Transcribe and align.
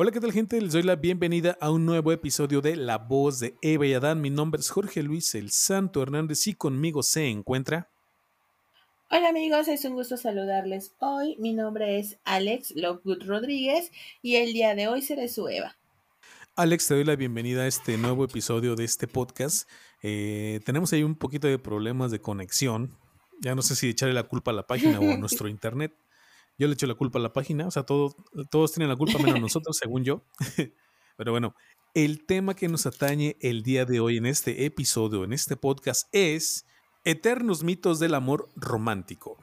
Hola, 0.00 0.12
¿qué 0.12 0.20
tal 0.20 0.30
gente? 0.30 0.60
Les 0.60 0.74
doy 0.74 0.84
la 0.84 0.94
bienvenida 0.94 1.58
a 1.60 1.72
un 1.72 1.84
nuevo 1.84 2.12
episodio 2.12 2.60
de 2.60 2.76
La 2.76 2.98
Voz 2.98 3.40
de 3.40 3.56
Eva 3.62 3.84
y 3.84 3.94
Adán. 3.94 4.20
Mi 4.20 4.30
nombre 4.30 4.60
es 4.60 4.70
Jorge 4.70 5.02
Luis 5.02 5.34
El 5.34 5.50
Santo 5.50 6.00
Hernández 6.00 6.46
y 6.46 6.54
conmigo 6.54 7.02
se 7.02 7.26
encuentra... 7.26 7.90
Hola 9.10 9.30
amigos, 9.30 9.66
es 9.66 9.84
un 9.84 9.94
gusto 9.94 10.16
saludarles 10.16 10.94
hoy. 11.00 11.34
Mi 11.40 11.52
nombre 11.52 11.98
es 11.98 12.16
Alex 12.22 12.74
Lovegood 12.76 13.26
Rodríguez 13.26 13.90
y 14.22 14.36
el 14.36 14.52
día 14.52 14.76
de 14.76 14.86
hoy 14.86 15.02
seré 15.02 15.26
su 15.26 15.48
Eva. 15.48 15.76
Alex, 16.54 16.86
te 16.86 16.94
doy 16.94 17.02
la 17.02 17.16
bienvenida 17.16 17.62
a 17.62 17.66
este 17.66 17.98
nuevo 17.98 18.24
episodio 18.24 18.76
de 18.76 18.84
este 18.84 19.08
podcast. 19.08 19.68
Eh, 20.04 20.60
tenemos 20.64 20.92
ahí 20.92 21.02
un 21.02 21.16
poquito 21.16 21.48
de 21.48 21.58
problemas 21.58 22.12
de 22.12 22.20
conexión. 22.20 22.96
Ya 23.40 23.56
no 23.56 23.62
sé 23.62 23.74
si 23.74 23.88
echarle 23.88 24.14
la 24.14 24.28
culpa 24.28 24.52
a 24.52 24.54
la 24.54 24.68
página 24.68 25.00
o 25.00 25.10
a 25.10 25.16
nuestro 25.18 25.48
internet. 25.48 25.92
Yo 26.58 26.66
le 26.66 26.74
echo 26.74 26.86
la 26.86 26.94
culpa 26.94 27.18
a 27.18 27.22
la 27.22 27.32
página, 27.32 27.66
o 27.66 27.70
sea, 27.70 27.84
todos 27.84 28.72
tienen 28.72 28.88
la 28.88 28.96
culpa 28.96 29.18
menos 29.18 29.40
nosotros, 29.40 29.76
según 29.76 30.04
yo. 30.04 30.24
Pero 31.16 31.32
bueno, 31.32 31.54
el 31.94 32.26
tema 32.26 32.54
que 32.54 32.68
nos 32.68 32.86
atañe 32.86 33.36
el 33.40 33.62
día 33.62 33.84
de 33.84 34.00
hoy 34.00 34.18
en 34.18 34.26
este 34.26 34.64
episodio, 34.64 35.24
en 35.24 35.32
este 35.32 35.56
podcast, 35.56 36.08
es 36.12 36.66
Eternos 37.04 37.62
mitos 37.62 37.98
del 38.00 38.14
amor 38.14 38.48
romántico. 38.56 39.38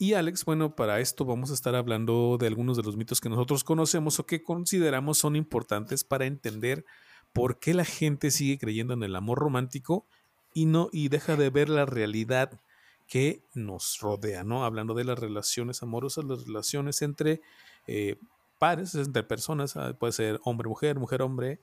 Y 0.00 0.12
Alex, 0.12 0.44
bueno, 0.44 0.76
para 0.76 1.00
esto 1.00 1.24
vamos 1.24 1.50
a 1.50 1.54
estar 1.54 1.74
hablando 1.74 2.36
de 2.38 2.46
algunos 2.46 2.76
de 2.76 2.82
los 2.84 2.96
mitos 2.96 3.20
que 3.20 3.28
nosotros 3.28 3.64
conocemos 3.64 4.20
o 4.20 4.26
que 4.26 4.42
consideramos 4.42 5.18
son 5.18 5.34
importantes 5.34 6.04
para 6.04 6.26
entender 6.26 6.84
por 7.32 7.58
qué 7.58 7.74
la 7.74 7.84
gente 7.84 8.30
sigue 8.30 8.58
creyendo 8.58 8.94
en 8.94 9.02
el 9.02 9.16
amor 9.16 9.38
romántico 9.38 10.06
y 10.54 10.66
no 10.66 10.88
y 10.92 11.08
deja 11.08 11.34
de 11.34 11.50
ver 11.50 11.68
la 11.68 11.84
realidad 11.84 12.60
que 13.08 13.42
nos 13.54 13.98
rodea, 14.00 14.44
¿no? 14.44 14.64
Hablando 14.64 14.94
de 14.94 15.04
las 15.04 15.18
relaciones 15.18 15.82
amorosas, 15.82 16.24
las 16.24 16.46
relaciones 16.46 17.00
entre 17.02 17.40
eh, 17.86 18.16
pares, 18.58 18.94
entre 18.94 19.22
personas, 19.22 19.76
ah, 19.76 19.94
puede 19.98 20.12
ser 20.12 20.40
hombre-mujer, 20.44 20.98
mujer-hombre, 20.98 21.58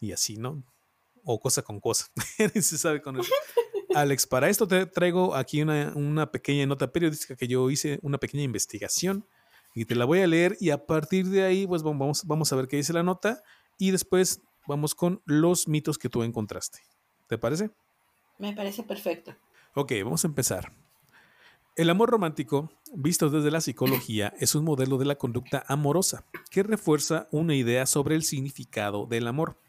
y 0.00 0.12
así, 0.12 0.38
¿no? 0.38 0.64
O 1.22 1.38
cosa 1.38 1.62
con 1.62 1.80
cosa. 1.80 2.06
Se 2.54 2.78
sabe 2.78 3.02
con 3.02 3.20
eso. 3.20 3.30
Alex, 3.94 4.26
para 4.26 4.48
esto 4.48 4.66
te 4.66 4.86
traigo 4.86 5.34
aquí 5.34 5.60
una, 5.60 5.92
una, 5.94 6.30
pequeña 6.30 6.64
nota 6.64 6.90
periodística 6.92 7.36
que 7.36 7.46
yo 7.46 7.68
hice, 7.70 7.98
una 8.02 8.18
pequeña 8.18 8.44
investigación, 8.44 9.26
y 9.74 9.84
te 9.84 9.94
la 9.94 10.06
voy 10.06 10.20
a 10.20 10.26
leer, 10.26 10.56
y 10.60 10.70
a 10.70 10.86
partir 10.86 11.26
de 11.28 11.44
ahí, 11.44 11.66
pues 11.66 11.82
vamos, 11.82 12.24
vamos 12.24 12.52
a 12.52 12.56
ver 12.56 12.68
qué 12.68 12.76
dice 12.76 12.92
la 12.92 13.02
nota, 13.02 13.42
y 13.78 13.90
después 13.90 14.40
vamos 14.66 14.94
con 14.94 15.20
los 15.26 15.68
mitos 15.68 15.98
que 15.98 16.08
tú 16.08 16.22
encontraste. 16.22 16.80
¿Te 17.28 17.36
parece? 17.36 17.70
Me 18.38 18.54
parece 18.54 18.82
perfecto. 18.82 19.34
Ok, 19.74 19.92
vamos 20.02 20.24
a 20.24 20.28
empezar. 20.28 20.72
El 21.76 21.90
amor 21.90 22.10
romántico, 22.10 22.72
visto 22.92 23.30
desde 23.30 23.52
la 23.52 23.60
psicología, 23.60 24.34
es 24.40 24.56
un 24.56 24.64
modelo 24.64 24.98
de 24.98 25.04
la 25.04 25.14
conducta 25.14 25.64
amorosa 25.68 26.24
que 26.50 26.64
refuerza 26.64 27.28
una 27.30 27.54
idea 27.54 27.86
sobre 27.86 28.16
el 28.16 28.24
significado 28.24 29.06
del 29.06 29.28
amor. 29.28 29.60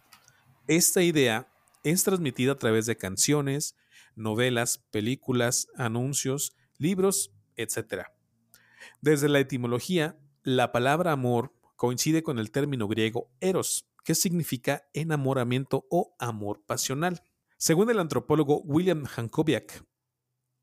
Esta 0.67 1.03
idea 1.03 1.53
es 1.83 2.03
transmitida 2.03 2.53
a 2.53 2.57
través 2.57 2.87
de 2.87 2.97
canciones, 2.97 3.75
novelas, 4.15 4.79
películas, 4.89 5.67
anuncios, 5.75 6.55
libros, 6.79 7.31
etc. 7.55 8.07
Desde 9.01 9.29
la 9.29 9.39
etimología, 9.39 10.17
la 10.41 10.71
palabra 10.71 11.11
amor 11.11 11.53
coincide 11.75 12.23
con 12.23 12.39
el 12.39 12.49
término 12.49 12.87
griego 12.87 13.29
eros, 13.39 13.87
que 14.03 14.15
significa 14.15 14.83
enamoramiento 14.93 15.85
o 15.91 16.15
amor 16.17 16.63
pasional. 16.65 17.21
Según 17.57 17.91
el 17.91 17.99
antropólogo 17.99 18.61
William 18.61 19.05
Jankovic, 19.05 19.85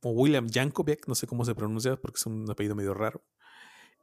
o 0.02 0.10
William 0.10 0.48
Jankovic, 0.48 1.06
no 1.06 1.14
sé 1.14 1.26
cómo 1.26 1.44
se 1.44 1.54
pronuncia 1.54 1.96
porque 1.96 2.18
es 2.18 2.26
un 2.26 2.50
apellido 2.50 2.74
medio 2.74 2.94
raro. 2.94 3.24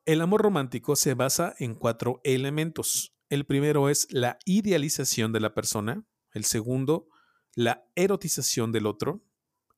El 0.05 0.21
amor 0.21 0.41
romántico 0.41 0.95
se 0.95 1.13
basa 1.13 1.55
en 1.59 1.75
cuatro 1.75 2.21
elementos. 2.23 3.15
El 3.29 3.45
primero 3.45 3.89
es 3.89 4.07
la 4.11 4.37
idealización 4.45 5.31
de 5.33 5.39
la 5.39 5.53
persona, 5.53 6.05
el 6.31 6.45
segundo, 6.45 7.07
la 7.55 7.87
erotización 7.95 8.71
del 8.71 8.85
otro, 8.85 9.25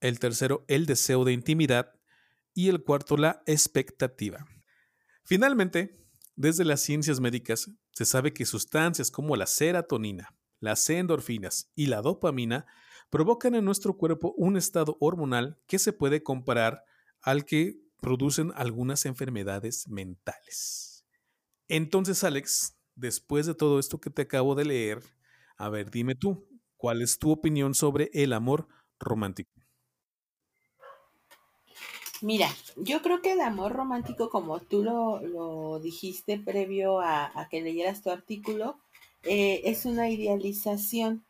el 0.01 0.19
tercero, 0.19 0.65
el 0.67 0.85
deseo 0.85 1.23
de 1.23 1.33
intimidad 1.33 1.93
y 2.53 2.69
el 2.69 2.83
cuarto, 2.83 3.15
la 3.17 3.41
expectativa. 3.45 4.45
Finalmente, 5.23 6.03
desde 6.35 6.65
las 6.65 6.81
ciencias 6.81 7.19
médicas 7.19 7.71
se 7.91 8.05
sabe 8.05 8.33
que 8.33 8.45
sustancias 8.45 9.11
como 9.11 9.35
la 9.35 9.47
serotonina, 9.47 10.35
las 10.59 10.89
endorfinas 10.89 11.71
y 11.75 11.87
la 11.87 12.01
dopamina 12.01 12.65
provocan 13.09 13.55
en 13.55 13.65
nuestro 13.65 13.97
cuerpo 13.97 14.33
un 14.37 14.57
estado 14.57 14.97
hormonal 14.99 15.59
que 15.67 15.79
se 15.79 15.93
puede 15.93 16.23
comparar 16.23 16.83
al 17.21 17.45
que 17.45 17.79
producen 18.01 18.51
algunas 18.55 19.05
enfermedades 19.05 19.87
mentales. 19.87 21.05
Entonces, 21.67 22.23
Alex, 22.23 22.77
después 22.95 23.45
de 23.45 23.55
todo 23.55 23.79
esto 23.79 23.99
que 23.99 24.09
te 24.09 24.23
acabo 24.23 24.55
de 24.55 24.65
leer, 24.65 25.03
a 25.57 25.69
ver, 25.69 25.89
dime 25.91 26.15
tú, 26.15 26.47
¿cuál 26.77 27.01
es 27.01 27.19
tu 27.19 27.31
opinión 27.31 27.73
sobre 27.73 28.09
el 28.13 28.33
amor 28.33 28.67
romántico? 28.99 29.51
Mira, 32.21 32.49
yo 32.75 33.01
creo 33.01 33.21
que 33.21 33.33
el 33.33 33.41
amor 33.41 33.73
romántico, 33.73 34.29
como 34.29 34.59
tú 34.59 34.83
lo, 34.83 35.79
dijiste 35.79 36.39
previo 36.39 36.99
a, 36.99 37.47
que 37.51 37.61
leyeras 37.61 38.01
tu 38.01 38.09
artículo, 38.09 38.79
eh, 39.23 39.61
es 39.65 39.85
una 39.85 40.09
idealización 40.09 41.23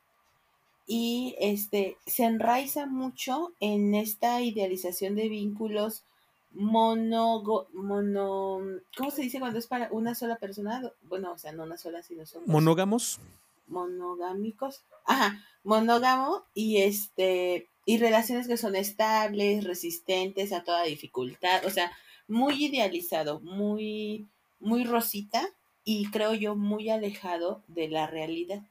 y 0.88 1.36
este 1.40 1.98
se 2.06 2.24
enraiza 2.24 2.86
mucho 2.86 3.52
en 3.60 3.94
esta 3.94 4.42
idealización 4.42 5.16
de 5.16 5.28
vínculos 5.28 6.04
mono, 6.52 7.44
mono 7.74 8.60
¿cómo 8.98 9.12
se 9.12 9.22
dice 9.22 9.40
cuando 9.40 9.60
es 9.60 9.68
para 9.68 9.90
una 9.92 10.16
sola 10.16 10.38
persona? 10.38 10.82
Bueno, 11.04 11.34
o 11.34 11.38
sea, 11.38 11.52
no 11.52 11.64
una 11.64 11.78
sola, 11.78 12.02
sino 12.02 12.26
son 12.26 12.44
monógamos. 12.48 13.20
Monogámicos. 13.68 14.82
Ajá, 15.06 15.44
monógamo 15.64 16.44
y 16.54 16.78
este 16.78 17.68
y 17.86 17.98
relaciones 17.98 18.48
que 18.48 18.58
son 18.58 18.76
estables, 18.76 19.66
resistentes 19.66 20.52
a 20.54 20.64
toda 20.64 20.84
dificultad, 20.84 21.66
o 21.66 21.70
sea, 21.70 21.92
muy 22.28 22.66
idealizado, 22.66 23.42
muy 23.42 24.28
muy 24.60 24.86
rosita 24.86 25.50
y 25.84 26.10
creo 26.12 26.34
yo 26.34 26.56
muy 26.56 26.90
alejado 26.90 27.62
de 27.68 27.90
la 27.90 28.08
realidad. 28.08 28.62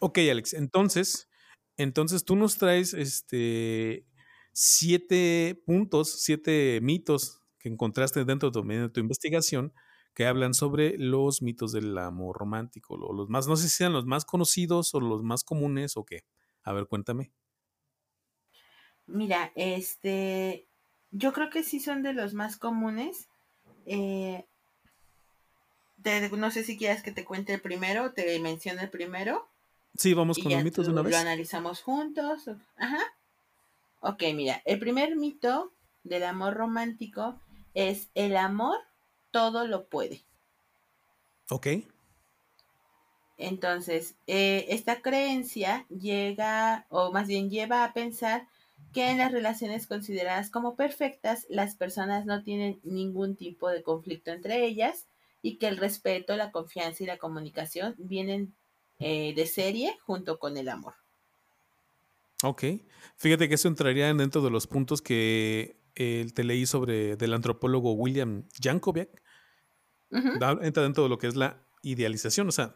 Ok, 0.00 0.18
Alex, 0.30 0.54
entonces, 0.54 1.28
entonces 1.76 2.24
tú 2.24 2.34
nos 2.34 2.56
traes 2.56 2.94
este 2.94 4.06
siete 4.52 5.62
puntos, 5.66 6.22
siete 6.22 6.80
mitos 6.82 7.42
que 7.58 7.68
encontraste 7.68 8.24
dentro 8.24 8.50
de 8.50 8.88
tu 8.88 9.00
investigación 9.00 9.74
que 10.14 10.26
hablan 10.26 10.54
sobre 10.54 10.96
los 10.98 11.42
mitos 11.42 11.72
del 11.72 11.96
amor 11.98 12.36
romántico, 12.38 12.96
los 12.96 13.28
más, 13.28 13.46
no 13.46 13.56
sé 13.56 13.68
si 13.68 13.76
sean 13.76 13.92
los 13.92 14.06
más 14.06 14.24
conocidos 14.24 14.94
o 14.94 15.00
los 15.00 15.22
más 15.22 15.44
comunes 15.44 15.96
o 15.98 16.04
qué. 16.04 16.24
A 16.62 16.72
ver, 16.72 16.86
cuéntame. 16.86 17.32
Mira, 19.06 19.52
este, 19.54 20.66
yo 21.10 21.34
creo 21.34 21.50
que 21.50 21.62
sí 21.62 21.78
son 21.78 22.02
de 22.02 22.14
los 22.14 22.32
más 22.32 22.56
comunes. 22.56 23.28
Eh, 23.84 24.46
no 26.36 26.50
sé 26.50 26.64
si 26.64 26.78
quieres 26.78 27.02
que 27.02 27.12
te 27.12 27.24
cuente 27.24 27.52
el 27.52 27.60
primero, 27.60 28.12
te 28.12 28.38
mencione 28.40 28.82
el 28.82 28.90
primero. 28.90 29.50
Sí, 29.96 30.14
vamos 30.14 30.38
con 30.38 30.52
los 30.52 30.64
mitos 30.64 30.86
de 30.86 30.92
una 30.92 31.02
vez. 31.02 31.12
Lo 31.12 31.18
analizamos 31.18 31.82
juntos. 31.82 32.48
Ajá. 32.76 32.98
Ok, 34.00 34.22
mira, 34.34 34.62
el 34.64 34.78
primer 34.78 35.16
mito 35.16 35.72
del 36.04 36.24
amor 36.24 36.54
romántico 36.54 37.40
es 37.74 38.10
el 38.14 38.36
amor 38.36 38.78
todo 39.30 39.66
lo 39.66 39.88
puede. 39.88 40.24
Ok. 41.50 41.66
Entonces, 43.36 44.16
eh, 44.26 44.66
esta 44.68 45.00
creencia 45.00 45.86
llega, 45.88 46.86
o 46.90 47.10
más 47.10 47.26
bien 47.26 47.50
lleva 47.50 47.84
a 47.84 47.92
pensar 47.92 48.46
que 48.92 49.10
en 49.10 49.18
las 49.18 49.32
relaciones 49.32 49.86
consideradas 49.86 50.50
como 50.50 50.76
perfectas, 50.76 51.46
las 51.48 51.74
personas 51.74 52.26
no 52.26 52.42
tienen 52.42 52.80
ningún 52.82 53.36
tipo 53.36 53.68
de 53.68 53.82
conflicto 53.82 54.30
entre 54.30 54.64
ellas 54.64 55.06
y 55.42 55.56
que 55.56 55.68
el 55.68 55.78
respeto, 55.78 56.36
la 56.36 56.52
confianza 56.52 57.02
y 57.02 57.06
la 57.06 57.18
comunicación 57.18 57.94
vienen 57.98 58.54
eh, 59.00 59.34
de 59.34 59.46
serie 59.46 59.96
junto 60.04 60.38
con 60.38 60.56
el 60.56 60.68
amor. 60.68 60.94
Ok. 62.42 62.64
Fíjate 63.16 63.48
que 63.48 63.54
eso 63.54 63.68
entraría 63.68 64.12
dentro 64.14 64.42
de 64.42 64.50
los 64.50 64.66
puntos 64.66 65.02
que 65.02 65.80
eh, 65.94 66.26
te 66.34 66.44
leí 66.44 66.66
sobre 66.66 67.16
del 67.16 67.34
antropólogo 67.34 67.92
William 67.94 68.44
Jankovic. 68.62 69.10
Entra 70.10 70.82
dentro 70.82 71.02
de 71.02 71.08
lo 71.08 71.18
que 71.18 71.28
es 71.28 71.36
la 71.36 71.66
idealización. 71.82 72.48
O 72.48 72.52
sea, 72.52 72.74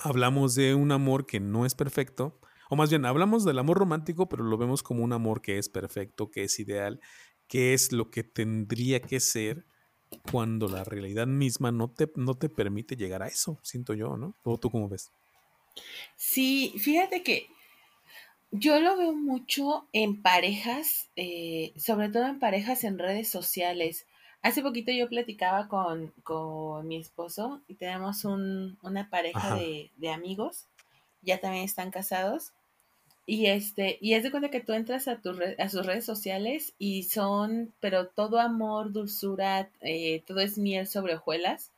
hablamos 0.00 0.54
de 0.54 0.74
un 0.74 0.92
amor 0.92 1.26
que 1.26 1.40
no 1.40 1.66
es 1.66 1.74
perfecto. 1.74 2.40
O 2.68 2.76
más 2.76 2.90
bien, 2.90 3.04
hablamos 3.04 3.44
del 3.44 3.58
amor 3.58 3.78
romántico, 3.78 4.28
pero 4.28 4.44
lo 4.44 4.56
vemos 4.56 4.82
como 4.82 5.02
un 5.02 5.12
amor 5.12 5.42
que 5.42 5.58
es 5.58 5.68
perfecto, 5.68 6.30
que 6.30 6.44
es 6.44 6.58
ideal, 6.60 7.00
que 7.48 7.74
es 7.74 7.92
lo 7.92 8.10
que 8.10 8.22
tendría 8.22 9.00
que 9.00 9.18
ser 9.18 9.66
cuando 10.30 10.68
la 10.68 10.84
realidad 10.84 11.26
misma 11.26 11.72
no 11.72 11.88
te, 11.90 12.10
no 12.16 12.34
te 12.34 12.48
permite 12.48 12.96
llegar 12.96 13.22
a 13.22 13.28
eso, 13.28 13.58
siento 13.62 13.94
yo, 13.94 14.16
¿no? 14.16 14.34
¿O 14.42 14.58
tú 14.58 14.70
cómo 14.70 14.88
ves? 14.88 15.10
Sí, 16.16 16.74
fíjate 16.78 17.22
que 17.22 17.48
yo 18.50 18.80
lo 18.80 18.96
veo 18.96 19.12
mucho 19.12 19.88
en 19.92 20.22
parejas, 20.22 21.08
eh, 21.16 21.72
sobre 21.76 22.08
todo 22.08 22.26
en 22.26 22.40
parejas 22.40 22.84
en 22.84 22.98
redes 22.98 23.28
sociales. 23.28 24.06
Hace 24.42 24.62
poquito 24.62 24.90
yo 24.90 25.08
platicaba 25.08 25.68
con, 25.68 26.12
con 26.24 26.88
mi 26.88 26.96
esposo 26.96 27.60
y 27.68 27.74
tenemos 27.74 28.24
un, 28.24 28.78
una 28.82 29.08
pareja 29.10 29.54
de, 29.54 29.90
de, 29.96 30.10
amigos, 30.10 30.66
ya 31.22 31.40
también 31.40 31.64
están 31.64 31.90
casados. 31.90 32.52
Y 33.32 33.46
este, 33.46 33.96
y 34.00 34.14
es 34.14 34.24
de 34.24 34.32
cuenta 34.32 34.50
que 34.50 34.60
tú 34.60 34.72
entras 34.72 35.06
a, 35.06 35.20
tu 35.20 35.38
a 35.56 35.68
sus 35.68 35.86
redes 35.86 36.04
sociales 36.04 36.74
y 36.80 37.04
son, 37.04 37.72
pero 37.78 38.08
todo 38.08 38.40
amor, 38.40 38.90
dulzura, 38.90 39.70
eh, 39.82 40.24
todo 40.26 40.40
es 40.40 40.58
miel 40.58 40.88
sobre 40.88 41.14
hojuelas. 41.14 41.70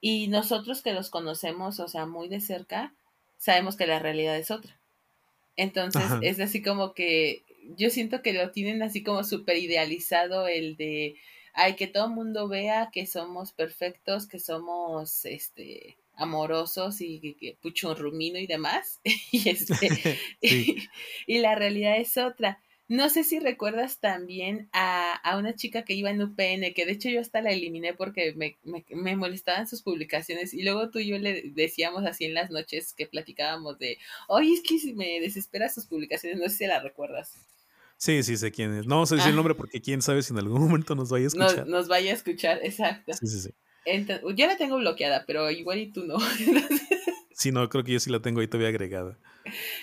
Y 0.00 0.28
nosotros 0.28 0.82
que 0.82 0.92
los 0.92 1.10
conocemos, 1.10 1.80
o 1.80 1.88
sea, 1.88 2.06
muy 2.06 2.28
de 2.28 2.40
cerca, 2.40 2.94
sabemos 3.36 3.74
que 3.74 3.88
la 3.88 3.98
realidad 3.98 4.36
es 4.36 4.52
otra. 4.52 4.78
Entonces, 5.56 6.04
es 6.22 6.38
así 6.38 6.62
como 6.62 6.94
que 6.94 7.42
yo 7.76 7.90
siento 7.90 8.22
que 8.22 8.32
lo 8.32 8.52
tienen 8.52 8.80
así 8.84 9.02
como 9.02 9.24
súper 9.24 9.56
idealizado 9.56 10.46
el 10.46 10.76
de 10.76 11.16
hay 11.52 11.74
que 11.74 11.88
todo 11.88 12.04
el 12.04 12.12
mundo 12.12 12.46
vea 12.46 12.90
que 12.92 13.06
somos 13.06 13.50
perfectos, 13.50 14.28
que 14.28 14.38
somos 14.38 15.24
este 15.24 15.96
amorosos 16.16 17.00
y 17.00 17.36
que, 17.38 17.56
pucho 17.60 17.94
rumino 17.94 18.38
y 18.38 18.46
demás. 18.46 19.00
y, 19.32 19.48
este, 19.48 20.18
y, 21.26 21.38
la 21.38 21.54
realidad 21.54 21.98
es 21.98 22.16
otra. 22.16 22.60
No 22.88 23.08
sé 23.10 23.24
si 23.24 23.40
recuerdas 23.40 23.98
también 23.98 24.68
a, 24.72 25.12
a, 25.12 25.38
una 25.38 25.56
chica 25.56 25.82
que 25.82 25.94
iba 25.94 26.10
en 26.10 26.22
UPN, 26.22 26.72
que 26.72 26.86
de 26.86 26.92
hecho 26.92 27.08
yo 27.08 27.20
hasta 27.20 27.42
la 27.42 27.50
eliminé 27.50 27.94
porque 27.94 28.32
me, 28.36 28.56
me, 28.62 28.84
me, 28.90 29.16
molestaban 29.16 29.66
sus 29.66 29.82
publicaciones 29.82 30.54
y 30.54 30.62
luego 30.62 30.90
tú 30.90 31.00
y 31.00 31.08
yo 31.08 31.18
le 31.18 31.50
decíamos 31.52 32.04
así 32.06 32.26
en 32.26 32.34
las 32.34 32.52
noches 32.52 32.94
que 32.94 33.06
platicábamos 33.06 33.80
de, 33.80 33.98
oye, 34.28 34.52
es 34.52 34.62
que 34.62 34.94
me 34.94 35.18
desespera 35.20 35.68
sus 35.68 35.86
publicaciones, 35.86 36.38
no 36.38 36.48
sé 36.48 36.56
si 36.58 36.66
la 36.66 36.80
recuerdas. 36.80 37.34
Sí, 37.98 38.22
sí, 38.22 38.36
sé 38.36 38.52
quién 38.52 38.74
es. 38.74 38.86
No 38.86 38.96
vamos 38.96 39.12
a 39.12 39.16
decir 39.16 39.28
el 39.28 39.34
ah. 39.34 39.36
nombre 39.36 39.54
porque 39.54 39.80
quién 39.80 40.02
sabe 40.02 40.22
si 40.22 40.32
en 40.32 40.38
algún 40.38 40.60
momento 40.60 40.94
nos 40.94 41.08
vaya 41.10 41.24
a 41.24 41.28
escuchar. 41.28 41.66
Nos, 41.66 41.88
vaya 41.88 42.10
a 42.10 42.14
escuchar, 42.14 42.60
exacto. 42.62 43.14
Sí, 43.14 43.26
sí, 43.26 43.40
sí. 43.40 43.50
Yo 44.34 44.46
la 44.46 44.56
tengo 44.56 44.76
bloqueada, 44.76 45.24
pero 45.26 45.50
igual 45.50 45.78
y 45.78 45.86
tú 45.86 46.04
no. 46.04 46.16
sí, 47.32 47.52
no, 47.52 47.68
creo 47.68 47.84
que 47.84 47.92
yo 47.92 48.00
sí 48.00 48.10
la 48.10 48.20
tengo 48.20 48.40
ahí 48.40 48.48
todavía 48.48 48.68
agregada. 48.68 49.18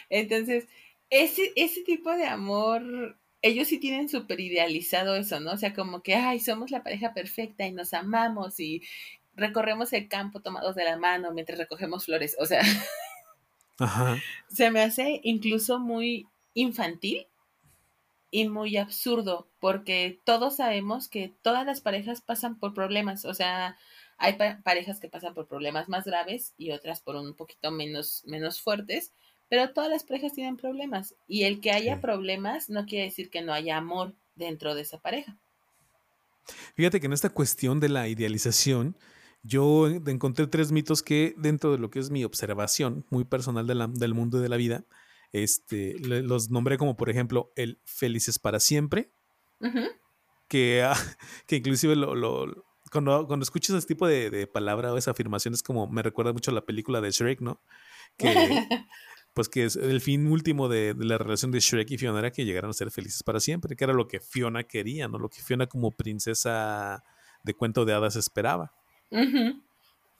Entonces, 0.10 0.68
ese, 1.10 1.54
ese 1.56 1.82
tipo 1.84 2.12
de 2.12 2.26
amor, 2.26 3.18
ellos 3.42 3.68
sí 3.68 3.80
tienen 3.80 4.10
súper 4.10 4.40
idealizado 4.40 5.16
eso, 5.16 5.40
¿no? 5.40 5.52
O 5.54 5.58
sea, 5.58 5.74
como 5.74 6.02
que, 6.02 6.16
ay, 6.16 6.40
somos 6.40 6.72
la 6.72 6.84
pareja 6.84 7.14
perfecta 7.14 7.66
y 7.66 7.72
nos 7.72 7.94
amamos 7.94 8.60
y 8.60 8.82
recorremos 9.36 9.94
el 9.94 10.08
campo 10.08 10.42
tomados 10.42 10.76
de 10.76 10.84
la 10.84 10.98
mano 10.98 11.32
mientras 11.34 11.58
recogemos 11.58 12.06
flores. 12.06 12.36
O 12.40 12.46
sea, 12.46 12.62
Ajá. 13.80 14.18
se 14.50 14.72
me 14.72 14.82
hace 14.82 15.22
incluso 15.24 15.80
muy 15.80 16.28
infantil 16.54 17.28
y 18.34 18.50
muy 18.50 18.78
absurdo, 18.78 19.48
porque 19.60 20.20
todos 20.24 20.56
sabemos 20.56 21.08
que 21.08 21.36
todas 21.44 21.68
las 21.68 21.82
parejas 21.82 22.22
pasan 22.22 22.58
por 22.58 22.74
problemas, 22.74 23.26
o 23.26 23.36
sea, 23.36 23.78
hay 24.18 24.36
parejas 24.64 25.00
que 25.00 25.08
pasan 25.08 25.36
por 25.36 25.48
problemas 25.48 25.88
más 25.88 26.06
graves 26.06 26.56
y 26.58 26.72
otras 26.72 27.00
por 27.00 27.16
un 27.16 27.36
poquito 27.36 27.70
menos, 27.70 28.24
menos 28.26 28.60
fuertes, 28.60 29.14
pero 29.50 29.72
todas 29.72 29.92
las 29.92 30.04
parejas 30.04 30.34
tienen 30.34 30.58
problemas 30.58 31.14
y 31.28 31.44
el 31.44 31.62
que 31.62 31.70
haya 31.70 32.02
problemas 32.02 32.72
no 32.72 32.88
quiere 32.88 33.06
decir 33.06 33.30
que 33.30 33.44
no 33.44 33.54
haya 33.54 33.78
amor 33.78 34.16
dentro 34.34 34.74
de 34.74 34.82
esa 34.82 34.98
pareja. 34.98 35.38
Fíjate 36.76 37.00
que 37.00 37.06
en 37.06 37.14
esta 37.14 37.30
cuestión 37.30 37.80
de 37.80 37.90
la 37.90 38.08
idealización, 38.08 38.98
yo 39.44 39.88
encontré 39.88 40.48
tres 40.48 40.72
mitos 40.72 41.04
que 41.04 41.36
dentro 41.38 41.72
de 41.72 41.78
lo 41.78 41.92
que 41.92 42.00
es 42.00 42.10
mi 42.10 42.24
observación 42.24 43.06
muy 43.12 43.26
personal 43.26 43.68
del 43.68 44.14
mundo 44.16 44.40
de 44.40 44.50
la 44.50 44.58
vida, 44.58 44.86
este, 45.34 45.98
los 46.00 46.52
nombré 46.52 46.78
como, 46.78 46.96
por 46.96 47.10
ejemplo, 47.10 47.52
el 47.56 47.80
Felices 47.84 48.40
para 48.40 48.60
Siempre, 48.60 49.10
que, 50.48 50.84
ah, 50.84 50.94
que 51.48 51.58
inclusive 51.58 51.96
lo, 51.96 52.66
cuando, 52.92 53.26
cuando 53.26 53.44
escuchas 53.44 53.76
ese 53.76 53.88
tipo 53.88 54.08
de, 54.08 54.48
palabra 54.48 54.94
o 54.94 54.98
esa 54.98 55.12
afirmación 55.12 55.56
es 55.56 55.64
como, 55.64 55.88
me 55.88 56.04
recuerda 56.04 56.32
mucho 56.32 56.52
a 56.52 56.54
la 56.54 56.62
película 56.62 57.02
de 57.02 57.10
Shrek, 57.10 57.42
¿no? 57.42 57.60
Que, 58.16 58.28
pues 59.34 59.50
que 59.50 59.66
es 59.66 59.76
el 59.76 60.00
fin 60.02 60.28
último 60.28 60.70
de, 60.70 60.96
la 61.00 61.18
relación 61.18 61.52
de 61.52 61.60
Shrek 61.60 61.90
y 61.90 61.98
Fiona 61.98 62.20
era 62.20 62.32
que 62.32 62.46
llegaran 62.46 62.70
a 62.70 62.74
ser 62.74 62.92
felices 62.92 63.24
para 63.24 63.40
siempre, 63.40 63.76
que 63.76 63.84
era 63.84 63.94
lo 63.94 64.08
que 64.08 64.20
Fiona 64.20 64.64
quería, 64.64 65.08
¿no? 65.08 65.18
Lo 65.18 65.30
que 65.30 65.42
Fiona 65.42 65.66
como 65.66 65.90
princesa 65.90 67.04
de 67.44 67.56
cuento 67.56 67.86
de 67.86 67.94
hadas 67.94 68.16
esperaba. 68.16 68.72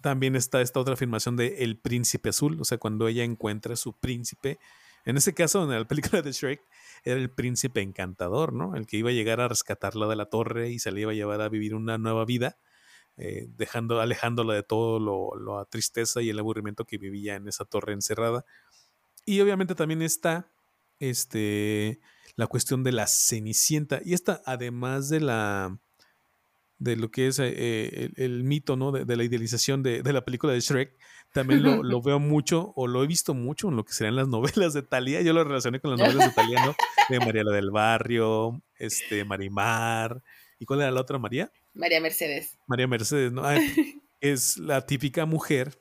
También 0.02 0.36
está 0.36 0.62
esta 0.62 0.80
otra 0.80 0.96
afirmación 0.96 1.36
de 1.36 1.64
el 1.64 1.78
príncipe 1.78 2.30
azul, 2.30 2.60
o 2.60 2.66
sea, 2.66 2.80
cuando 2.80 3.08
ella 3.08 3.24
encuentra 3.24 3.74
a 3.74 3.78
su 3.78 3.94
príncipe 3.94 4.58
en 5.06 5.18
ese 5.18 5.34
caso, 5.34 5.64
en 5.64 5.70
la 5.70 5.86
película 5.86 6.22
de 6.22 6.32
Shrek, 6.32 6.62
era 7.04 7.20
el 7.20 7.30
príncipe 7.30 7.82
encantador, 7.82 8.54
¿no? 8.54 8.76
El 8.76 8.88
que 8.88 8.98
iba 8.98 9.10
a 9.10 9.14
llegar 9.14 9.42
a 9.42 9.48
rescatarla 9.48 10.08
de 10.08 10.16
la 10.16 10.28
torre 10.28 10.70
y 10.70 10.80
se 10.80 10.92
le 10.92 11.02
iba 11.02 11.12
a 11.12 11.16
llevar 11.16 11.42
a 11.42 11.50
vivir 11.50 11.76
una 11.76 11.98
nueva 11.98 12.26
vida, 12.26 12.58
eh, 13.18 13.48
alejándola 14.00 14.54
de 14.54 14.64
todo 14.64 15.00
lo, 15.00 15.32
la 15.36 15.66
tristeza 15.66 16.22
y 16.22 16.30
el 16.30 16.40
aburrimiento 16.40 16.86
que 16.86 16.98
vivía 16.98 17.36
en 17.36 17.48
esa 17.48 17.66
torre 17.66 17.94
encerrada. 17.94 18.46
Y 19.26 19.42
obviamente 19.42 19.76
también 19.76 20.02
está 20.02 20.50
este, 21.00 22.00
la 22.36 22.48
cuestión 22.48 22.84
de 22.84 22.94
la 22.94 23.08
cenicienta. 23.08 24.02
Y 24.04 24.14
esta, 24.14 24.42
además 24.46 25.10
de 25.10 25.20
la 25.20 25.78
de 26.80 26.98
lo 26.98 27.12
que 27.12 27.28
es 27.28 27.40
eh, 27.40 28.12
el, 28.18 28.44
mito, 28.44 28.76
¿no? 28.76 28.92
De, 28.92 29.16
la 29.16 29.24
idealización 29.24 29.84
de, 29.84 30.04
de, 30.04 30.12
la 30.12 30.26
película 30.26 30.52
de 30.52 30.60
Shrek, 30.60 30.98
también 31.34 31.64
lo, 31.64 32.02
veo 32.02 32.20
mucho 32.20 32.74
o 32.76 32.88
lo 32.88 33.04
he 33.04 33.08
visto 33.08 33.34
mucho 33.34 33.68
en 33.70 33.76
lo 33.76 33.84
que 33.84 33.94
serían 33.94 34.16
las 34.16 34.28
novelas 34.30 34.74
de 34.74 34.84
Talía. 34.84 35.22
Yo 35.22 35.34
lo 35.34 35.44
relacioné 35.44 35.80
con 35.80 35.92
las 35.92 36.00
novelas 36.00 36.30
de 36.30 36.34
Talía, 36.34 36.66
¿no? 36.66 36.76
De 37.10 37.20
María 37.20 37.44
la 37.44 37.52
del 37.52 37.72
Barrio, 37.72 38.62
este, 38.78 39.26
Marimar. 39.26 40.24
¿Y 40.60 40.66
cuál 40.66 40.82
era 40.82 40.92
la 40.92 41.02
otra, 41.02 41.18
María? 41.18 41.52
María 41.74 42.00
Mercedes. 42.00 42.58
María 42.68 42.88
Mercedes, 42.88 43.34
¿no? 43.34 43.44
es 44.22 44.58
la 44.58 44.86
típica 44.86 45.26
mujer 45.26 45.78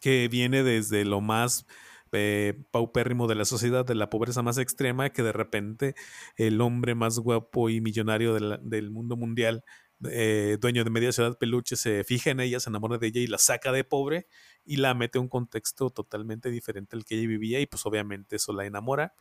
que 0.00 0.28
viene 0.28 0.62
desde 0.62 1.04
lo 1.04 1.20
más 1.20 1.66
eh, 2.12 2.54
paupérrimo 2.70 3.26
de 3.26 3.34
la 3.34 3.44
sociedad, 3.44 3.84
de 3.84 3.94
la 3.94 4.08
pobreza 4.08 4.40
más 4.40 4.56
extrema, 4.56 5.10
que 5.10 5.22
de 5.22 5.32
repente 5.32 5.94
el 6.36 6.62
hombre 6.62 6.94
más 6.94 7.18
guapo 7.18 7.68
y 7.68 7.82
millonario 7.82 8.32
del 8.34 8.90
mundo 8.90 9.16
mundial 9.16 9.64
eh, 10.04 10.58
dueño 10.60 10.84
de 10.84 10.90
media 10.90 11.12
ciudad 11.12 11.38
peluche 11.38 11.76
se 11.76 12.04
fija 12.04 12.30
en 12.30 12.40
ella, 12.40 12.60
se 12.60 12.68
enamora 12.68 12.98
de 12.98 13.06
ella 13.06 13.20
y 13.20 13.26
la 13.26 13.38
saca 13.38 13.72
de 13.72 13.84
pobre 13.84 14.26
y 14.64 14.76
la 14.76 14.94
mete 14.94 15.18
a 15.18 15.20
un 15.20 15.28
contexto 15.28 15.90
totalmente 15.90 16.50
diferente 16.50 16.96
al 16.96 17.04
que 17.04 17.16
ella 17.16 17.28
vivía 17.28 17.60
y 17.60 17.66
pues 17.66 17.86
obviamente 17.86 18.36
eso 18.36 18.52
la 18.52 18.66
enamora. 18.66 19.14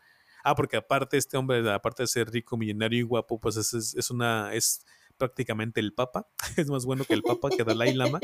Ah, 0.43 0.55
porque 0.55 0.77
aparte 0.77 1.17
este 1.17 1.37
hombre, 1.37 1.67
aparte 1.71 2.03
de 2.03 2.07
ser 2.07 2.29
rico, 2.29 2.57
millonario 2.57 2.99
y 2.99 3.03
guapo, 3.03 3.39
pues 3.39 3.57
es, 3.57 3.73
es 3.73 4.11
una, 4.11 4.53
es 4.53 4.85
prácticamente 5.17 5.79
el 5.79 5.93
papa, 5.93 6.27
es 6.57 6.69
más 6.69 6.85
bueno 6.85 7.05
que 7.05 7.13
el 7.13 7.23
papa, 7.23 7.49
que 7.49 7.63
Dalai 7.63 7.93
Lama. 7.93 8.19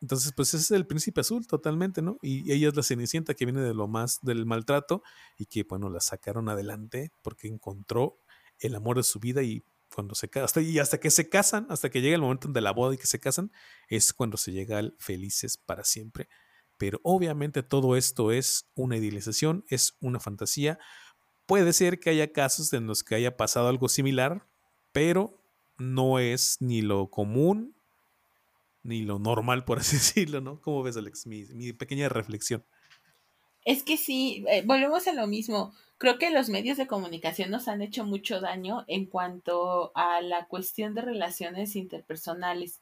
Entonces, 0.00 0.32
pues 0.32 0.54
es 0.54 0.70
el 0.70 0.86
príncipe 0.86 1.20
azul 1.20 1.46
totalmente, 1.46 2.02
¿no? 2.02 2.18
Y 2.22 2.52
ella 2.52 2.68
es 2.68 2.76
la 2.76 2.84
cenicienta 2.84 3.34
que 3.34 3.44
viene 3.44 3.62
de 3.62 3.74
lo 3.74 3.88
más 3.88 4.20
del 4.22 4.46
maltrato 4.46 5.02
y 5.36 5.46
que, 5.46 5.64
bueno, 5.64 5.90
la 5.90 6.00
sacaron 6.00 6.48
adelante 6.48 7.10
porque 7.22 7.48
encontró 7.48 8.18
el 8.60 8.76
amor 8.76 8.96
de 8.96 9.02
su 9.02 9.18
vida 9.18 9.42
y 9.42 9.64
cuando 9.98 10.14
se 10.14 10.30
hasta, 10.40 10.60
y 10.60 10.78
hasta 10.78 11.00
que 11.00 11.10
se 11.10 11.28
casan, 11.28 11.66
hasta 11.70 11.90
que 11.90 12.00
llega 12.00 12.14
el 12.14 12.20
momento 12.20 12.46
de 12.46 12.60
la 12.60 12.70
boda 12.70 12.94
y 12.94 12.98
que 12.98 13.08
se 13.08 13.18
casan, 13.18 13.50
es 13.88 14.12
cuando 14.12 14.36
se 14.36 14.52
llega 14.52 14.78
al 14.78 14.94
felices 15.00 15.56
para 15.56 15.82
siempre. 15.82 16.28
Pero 16.76 17.00
obviamente 17.02 17.64
todo 17.64 17.96
esto 17.96 18.30
es 18.30 18.68
una 18.76 18.96
idealización, 18.96 19.64
es 19.66 19.96
una 19.98 20.20
fantasía. 20.20 20.78
Puede 21.46 21.72
ser 21.72 21.98
que 21.98 22.10
haya 22.10 22.30
casos 22.30 22.72
en 22.74 22.86
los 22.86 23.02
que 23.02 23.16
haya 23.16 23.36
pasado 23.36 23.66
algo 23.66 23.88
similar, 23.88 24.46
pero 24.92 25.42
no 25.78 26.20
es 26.20 26.58
ni 26.60 26.80
lo 26.80 27.10
común 27.10 27.74
ni 28.84 29.02
lo 29.02 29.18
normal, 29.18 29.64
por 29.64 29.80
así 29.80 29.96
decirlo, 29.96 30.40
¿no? 30.40 30.60
¿Cómo 30.60 30.84
ves, 30.84 30.96
Alex? 30.96 31.26
Mi, 31.26 31.72
pequeña 31.72 32.08
reflexión. 32.08 32.64
Es 33.64 33.82
que 33.82 33.96
sí, 33.96 34.44
eh, 34.48 34.62
volvemos 34.64 35.08
a 35.08 35.12
lo 35.12 35.26
mismo. 35.26 35.74
Creo 35.98 36.16
que 36.18 36.30
los 36.30 36.48
medios 36.48 36.78
de 36.78 36.86
comunicación 36.86 37.50
nos 37.50 37.66
han 37.66 37.82
hecho 37.82 38.04
mucho 38.04 38.40
daño 38.40 38.84
en 38.86 39.06
cuanto 39.06 39.90
a 39.96 40.20
la 40.20 40.46
cuestión 40.46 40.94
de 40.94 41.02
relaciones 41.02 41.74
interpersonales. 41.74 42.80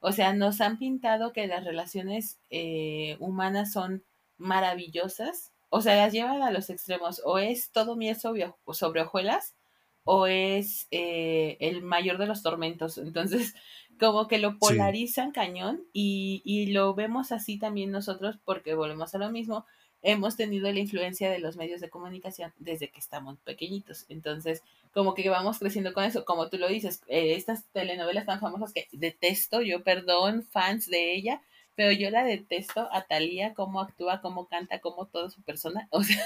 O 0.00 0.10
sea, 0.10 0.32
nos 0.34 0.60
han 0.60 0.76
pintado 0.78 1.32
que 1.32 1.46
las 1.46 1.64
relaciones 1.64 2.40
eh, 2.50 3.16
humanas 3.20 3.72
son 3.72 4.04
maravillosas. 4.36 5.52
O 5.68 5.80
sea, 5.80 5.94
las 5.94 6.12
llevan 6.12 6.42
a 6.42 6.50
los 6.50 6.68
extremos. 6.68 7.22
O 7.24 7.38
es 7.38 7.70
todo 7.70 7.94
miel 7.94 8.16
sobre, 8.16 8.52
sobre 8.72 9.02
hojuelas 9.02 9.54
o 10.02 10.26
es 10.26 10.88
eh, 10.90 11.56
el 11.60 11.82
mayor 11.82 12.18
de 12.18 12.26
los 12.26 12.42
tormentos. 12.42 12.98
Entonces, 12.98 13.54
como 14.00 14.26
que 14.26 14.38
lo 14.38 14.58
polarizan 14.58 15.30
cañón 15.30 15.84
y, 15.92 16.42
y 16.44 16.72
lo 16.72 16.94
vemos 16.94 17.30
así 17.30 17.58
también 17.58 17.92
nosotros 17.92 18.38
porque 18.44 18.74
volvemos 18.74 19.14
a 19.14 19.18
lo 19.18 19.30
mismo 19.30 19.66
hemos 20.06 20.36
tenido 20.36 20.70
la 20.72 20.78
influencia 20.78 21.28
de 21.28 21.40
los 21.40 21.56
medios 21.56 21.80
de 21.80 21.90
comunicación 21.90 22.52
desde 22.58 22.88
que 22.88 23.00
estamos 23.00 23.38
pequeñitos. 23.40 24.06
Entonces, 24.08 24.62
como 24.94 25.14
que 25.14 25.28
vamos 25.28 25.58
creciendo 25.58 25.92
con 25.92 26.04
eso, 26.04 26.24
como 26.24 26.48
tú 26.48 26.58
lo 26.58 26.68
dices, 26.68 27.02
eh, 27.08 27.34
estas 27.34 27.64
telenovelas 27.72 28.24
tan 28.24 28.38
famosas 28.38 28.72
que 28.72 28.86
detesto, 28.92 29.62
yo 29.62 29.82
perdón, 29.82 30.44
fans 30.44 30.86
de 30.88 31.12
ella, 31.12 31.42
pero 31.74 31.90
yo 31.90 32.08
la 32.10 32.24
detesto 32.24 32.88
a 32.92 33.02
Talía, 33.02 33.52
cómo 33.52 33.80
actúa, 33.80 34.20
cómo 34.20 34.46
canta, 34.46 34.78
cómo 34.78 35.06
toda 35.06 35.28
su 35.28 35.42
persona, 35.42 35.88
o 35.90 36.04
sea, 36.04 36.24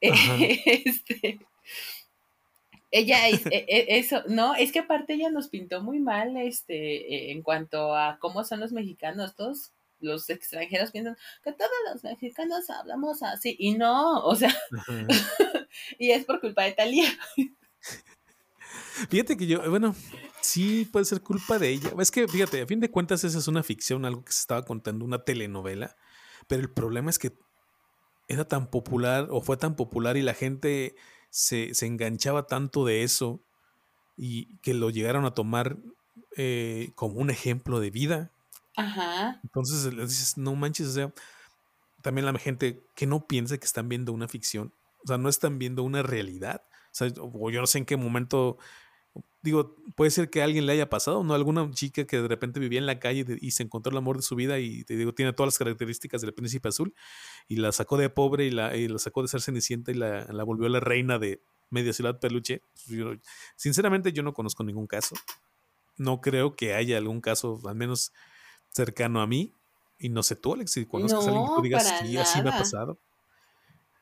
este, 0.00 1.38
Ella, 2.90 3.28
es, 3.28 3.46
e, 3.46 3.64
e, 3.68 3.98
eso, 3.98 4.24
no, 4.26 4.56
es 4.56 4.72
que 4.72 4.80
aparte 4.80 5.14
ella 5.14 5.30
nos 5.30 5.46
pintó 5.46 5.82
muy 5.82 6.00
mal, 6.00 6.36
este, 6.36 7.30
en 7.30 7.42
cuanto 7.42 7.94
a 7.94 8.18
cómo 8.18 8.42
son 8.42 8.58
los 8.58 8.72
mexicanos, 8.72 9.36
todos 9.36 9.70
los 10.00 10.28
extranjeros 10.30 10.90
piensan 10.90 11.16
que 11.42 11.52
todos 11.52 11.70
los 11.92 12.02
mexicanos 12.04 12.68
hablamos 12.70 13.22
así, 13.22 13.56
y 13.58 13.74
no, 13.74 14.24
o 14.24 14.34
sea, 14.36 14.54
y 15.98 16.10
es 16.10 16.24
por 16.24 16.40
culpa 16.40 16.64
de 16.64 16.72
Talía. 16.72 17.10
Fíjate 19.08 19.36
que 19.36 19.46
yo, 19.46 19.68
bueno, 19.70 19.94
sí 20.40 20.88
puede 20.90 21.04
ser 21.04 21.20
culpa 21.20 21.58
de 21.58 21.70
ella. 21.70 21.92
Es 21.98 22.10
que, 22.10 22.26
fíjate, 22.26 22.62
a 22.62 22.66
fin 22.66 22.80
de 22.80 22.90
cuentas, 22.90 23.24
esa 23.24 23.38
es 23.38 23.48
una 23.48 23.62
ficción, 23.62 24.04
algo 24.04 24.24
que 24.24 24.32
se 24.32 24.40
estaba 24.40 24.64
contando, 24.64 25.04
una 25.04 25.24
telenovela, 25.24 25.96
pero 26.46 26.62
el 26.62 26.70
problema 26.70 27.10
es 27.10 27.18
que 27.18 27.32
era 28.28 28.46
tan 28.46 28.70
popular 28.70 29.28
o 29.30 29.40
fue 29.40 29.56
tan 29.56 29.74
popular 29.76 30.16
y 30.16 30.22
la 30.22 30.34
gente 30.34 30.94
se, 31.30 31.72
enganchaba 31.82 32.46
tanto 32.46 32.84
de 32.84 33.02
eso 33.02 33.42
y 34.16 34.58
que 34.58 34.74
lo 34.74 34.90
llegaron 34.90 35.24
a 35.24 35.34
tomar 35.34 35.78
eh, 36.36 36.90
como 36.94 37.20
un 37.20 37.30
ejemplo 37.30 37.80
de 37.80 37.90
vida. 37.90 38.32
Entonces 39.42 39.92
le 39.92 40.02
dices, 40.02 40.38
no 40.38 40.54
manches, 40.54 40.88
o 40.88 40.92
sea, 40.92 41.12
también 42.02 42.26
la 42.26 42.38
gente 42.38 42.80
que 42.94 43.06
no 43.06 43.26
piensa 43.26 43.58
que 43.58 43.66
están 43.66 43.88
viendo 43.88 44.12
una 44.12 44.28
ficción, 44.28 44.72
o 45.04 45.06
sea, 45.06 45.18
no 45.18 45.28
están 45.28 45.58
viendo 45.58 45.82
una 45.82 46.02
realidad. 46.02 46.62
O, 47.20 47.50
yo 47.50 47.60
no 47.60 47.66
sé 47.66 47.78
en 47.78 47.84
qué 47.84 47.96
momento 47.96 48.58
digo, 49.42 49.76
puede 49.94 50.10
ser 50.10 50.30
que 50.30 50.42
alguien 50.42 50.66
le 50.66 50.72
haya 50.72 50.88
pasado, 50.88 51.22
¿no? 51.22 51.34
Alguna 51.34 51.70
chica 51.70 52.06
que 52.06 52.20
de 52.20 52.28
repente 52.28 52.60
vivía 52.60 52.78
en 52.78 52.86
la 52.86 52.98
calle 52.98 53.24
y 53.40 53.52
se 53.52 53.62
encontró 53.62 53.90
el 53.90 53.96
amor 53.96 54.16
de 54.16 54.22
su 54.22 54.34
vida 54.34 54.58
y 54.58 54.84
te 54.84 54.96
digo, 54.96 55.12
tiene 55.14 55.32
todas 55.32 55.48
las 55.48 55.58
características 55.58 56.20
del 56.20 56.34
príncipe 56.34 56.68
azul 56.68 56.94
y 57.46 57.56
la 57.56 57.72
sacó 57.72 57.96
de 57.96 58.10
pobre 58.10 58.46
y 58.46 58.50
la, 58.50 58.76
y 58.76 58.88
la 58.88 58.98
sacó 58.98 59.22
de 59.22 59.28
ser 59.28 59.40
cenicienta 59.40 59.90
y 59.90 59.94
la, 59.94 60.24
la, 60.24 60.44
volvió 60.44 60.68
la 60.68 60.80
reina 60.80 61.18
de 61.18 61.40
media 61.70 61.92
ciudad 61.92 62.18
peluche. 62.18 62.62
sinceramente 63.56 64.12
yo 64.12 64.22
no 64.22 64.34
conozco 64.34 64.64
ningún 64.64 64.86
caso. 64.86 65.14
No 65.96 66.20
creo 66.20 66.54
que 66.54 66.74
haya 66.74 66.96
algún 66.96 67.20
caso, 67.20 67.60
al 67.66 67.74
menos 67.74 68.12
cercano 68.78 69.20
a 69.20 69.26
mí. 69.26 69.52
Y 69.98 70.08
no 70.08 70.22
sé 70.22 70.36
tú, 70.36 70.54
Alex, 70.54 70.70
si 70.70 70.86
conozcas 70.86 71.26
a 71.26 71.28
alguien 71.28 71.46
que 71.46 71.54
tú 71.56 71.62
digas, 71.62 71.94
sí, 72.00 72.16
así 72.16 72.40
me 72.42 72.50
ha 72.50 72.58
pasado. 72.58 72.98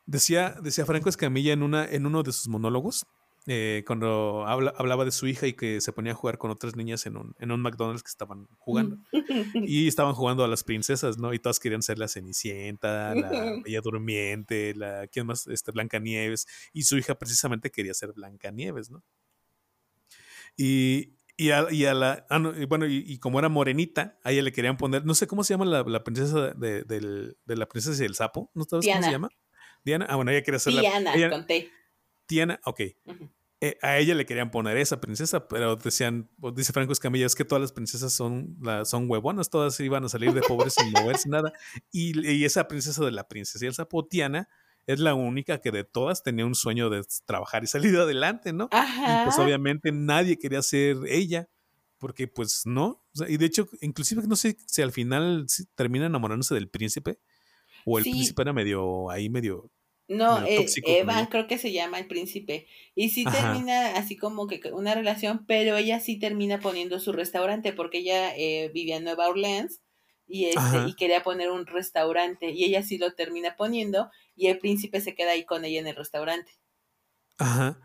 Decía, 0.05 0.55
decía 0.63 0.85
Franco 0.85 1.09
Escamilla 1.09 1.53
en, 1.53 1.63
una, 1.63 1.87
en 1.87 2.05
uno 2.07 2.23
de 2.23 2.33
sus 2.33 2.49
monólogos, 2.49 3.07
eh, 3.49 3.83
cuando 3.87 4.45
hablaba 4.47 5.05
de 5.05 5.11
su 5.11 5.27
hija 5.27 5.47
y 5.47 5.55
que 5.55 5.81
se 5.81 5.93
ponía 5.93 6.13
a 6.13 6.15
jugar 6.15 6.37
con 6.37 6.51
otras 6.51 6.77
niñas 6.77 7.07
en 7.07 7.17
un, 7.17 7.35
en 7.39 7.51
un 7.51 7.63
McDonald's 7.63 8.03
que 8.03 8.11
estaban 8.11 8.47
jugando. 8.59 8.99
y 9.55 9.89
estaban 9.89 10.15
jugando 10.15 10.45
a 10.45 10.49
las 10.49 10.65
princesas, 10.65 11.17
¿no? 11.17 11.33
Y 11.33 11.39
todas 11.39 11.59
querían 11.59 11.83
ser 11.83 11.99
la 11.99 12.09
Cenicienta, 12.09 13.15
la 13.15 13.31
Bella 13.65 13.81
Durmiente, 13.81 14.75
la, 14.75 15.07
¿quién 15.07 15.27
más? 15.27 15.47
Este, 15.47 15.73
Blancanieves. 15.73 16.47
Y 16.75 16.83
su 16.83 16.99
hija 16.99 17.15
precisamente 17.15 17.71
quería 17.71 17.95
ser 17.95 18.13
Blancanieves, 18.13 18.91
¿no? 18.91 19.03
Y, 20.57 21.16
y 21.37 21.51
a, 21.51 21.67
y 21.71 21.85
a 21.85 21.95
la, 21.95 22.27
ah, 22.31 22.41
bueno, 22.69 22.87
y, 22.87 23.19
como 23.19 23.39
era 23.39 23.49
morenita, 23.49 24.19
a 24.25 24.33
ella 24.33 24.43
le 24.43 24.53
querían 24.53 24.77
poner, 24.77 25.05
no 25.05 25.15
sé 25.15 25.27
cómo 25.27 25.45
se 25.45 25.55
llama 25.55 25.67
la, 25.67 25.83
la 25.83 26.03
princesa 26.03 26.55
de, 26.55 26.83
de, 26.85 27.35
de, 27.45 27.57
la 27.57 27.67
princesa 27.67 28.03
y 28.03 28.07
el 28.07 28.15
sapo, 28.15 28.51
¿no 28.55 28.65
sabes 28.65 28.87
cómo 28.87 29.03
se 29.03 29.11
llama? 29.11 29.29
Diana. 29.85 30.07
Ah, 30.09 30.17
bueno, 30.17 30.31
ella 30.31 30.43
quería 30.43 30.59
ser 30.59 30.73
Diana, 30.73 31.17
la. 31.17 31.31
conté. 31.31 31.71
Diana, 32.29 32.61
ok. 32.65 32.81
Eh, 33.61 33.79
a 33.81 33.99
ella 33.99 34.15
le 34.15 34.27
querían 34.27 34.51
poner 34.51 34.77
esa 34.77 35.01
princesa, 35.01 35.49
pero 35.49 35.77
decían, 35.77 36.29
dice 36.55 36.73
Franco 36.73 36.93
Escamilla, 36.93 37.25
es 37.25 37.35
que 37.35 37.45
todas 37.45 37.63
las 37.63 37.73
princesas 37.73 38.13
son, 38.13 38.59
son 38.85 39.09
huevonas, 39.09 39.49
todas 39.49 39.79
iban 39.81 40.05
a 40.05 40.09
salir 40.09 40.35
de 40.35 40.43
pobres 40.43 40.75
sin 40.75 40.91
moverse 40.91 41.29
nada. 41.29 41.53
Y, 41.93 42.45
esa 42.45 42.69
princesa 42.69 43.05
de 43.05 43.13
la 43.13 43.29
princesa 43.29 43.65
y 43.65 43.69
el 43.69 43.75
zapotiana 43.75 44.49
es 44.87 45.01
la 45.01 45.15
única 45.15 45.61
que 45.61 45.71
de 45.71 45.85
todas 45.85 46.23
tenía 46.23 46.47
un 46.47 46.55
sueño 46.55 46.91
de 46.91 47.05
trabajar 47.25 47.65
y 47.65 47.67
salir 47.67 47.97
adelante, 47.97 48.53
¿no? 48.53 48.69
Y 48.73 49.25
pues 49.25 49.39
obviamente 49.39 49.93
nadie 49.93 50.39
quería 50.39 50.63
ser 50.63 50.97
ella, 51.09 51.49
porque 51.99 52.29
pues 52.29 52.63
no. 52.65 53.03
y 53.29 53.37
de 53.37 53.47
hecho, 53.47 53.69
inclusive 53.81 54.23
no 54.27 54.37
sé 54.37 54.57
si 54.67 54.83
al 54.83 54.93
final 54.93 55.47
termina 55.75 56.07
enamorándose 56.07 56.55
del 56.55 56.69
príncipe, 56.69 57.19
o 57.85 57.99
el 57.99 58.05
príncipe 58.05 58.43
era 58.43 58.53
medio 58.53 59.11
ahí, 59.11 59.29
medio 59.29 59.71
no, 60.09 60.45
eh, 60.47 60.67
Evan 60.85 61.27
creo 61.27 61.49
que 61.49 61.59
se 61.59 61.73
llama 61.73 61.99
el 61.99 62.07
príncipe. 62.07 62.67
Y 62.95 63.11
sí 63.11 63.25
termina 63.25 63.97
así 63.97 64.17
como 64.17 64.47
que 64.47 64.61
una 64.73 64.95
relación, 64.95 65.45
pero 65.47 65.77
ella 65.77 65.99
sí 65.99 66.19
termina 66.19 66.61
poniendo 66.61 67.01
su 67.01 67.13
restaurante 67.13 67.73
porque 67.73 67.99
ella 67.99 68.37
eh, 68.37 68.71
vivía 68.73 68.99
en 68.99 69.05
Nueva 69.05 69.29
Orleans 69.29 69.81
y, 70.27 70.47
este, 70.47 70.89
y 70.89 70.95
quería 70.95 71.23
poner 71.23 71.51
un 71.51 71.67
restaurante 71.67 72.51
y 72.51 72.65
ella 72.65 72.83
sí 72.83 72.99
lo 72.99 73.13
termina 73.13 73.57
poniendo 73.57 74.11
y 74.35 74.49
el 74.49 74.59
príncipe 74.59 75.01
se 75.01 75.15
queda 75.15 75.33
ahí 75.33 75.45
con 75.45 75.65
ella 75.65 75.81
en 75.81 75.87
el 75.87 75.97
restaurante. 75.97 76.53
Ajá. 77.39 77.79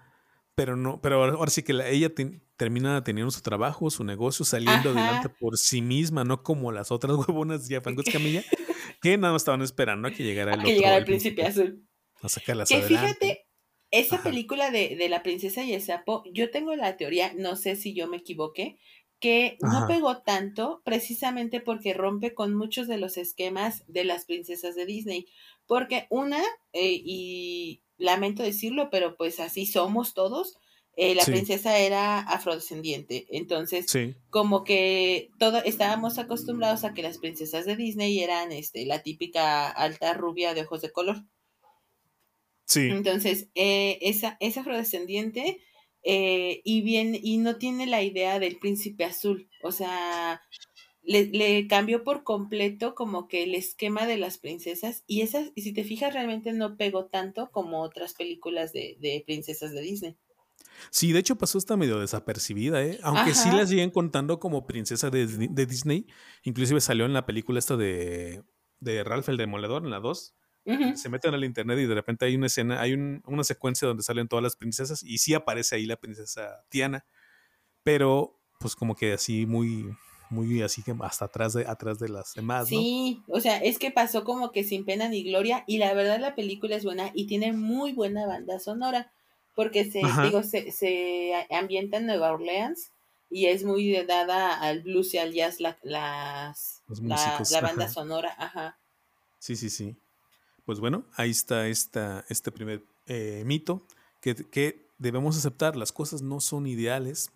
Pero 0.56 0.76
no, 0.76 1.02
pero 1.02 1.24
ahora, 1.24 1.50
sí 1.50 1.64
que 1.64 1.74
ella 1.90 2.12
termina 2.58 3.04
teniendo 3.04 3.32
su 3.32 3.42
trabajo, 3.42 3.90
su 3.90 4.04
negocio, 4.04 4.44
saliendo 4.44 4.90
adelante 4.90 5.30
por 5.30 5.58
sí 5.58 5.82
misma, 5.82 6.24
no 6.24 6.44
como 6.44 6.72
las 6.72 6.92
otras 6.92 7.16
huevonas 7.28 7.68
de 7.68 7.80
Franco 7.82 8.04
Camilla, 8.12 8.44
que 9.02 9.18
nada 9.18 9.34
más 9.34 9.44
estaban 9.44 9.62
esperando 9.62 10.08
a 10.08 10.12
que 10.12 10.24
llegara 10.24 10.54
el 10.56 10.64
que 10.64 10.74
llegara 10.74 10.98
el 10.98 11.06
príncipe 11.06 11.46
azul 11.46 11.88
que 12.68 12.82
fíjate, 12.82 13.48
esa 13.90 14.22
película 14.22 14.72
de, 14.72 15.08
La 15.10 15.24
princesa 15.24 15.64
y 15.64 15.74
el 15.74 15.82
sapo, 15.82 16.24
yo 16.32 16.52
tengo 16.52 16.76
la 16.76 16.98
teoría, 16.98 17.34
no 17.36 17.56
sé 17.56 17.76
si 17.76 17.94
yo 17.94 18.08
me 18.08 18.18
equivoqué, 18.18 18.78
que 19.22 19.58
no 19.62 19.88
pegó 19.88 20.18
tanto 20.18 20.82
precisamente 20.84 21.62
porque 21.62 21.94
rompe 21.94 22.34
con 22.34 22.56
muchos 22.56 22.88
de 22.88 22.98
los 22.98 23.18
esquemas 23.18 23.84
de 23.88 24.04
las 24.04 24.25
princesas 24.25 24.75
de 24.75 24.88
Disney. 24.88 25.28
Porque 25.68 26.08
una, 26.10 26.42
eh, 26.74 27.00
y 27.06 27.84
lamento 27.98 28.42
decirlo, 28.42 28.90
pero 28.90 29.16
pues 29.16 29.40
así 29.40 29.68
somos 29.68 30.16
todos, 30.16 30.58
eh, 30.98 31.13
la 31.13 31.24
princesa 31.24 31.78
era 31.78 32.20
afrodescendiente. 32.20 33.28
Entonces, 33.30 33.86
como 34.32 34.63
que 34.63 35.30
todo, 35.38 35.63
estábamos 35.63 36.18
acostumbrados 36.18 36.84
a 36.84 36.96
que 36.96 37.04
las 37.04 37.20
princesas 37.20 37.66
de 37.66 37.75
Disney 37.75 38.20
eran 38.20 38.51
este, 38.51 38.88
la 38.88 39.04
típica 39.04 39.70
alta 39.70 40.13
rubia 40.13 40.56
de 40.56 40.63
ojos 40.63 40.82
de 40.82 40.92
color. 40.92 41.24
Entonces, 42.74 43.50
eh, 43.54 44.00
esa, 44.01 44.38
es 44.40 44.58
afrodescendiente 44.58 45.60
eh, 46.03 46.62
y, 46.63 46.81
bien, 46.81 47.17
y 47.22 47.38
no 47.38 47.58
tiene 47.58 47.86
la 47.86 48.01
idea 48.03 48.39
del 48.39 48.58
príncipe 48.58 49.03
azul. 49.03 49.50
O 49.63 49.72
sea, 49.72 50.41
le, 51.03 51.67
cambió 51.67 52.03
por 52.03 52.24
completo 52.24 52.96
como 52.96 53.27
que 53.27 53.43
el 53.43 53.55
esquema 53.55 54.05
de 54.05 54.17
las 54.17 54.38
princesas 54.38 55.03
y 55.08 55.22
esas, 55.22 55.51
y 55.55 55.62
si 55.62 55.74
te 55.74 55.84
fijas, 55.84 56.13
realmente 56.13 56.53
no 56.53 56.77
pegó 56.77 57.05
tanto 57.05 57.50
como 57.51 57.81
otras 57.81 58.13
películas 58.13 58.74
de, 58.74 59.24
princesas 59.25 59.72
de 59.72 59.81
Disney. 59.81 60.17
Sí, 60.89 61.12
de 61.12 61.20
hecho 61.20 61.36
pasó 61.36 61.58
hasta 61.58 61.77
medio 61.77 62.00
desapercibida, 62.00 62.84
¿eh? 62.84 63.00
Aunque 63.03 63.34
sí 63.34 63.50
la 63.50 63.67
siguen 63.67 63.91
contando 63.91 64.39
como 64.39 64.65
princesa 64.65 65.10
de, 65.10 65.27
de, 65.27 65.65
Disney. 65.65 66.08
Inclusive 66.43 66.81
salió 66.81 67.05
en 67.05 67.13
la 67.13 67.25
película 67.25 67.60
esta 67.60 67.77
de, 67.77 68.41
de 68.79 69.03
Ralph 69.03 69.27
el 69.29 69.38
Demoledor, 69.38 69.84
en 69.84 69.91
la 69.91 70.00
2. 70.00 70.36
Se 70.96 71.10
meten 71.10 71.34
al 71.34 71.44
internet 71.44 71.80
y 71.80 71.86
de 71.88 71.96
repente 71.96 72.25
hay 72.25 72.36
una 72.36 72.46
escena, 72.46 72.82
hay 72.82 72.94
una 72.94 73.44
secuencia 73.44 73.88
donde 73.88 74.03
salen 74.03 74.27
todas 74.27 74.44
las 74.44 74.56
princesas 74.56 75.01
y 75.03 75.18
sí 75.18 75.34
aparece 75.34 75.75
ahí 75.75 75.86
la 75.86 75.96
princesa 75.96 76.63
Tiana, 76.70 77.06
pero 77.84 78.39
pues 78.60 78.75
como 78.75 78.96
que 78.96 79.13
así 79.13 79.48
muy, 79.48 79.96
muy 80.30 80.62
así 80.62 80.84
que 80.84 80.96
hasta 81.01 81.25
atrás 81.25 81.53
de, 81.53 81.65
atrás 81.65 81.98
de 81.98 82.10
las 82.10 82.36
demás. 82.36 82.68
Sí, 82.68 83.24
o 83.27 83.39
sea, 83.39 83.58
es 83.58 83.80
que 83.80 83.89
pasó 83.89 84.24
como 84.24 84.51
que 84.51 84.63
sin 84.63 84.86
pena 84.86 85.10
ni 85.10 85.24
gloria 85.24 85.63
y 85.65 85.80
la 85.80 85.94
verdad 85.96 86.20
la 86.20 86.36
película 86.36 86.75
es 86.75 86.84
buena 86.84 87.12
y 87.15 87.25
tiene 87.25 87.53
muy 87.53 87.94
buena 87.94 88.27
banda 88.27 88.60
sonora 88.60 89.12
porque 89.56 89.89
se, 89.89 90.01
digo, 90.24 90.44
se, 90.44 90.72
se 90.72 91.34
ambienta 91.50 91.98
en 91.98 92.06
Nueva 92.06 92.32
Orleans 92.32 92.91
y 93.32 93.48
es 93.48 93.63
muy 93.63 93.94
dada 94.06 94.53
al 94.53 94.82
blues 94.82 95.13
y 95.15 95.18
al 95.18 95.34
jazz 95.34 95.60
la, 95.60 95.77
las, 95.82 96.84
la, 96.88 97.62
banda 97.62 97.88
sonora, 97.88 98.36
ajá. 98.38 98.77
Sí, 99.39 99.56
sí, 99.56 99.72
sí 99.72 99.98
pues 100.65 100.80
bueno, 100.80 101.06
ahí 101.15 101.30
está 101.30 101.68
esta, 101.68 102.25
este 102.30 102.51
primer 102.51 102.84
eh, 103.08 103.44
mito 103.46 103.86
que, 104.20 104.36
que, 104.36 104.89
debemos 104.98 105.36
aceptar. 105.36 105.75
Las 105.75 105.91
cosas 105.91 106.22
no 106.22 106.39
son 106.39 106.68
ideales 106.68 107.32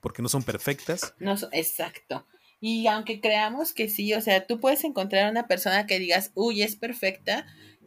porque 0.00 0.20
no 0.20 0.28
son 0.28 0.42
perfectas. 0.42 1.14
No, 1.18 1.34
exacto. 1.52 2.26
Y 2.60 2.86
aunque 2.86 3.20
creamos 3.20 3.72
que 3.72 3.88
sí, 3.88 4.12
o 4.12 4.20
sea, 4.20 4.46
tú 4.46 4.60
puedes 4.60 4.84
encontrar 4.84 5.30
una 5.30 5.46
persona 5.46 5.86
que 5.86 5.98
digas, 5.98 6.30
uy, 6.34 6.62
es 6.62 6.76
perfecta, 6.76 7.46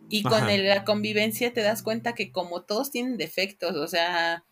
y 0.10 0.24
con 0.24 0.48
la 0.48 0.86
convivencia 0.86 1.53
te 1.53 1.62
das 1.62 1.84
cuenta 1.84 2.13
que 2.13 2.31
como 2.31 2.63
todos 2.63 2.91
tienen 2.91 3.17
defectos, 3.17 3.75
o 3.75 3.88
sea, 3.88 4.43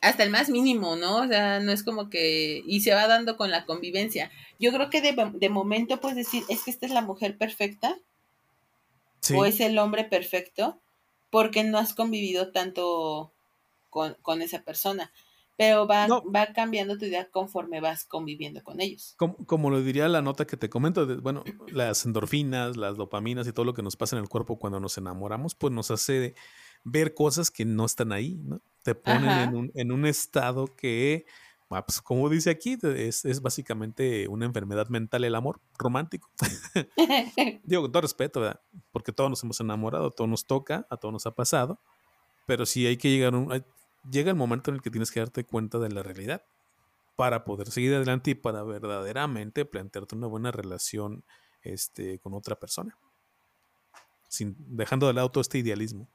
hasta 0.00 0.24
el 0.24 0.30
más 0.30 0.50
mínimo, 0.50 0.96
¿no? 0.96 1.18
O 1.18 1.28
sea, 1.28 1.60
no 1.60 1.70
es 1.70 1.84
como 1.84 2.10
que, 2.10 2.62
y 2.66 2.80
se 2.80 2.94
va 2.94 3.06
dando 3.06 3.36
con 3.36 3.50
la 3.50 3.64
convivencia. 3.64 4.30
Yo 4.58 4.72
creo 4.72 4.90
que 4.90 5.00
de, 5.00 5.14
de 5.34 5.48
momento 5.48 6.00
puedes 6.00 6.16
decir, 6.16 6.42
es 6.48 6.64
que 6.64 6.72
esta 6.72 6.86
es 6.86 6.92
la 6.92 7.02
mujer 7.02 7.38
perfecta, 7.38 7.96
o 9.34 9.44
es 9.44 9.60
el 9.60 9.78
hombre 9.78 10.04
perfecto 10.04 10.80
porque 11.30 11.64
no 11.64 11.78
has 11.78 11.94
convivido 11.94 12.52
tanto 12.52 13.32
con, 13.88 14.42
esa 14.42 14.62
persona. 14.62 15.12
Pero 15.56 15.86
va, 15.86 16.06
va 16.06 16.52
cambiando 16.54 16.96
tu 16.98 17.04
idea 17.04 17.30
conforme 17.30 17.80
vas 17.80 18.04
conviviendo 18.04 18.62
con 18.62 18.80
ellos. 18.80 19.14
Como, 19.16 19.70
lo 19.70 19.82
diría 19.82 20.08
la 20.08 20.22
nota 20.22 20.46
que 20.46 20.56
te 20.56 20.68
comento, 20.68 21.06
bueno, 21.20 21.44
las 21.68 22.04
endorfinas, 22.04 22.76
las 22.76 22.96
dopaminas 22.96 23.46
y 23.46 23.52
todo 23.52 23.64
lo 23.64 23.74
que 23.74 23.82
nos 23.82 23.96
pasa 23.96 24.16
en 24.16 24.22
el 24.22 24.28
cuerpo 24.28 24.58
cuando 24.58 24.80
nos 24.80 24.98
enamoramos, 24.98 25.54
pues 25.54 25.72
nos 25.72 25.90
hace 25.90 26.34
ver 26.84 27.14
cosas 27.14 27.50
que 27.50 27.64
no 27.64 27.84
están 27.84 28.12
ahí, 28.12 28.40
¿no? 28.42 28.60
Te 28.82 28.94
ponen 28.94 29.70
en 29.74 29.92
un, 29.92 30.06
estado 30.06 30.66
que, 30.66 31.24
ah, 31.74 31.84
pues, 31.86 32.00
como 32.00 32.28
dice 32.28 32.50
aquí, 32.50 32.78
es, 32.82 33.24
es, 33.24 33.42
básicamente 33.42 34.28
una 34.28 34.46
enfermedad 34.46 34.88
mental 34.88 35.24
el 35.24 35.34
amor 35.34 35.60
romántico. 35.78 36.30
Digo, 37.64 37.82
con 37.82 37.92
todo 37.92 38.02
respeto, 38.02 38.40
¿verdad? 38.40 38.60
porque 38.92 39.12
todos 39.12 39.30
nos 39.30 39.42
hemos 39.42 39.60
enamorado, 39.60 40.10
todo 40.10 40.26
nos 40.26 40.46
toca, 40.46 40.86
a 40.90 40.96
todos 40.96 41.12
nos 41.12 41.26
ha 41.26 41.34
pasado, 41.34 41.80
pero 42.46 42.66
sí 42.66 42.86
hay 42.86 42.96
que 42.96 43.10
llegar 43.10 43.34
a 43.34 43.38
un, 43.38 43.64
llega 44.10 44.30
el 44.30 44.36
momento 44.36 44.70
en 44.70 44.76
el 44.76 44.82
que 44.82 44.90
tienes 44.90 45.10
que 45.10 45.20
darte 45.20 45.44
cuenta 45.44 45.78
de 45.78 45.90
la 45.90 46.02
realidad 46.02 46.44
para 47.16 47.44
poder 47.44 47.70
seguir 47.70 47.94
adelante 47.94 48.32
y 48.32 48.34
para 48.34 48.62
verdaderamente 48.62 49.64
plantearte 49.64 50.16
una 50.16 50.26
buena 50.26 50.50
relación 50.50 51.24
este, 51.62 52.18
con 52.18 52.34
otra 52.34 52.58
persona. 52.58 52.96
Sin, 54.28 54.56
dejando 54.58 55.06
de 55.06 55.12
lado 55.12 55.30
todo 55.30 55.42
este 55.42 55.58
idealismo. 55.58 56.08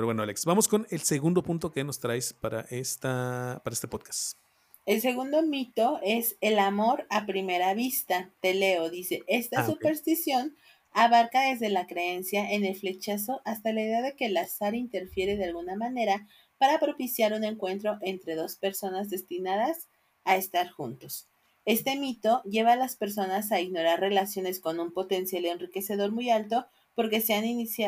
Pero 0.00 0.06
bueno, 0.06 0.22
Alex, 0.22 0.46
vamos 0.46 0.66
con 0.66 0.86
el 0.88 1.02
segundo 1.02 1.42
punto 1.42 1.72
que 1.72 1.84
nos 1.84 2.00
traes 2.00 2.32
para, 2.32 2.62
esta, 2.70 3.60
para 3.62 3.74
este 3.74 3.86
podcast. 3.86 4.38
El 4.86 5.02
segundo 5.02 5.42
mito 5.42 6.00
es 6.02 6.38
el 6.40 6.58
amor 6.58 7.06
a 7.10 7.26
primera 7.26 7.74
vista. 7.74 8.30
Te 8.40 8.54
leo, 8.54 8.88
dice, 8.88 9.24
esta 9.26 9.60
ah, 9.60 9.66
superstición 9.66 10.56
abarca 10.92 11.42
desde 11.42 11.68
la 11.68 11.86
creencia 11.86 12.50
en 12.50 12.64
el 12.64 12.76
flechazo 12.76 13.42
hasta 13.44 13.74
la 13.74 13.82
idea 13.82 14.00
de 14.00 14.16
que 14.16 14.24
el 14.24 14.38
azar 14.38 14.74
interfiere 14.74 15.36
de 15.36 15.44
alguna 15.44 15.76
manera 15.76 16.26
para 16.56 16.78
propiciar 16.78 17.34
un 17.34 17.44
encuentro 17.44 17.98
entre 18.00 18.36
dos 18.36 18.56
personas 18.56 19.10
destinadas 19.10 19.88
a 20.24 20.36
estar 20.36 20.70
juntos. 20.70 21.28
Este 21.66 21.96
mito 21.96 22.42
lleva 22.44 22.72
a 22.72 22.76
las 22.76 22.96
personas 22.96 23.52
a 23.52 23.60
ignorar 23.60 24.00
relaciones 24.00 24.60
con 24.60 24.80
un 24.80 24.94
potencial 24.94 25.44
enriquecedor 25.44 26.10
muy 26.10 26.30
alto 26.30 26.64
porque 27.00 27.22
se 27.22 27.32
han 27.32 27.46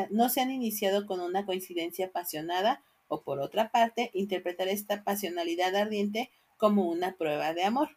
no 0.08 0.30
se 0.30 0.40
han 0.40 0.50
iniciado 0.50 1.04
con 1.04 1.20
una 1.20 1.44
coincidencia 1.44 2.06
apasionada 2.06 2.82
o 3.08 3.20
por 3.20 3.40
otra 3.40 3.70
parte 3.70 4.10
interpretar 4.14 4.68
esta 4.68 5.04
pasionalidad 5.04 5.76
ardiente 5.76 6.30
como 6.56 6.88
una 6.88 7.14
prueba 7.18 7.52
de 7.52 7.62
amor. 7.62 7.90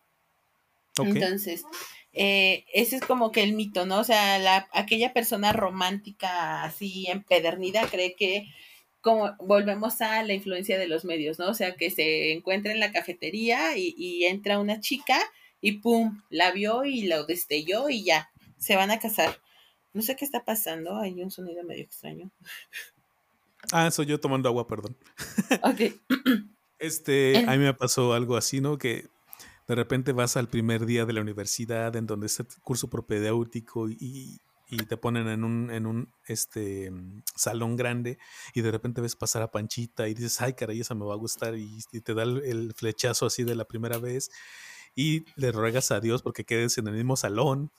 Entonces, 0.97 1.63
eh, 2.11 2.65
ese 2.73 2.97
es 2.97 3.01
como 3.01 3.31
que 3.31 3.43
el 3.43 3.53
mito, 3.53 3.85
¿no? 3.85 3.99
O 3.99 4.03
sea, 4.03 4.39
la, 4.39 4.67
aquella 4.73 5.13
persona 5.13 5.53
romántica 5.53 6.65
así 6.65 7.05
empedernida 7.07 7.87
cree 7.89 8.17
que 8.17 8.49
como 8.99 9.37
volvemos 9.39 10.01
a 10.01 10.21
la 10.21 10.33
influencia 10.33 10.77
de 10.77 10.89
los 10.89 11.05
medios, 11.05 11.39
¿no? 11.39 11.47
O 11.47 11.53
sea, 11.53 11.77
que 11.77 11.91
se 11.91 12.33
encuentra 12.33 12.73
en 12.73 12.81
la 12.81 12.91
cafetería 12.91 13.77
y, 13.77 13.95
y 13.97 14.25
entra 14.25 14.59
una 14.59 14.81
chica 14.81 15.17
y 15.61 15.79
pum, 15.79 16.23
la 16.29 16.51
vio 16.51 16.83
y 16.83 17.03
la 17.03 17.23
destelló 17.23 17.87
y 17.87 18.03
ya, 18.03 18.29
se 18.57 18.75
van 18.75 18.91
a 18.91 18.99
casar. 18.99 19.39
No 19.95 20.01
sé 20.01 20.17
qué 20.17 20.25
está 20.25 20.43
pasando, 20.43 20.97
hay 20.97 21.23
un 21.23 21.31
sonido 21.31 21.63
medio 21.63 21.83
extraño. 21.83 22.29
Ah, 23.71 23.89
soy 23.89 24.05
yo 24.07 24.19
tomando 24.19 24.49
agua, 24.49 24.67
perdón. 24.67 24.95
Ok. 25.63 25.95
Este, 26.77 27.45
a 27.47 27.51
mí 27.53 27.59
me 27.59 27.73
pasó 27.73 28.13
algo 28.13 28.35
así, 28.35 28.59
¿no? 28.59 28.77
Que 28.77 29.07
de 29.65 29.75
repente 29.75 30.11
vas 30.11 30.35
al 30.35 30.49
primer 30.49 30.85
día 30.85 31.05
de 31.05 31.13
la 31.13 31.21
universidad 31.21 31.95
en 31.95 32.05
donde 32.05 32.25
es 32.27 32.37
el 32.41 32.47
curso 32.61 32.89
propedéutico 32.89 33.89
y, 33.89 34.41
y 34.69 34.77
te 34.85 34.97
ponen 34.97 35.29
en 35.29 35.45
un, 35.45 35.71
en 35.71 35.85
un 35.85 36.13
este, 36.27 36.91
salón 37.33 37.77
grande 37.77 38.19
y 38.53 38.61
de 38.61 38.71
repente 38.71 38.99
ves 38.99 39.15
pasar 39.15 39.41
a 39.41 39.51
Panchita 39.51 40.09
y 40.09 40.13
dices, 40.13 40.41
ay, 40.41 40.53
caray, 40.53 40.81
esa 40.81 40.95
me 40.95 41.05
va 41.05 41.13
a 41.13 41.17
gustar 41.17 41.55
y, 41.55 41.81
te 42.03 42.13
da 42.13 42.23
el, 42.23 42.73
flechazo 42.75 43.25
así 43.25 43.45
de 43.45 43.55
la 43.55 43.65
primera 43.65 43.97
vez 43.97 44.29
y 44.95 45.23
le 45.37 45.53
ruegas 45.53 45.91
a 45.91 46.01
Dios 46.01 46.21
porque 46.21 46.43
quedes 46.43 46.77
en 46.77 46.87
el 46.87 46.93
mismo 46.93 47.15
salón 47.15 47.71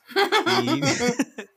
y, 0.64 0.80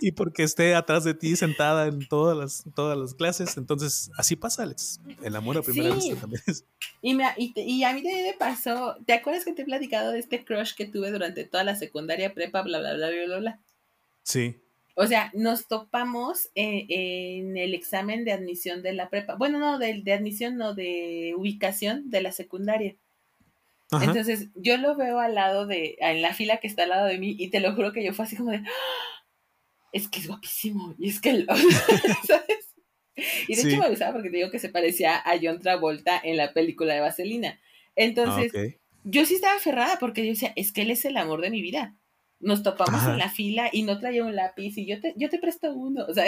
y 0.00 0.12
porque 0.12 0.42
esté 0.42 0.74
atrás 0.74 1.04
de 1.04 1.14
ti 1.14 1.36
sentada 1.36 1.86
en 1.86 2.06
todas 2.08 2.36
las, 2.36 2.64
todas 2.74 2.96
las 2.96 3.14
clases. 3.14 3.56
Entonces, 3.56 4.10
así 4.16 4.36
pasa, 4.36 4.62
Alex. 4.62 5.00
El 5.22 5.36
amor 5.36 5.58
a 5.58 5.62
primera 5.62 5.94
vista 5.94 6.16
también 6.16 6.42
es. 6.46 6.64
Y, 7.00 7.14
me, 7.14 7.24
y, 7.36 7.82
a 7.84 7.92
mí 7.92 8.02
también 8.02 8.26
me 8.26 8.34
pasó, 8.34 8.96
¿te 9.06 9.12
acuerdas 9.12 9.44
que 9.44 9.52
te 9.52 9.62
he 9.62 9.64
platicado 9.64 10.12
de 10.12 10.18
este 10.18 10.44
crush 10.44 10.74
que 10.74 10.86
tuve 10.86 11.10
durante 11.10 11.44
toda 11.44 11.64
la 11.64 11.76
secundaria, 11.76 12.34
prepa, 12.34 12.62
bla, 12.62 12.78
bla, 12.78 12.94
bla, 12.94 13.10
bla, 13.10 13.38
bla? 13.38 13.60
Sí. 14.22 14.56
O 14.94 15.06
sea, 15.06 15.30
nos 15.32 15.68
topamos 15.68 16.50
eh, 16.56 16.86
en, 16.88 17.56
el 17.56 17.72
examen 17.74 18.24
de 18.24 18.32
admisión 18.32 18.82
de 18.82 18.92
la 18.92 19.10
prepa. 19.10 19.36
Bueno, 19.36 19.58
no, 19.58 19.78
de, 19.78 20.02
de 20.02 20.12
admisión, 20.12 20.56
no, 20.56 20.74
de 20.74 21.34
ubicación 21.36 22.10
de 22.10 22.20
la 22.20 22.32
secundaria. 22.32 22.96
Entonces, 23.90 24.48
yo 24.54 24.76
lo 24.76 24.96
veo 24.96 25.18
al 25.18 25.34
lado 25.34 25.66
de, 25.66 25.96
en 26.00 26.20
la 26.20 26.34
fila 26.34 26.58
que 26.58 26.66
está 26.66 26.82
al 26.82 26.90
lado 26.90 27.06
de 27.06 27.18
mí, 27.18 27.34
y 27.38 27.48
te 27.48 27.60
lo 27.60 27.74
juro 27.74 27.92
que 27.92 28.04
yo 28.04 28.12
fue 28.12 28.26
así 28.26 28.36
como 28.36 28.50
de, 28.50 28.58
¡Ah! 28.58 29.24
es 29.92 30.08
que 30.08 30.18
es 30.18 30.28
guapísimo, 30.28 30.94
y 30.98 31.08
es 31.08 31.20
que, 31.20 31.46
¿sabes? 32.26 32.74
Y 33.48 33.56
de 33.56 33.62
hecho 33.62 33.80
me 33.80 33.88
gustaba 33.88 34.12
porque 34.12 34.30
te 34.30 34.36
digo 34.36 34.50
que 34.50 34.58
se 34.58 34.68
parecía 34.68 35.16
a 35.16 35.38
John 35.42 35.58
Travolta 35.58 36.20
en 36.22 36.36
la 36.36 36.52
película 36.52 36.94
de 36.94 37.00
Vaselina. 37.00 37.58
Entonces, 37.96 38.52
ah, 38.54 38.78
yo 39.04 39.24
sí 39.26 39.34
estaba 39.34 39.56
aferrada 39.56 39.98
porque 39.98 40.24
yo 40.24 40.30
decía, 40.30 40.52
es 40.54 40.72
que 40.72 40.82
él 40.82 40.90
es 40.90 41.04
el 41.04 41.16
amor 41.16 41.40
de 41.40 41.50
mi 41.50 41.62
vida. 41.62 41.96
Nos 42.40 42.62
topamos 42.62 43.02
en 43.04 43.18
la 43.18 43.28
fila 43.28 43.68
y 43.72 43.82
no 43.82 43.98
traía 43.98 44.24
un 44.24 44.36
lápiz 44.36 44.78
y 44.78 44.86
yo 44.86 45.00
te, 45.00 45.14
yo 45.16 45.28
te 45.28 45.40
presto 45.40 45.72
uno, 45.72 46.04
o 46.08 46.14
sea, 46.14 46.26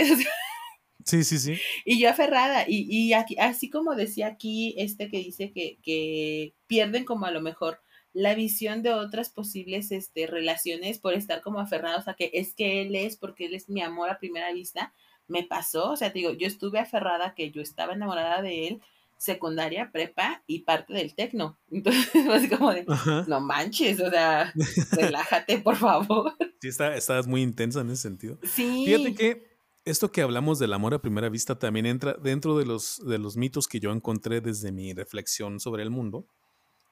Sí, 1.05 1.25
sí, 1.25 1.39
sí. 1.39 1.59
Y 1.85 2.01
yo 2.01 2.11
aferrada, 2.11 2.65
y, 2.67 2.87
y 2.89 3.13
aquí, 3.13 3.37
así 3.39 3.71
como 3.71 3.95
decía 3.95 4.29
aquí 4.29 4.75
este 4.77 5.09
que 5.09 5.19
dice 5.19 5.53
que, 5.53 5.79
que 5.83 6.55
pierden 6.67 7.05
como 7.05 7.27
a 7.27 7.31
lo 7.31 7.41
mejor 7.41 7.81
la 8.13 8.35
visión 8.35 8.83
de 8.83 8.93
otras 8.93 9.31
posibles 9.31 9.93
este, 9.93 10.27
relaciones 10.27 10.99
por 10.99 11.15
estar 11.15 11.43
como 11.43 11.61
aferrados 11.61 12.09
a 12.09 12.15
que 12.15 12.31
es 12.35 12.55
que 12.55 12.83
él 12.83 12.95
es, 12.95 13.17
porque 13.17 13.47
él 13.47 13.55
es 13.55 13.69
mi 13.69 13.83
amor 13.83 14.11
a 14.11 14.19
primera 14.19 14.53
vista, 14.53 14.93
me 15.29 15.45
pasó, 15.45 15.93
o 15.93 15.97
sea, 15.97 16.13
te 16.13 16.19
digo, 16.19 16.33
yo 16.33 16.47
estuve 16.47 16.81
aferrada 16.81 17.35
que 17.35 17.53
yo 17.53 17.63
estaba 17.63 17.93
enamorada 17.93 18.43
de 18.43 18.67
él, 18.67 18.83
secundaria, 19.17 19.91
prepa 19.93 20.43
y 20.47 20.61
parte 20.61 20.95
del 20.95 21.15
tecno. 21.15 21.59
Entonces, 21.71 22.27
así 22.29 22.49
como 22.49 22.73
de, 22.73 22.85
no 23.29 23.41
manches, 23.41 24.01
o 24.01 24.11
sea, 24.11 24.53
relájate, 24.93 25.59
por 25.59 25.77
favor. 25.77 26.35
Sí, 26.61 26.69
está, 26.69 26.97
estás 26.97 27.27
muy 27.27 27.43
intensa 27.43 27.83
en 27.83 27.91
ese 27.91 28.03
sentido. 28.03 28.39
Sí. 28.43 28.85
Fíjate 28.87 29.15
que 29.15 29.50
esto 29.91 30.13
que 30.13 30.23
hablamos 30.23 30.59
del 30.59 30.73
amor 30.73 30.95
a 30.95 31.03
primera 31.03 31.29
vista 31.29 31.59
también 31.59 31.87
entra 31.87 32.15
dentro 32.15 32.57
de 32.57 32.65
los, 32.65 33.05
de 33.05 33.19
los 33.19 33.37
mitos 33.37 33.69
que 33.69 33.81
yo 33.81 33.93
encontré 33.93 34.41
desde 34.41 34.73
mi 34.73 34.93
reflexión 34.95 35.61
sobre 35.61 35.83
el 35.83 35.91
mundo. 35.91 36.27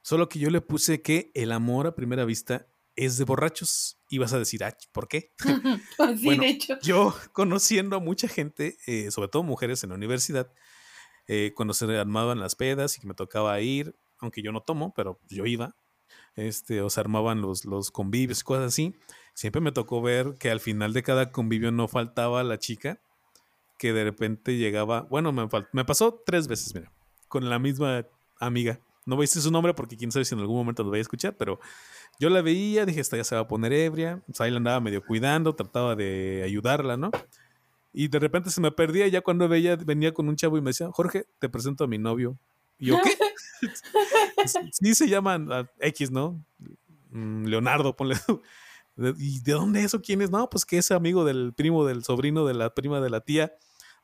Solo 0.01 0.29
que 0.29 0.39
yo 0.39 0.49
le 0.49 0.61
puse 0.61 1.01
que 1.01 1.31
el 1.33 1.51
amor 1.51 1.87
a 1.87 1.95
primera 1.95 2.25
vista 2.25 2.67
es 2.95 3.17
de 3.17 3.23
borrachos. 3.23 3.97
Y 4.09 4.17
vas 4.17 4.33
a 4.33 4.39
decir, 4.39 4.63
ah, 4.63 4.75
¿por 4.91 5.07
qué? 5.07 5.33
sí, 6.19 6.37
de 6.37 6.47
hecho. 6.47 6.77
Yo 6.81 7.15
conociendo 7.31 7.95
a 7.95 7.99
mucha 7.99 8.27
gente, 8.27 8.77
eh, 8.87 9.11
sobre 9.11 9.29
todo 9.29 9.43
mujeres 9.43 9.83
en 9.83 9.89
la 9.89 9.95
universidad, 9.95 10.51
eh, 11.27 11.53
cuando 11.55 11.73
se 11.73 11.85
armaban 11.97 12.39
las 12.39 12.55
pedas 12.55 12.97
y 12.97 13.01
que 13.01 13.07
me 13.07 13.13
tocaba 13.13 13.59
ir, 13.61 13.95
aunque 14.19 14.41
yo 14.41 14.51
no 14.51 14.61
tomo, 14.61 14.93
pero 14.95 15.19
yo 15.29 15.45
iba, 15.45 15.75
este, 16.35 16.81
o 16.81 16.89
se 16.89 16.99
armaban 16.99 17.41
los, 17.41 17.65
los 17.65 17.91
convivios 17.91 18.41
y 18.41 18.43
cosas 18.43 18.65
así, 18.65 18.95
siempre 19.33 19.61
me 19.61 19.71
tocó 19.71 20.01
ver 20.01 20.35
que 20.39 20.51
al 20.51 20.59
final 20.59 20.93
de 20.93 21.03
cada 21.03 21.31
convivio 21.31 21.71
no 21.71 21.87
faltaba 21.87 22.43
la 22.43 22.59
chica 22.59 22.99
que 23.77 23.93
de 23.93 24.03
repente 24.03 24.57
llegaba, 24.57 25.07
bueno, 25.09 25.31
me, 25.31 25.47
me 25.71 25.85
pasó 25.85 26.21
tres 26.25 26.47
veces, 26.47 26.75
mira, 26.75 26.91
con 27.29 27.49
la 27.49 27.59
misma 27.59 28.05
amiga. 28.39 28.79
No 29.05 29.15
voy 29.15 29.23
a 29.23 29.27
su 29.27 29.49
nombre 29.49 29.73
porque 29.73 29.97
quién 29.97 30.11
sabe 30.11 30.25
si 30.25 30.35
en 30.35 30.41
algún 30.41 30.57
momento 30.57 30.83
lo 30.83 30.89
voy 30.89 30.99
a 30.99 31.01
escuchar, 31.01 31.35
pero 31.37 31.59
yo 32.19 32.29
la 32.29 32.41
veía, 32.41 32.85
dije, 32.85 32.99
esta 32.99 33.15
ya 33.15 33.23
se 33.23 33.35
va 33.35 33.41
a 33.41 33.47
poner 33.47 33.71
ebria. 33.71 34.21
O 34.29 34.33
sea, 34.33 34.45
ahí 34.45 34.51
la 34.51 34.57
andaba 34.57 34.81
medio 34.81 35.03
cuidando, 35.03 35.55
trataba 35.55 35.95
de 35.95 36.43
ayudarla, 36.43 36.97
¿no? 36.97 37.09
Y 37.93 38.09
de 38.09 38.19
repente 38.19 38.49
se 38.49 38.59
me 38.61 38.71
perdía 38.71 39.07
y 39.07 39.11
ya 39.11 39.21
cuando 39.21 39.47
veía, 39.47 39.77
venía 39.77 40.13
con 40.13 40.27
un 40.27 40.35
chavo 40.35 40.57
y 40.57 40.61
me 40.61 40.71
decía, 40.71 40.89
Jorge, 40.91 41.25
te 41.39 41.47
presento 41.47 41.85
a 41.85 41.87
mi 41.87 41.97
novio. 41.97 42.37
Y 42.77 42.87
yo, 42.87 42.99
¿qué? 43.01 43.17
sí 44.73 44.93
se 44.93 45.07
llaman 45.07 45.49
X, 45.79 46.11
¿no? 46.11 46.43
Mm, 47.11 47.45
Leonardo, 47.45 47.95
ponle. 47.95 48.15
¿Y 49.17 49.41
de 49.41 49.53
dónde 49.53 49.83
eso? 49.83 50.01
¿Quién 50.01 50.21
es? 50.21 50.29
No, 50.29 50.49
pues 50.49 50.65
que 50.65 50.77
es 50.77 50.91
amigo 50.91 51.23
del 51.23 51.53
primo, 51.53 51.85
del 51.85 52.03
sobrino, 52.03 52.45
de 52.45 52.53
la 52.53 52.73
prima, 52.73 52.99
de 52.99 53.09
la 53.09 53.21
tía, 53.21 53.53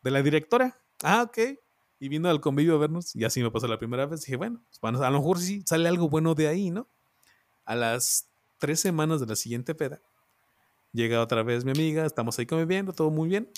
de 0.01 0.11
la 0.11 0.21
directora. 0.21 0.79
Ah, 1.03 1.23
ok. 1.23 1.59
Y 1.99 2.09
vino 2.09 2.29
al 2.29 2.41
convivio 2.41 2.75
a 2.75 2.77
vernos 2.77 3.15
y 3.15 3.23
así 3.23 3.41
me 3.41 3.51
pasó 3.51 3.67
la 3.67 3.77
primera 3.77 4.05
vez. 4.05 4.21
Dije, 4.21 4.35
bueno, 4.35 4.61
pues, 4.79 5.01
a 5.01 5.09
lo 5.09 5.17
mejor 5.19 5.39
sí 5.39 5.63
sale 5.65 5.89
algo 5.89 6.09
bueno 6.09 6.35
de 6.35 6.47
ahí, 6.47 6.71
¿no? 6.71 6.87
A 7.65 7.75
las 7.75 8.29
tres 8.57 8.79
semanas 8.79 9.19
de 9.19 9.27
la 9.27 9.35
siguiente 9.35 9.75
peda, 9.75 10.01
llega 10.91 11.21
otra 11.21 11.43
vez 11.43 11.65
mi 11.65 11.71
amiga, 11.71 12.05
estamos 12.05 12.39
ahí 12.39 12.45
conviviendo, 12.45 12.93
todo 12.93 13.11
muy 13.11 13.29
bien. 13.29 13.49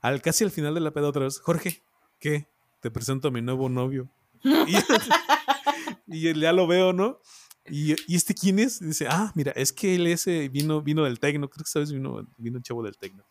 Al 0.00 0.22
casi 0.22 0.44
al 0.44 0.50
final 0.50 0.74
de 0.74 0.80
la 0.80 0.92
peda 0.92 1.08
otra 1.08 1.24
vez, 1.24 1.40
Jorge, 1.40 1.82
¿qué? 2.18 2.48
Te 2.80 2.90
presento 2.90 3.28
a 3.28 3.30
mi 3.30 3.42
nuevo 3.42 3.68
novio. 3.68 4.08
y, 6.06 6.40
ya 6.40 6.52
lo 6.52 6.66
veo, 6.66 6.92
¿no? 6.92 7.20
Y, 7.68 8.14
este 8.14 8.34
quién 8.34 8.58
es? 8.58 8.80
dice, 8.80 9.06
ah, 9.08 9.32
mira, 9.34 9.52
es 9.52 9.72
que 9.72 9.94
él 9.94 10.06
ese 10.06 10.48
vino, 10.48 10.82
vino 10.82 11.04
del 11.04 11.18
Tecno, 11.18 11.48
creo 11.48 11.64
que 11.64 11.70
sabes, 11.70 11.92
vino, 11.92 12.26
vino 12.38 12.58
el 12.58 12.62
chavo 12.62 12.82
del 12.82 12.96
Tecno. 12.96 13.24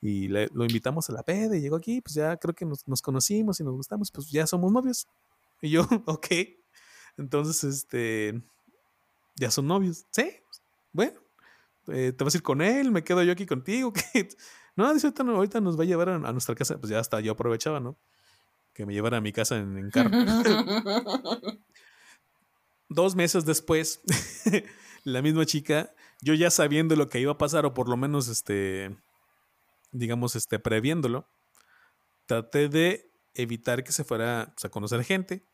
Y 0.00 0.28
lo 0.28 0.64
invitamos 0.64 1.08
a 1.08 1.12
la 1.12 1.22
peda 1.22 1.56
y 1.56 1.60
llegó 1.60 1.76
aquí, 1.76 2.00
pues 2.00 2.14
ya 2.14 2.36
creo 2.36 2.54
que 2.54 2.64
nos, 2.64 2.86
nos, 2.86 3.00
conocimos 3.00 3.60
y 3.60 3.64
nos 3.64 3.74
gustamos, 3.74 4.10
pues 4.10 4.30
ya 4.30 4.46
somos 4.46 4.70
novios. 4.70 5.06
Y 5.62 5.70
yo, 5.70 5.82
ok. 6.06 6.26
Entonces, 7.16 7.64
este, 7.64 8.42
ya 9.36 9.50
son 9.50 9.66
novios. 9.66 10.04
Sí, 10.10 10.30
bueno, 10.92 11.18
eh, 11.88 12.12
te 12.12 12.24
vas 12.24 12.34
a 12.34 12.38
ir 12.38 12.42
con 12.42 12.60
él, 12.60 12.90
me 12.90 13.04
quedo 13.04 13.22
yo 13.22 13.32
aquí 13.32 13.46
contigo. 13.46 13.92
No, 14.76 14.92
dice, 14.92 15.06
ahorita, 15.06 15.22
ahorita 15.22 15.60
nos 15.60 15.78
va 15.78 15.84
a 15.84 15.86
llevar 15.86 16.08
a, 16.08 16.32
nuestra 16.32 16.56
casa. 16.56 16.76
Pues 16.78 16.90
ya 16.90 16.98
hasta 16.98 17.20
yo 17.20 17.30
aprovechaba, 17.30 17.78
¿no? 17.78 17.96
que 18.74 18.84
me 18.84 18.92
llevara 18.92 19.18
a 19.18 19.20
mi 19.20 19.32
casa 19.32 19.56
en, 19.56 19.78
en 19.78 19.90
carro. 19.90 20.10
Dos 22.94 23.16
meses 23.16 23.44
después, 23.44 24.00
la 25.04 25.20
misma 25.20 25.44
chica, 25.46 25.92
yo 26.22 26.32
ya 26.34 26.48
sabiendo 26.50 26.94
lo 26.94 27.08
que 27.08 27.18
iba 27.18 27.32
a 27.32 27.38
pasar, 27.38 27.66
o 27.66 27.74
por 27.74 27.88
lo 27.88 27.96
menos, 27.96 28.28
este, 28.28 28.96
digamos, 29.90 30.36
este, 30.36 30.60
previéndolo, 30.60 31.28
traté 32.26 32.68
de 32.68 33.10
evitar 33.34 33.82
que 33.82 33.90
se 33.90 34.04
fuera 34.04 34.52
pues, 34.54 34.64
a 34.64 34.68
conocer 34.68 35.02
gente, 35.02 35.44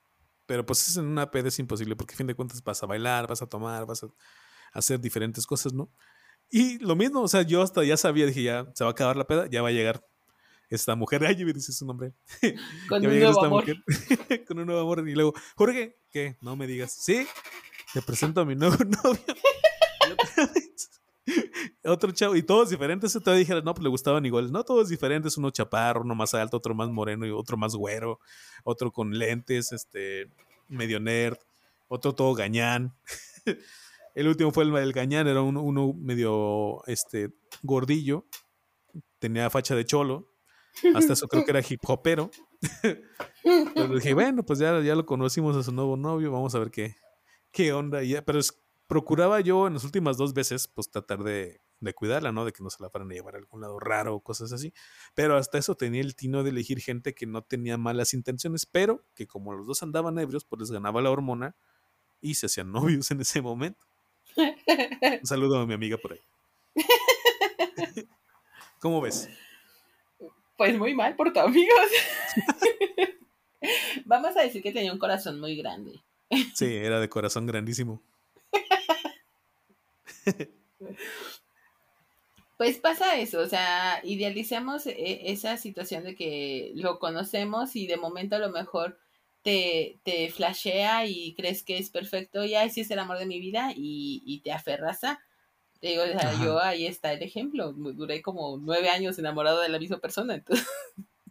pero 0.45 0.67
pues 0.67 0.87
es 0.87 0.99
en 0.99 1.07
una 1.07 1.31
peda 1.31 1.49
es 1.49 1.59
imposible, 1.59 1.97
porque 1.97 2.13
a 2.13 2.17
fin 2.19 2.27
de 2.27 2.35
cuentas 2.35 2.63
vas 2.63 2.83
a 2.83 2.87
bailar, 2.87 3.27
vas 3.27 3.41
a 3.41 3.47
tomar, 3.47 3.87
vas 3.87 4.05
a 4.05 4.09
hacer 4.75 5.01
diferentes 5.01 5.47
cosas, 5.47 5.73
¿no? 5.73 5.91
Y 6.51 6.79
lo 6.81 6.95
mismo, 6.95 7.23
o 7.23 7.29
sea, 7.29 7.43
yo 7.43 7.63
hasta 7.63 7.85
ya 7.85 7.97
sabía, 7.97 8.27
dije, 8.27 8.43
ya 8.43 8.67
se 8.75 8.85
va 8.85 8.91
a 8.91 8.93
acabar 8.93 9.17
la 9.17 9.27
peda, 9.27 9.49
ya 9.49 9.63
va 9.63 9.69
a 9.69 9.73
llegar 9.73 10.05
esta 10.71 10.95
mujer, 10.95 11.25
ay, 11.25 11.45
me 11.45 11.53
dice 11.53 11.73
su 11.73 11.85
nombre. 11.85 12.15
Con 12.89 13.05
un 13.05 13.19
nuevo 13.19 13.45
amor. 13.45 13.65
con 14.47 14.59
un 14.61 14.67
nuevo 14.67 14.81
amor. 14.81 15.09
Y 15.09 15.15
luego, 15.15 15.35
Jorge, 15.57 15.99
¿qué? 16.13 16.39
No 16.41 16.55
me 16.55 16.69
digas, 16.69 16.93
¿sí? 16.93 17.27
Te 17.93 18.01
presento 18.03 18.41
a 18.41 18.45
mi 18.45 18.55
nuevo 18.55 18.77
novio. 19.05 19.21
Otro 21.85 22.13
chavo, 22.13 22.37
y 22.37 22.45
todos 22.45 22.71
diferentes. 22.71 23.19
Te 23.23 23.35
dijeron, 23.35 23.65
no, 23.65 23.75
pues 23.75 23.83
le 23.83 23.91
gustaban 23.91 24.25
iguales. 24.25 24.53
No, 24.53 24.63
todos 24.63 24.89
diferentes. 24.89 25.37
Uno 25.37 25.51
chaparro, 25.51 26.03
uno 26.03 26.15
más 26.15 26.35
alto, 26.35 26.59
otro 26.59 26.73
más 26.73 26.89
moreno 26.89 27.27
y 27.27 27.31
otro 27.31 27.57
más 27.57 27.75
güero. 27.75 28.21
Otro 28.63 28.93
con 28.93 29.19
lentes, 29.19 29.73
este, 29.73 30.31
medio 30.69 31.01
nerd. 31.01 31.39
Otro 31.89 32.15
todo 32.15 32.33
gañán. 32.35 32.95
El 34.15 34.29
último 34.29 34.53
fue 34.53 34.63
el, 34.63 34.77
el 34.77 34.93
gañán, 34.93 35.27
era 35.27 35.43
uno, 35.43 35.63
uno 35.63 35.93
medio 35.95 36.85
este, 36.87 37.33
gordillo. 37.63 38.25
Tenía 39.19 39.51
facha 39.51 39.75
de 39.75 39.85
cholo 39.85 40.30
hasta 40.95 41.13
eso 41.13 41.29
creo 41.29 41.45
que 41.45 41.51
era 41.51 41.63
hip 41.67 41.81
hopero. 41.87 42.31
Pero 43.75 43.95
dije, 43.95 44.15
bueno, 44.15 44.45
pues 44.45 44.59
ya, 44.59 44.81
ya 44.81 44.95
lo 44.95 45.07
conocimos 45.07 45.57
a 45.57 45.63
su 45.63 45.73
nuevo 45.73 45.97
novio, 45.97 46.31
vamos 46.31 46.55
a 46.55 46.59
ver 46.59 46.71
qué, 46.71 46.97
qué 47.51 47.73
onda. 47.73 48.01
pero 48.25 48.41
procuraba 48.87 49.41
yo 49.41 49.67
en 49.67 49.75
las 49.75 49.85
últimas 49.85 50.17
dos 50.17 50.35
veces, 50.35 50.69
pues 50.69 50.91
tratar 50.91 51.23
de, 51.23 51.61
de, 51.79 51.95
cuidarla, 51.95 52.33
¿no? 52.33 52.45
De 52.45 52.53
que 52.53 52.63
no 52.63 52.71
se 52.71 52.83
la 52.83 52.91
fueran 52.91 53.11
a 53.11 53.15
llevar 53.15 53.37
a 53.37 53.39
algún 53.39 53.61
lado 53.61 53.79
raro 53.79 54.17
o 54.17 54.21
cosas 54.21 54.53
así. 54.53 54.73
Pero 55.15 55.37
hasta 55.37 55.59
eso 55.59 55.75
tenía 55.77 56.01
el 56.01 56.17
tino 56.17 56.43
de 56.43 56.51
elegir 56.51 56.81
gente 56.81 57.15
que 57.15 57.27
no 57.27 57.43
tenía 57.43 57.79
malas 57.79 58.15
intenciones, 58.15 58.67
pero 58.67 59.05
que 59.15 59.27
como 59.27 59.53
los 59.55 59.67
dos 59.67 59.83
andaban 59.83 60.19
ebrios, 60.19 60.45
pues 60.45 60.61
les 60.61 60.71
ganaba 60.71 61.01
la 61.01 61.11
hormona 61.11 61.55
y 62.21 62.35
se 62.35 62.47
hacían 62.47 62.73
novios 62.73 63.11
en 63.11 63.21
ese 63.21 63.41
momento. 63.41 63.87
Un 64.37 65.27
saludo 65.27 65.59
a 65.59 65.67
mi 65.67 65.75
amiga 65.75 65.97
por 65.97 66.13
ahí. 66.13 66.21
¿Cómo 68.81 69.01
ves? 69.01 69.29
Pues 70.61 70.77
muy 70.77 70.93
mal 70.93 71.17
por 71.17 71.33
tu 71.33 71.41
amigo. 71.41 71.73
Vamos 74.05 74.37
a 74.37 74.43
decir 74.43 74.63
que 74.63 74.73
tenía 74.73 74.93
un 74.93 74.99
corazón 74.99 75.41
muy 75.41 75.57
grande. 75.57 76.03
Sí, 76.55 76.67
era 76.67 77.01
de 77.01 77.09
corazón 77.09 77.47
grandísimo. 77.47 78.03
Pues 82.59 82.77
pasa 82.77 83.19
eso, 83.19 83.41
o 83.41 83.47
sea, 83.47 84.03
idealicemos 84.05 84.87
e, 84.87 85.33
esa 85.33 85.57
situación 85.57 86.05
de 86.05 86.15
que 86.15 86.73
lo 86.75 86.99
conocemos 86.99 87.75
y 87.75 87.87
de 87.87 87.97
momento 87.97 88.37
a 88.37 88.39
lo 88.39 88.51
mejor 88.51 88.99
te, 89.41 89.99
te 90.03 90.31
flashea 90.31 91.07
y 91.07 91.35
crees 91.37 91.63
que 91.63 91.79
es 91.79 91.89
perfecto 91.89 92.45
y 92.45 92.53
sí 92.69 92.83
es 92.83 92.91
el 92.91 92.99
amor 92.99 93.19
de 93.19 93.25
mi 93.25 93.41
vida 93.41 93.73
y, 93.75 94.23
y 94.27 94.41
te 94.41 94.53
aferras 94.53 95.05
a. 95.05 95.21
Digo, 95.83 96.03
yo 96.43 96.61
ahí 96.61 96.87
está 96.87 97.13
el 97.13 97.23
ejemplo. 97.23 97.73
Duré 97.73 98.23
como 98.23 98.59
nueve 98.59 98.89
años 98.91 99.19
enamorado 99.19 99.61
de 99.61 99.69
la 99.69 99.79
misma 99.79 99.99
persona. 99.99 100.43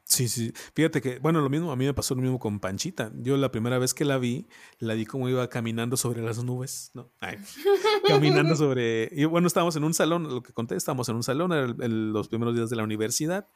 Sí, 0.09 0.27
sí. 0.27 0.51
Fíjate 0.73 1.01
que, 1.01 1.19
bueno, 1.19 1.39
lo 1.39 1.51
mismo, 1.51 1.71
a 1.71 1.75
mí 1.75 1.85
me 1.85 1.93
pasó 1.93 2.15
lo 2.15 2.21
mismo 2.23 2.39
con 2.39 2.59
Panchita. 2.59 3.11
Yo 3.17 3.37
la 3.37 3.51
primera 3.51 3.77
vez 3.77 3.93
que 3.93 4.05
la 4.05 4.17
vi, 4.17 4.47
la 4.79 4.95
vi 4.95 5.05
como 5.05 5.29
iba 5.29 5.47
caminando 5.49 5.97
sobre 5.97 6.23
las 6.23 6.43
nubes, 6.43 6.89
¿no? 6.95 7.11
caminando 8.07 8.55
sobre... 8.55 9.09
Y 9.11 9.25
bueno, 9.25 9.45
estábamos 9.45 9.75
en 9.75 9.83
un 9.83 9.93
salón, 9.93 10.23
lo 10.23 10.41
que 10.41 10.51
conté, 10.51 10.75
estábamos 10.75 11.07
en 11.09 11.15
un 11.15 11.21
salón, 11.21 11.53
en 11.53 12.11
los 12.11 12.27
primeros 12.27 12.55
días 12.55 12.71
de 12.71 12.75
la 12.75 12.83
universidad, 12.83 13.49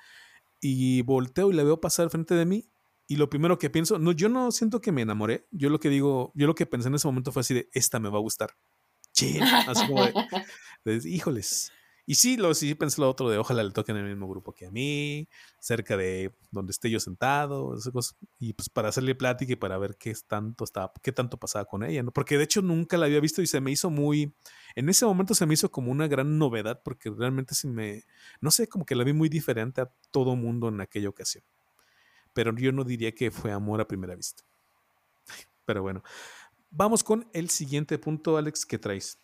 y 0.62 1.02
volteo 1.02 1.50
y 1.50 1.56
la 1.56 1.64
veo 1.64 1.82
pasar 1.82 2.12
frente 2.12 2.36
de 2.36 2.46
mí, 2.46 2.70
y 3.08 3.16
lo 3.16 3.32
primero 3.32 3.58
que 3.58 3.72
pienso, 3.72 3.98
no, 3.98 4.12
yo 4.12 4.30
no 4.30 4.52
siento 4.52 4.80
que 4.80 4.92
me 4.92 5.02
enamoré, 5.02 5.48
yo 5.50 5.70
lo 5.70 5.80
que 5.80 5.90
digo, 5.90 6.32
yo 6.36 6.46
lo 6.46 6.54
que 6.54 6.68
pensé 6.68 6.88
en 6.88 6.96
ese 6.96 7.08
momento 7.08 7.32
fue 7.32 7.42
así 7.42 7.56
de, 7.56 7.70
esta 7.74 8.00
me 8.00 8.10
va 8.10 8.20
a 8.20 8.22
gustar. 8.22 8.52
Sí, 9.14 9.40
así 9.68 9.88
como 9.88 10.04
de, 10.84 11.02
híjoles. 11.06 11.72
Y 12.06 12.16
sí, 12.16 12.36
lo, 12.36 12.54
sí 12.54 12.76
pensé 12.76 13.00
lo 13.00 13.10
otro 13.10 13.30
de 13.30 13.38
ojalá 13.38 13.64
le 13.64 13.72
toquen 13.72 13.96
el 13.96 14.04
mismo 14.04 14.28
grupo 14.28 14.52
que 14.52 14.66
a 14.66 14.72
mí, 14.72 15.30
cerca 15.60 15.96
de 15.96 16.34
donde 16.52 16.72
esté 16.72 16.90
yo 16.90 17.00
sentado, 17.00 17.78
y 18.40 18.52
pues 18.52 18.68
para 18.68 18.90
hacerle 18.90 19.16
plática 19.16 19.54
y 19.54 19.56
para 19.56 19.78
ver 19.78 19.96
qué 19.96 20.14
tanto 20.28 20.66
estaba, 20.66 20.92
qué 21.02 21.14
tanto 21.14 21.38
pasaba 21.38 21.64
con 21.64 21.82
ella, 21.84 22.04
¿no? 22.04 22.12
Porque 22.12 22.38
de 22.38 22.44
hecho 22.44 22.62
nunca 22.62 22.98
la 22.98 23.06
había 23.06 23.22
visto 23.22 23.42
y 23.42 23.48
se 23.48 23.62
me 23.62 23.72
hizo 23.72 23.90
muy, 23.90 24.34
en 24.76 24.90
ese 24.90 25.06
momento 25.06 25.34
se 25.34 25.46
me 25.46 25.54
hizo 25.54 25.72
como 25.72 25.92
una 25.92 26.08
gran 26.08 26.38
novedad 26.38 26.82
porque 26.84 27.10
realmente 27.10 27.56
se 27.56 27.70
me, 27.70 28.04
no 28.42 28.52
sé, 28.52 28.68
como 28.68 28.86
que 28.86 28.96
la 28.96 29.06
vi 29.06 29.14
muy 29.14 29.30
diferente 29.30 29.80
a 29.80 29.90
todo 30.12 30.36
mundo 30.36 30.68
en 30.68 30.82
aquella 30.82 31.08
ocasión. 31.08 31.46
Pero 32.34 32.54
yo 32.58 32.74
no 32.74 32.84
diría 32.84 33.14
que 33.14 33.32
fue 33.32 33.52
amor 33.54 33.80
a 33.80 33.88
primera 33.88 34.16
vista. 34.16 34.44
Pero 35.66 35.82
bueno, 35.84 36.04
Vamos 36.76 37.04
con 37.04 37.30
el 37.34 37.52
siguiente 37.52 38.00
punto, 38.00 38.36
Alex, 38.36 38.66
que 38.66 38.80
traes. 38.80 39.20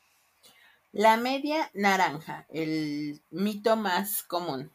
La 0.91 1.17
media 1.17 1.71
naranja, 1.73 2.45
el 2.49 3.23
mito 3.31 3.75
más 3.75 4.21
común. 4.21 4.71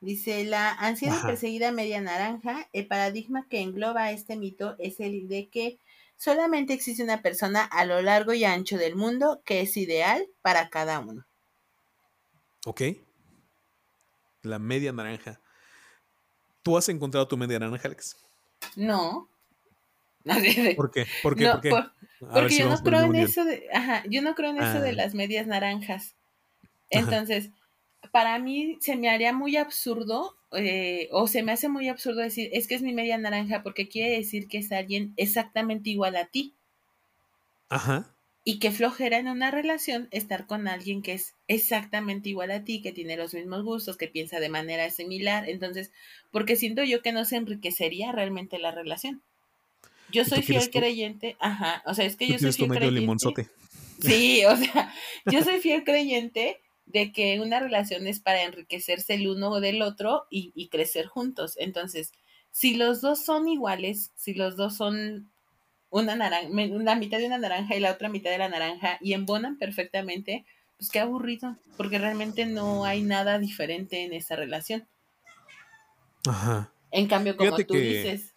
Dice, 0.00 0.44
la 0.44 0.72
anciana 0.72 1.20
y 1.22 1.26
perseguida 1.26 1.70
media 1.70 2.00
naranja, 2.00 2.68
el 2.72 2.88
paradigma 2.88 3.46
que 3.48 3.60
engloba 3.60 4.10
este 4.10 4.34
mito 4.34 4.74
es 4.80 4.98
el 4.98 5.28
de 5.28 5.48
que 5.48 5.78
solamente 6.16 6.72
existe 6.72 7.04
una 7.04 7.22
persona 7.22 7.62
a 7.62 7.84
lo 7.84 8.02
largo 8.02 8.32
y 8.32 8.42
ancho 8.42 8.78
del 8.78 8.96
mundo 8.96 9.40
que 9.44 9.60
es 9.60 9.76
ideal 9.76 10.26
para 10.42 10.70
cada 10.70 10.98
uno. 10.98 11.24
Ok. 12.66 12.82
La 14.42 14.58
media 14.58 14.92
naranja. 14.92 15.40
¿Tú 16.64 16.76
has 16.76 16.88
encontrado 16.88 17.28
tu 17.28 17.36
media 17.36 17.60
naranja, 17.60 17.86
Alex? 17.86 18.16
No. 18.74 19.28
¿Por 20.76 20.90
qué? 20.90 21.06
¿Por 21.22 21.36
qué? 21.36 21.48
¿Por 21.48 21.60
qué? 21.60 21.70
Porque 22.20 22.58
yo 22.58 22.68
no 22.68 22.78
creo 22.78 23.04
en 23.04 23.14
eso 23.16 23.44
de, 23.44 23.68
ajá, 23.72 24.02
yo 24.08 24.22
no 24.22 24.34
creo 24.34 24.50
en 24.50 24.62
eso 24.62 24.80
de 24.80 24.92
las 24.92 25.14
medias 25.14 25.46
naranjas. 25.46 26.16
Entonces, 26.90 27.50
para 28.10 28.38
mí 28.38 28.78
se 28.80 28.96
me 28.96 29.08
haría 29.08 29.32
muy 29.32 29.56
absurdo, 29.56 30.36
eh, 30.52 31.08
o 31.12 31.28
se 31.28 31.42
me 31.42 31.52
hace 31.52 31.68
muy 31.68 31.88
absurdo 31.88 32.20
decir, 32.20 32.50
es 32.52 32.66
que 32.66 32.74
es 32.74 32.82
mi 32.82 32.92
media 32.92 33.18
naranja, 33.18 33.62
porque 33.62 33.88
quiere 33.88 34.16
decir 34.16 34.48
que 34.48 34.58
es 34.58 34.72
alguien 34.72 35.12
exactamente 35.16 35.90
igual 35.90 36.16
a 36.16 36.26
ti. 36.26 36.54
Ajá. 37.68 38.14
Y 38.44 38.60
que 38.60 38.70
flojera 38.70 39.18
en 39.18 39.28
una 39.28 39.50
relación 39.50 40.08
estar 40.10 40.46
con 40.46 40.68
alguien 40.68 41.02
que 41.02 41.12
es 41.12 41.34
exactamente 41.48 42.30
igual 42.30 42.50
a 42.50 42.64
ti, 42.64 42.80
que 42.80 42.92
tiene 42.92 43.16
los 43.16 43.34
mismos 43.34 43.62
gustos, 43.62 43.98
que 43.98 44.08
piensa 44.08 44.40
de 44.40 44.48
manera 44.48 44.88
similar. 44.90 45.48
Entonces, 45.48 45.92
porque 46.30 46.56
siento 46.56 46.82
yo 46.82 47.02
que 47.02 47.12
no 47.12 47.26
se 47.26 47.36
enriquecería 47.36 48.10
realmente 48.10 48.58
la 48.58 48.70
relación. 48.70 49.22
Yo 50.10 50.24
soy 50.24 50.42
fiel 50.42 50.70
creyente, 50.70 51.36
ajá, 51.38 51.82
o 51.86 51.94
sea, 51.94 52.04
es 52.04 52.16
que 52.16 52.26
yo 52.26 52.38
soy 52.38 52.52
fiel 52.52 52.70
creyente. 52.70 53.00
Limonzote. 53.00 53.48
Sí, 54.00 54.44
o 54.44 54.56
sea, 54.56 54.94
yo 55.26 55.42
soy 55.42 55.60
fiel 55.60 55.84
creyente 55.84 56.60
de 56.86 57.12
que 57.12 57.40
una 57.40 57.60
relación 57.60 58.06
es 58.06 58.20
para 58.20 58.42
enriquecerse 58.42 59.14
el 59.14 59.28
uno 59.28 59.60
del 59.60 59.82
otro 59.82 60.26
y, 60.30 60.68
crecer 60.68 61.06
juntos. 61.06 61.54
Entonces, 61.58 62.12
si 62.50 62.74
los 62.74 63.00
dos 63.00 63.24
son 63.24 63.48
iguales, 63.48 64.10
si 64.14 64.34
los 64.34 64.56
dos 64.56 64.76
son 64.76 65.30
una 65.90 66.16
naranja, 66.16 66.48
la 66.50 66.94
mitad 66.94 67.18
de 67.18 67.26
una 67.26 67.38
naranja 67.38 67.76
y 67.76 67.80
la 67.80 67.92
otra 67.92 68.08
mitad 68.08 68.30
de 68.30 68.38
la 68.38 68.48
naranja 68.48 68.98
y 69.00 69.12
embonan 69.12 69.58
perfectamente, 69.58 70.44
pues 70.78 70.90
qué 70.90 71.00
aburrido, 71.00 71.56
porque 71.76 71.98
realmente 71.98 72.46
no 72.46 72.84
hay 72.84 73.02
nada 73.02 73.38
diferente 73.38 74.04
en 74.04 74.12
esa 74.14 74.36
relación. 74.36 74.86
Ajá. 76.26 76.72
En 76.90 77.06
cambio, 77.06 77.36
como 77.36 77.56
tú 77.56 77.74
dices, 77.74 78.34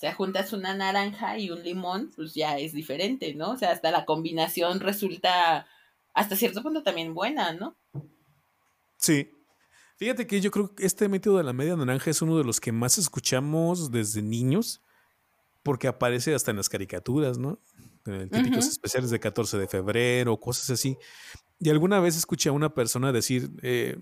o 0.00 0.04
sea, 0.06 0.14
juntas 0.14 0.54
una 0.54 0.74
naranja 0.74 1.36
y 1.36 1.50
un 1.50 1.62
limón, 1.62 2.10
pues 2.16 2.32
ya 2.32 2.56
es 2.56 2.72
diferente, 2.72 3.34
¿no? 3.34 3.50
O 3.50 3.58
sea, 3.58 3.70
hasta 3.70 3.90
la 3.90 4.06
combinación 4.06 4.80
resulta 4.80 5.66
hasta 6.14 6.36
cierto 6.36 6.62
punto 6.62 6.82
también 6.82 7.12
buena, 7.12 7.52
¿no? 7.52 7.76
Sí. 8.96 9.30
Fíjate 9.96 10.26
que 10.26 10.40
yo 10.40 10.50
creo 10.50 10.74
que 10.74 10.86
este 10.86 11.06
método 11.10 11.36
de 11.36 11.44
la 11.44 11.52
media 11.52 11.76
naranja 11.76 12.08
es 12.08 12.22
uno 12.22 12.38
de 12.38 12.44
los 12.44 12.60
que 12.60 12.72
más 12.72 12.96
escuchamos 12.96 13.90
desde 13.90 14.22
niños, 14.22 14.80
porque 15.62 15.86
aparece 15.86 16.34
hasta 16.34 16.50
en 16.50 16.56
las 16.56 16.70
caricaturas, 16.70 17.36
¿no? 17.36 17.60
En 18.06 18.30
típicos 18.30 18.68
especiales 18.68 19.10
de 19.10 19.20
14 19.20 19.58
de 19.58 19.68
febrero, 19.68 20.40
cosas 20.40 20.70
así. 20.70 20.96
Y 21.58 21.68
alguna 21.68 22.00
vez 22.00 22.16
escuché 22.16 22.48
a 22.48 22.52
una 22.52 22.72
persona 22.72 23.12
decir, 23.12 23.50
eh, 23.60 23.98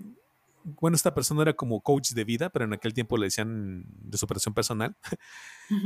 bueno, 0.63 0.95
esta 0.95 1.13
persona 1.13 1.41
era 1.41 1.53
como 1.53 1.81
coach 1.81 2.11
de 2.11 2.23
vida, 2.23 2.49
pero 2.49 2.65
en 2.65 2.73
aquel 2.73 2.93
tiempo 2.93 3.17
le 3.17 3.25
decían 3.25 3.85
de 3.87 4.17
superación 4.17 4.53
personal. 4.53 4.95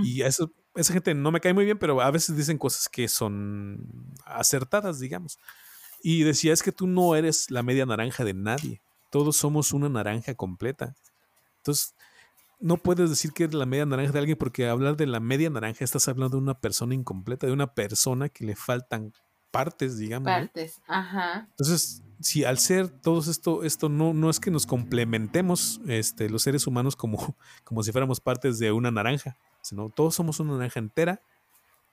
Y 0.01 0.21
a 0.21 0.27
eso, 0.27 0.49
esa 0.75 0.93
gente 0.93 1.13
no 1.13 1.29
me 1.29 1.41
cae 1.41 1.53
muy 1.53 1.65
bien, 1.65 1.77
pero 1.77 1.99
a 1.99 2.09
veces 2.09 2.37
dicen 2.37 2.57
cosas 2.57 2.87
que 2.87 3.09
son 3.09 4.15
acertadas, 4.25 4.97
digamos. 4.97 5.37
Y 6.01 6.23
decía, 6.23 6.53
es 6.53 6.63
que 6.63 6.71
tú 6.71 6.87
no 6.87 7.15
eres 7.15 7.51
la 7.51 7.63
media 7.63 7.85
naranja 7.85 8.23
de 8.23 8.33
nadie. 8.33 8.81
Todos 9.11 9.35
somos 9.35 9.73
una 9.73 9.89
naranja 9.89 10.35
completa. 10.35 10.95
Entonces, 11.57 11.95
no 12.61 12.77
puedes 12.77 13.09
decir 13.09 13.33
que 13.33 13.43
es 13.43 13.53
la 13.53 13.65
media 13.65 13.85
naranja 13.85 14.13
de 14.13 14.19
alguien 14.19 14.37
porque 14.37 14.69
hablar 14.69 14.95
de 14.95 15.05
la 15.05 15.19
media 15.19 15.49
naranja 15.49 15.83
estás 15.83 16.07
hablando 16.07 16.37
de 16.37 16.43
una 16.43 16.59
persona 16.61 16.95
incompleta, 16.95 17.45
de 17.45 17.51
una 17.51 17.73
persona 17.73 18.29
que 18.29 18.45
le 18.45 18.55
faltan 18.55 19.11
partes, 19.51 19.97
digamos. 19.97 20.27
Partes, 20.27 20.81
ajá. 20.87 21.47
Entonces, 21.51 22.03
si 22.23 22.45
al 22.45 22.57
ser 22.57 22.89
todo 22.89 23.19
esto, 23.19 23.63
esto 23.63 23.89
no, 23.89 24.13
no 24.13 24.29
es 24.29 24.39
que 24.39 24.49
nos 24.49 24.65
complementemos 24.65 25.81
este, 25.87 26.29
los 26.29 26.41
seres 26.41 26.65
humanos 26.67 26.95
como, 26.95 27.35
como 27.63 27.83
si 27.83 27.91
fuéramos 27.91 28.19
partes 28.19 28.59
de 28.59 28.71
una 28.71 28.91
naranja, 28.91 29.37
sino 29.61 29.89
todos 29.89 30.15
somos 30.15 30.39
una 30.39 30.53
naranja 30.53 30.79
entera 30.79 31.21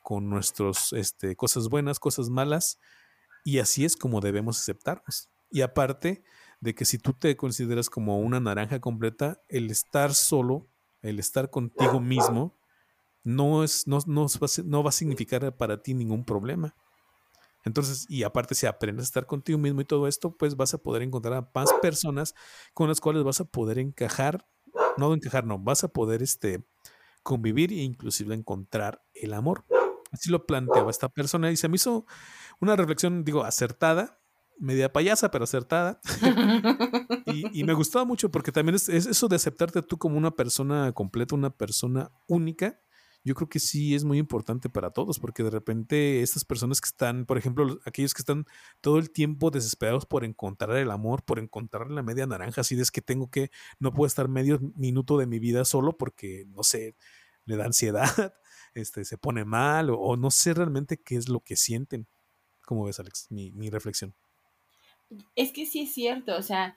con 0.03 0.31
nuestras 0.31 0.93
este, 0.93 1.37
cosas 1.37 1.69
buenas, 1.69 1.99
cosas 1.99 2.31
malas, 2.31 2.79
y 3.45 3.59
así 3.59 3.85
es 3.85 3.97
como 3.97 4.21
debemos 4.21 4.59
aceptarnos. 4.61 5.29
Y 5.51 5.63
aparte 5.63 6.23
de 6.61 6.75
que 6.75 6.85
si 6.85 6.99
tú 6.99 7.13
te 7.13 7.37
consideras 7.37 7.91
como 7.91 8.21
una 8.21 8.39
naranja 8.39 8.81
completa, 8.81 9.43
el 9.49 9.71
estar 9.71 10.15
solo, 10.15 10.69
el 11.03 11.19
estar 11.19 11.51
contigo 11.51 12.01
mismo, 12.01 12.57
no, 13.25 13.65
es, 13.65 13.87
no, 13.87 13.99
no, 14.07 14.27
no 14.65 14.83
va 14.83 14.89
a 14.89 14.93
significar 14.93 15.57
para 15.57 15.83
ti 15.83 15.95
ningún 15.95 16.25
problema. 16.25 16.75
Entonces, 17.65 18.07
y 18.09 18.23
aparte 18.23 18.55
si 18.55 18.67
aprendes 18.67 19.05
a 19.05 19.09
estar 19.09 19.27
contigo 19.27 19.59
mismo 19.59 19.81
y 19.81 19.85
todo 19.85 20.09
esto, 20.09 20.37
pues 20.37 20.57
vas 20.57 20.75
a 20.75 20.79
poder 20.79 21.03
encontrar 21.03 21.35
a 21.35 21.51
más 21.55 21.73
personas 21.83 22.35
con 22.73 22.89
las 22.89 23.01
cuales 23.01 23.23
vas 23.23 23.41
a 23.41 23.45
poder 23.45 23.79
encajar, 23.79 24.47
no 24.97 25.13
encajar, 25.13 25.45
no, 25.45 25.59
vas 25.59 25.85
a 25.85 25.89
poder 25.89 26.23
este, 26.23 26.65
convivir 27.23 27.73
e 27.73 27.83
inclusive 27.83 28.35
encontrar 28.35 29.03
el 29.15 29.35
amor. 29.35 29.65
Así 30.13 30.31
lo 30.31 30.47
planteaba 30.47 30.91
esta 30.91 31.09
persona 31.09 31.51
y 31.51 31.57
se 31.57 31.69
me 31.69 31.77
hizo 31.77 32.07
una 32.61 32.77
reflexión, 32.77 33.25
digo, 33.25 33.45
acertada, 33.45 34.21
media 34.59 34.93
payasa, 34.93 35.31
pero 35.31 35.45
acertada. 35.45 36.01
y, 37.53 37.63
me 37.65 37.75
gustaba 37.75 38.05
mucho 38.05 38.31
porque 38.31 38.53
también 38.53 38.75
es, 38.75 38.89
eso 38.89 39.29
de 39.29 39.37
aceptarte 39.37 39.83
tú 39.83 39.99
como 39.99 40.17
una 40.17 40.33
persona 40.33 40.93
completa, 40.93 41.35
una 41.35 41.51
persona 41.51 42.11
única 42.27 42.81
yo 43.23 43.35
creo 43.35 43.49
que 43.49 43.59
sí 43.59 43.95
es 43.95 44.05
muy 44.05 44.19
importante 44.19 44.71
para 44.71 44.91
todos, 44.91 45.19
porque 45.19 45.43
de 45.43 45.51
repente 45.51 46.23
estas 46.23 46.45
personas 46.45 46.81
que 46.81 46.87
están, 46.87 47.27
por 47.27 47.37
ejemplo, 47.37 47.79
aquellos 47.85 48.15
que 48.15 48.23
están 48.23 48.47
todo 48.81 48.99
el 48.99 49.11
tiempo 49.11 49.51
desesperados 49.51 50.07
por 50.07 50.25
encontrar 50.25 50.77
el 50.77 50.91
amor, 50.91 51.23
por 51.23 51.39
encontrar 51.39 51.91
la 51.91 52.03
media 52.03 52.27
naranja, 52.27 52.63
así 52.63 52.81
es 52.81 52.91
que 52.91 53.03
tengo 53.03 53.31
que, 53.31 53.51
no 53.79 53.93
puedo 53.93 54.07
estar 54.07 54.29
medio 54.29 54.59
minuto 54.75 55.19
de 55.19 55.27
mi 55.27 55.39
vida 55.39 55.65
solo 55.65 55.99
porque, 55.99 56.47
no 56.49 56.63
sé, 56.63 56.97
le 57.45 57.57
da 57.57 57.67
ansiedad, 57.67 58.05
este, 58.75 59.05
se 59.05 59.19
pone 59.19 59.45
mal 59.45 59.91
o, 59.91 60.17
no 60.17 60.31
sé 60.31 60.55
realmente 60.55 60.97
qué 61.03 61.17
es 61.17 61.29
lo 61.29 61.41
que 61.41 61.57
sienten. 61.57 62.07
¿Cómo 62.65 62.85
ves, 62.85 63.01
Alex? 63.01 63.27
Mi, 63.31 63.51
mi 63.53 63.69
reflexión. 63.69 64.15
Es 65.35 65.53
que 65.53 65.67
sí 65.67 65.83
es 65.83 65.93
cierto, 65.93 66.37
o 66.37 66.43
sea, 66.43 66.77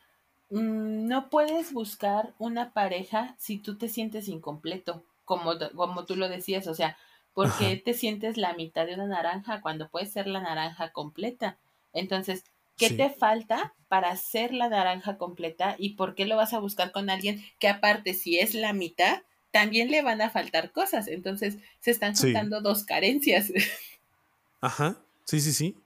mm, 0.49 1.07
no 1.07 1.29
puedes 1.29 1.71
buscar 1.71 2.33
una 2.37 2.73
pareja 2.73 3.35
si 3.39 3.59
tú 3.59 3.77
te 3.77 3.87
sientes 3.87 4.27
incompleto 4.27 5.05
como, 5.25 5.53
como 5.75 6.05
tú 6.05 6.15
lo 6.15 6.29
decías, 6.29 6.67
o 6.67 6.73
sea, 6.73 6.97
¿por 7.33 7.51
qué 7.57 7.77
te 7.77 7.93
sientes 7.93 8.37
la 8.37 8.53
mitad 8.53 8.85
de 8.85 8.95
una 8.95 9.07
naranja 9.07 9.61
cuando 9.61 9.89
puede 9.89 10.05
ser 10.05 10.27
la 10.27 10.41
naranja 10.41 10.91
completa? 10.91 11.57
Entonces, 11.93 12.43
¿qué 12.77 12.89
te 12.89 13.09
falta 13.09 13.73
para 13.87 14.15
ser 14.17 14.53
la 14.53 14.69
naranja 14.69 15.17
completa 15.17 15.75
y 15.77 15.91
por 15.91 16.15
qué 16.15 16.25
lo 16.25 16.35
vas 16.35 16.53
a 16.53 16.59
buscar 16.59 16.91
con 16.91 17.09
alguien 17.09 17.43
que 17.59 17.67
aparte 17.67 18.13
si 18.13 18.39
es 18.39 18.53
la 18.53 18.73
mitad, 18.73 19.21
también 19.51 19.91
le 19.91 20.01
van 20.01 20.21
a 20.21 20.29
faltar 20.29 20.71
cosas? 20.71 21.07
Entonces, 21.07 21.57
se 21.79 21.91
están 21.91 22.15
juntando 22.15 22.61
dos 22.61 22.83
carencias. 22.83 23.51
Ajá, 24.61 24.97
sí, 25.25 25.39
sí, 25.41 25.53
sí. 25.53 25.77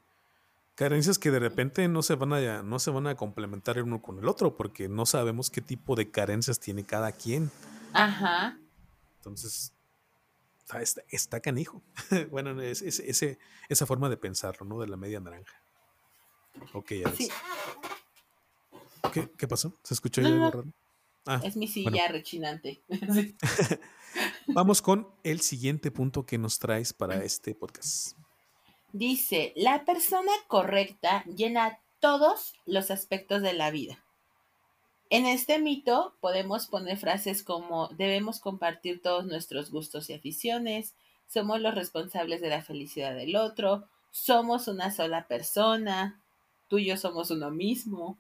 Carencias 0.75 1.17
que 1.17 1.31
de 1.31 1.39
repente 1.39 1.87
no 1.87 2.03
se 2.03 2.13
van 2.13 2.33
a 2.33 2.61
no 2.61 2.77
se 2.77 2.91
van 2.91 3.07
a 3.07 3.15
complementar 3.15 3.81
uno 3.81 3.99
con 3.99 4.19
el 4.19 4.27
otro 4.27 4.55
porque 4.55 4.87
no 4.87 5.07
sabemos 5.07 5.49
qué 5.49 5.59
tipo 5.59 5.95
de 5.95 6.11
carencias 6.11 6.59
tiene 6.59 6.83
cada 6.83 7.11
quien. 7.11 7.49
Ajá. 7.93 8.59
Entonces, 9.17 9.73
está, 10.59 11.01
está 11.09 11.39
canijo. 11.39 11.83
bueno, 12.31 12.59
es, 12.61 12.81
ese, 12.81 13.39
esa 13.69 13.85
forma 13.85 14.09
de 14.09 14.17
pensarlo, 14.17 14.65
¿no? 14.65 14.79
De 14.79 14.87
la 14.87 14.97
media 14.97 15.19
naranja. 15.19 15.61
Ok, 16.73 16.93
ya 16.93 17.09
ves. 17.09 17.29
¿Qué, 19.37 19.47
pasó? 19.47 19.73
¿Se 19.83 19.93
escuchó 19.93 20.21
algo 20.21 20.51
raro? 20.51 20.65
Ah, 21.25 21.41
es 21.43 21.57
mi 21.57 21.67
silla 21.67 22.07
rechinante. 22.07 22.81
Vamos 24.47 24.81
con 24.81 25.07
el 25.23 25.41
siguiente 25.41 25.91
punto 25.91 26.25
que 26.25 26.37
nos 26.37 26.59
traes 26.59 26.93
para 26.93 27.23
este 27.23 27.53
podcast. 27.53 28.17
Dice, 28.93 29.53
la 29.55 29.85
persona 29.85 30.31
correcta 30.47 31.23
llena 31.25 31.79
todos 31.99 32.53
los 32.65 32.91
aspectos 32.91 33.41
de 33.41 33.53
la 33.53 33.71
vida. 33.71 34.03
En 35.09 35.25
este 35.25 35.59
mito 35.59 36.15
podemos 36.19 36.67
poner 36.67 36.97
frases 36.97 37.41
como 37.41 37.87
debemos 37.89 38.39
compartir 38.39 39.01
todos 39.01 39.25
nuestros 39.25 39.71
gustos 39.71 40.09
y 40.09 40.13
aficiones, 40.13 40.95
somos 41.27 41.61
los 41.61 41.75
responsables 41.75 42.41
de 42.41 42.49
la 42.49 42.61
felicidad 42.61 43.15
del 43.15 43.37
otro, 43.37 43.87
somos 44.11 44.67
una 44.67 44.91
sola 44.91 45.27
persona, 45.27 46.21
tú 46.67 46.77
y 46.77 46.85
yo 46.85 46.97
somos 46.97 47.31
uno 47.31 47.51
mismo. 47.51 48.17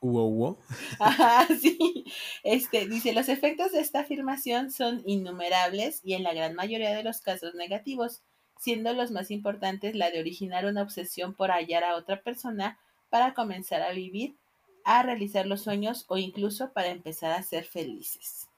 Wow, 0.00 0.56
Ajá, 1.00 1.46
sí. 1.60 2.04
Este, 2.44 2.86
dice, 2.86 3.12
los 3.12 3.28
efectos 3.28 3.72
de 3.72 3.80
esta 3.80 4.00
afirmación 4.00 4.70
son 4.70 5.02
innumerables 5.06 6.00
y 6.04 6.14
en 6.14 6.22
la 6.22 6.32
gran 6.32 6.54
mayoría 6.54 6.94
de 6.94 7.02
los 7.02 7.20
casos 7.20 7.54
negativos, 7.54 8.22
siendo 8.56 8.92
los 8.92 9.10
más 9.10 9.30
importantes 9.32 9.96
la 9.96 10.10
de 10.10 10.20
originar 10.20 10.64
una 10.64 10.82
obsesión 10.82 11.34
por 11.34 11.50
hallar 11.50 11.82
a 11.82 11.96
otra 11.96 12.22
persona 12.22 12.78
para 13.08 13.34
comenzar 13.34 13.82
a 13.82 13.92
vivir 13.92 14.36
a 14.98 15.02
realizar 15.02 15.46
los 15.46 15.62
sueños 15.62 16.04
o 16.08 16.18
incluso 16.18 16.72
para 16.72 16.88
empezar 16.88 17.32
a 17.32 17.42
ser 17.42 17.64
felices. 17.64 18.48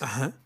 Ajá. 0.00 0.42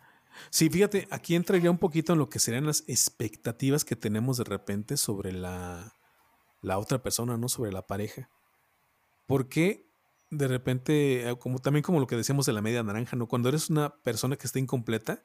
Sí, 0.50 0.68
fíjate, 0.68 1.08
aquí 1.10 1.34
entraría 1.34 1.70
un 1.70 1.78
poquito 1.78 2.12
en 2.12 2.18
lo 2.18 2.28
que 2.28 2.38
serían 2.38 2.66
las 2.66 2.84
expectativas 2.86 3.84
que 3.84 3.96
tenemos 3.96 4.36
de 4.36 4.44
repente 4.44 4.96
sobre 4.96 5.32
la, 5.32 5.94
la 6.60 6.78
otra 6.78 7.02
persona, 7.02 7.36
¿no? 7.36 7.48
Sobre 7.48 7.72
la 7.72 7.86
pareja. 7.86 8.28
Porque 9.26 9.86
de 10.30 10.48
repente, 10.48 11.28
eh, 11.28 11.38
como 11.38 11.58
también 11.58 11.82
como 11.82 12.00
lo 12.00 12.06
que 12.06 12.16
decíamos 12.16 12.46
de 12.46 12.52
la 12.52 12.60
media 12.60 12.82
naranja, 12.82 13.16
¿no? 13.16 13.28
Cuando 13.28 13.48
eres 13.48 13.70
una 13.70 13.96
persona 14.02 14.36
que 14.36 14.46
está 14.46 14.58
incompleta, 14.58 15.24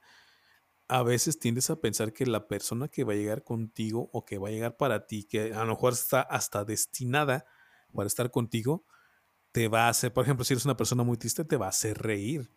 a 0.88 1.04
veces 1.04 1.40
tiendes 1.40 1.70
a 1.70 1.78
pensar 1.78 2.14
que 2.14 2.26
la 2.26 2.48
persona 2.48 2.88
que 2.88 3.04
va 3.04 3.14
a 3.14 3.16
llegar 3.16 3.44
contigo 3.44 4.10
o 4.14 4.26
que 4.26 4.38
va 4.38 4.50
a 4.50 4.52
llegar 4.52 4.78
para 4.78 5.08
ti, 5.08 5.24
que 5.24 5.54
a 5.54 5.64
lo 5.64 5.74
mejor 5.74 5.94
está 5.94 6.22
hasta 6.22 6.66
destinada 6.66 7.46
para 7.94 8.08
estar 8.08 8.30
contigo, 8.30 8.86
te 9.52 9.68
va 9.68 9.86
a 9.86 9.90
hacer, 9.90 10.14
por 10.14 10.24
ejemplo, 10.24 10.46
si 10.46 10.54
eres 10.54 10.66
una 10.66 10.78
persona 10.78 11.04
muy 11.04 11.18
triste, 11.18 11.44
te 11.44 11.58
va 11.58 11.68
a 11.68 11.70
hacer 11.70 11.98
reír. 11.98 12.50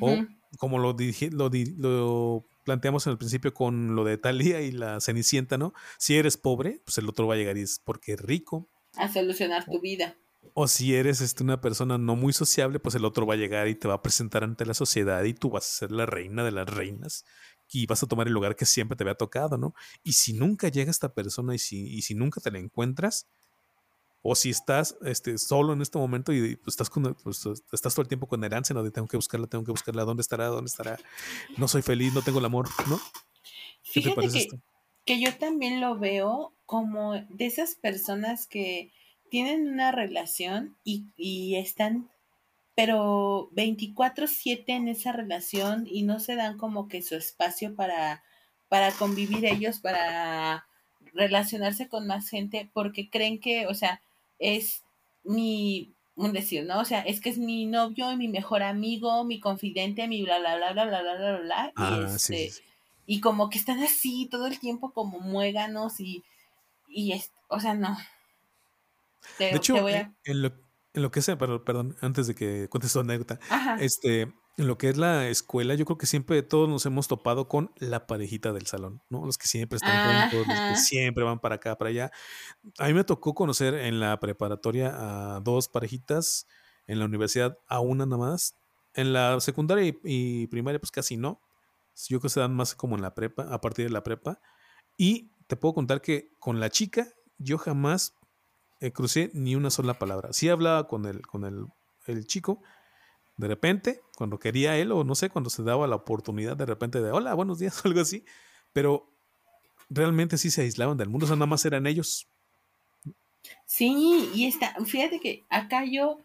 O 0.00 0.16
como 0.58 0.78
lo, 0.78 0.92
dije, 0.92 1.30
lo, 1.30 1.50
lo, 1.78 2.46
planteamos 2.64 3.06
en 3.06 3.12
el 3.12 3.18
principio 3.18 3.54
con 3.54 3.96
lo 3.96 4.04
de 4.04 4.18
Talía 4.18 4.60
y 4.60 4.70
la 4.70 5.00
Cenicienta, 5.00 5.56
¿no? 5.56 5.72
Si 5.98 6.16
eres 6.16 6.36
pobre, 6.36 6.82
pues 6.84 6.98
el 6.98 7.08
otro 7.08 7.26
va 7.26 7.34
a 7.34 7.36
llegar 7.38 7.56
y 7.56 7.62
es 7.62 7.80
porque 7.82 8.12
es 8.12 8.20
rico. 8.20 8.68
A 8.96 9.10
solucionar 9.10 9.64
tu 9.64 9.80
vida. 9.80 10.16
O 10.54 10.68
si 10.68 10.94
eres 10.94 11.20
este, 11.22 11.42
una 11.42 11.60
persona 11.60 11.96
no 11.96 12.16
muy 12.16 12.34
sociable, 12.34 12.78
pues 12.80 12.94
el 12.94 13.06
otro 13.06 13.24
va 13.24 13.34
a 13.34 13.38
llegar 13.38 13.68
y 13.68 13.74
te 13.74 13.88
va 13.88 13.94
a 13.94 14.02
presentar 14.02 14.44
ante 14.44 14.66
la 14.66 14.74
sociedad 14.74 15.24
y 15.24 15.32
tú 15.32 15.50
vas 15.50 15.64
a 15.64 15.78
ser 15.78 15.90
la 15.90 16.04
reina 16.04 16.44
de 16.44 16.50
las 16.50 16.68
reinas 16.68 17.24
y 17.70 17.86
vas 17.86 18.02
a 18.02 18.06
tomar 18.06 18.26
el 18.26 18.34
lugar 18.34 18.54
que 18.54 18.66
siempre 18.66 18.96
te 18.96 19.04
había 19.04 19.14
tocado, 19.14 19.56
¿no? 19.56 19.74
Y 20.02 20.12
si 20.12 20.34
nunca 20.34 20.68
llega 20.68 20.90
esta 20.90 21.14
persona 21.14 21.54
y 21.54 21.58
si, 21.58 21.86
y 21.86 22.02
si 22.02 22.14
nunca 22.14 22.40
te 22.40 22.50
la 22.50 22.58
encuentras, 22.58 23.26
o 24.22 24.34
si 24.36 24.50
estás 24.50 24.96
este, 25.04 25.36
solo 25.36 25.72
en 25.72 25.82
este 25.82 25.98
momento 25.98 26.32
y 26.32 26.56
pues, 26.56 26.74
estás, 26.74 26.88
con, 26.88 27.14
pues, 27.22 27.44
estás 27.72 27.94
todo 27.94 28.02
el 28.02 28.08
tiempo 28.08 28.28
con 28.28 28.42
herencia, 28.44 28.72
¿no? 28.72 28.82
De 28.82 28.92
tengo 28.92 29.08
que 29.08 29.16
buscarla, 29.16 29.48
tengo 29.48 29.64
que 29.64 29.72
buscarla, 29.72 30.04
¿dónde 30.04 30.20
estará? 30.20 30.46
¿Dónde 30.46 30.68
estará? 30.68 30.98
No 31.56 31.66
soy 31.66 31.82
feliz, 31.82 32.14
no 32.14 32.22
tengo 32.22 32.38
el 32.38 32.44
amor, 32.44 32.68
¿no? 32.88 33.00
¿Qué 33.92 34.00
te 34.00 34.12
parece 34.12 34.38
que, 34.38 34.44
esto? 34.44 34.56
que 35.04 35.20
yo 35.20 35.36
también 35.36 35.80
lo 35.80 35.98
veo 35.98 36.54
como 36.66 37.14
de 37.14 37.46
esas 37.46 37.74
personas 37.74 38.46
que 38.46 38.92
tienen 39.28 39.66
una 39.66 39.90
relación 39.90 40.76
y, 40.84 41.06
y 41.16 41.56
están, 41.56 42.08
pero 42.76 43.50
24/7 43.52 44.64
en 44.68 44.88
esa 44.88 45.10
relación 45.12 45.86
y 45.90 46.02
no 46.02 46.20
se 46.20 46.36
dan 46.36 46.58
como 46.58 46.86
que 46.86 47.02
su 47.02 47.16
espacio 47.16 47.74
para, 47.74 48.22
para 48.68 48.92
convivir 48.92 49.44
ellos, 49.46 49.80
para 49.80 50.66
relacionarse 51.12 51.88
con 51.88 52.06
más 52.06 52.28
gente, 52.28 52.70
porque 52.72 53.10
creen 53.10 53.40
que, 53.40 53.66
o 53.66 53.74
sea, 53.74 54.00
es 54.42 54.82
mi, 55.24 55.94
un 56.16 56.32
decir, 56.32 56.64
¿no? 56.64 56.80
O 56.80 56.84
sea, 56.84 57.00
es 57.00 57.20
que 57.20 57.30
es 57.30 57.38
mi 57.38 57.66
novio, 57.66 58.14
mi 58.16 58.28
mejor 58.28 58.62
amigo, 58.62 59.24
mi 59.24 59.40
confidente, 59.40 60.08
mi 60.08 60.22
bla, 60.22 60.38
bla, 60.38 60.56
bla, 60.56 60.72
bla, 60.72 60.84
bla, 60.84 61.02
bla, 61.02 61.16
bla, 61.16 61.38
bla. 61.40 61.72
y, 61.76 62.14
este, 62.14 62.52
y 63.06 63.20
como 63.20 63.48
que 63.48 63.58
están 63.58 63.80
así 63.82 64.28
todo 64.30 64.46
el 64.46 64.58
tiempo 64.58 64.92
como 64.92 65.20
muéganos 65.20 66.00
y, 66.00 66.24
y 66.88 67.12
es, 67.12 67.30
o 67.48 67.60
sea, 67.60 67.74
no. 67.74 67.96
de 69.38 69.50
hecho, 69.54 69.76
en, 69.88 70.42
lo, 70.42 70.52
en, 70.94 71.02
lo, 71.02 71.10
que 71.10 71.22
sea, 71.22 71.38
perdón, 71.38 71.96
antes 72.00 72.26
de 72.26 72.34
que 72.34 72.68
cuentes 72.68 72.92
tu 72.92 73.00
anécdota, 73.00 73.38
este, 73.80 74.32
en 74.58 74.66
lo 74.66 74.76
que 74.76 74.90
es 74.90 74.98
la 74.98 75.28
escuela, 75.28 75.74
yo 75.74 75.84
creo 75.86 75.96
que 75.96 76.06
siempre 76.06 76.42
todos 76.42 76.68
nos 76.68 76.84
hemos 76.84 77.08
topado 77.08 77.48
con 77.48 77.72
la 77.78 78.06
parejita 78.06 78.52
del 78.52 78.66
salón, 78.66 79.02
¿no? 79.08 79.24
Los 79.24 79.38
que 79.38 79.46
siempre 79.46 79.76
están 79.76 80.30
juntos, 80.30 80.46
los 80.46 80.58
que 80.58 80.76
siempre 80.76 81.24
van 81.24 81.40
para 81.40 81.54
acá, 81.54 81.78
para 81.78 81.88
allá. 81.88 82.10
A 82.78 82.86
mí 82.86 82.94
me 82.94 83.04
tocó 83.04 83.34
conocer 83.34 83.74
en 83.74 83.98
la 83.98 84.20
preparatoria 84.20 84.92
a 85.36 85.40
dos 85.40 85.68
parejitas, 85.68 86.46
en 86.86 86.98
la 86.98 87.06
universidad 87.06 87.58
a 87.66 87.80
una 87.80 88.04
nada 88.04 88.18
más, 88.18 88.54
En 88.94 89.14
la 89.14 89.40
secundaria 89.40 89.94
y, 90.04 90.46
primaria, 90.48 90.78
pues 90.78 90.90
casi 90.90 91.16
no. 91.16 91.40
Yo 92.08 92.18
creo 92.18 92.20
que 92.20 92.28
se 92.28 92.40
dan 92.40 92.54
más 92.54 92.74
como 92.74 92.96
en 92.96 93.02
la 93.02 93.14
prepa, 93.14 93.44
a 93.44 93.60
partir 93.60 93.86
de 93.86 93.90
la 93.90 94.02
prepa. 94.02 94.38
Y 94.98 95.30
te 95.46 95.56
puedo 95.56 95.74
contar 95.74 96.02
que 96.02 96.34
con 96.38 96.60
la 96.60 96.68
chica 96.68 97.08
yo 97.38 97.56
jamás 97.56 98.14
eh, 98.80 98.92
crucé 98.92 99.30
ni 99.32 99.54
una 99.54 99.70
sola 99.70 99.94
palabra. 99.94 100.34
Sí 100.34 100.50
hablaba 100.50 100.88
con 100.88 101.06
el, 101.06 101.22
con 101.26 101.44
el, 101.44 101.66
el 102.06 102.26
chico, 102.26 102.62
de 103.36 103.48
repente, 103.48 104.00
cuando 104.16 104.38
quería 104.38 104.76
él, 104.76 104.92
o 104.92 105.04
no 105.04 105.14
sé, 105.14 105.30
cuando 105.30 105.50
se 105.50 105.62
daba 105.62 105.86
la 105.86 105.96
oportunidad 105.96 106.56
de 106.56 106.66
repente 106.66 107.00
de 107.00 107.10
hola, 107.10 107.34
buenos 107.34 107.58
días, 107.58 107.84
o 107.84 107.88
algo 107.88 108.00
así, 108.00 108.24
pero 108.72 109.10
realmente 109.88 110.38
sí 110.38 110.50
se 110.50 110.62
aislaban 110.62 110.96
del 110.96 111.08
mundo, 111.08 111.24
o 111.24 111.28
sea, 111.28 111.36
nada 111.36 111.46
más 111.46 111.64
eran 111.64 111.86
ellos. 111.86 112.28
Sí, 113.66 114.30
y 114.34 114.46
está, 114.46 114.74
fíjate 114.84 115.18
que 115.18 115.44
acá 115.48 115.84
yo, 115.84 116.18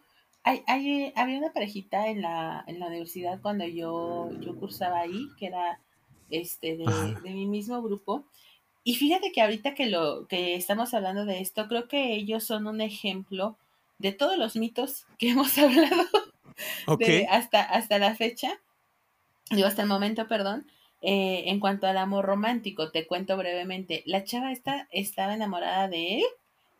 hay, 0.44 0.62
hay, 0.66 1.12
había 1.16 1.38
una 1.38 1.52
parejita 1.52 2.08
en 2.08 2.22
la, 2.22 2.64
en 2.66 2.78
la 2.78 2.86
universidad 2.86 3.40
cuando 3.40 3.66
yo, 3.66 4.30
yo 4.40 4.56
cursaba 4.56 5.00
ahí, 5.00 5.28
que 5.38 5.46
era 5.46 5.80
este 6.30 6.76
de, 6.76 6.84
de, 7.22 7.30
mi 7.30 7.46
mismo 7.46 7.82
grupo. 7.82 8.24
Y 8.84 8.94
fíjate 8.94 9.32
que 9.32 9.42
ahorita 9.42 9.74
que 9.74 9.86
lo 9.86 10.26
que 10.28 10.54
estamos 10.54 10.94
hablando 10.94 11.24
de 11.24 11.40
esto, 11.40 11.66
creo 11.68 11.88
que 11.88 12.14
ellos 12.14 12.44
son 12.44 12.66
un 12.66 12.80
ejemplo 12.80 13.58
de 13.98 14.12
todos 14.12 14.38
los 14.38 14.56
mitos 14.56 15.06
que 15.18 15.30
hemos 15.30 15.58
hablado 15.58 16.06
hasta, 17.30 17.62
hasta 17.62 17.98
la 17.98 18.14
fecha, 18.14 18.58
digo 19.50 19.66
hasta 19.66 19.82
el 19.82 19.88
momento, 19.88 20.26
perdón, 20.28 20.66
eh, 21.00 21.44
en 21.46 21.60
cuanto 21.60 21.86
al 21.86 21.96
amor 21.96 22.24
romántico, 22.24 22.90
te 22.90 23.06
cuento 23.06 23.36
brevemente. 23.36 24.02
La 24.06 24.24
chava 24.24 24.52
esta 24.52 24.88
estaba 24.90 25.34
enamorada 25.34 25.88
de 25.88 26.18
él 26.18 26.24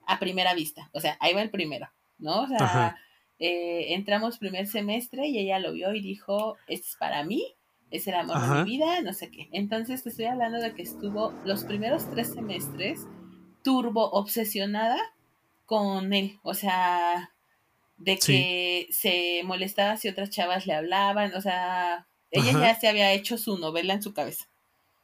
a 0.06 0.18
primera 0.18 0.54
vista. 0.54 0.90
O 0.92 1.00
sea, 1.00 1.16
ahí 1.20 1.34
va 1.34 1.42
el 1.42 1.50
primero, 1.50 1.88
¿no? 2.18 2.42
O 2.42 2.46
sea, 2.48 2.96
eh, 3.38 3.94
entramos 3.94 4.38
primer 4.38 4.66
semestre 4.66 5.28
y 5.28 5.38
ella 5.38 5.60
lo 5.60 5.72
vio 5.72 5.94
y 5.94 6.00
dijo, 6.00 6.56
este 6.66 6.88
es 6.88 6.96
para 6.96 7.22
mí, 7.22 7.54
es 7.90 8.08
el 8.08 8.14
amor 8.14 8.40
de 8.40 8.64
mi 8.64 8.70
vida, 8.70 9.00
no 9.02 9.12
sé 9.12 9.30
qué. 9.30 9.48
Entonces 9.52 10.02
te 10.02 10.08
estoy 10.08 10.24
hablando 10.24 10.58
de 10.58 10.74
que 10.74 10.82
estuvo 10.82 11.32
los 11.44 11.64
primeros 11.64 12.10
tres 12.10 12.32
semestres 12.32 13.06
turbo 13.62 14.10
obsesionada 14.10 14.98
con 15.64 16.12
él. 16.12 16.38
O 16.42 16.54
sea, 16.54 17.30
de 17.98 18.18
que 18.18 18.88
se 18.90 19.42
molestaba 19.44 19.96
si 19.96 20.08
otras 20.08 20.30
chavas 20.30 20.66
le 20.66 20.72
hablaban, 20.72 21.34
o 21.34 21.40
sea, 21.40 22.06
ella 22.30 22.52
ya 22.52 22.78
se 22.78 22.88
había 22.88 23.12
hecho 23.12 23.36
su 23.38 23.58
novela 23.58 23.94
en 23.94 24.02
su 24.02 24.14
cabeza. 24.14 24.48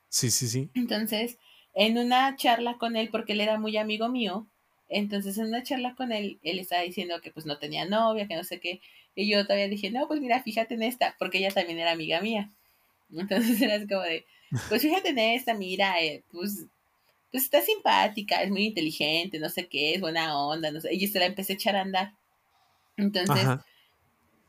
Sí, 0.08 0.30
sí, 0.30 0.48
sí. 0.48 0.70
Entonces, 0.74 1.38
en 1.74 1.98
una 1.98 2.36
charla 2.36 2.78
con 2.78 2.96
él, 2.96 3.08
porque 3.10 3.32
él 3.32 3.40
era 3.40 3.58
muy 3.58 3.76
amigo 3.76 4.08
mío, 4.08 4.46
entonces 4.88 5.36
en 5.38 5.46
una 5.46 5.62
charla 5.62 5.94
con 5.96 6.12
él, 6.12 6.38
él 6.42 6.60
estaba 6.60 6.82
diciendo 6.82 7.20
que 7.20 7.32
pues 7.32 7.46
no 7.46 7.58
tenía 7.58 7.84
novia, 7.84 8.28
que 8.28 8.36
no 8.36 8.44
sé 8.44 8.60
qué, 8.60 8.80
y 9.16 9.28
yo 9.28 9.42
todavía 9.44 9.68
dije, 9.68 9.90
no, 9.90 10.06
pues 10.06 10.20
mira, 10.20 10.42
fíjate 10.42 10.74
en 10.74 10.82
esta, 10.82 11.16
porque 11.18 11.38
ella 11.38 11.50
también 11.50 11.78
era 11.78 11.92
amiga 11.92 12.20
mía. 12.20 12.52
Entonces 13.12 13.60
era 13.62 13.78
como 13.86 14.02
de, 14.02 14.24
pues 14.68 14.82
fíjate 14.82 15.08
en 15.10 15.18
esta, 15.18 15.54
mira, 15.54 16.00
eh, 16.00 16.22
pues, 16.30 16.66
pues 17.32 17.44
está 17.44 17.60
simpática, 17.60 18.42
es 18.42 18.50
muy 18.50 18.66
inteligente, 18.66 19.40
no 19.40 19.48
sé 19.48 19.66
qué, 19.66 19.94
es 19.94 20.00
buena 20.00 20.38
onda, 20.38 20.70
no 20.70 20.80
sé, 20.80 20.94
y 20.94 21.06
se 21.08 21.18
la 21.18 21.26
empecé 21.26 21.54
a 21.54 21.56
echar 21.56 21.76
a 21.76 21.80
andar. 21.80 22.14
Entonces, 22.96 23.46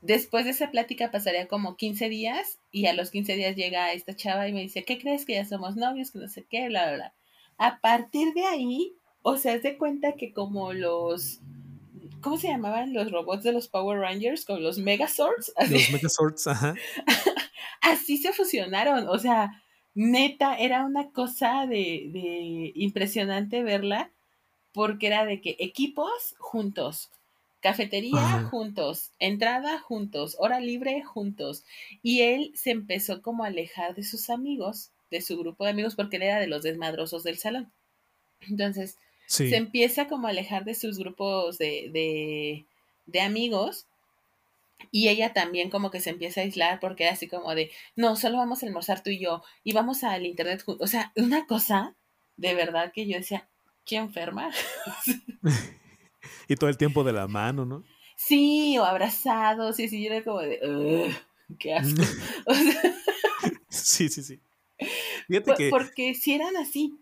después 0.02 0.46
de 0.46 0.52
esa 0.52 0.72
plática 0.72 1.12
pasaría 1.12 1.48
como 1.48 1.78
15 1.78 2.10
días 2.10 2.60
y 2.72 2.86
a 2.86 2.94
los 2.94 3.12
15 3.12 3.36
días 3.36 3.56
llega 3.56 3.94
esta 3.94 4.16
chava 4.16 4.48
y 4.48 4.54
me 4.54 4.62
dice, 4.62 4.84
¿qué 4.84 5.00
crees 5.00 5.26
que 5.26 5.34
ya 5.34 5.46
somos 5.46 5.76
novios? 5.76 6.12
Que 6.12 6.20
no 6.20 6.28
sé 6.28 6.46
qué, 6.50 6.68
bla, 6.68 6.86
bla, 6.88 6.96
bla. 6.96 7.14
A 7.58 7.80
partir 7.80 8.34
de 8.34 8.46
ahí, 8.46 8.94
o 9.22 9.38
sea, 9.38 9.54
es 9.54 9.64
de 9.64 9.78
cuenta 9.78 10.14
que 10.14 10.34
como 10.34 10.74
los... 10.74 11.40
¿Cómo 12.22 12.38
se 12.38 12.48
llamaban 12.48 12.94
los 12.94 13.12
robots 13.12 13.44
de 13.44 13.52
los 13.52 13.68
Power 13.68 14.00
Rangers? 14.00 14.46
Como 14.46 14.60
los 14.60 14.80
Megazords. 14.80 15.54
Los 15.70 15.92
Megazords, 15.92 16.48
ajá. 16.48 16.74
así 17.82 18.18
se 18.18 18.34
fusionaron. 18.34 19.08
O 19.08 19.20
sea, 19.20 19.64
neta, 19.94 20.56
era 20.56 20.86
una 20.86 21.12
cosa 21.12 21.68
de, 21.68 22.10
de 22.12 22.72
impresionante 22.76 23.64
verla 23.64 24.12
porque 24.74 25.08
era 25.08 25.26
de 25.26 25.40
que 25.40 25.56
equipos 25.60 26.36
juntos, 26.38 27.10
Cafetería 27.66 28.44
juntos, 28.52 29.10
entrada 29.18 29.80
juntos, 29.80 30.36
hora 30.38 30.60
libre 30.60 31.02
juntos. 31.02 31.66
Y 32.04 32.22
él 32.22 32.52
se 32.54 32.70
empezó 32.70 33.24
como 33.24 33.44
a 33.44 33.48
alejar 33.48 33.96
de 33.96 34.04
sus 34.04 34.30
amigos, 34.30 34.92
de 35.10 35.20
su 35.20 35.36
grupo 35.36 35.64
de 35.64 35.72
amigos, 35.72 35.96
porque 35.96 36.18
él 36.18 36.22
era 36.22 36.40
de 36.40 36.46
los 36.46 36.62
desmadrosos 36.62 37.24
del 37.24 37.40
salón. 37.40 37.72
Entonces, 38.42 39.00
se 39.26 39.56
empieza 39.56 40.08
como 40.08 40.28
a 40.28 40.30
alejar 40.30 40.64
de 40.64 40.76
sus 40.76 41.00
grupos 41.00 41.58
de, 41.58 41.90
de, 41.92 42.66
de 43.08 43.22
amigos. 43.22 43.88
Y 44.92 45.08
ella 45.08 45.34
también 45.34 45.72
como 45.72 45.90
que 45.90 46.02
se 46.02 46.12
empieza 46.12 46.42
a 46.42 46.44
aislar 46.44 46.80
porque 46.80 47.06
era 47.06 47.14
así 47.14 47.28
como 47.28 47.56
de, 47.56 47.72
no, 47.96 48.16
solo 48.16 48.38
vamos 48.38 48.62
a 48.62 48.68
almorzar 48.68 49.02
tú 49.02 49.10
y 49.10 49.18
yo 49.18 49.42
y 49.64 49.74
vamos 49.74 50.04
al 50.04 50.28
internet 50.28 50.62
juntos. 50.64 50.88
O 50.88 50.88
sea, 50.88 51.12
una 51.16 51.48
cosa 51.48 51.96
de 52.38 52.54
verdad 52.54 52.92
que 52.94 53.08
yo 53.08 53.18
decía, 53.18 53.48
¿qué 53.86 53.96
enferma? 53.96 54.52
y 56.48 56.56
todo 56.56 56.70
el 56.70 56.78
tiempo 56.78 57.04
de 57.04 57.14
la 57.14 57.28
mano, 57.28 57.66
¿no? 57.66 57.84
Sí, 58.16 58.78
o 58.78 58.86
abrazados, 58.86 59.80
y 59.80 59.86
así 59.86 60.04
yo 60.04 60.12
era 60.12 60.24
como 60.24 60.40
de, 60.40 61.14
qué 61.60 61.74
asco. 61.74 62.02
sí, 63.70 64.10
sí, 64.10 64.24
sí. 64.24 64.40
Porque 65.70 66.14
si 66.14 66.34
eran 66.34 66.56
así. 66.58 66.98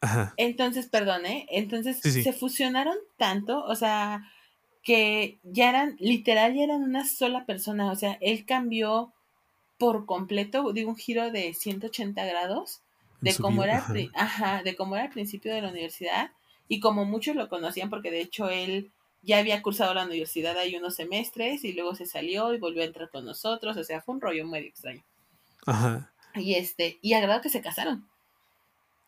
Ajá. 0.00 0.34
Entonces, 0.36 0.86
perdón, 0.86 1.26
¿eh? 1.26 1.46
Entonces 1.50 1.98
se 2.00 2.32
fusionaron 2.32 2.96
tanto, 3.16 3.64
o 3.64 3.74
sea, 3.74 4.30
que 4.82 5.38
ya 5.42 5.68
eran, 5.68 5.96
literal, 5.98 6.54
ya 6.54 6.64
eran 6.64 6.82
una 6.82 7.04
sola 7.04 7.44
persona. 7.46 7.90
O 7.90 7.96
sea, 7.96 8.16
él 8.20 8.46
cambió 8.46 9.12
por 9.76 10.06
completo, 10.06 10.72
digo, 10.72 10.90
un 10.90 10.96
giro 10.96 11.30
de 11.30 11.52
180 11.52 12.24
grados 12.24 12.82
de 13.20 13.34
cómo 13.34 13.64
era, 13.64 13.84
ajá, 14.14 14.62
de 14.62 14.76
cómo 14.76 14.94
era 14.94 15.06
al 15.06 15.10
principio 15.10 15.52
de 15.52 15.62
la 15.62 15.70
universidad 15.70 16.30
y 16.68 16.80
como 16.80 17.04
muchos 17.04 17.34
lo 17.34 17.48
conocían 17.48 17.90
porque 17.90 18.10
de 18.10 18.20
hecho 18.20 18.48
él 18.50 18.92
ya 19.22 19.38
había 19.38 19.62
cursado 19.62 19.94
la 19.94 20.04
universidad 20.04 20.56
ahí 20.56 20.76
unos 20.76 20.94
semestres 20.94 21.64
y 21.64 21.72
luego 21.72 21.94
se 21.94 22.06
salió 22.06 22.54
y 22.54 22.58
volvió 22.58 22.82
a 22.82 22.86
entrar 22.86 23.10
con 23.10 23.24
nosotros, 23.24 23.76
o 23.76 23.84
sea, 23.84 24.00
fue 24.00 24.14
un 24.14 24.20
rollo 24.20 24.46
muy 24.46 24.60
extraño. 24.60 25.02
Ajá. 25.66 26.12
Y 26.34 26.54
este, 26.54 26.98
y 27.02 27.14
agradó 27.14 27.40
que 27.40 27.48
se 27.48 27.60
casaron. 27.60 28.08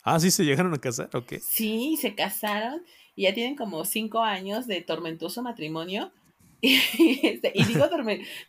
Ah, 0.03 0.19
sí, 0.19 0.31
se 0.31 0.45
llegaron 0.45 0.73
a 0.75 0.79
casar, 0.79 1.11
ok. 1.15 1.35
Sí, 1.41 1.97
se 2.01 2.15
casaron 2.15 2.83
y 3.15 3.23
ya 3.23 3.35
tienen 3.35 3.55
como 3.55 3.85
cinco 3.85 4.21
años 4.21 4.67
de 4.67 4.81
tormentoso 4.81 5.43
matrimonio. 5.43 6.13
Y, 6.63 7.27
este, 7.27 7.53
y 7.55 7.65
digo 7.65 7.89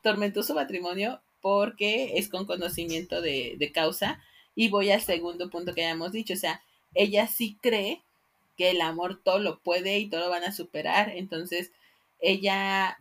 tormentoso 0.02 0.54
matrimonio 0.54 1.22
porque 1.40 2.18
es 2.18 2.28
con 2.28 2.46
conocimiento 2.46 3.22
de, 3.22 3.56
de 3.58 3.72
causa. 3.72 4.22
Y 4.54 4.68
voy 4.68 4.92
al 4.92 5.02
segundo 5.02 5.50
punto 5.50 5.74
que 5.74 5.86
habíamos 5.86 6.12
dicho, 6.12 6.34
o 6.34 6.38
sea, 6.38 6.62
ella 6.94 7.28
sí 7.28 7.58
cree 7.62 8.04
que 8.62 8.70
el 8.70 8.82
amor 8.82 9.20
todo 9.24 9.40
lo 9.40 9.60
puede 9.60 9.98
y 9.98 10.08
todo 10.08 10.20
lo 10.20 10.30
van 10.30 10.44
a 10.44 10.52
superar. 10.52 11.14
Entonces, 11.16 11.72
ella, 12.20 13.00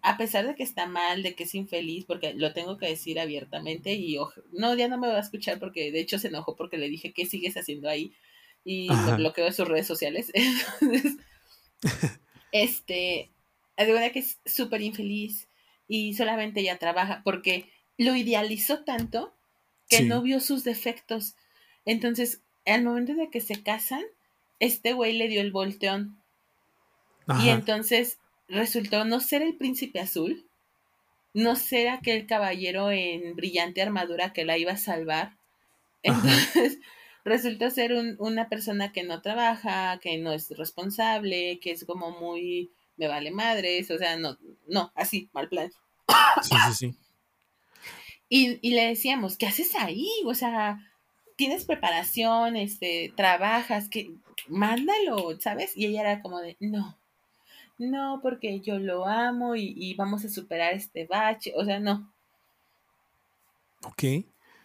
a 0.00 0.16
pesar 0.16 0.46
de 0.46 0.54
que 0.54 0.62
está 0.62 0.86
mal, 0.86 1.24
de 1.24 1.34
que 1.34 1.42
es 1.42 1.56
infeliz, 1.56 2.04
porque 2.04 2.34
lo 2.34 2.52
tengo 2.52 2.78
que 2.78 2.86
decir 2.86 3.18
abiertamente 3.18 3.94
y 3.94 4.16
no, 4.52 4.76
ya 4.76 4.86
no 4.86 4.98
me 4.98 5.08
va 5.08 5.16
a 5.16 5.20
escuchar 5.20 5.58
porque 5.58 5.90
de 5.90 5.98
hecho 5.98 6.20
se 6.20 6.28
enojó 6.28 6.54
porque 6.54 6.78
le 6.78 6.88
dije, 6.88 7.12
¿qué 7.12 7.26
sigues 7.26 7.56
haciendo 7.56 7.88
ahí? 7.88 8.12
Y 8.64 8.86
lo 8.86 9.16
bloqueó 9.16 9.44
de 9.44 9.50
sus 9.50 9.66
redes 9.66 9.88
sociales. 9.88 10.30
Entonces, 10.34 11.16
este, 12.52 13.28
además 13.76 14.12
que 14.12 14.20
es 14.20 14.38
súper 14.46 14.82
infeliz 14.82 15.48
y 15.88 16.14
solamente 16.14 16.60
ella 16.60 16.78
trabaja 16.78 17.22
porque 17.24 17.68
lo 17.98 18.14
idealizó 18.14 18.84
tanto 18.84 19.34
que 19.88 20.04
no 20.04 20.22
vio 20.22 20.38
sus 20.38 20.62
defectos. 20.62 21.34
Entonces, 21.86 22.40
al 22.66 22.84
momento 22.84 23.14
de 23.14 23.30
que 23.30 23.40
se 23.40 23.64
casan, 23.64 24.04
este 24.62 24.92
güey 24.92 25.12
le 25.12 25.26
dio 25.26 25.40
el 25.40 25.50
volteón. 25.50 26.22
Y 27.42 27.48
entonces 27.48 28.18
resultó 28.48 29.04
no 29.04 29.18
ser 29.18 29.42
el 29.42 29.56
príncipe 29.56 29.98
azul, 29.98 30.46
no 31.34 31.56
ser 31.56 31.88
aquel 31.88 32.26
caballero 32.26 32.90
en 32.92 33.34
brillante 33.34 33.82
armadura 33.82 34.32
que 34.32 34.44
la 34.44 34.58
iba 34.58 34.72
a 34.72 34.76
salvar. 34.76 35.36
Entonces 36.04 36.78
resultó 37.24 37.70
ser 37.70 37.92
una 38.18 38.48
persona 38.48 38.92
que 38.92 39.02
no 39.02 39.20
trabaja, 39.20 39.98
que 40.00 40.18
no 40.18 40.32
es 40.32 40.50
responsable, 40.50 41.58
que 41.60 41.72
es 41.72 41.84
como 41.84 42.12
muy 42.20 42.70
me 42.96 43.08
vale 43.08 43.32
madres, 43.32 43.90
o 43.90 43.98
sea, 43.98 44.16
no, 44.16 44.38
no, 44.68 44.92
así, 44.94 45.28
mal 45.32 45.48
plan. 45.48 45.72
Sí, 46.42 46.54
sí, 46.68 46.74
sí. 46.74 46.94
Y, 48.28 48.58
y 48.62 48.74
le 48.74 48.86
decíamos, 48.86 49.36
¿qué 49.36 49.46
haces 49.46 49.74
ahí? 49.74 50.08
O 50.24 50.34
sea, 50.34 50.78
tienes 51.36 51.64
preparación, 51.64 52.56
este, 52.56 53.12
trabajas, 53.16 53.88
que 53.88 54.12
mándalo, 54.48 55.38
¿sabes? 55.40 55.76
Y 55.76 55.86
ella 55.86 56.00
era 56.02 56.22
como 56.22 56.40
de, 56.40 56.56
no, 56.60 56.96
no, 57.78 58.20
porque 58.22 58.60
yo 58.60 58.78
lo 58.78 59.06
amo 59.06 59.56
y, 59.56 59.94
vamos 59.94 60.24
a 60.24 60.28
superar 60.28 60.74
este 60.74 61.06
bache, 61.06 61.52
o 61.56 61.64
sea, 61.64 61.80
no. 61.80 62.12
Ok. 63.84 64.24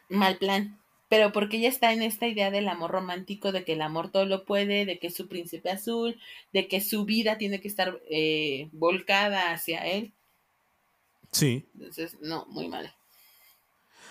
Mal 0.10 0.38
plan. 0.38 0.80
Pero 1.10 1.32
porque 1.32 1.58
ella 1.58 1.70
está 1.70 1.94
en 1.94 2.02
esta 2.02 2.28
idea 2.28 2.52
del 2.52 2.68
amor 2.68 2.92
romántico, 2.92 3.52
de 3.52 3.64
que 3.64 3.74
el 3.74 3.82
amor 3.82 4.12
todo 4.12 4.26
lo 4.26 4.46
puede, 4.46 4.86
de 4.86 5.00
que 5.00 5.08
es 5.08 5.16
su 5.16 5.30
príncipe 5.30 5.72
azul, 5.72 6.20
de 6.52 6.68
que 6.68 6.82
su 6.82 7.06
vida 7.06 7.38
tiene 7.38 7.62
que 7.62 7.70
estar 7.70 8.00
eh, 8.10 8.68
volcada 8.74 9.52
hacia 9.54 9.86
él. 9.88 10.14
Sí. 11.32 11.66
Entonces, 11.76 12.18
no, 12.22 12.46
muy 12.48 12.68
mal. 12.68 12.94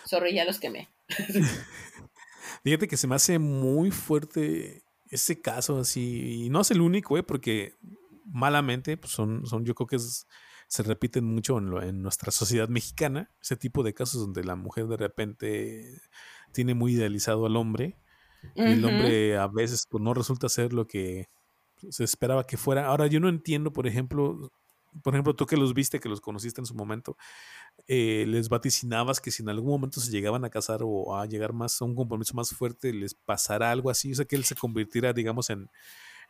Sorry, 0.06 0.32
ya 0.32 0.44
los 0.44 0.58
quemé. 0.58 0.88
Fíjate 2.64 2.88
que 2.88 2.96
se 2.96 3.06
me 3.06 3.14
hace 3.14 3.38
muy 3.38 3.90
fuerte 3.90 4.82
ese 5.10 5.40
caso 5.40 5.78
así, 5.78 6.44
y 6.44 6.50
no 6.50 6.60
es 6.60 6.70
el 6.70 6.80
único, 6.80 7.16
¿eh? 7.18 7.22
porque 7.22 7.74
malamente 8.24 8.96
pues 8.96 9.12
son, 9.12 9.46
son, 9.46 9.64
yo 9.64 9.74
creo 9.74 9.86
que 9.86 9.98
se 9.98 10.82
repiten 10.82 11.24
mucho 11.24 11.58
en, 11.58 11.72
en, 11.82 12.02
nuestra 12.02 12.32
sociedad 12.32 12.68
mexicana, 12.68 13.30
ese 13.40 13.56
tipo 13.56 13.82
de 13.82 13.94
casos 13.94 14.20
donde 14.20 14.44
la 14.44 14.56
mujer 14.56 14.86
de 14.88 14.96
repente 14.96 16.00
tiene 16.52 16.74
muy 16.74 16.94
idealizado 16.94 17.46
al 17.46 17.56
hombre 17.56 17.98
y 18.54 18.62
el 18.62 18.84
hombre 18.84 19.36
a 19.36 19.48
veces 19.48 19.86
pues, 19.88 20.02
no 20.02 20.14
resulta 20.14 20.48
ser 20.48 20.72
lo 20.72 20.86
que 20.86 21.28
se 21.90 22.04
esperaba 22.04 22.46
que 22.46 22.56
fuera. 22.56 22.86
Ahora 22.86 23.06
yo 23.06 23.20
no 23.20 23.28
entiendo, 23.28 23.72
por 23.72 23.86
ejemplo, 23.86 24.52
por 25.02 25.14
ejemplo, 25.14 25.34
tú 25.34 25.46
que 25.46 25.56
los 25.56 25.74
viste, 25.74 26.00
que 26.00 26.08
los 26.08 26.20
conociste 26.20 26.60
en 26.60 26.66
su 26.66 26.74
momento, 26.74 27.16
eh, 27.88 28.24
les 28.28 28.48
vaticinabas 28.48 29.20
que 29.20 29.30
si 29.30 29.42
en 29.42 29.48
algún 29.48 29.70
momento 29.70 30.00
se 30.00 30.10
llegaban 30.10 30.44
a 30.44 30.50
casar 30.50 30.80
o 30.82 31.16
a 31.16 31.26
llegar 31.26 31.52
más 31.52 31.80
a 31.80 31.84
un 31.84 31.94
compromiso 31.94 32.34
más 32.34 32.50
fuerte, 32.50 32.92
les 32.92 33.14
pasara 33.14 33.70
algo 33.70 33.90
así, 33.90 34.12
o 34.12 34.14
sea, 34.14 34.24
que 34.24 34.36
él 34.36 34.44
se 34.44 34.54
convirtiera, 34.54 35.12
digamos, 35.12 35.50
en, 35.50 35.68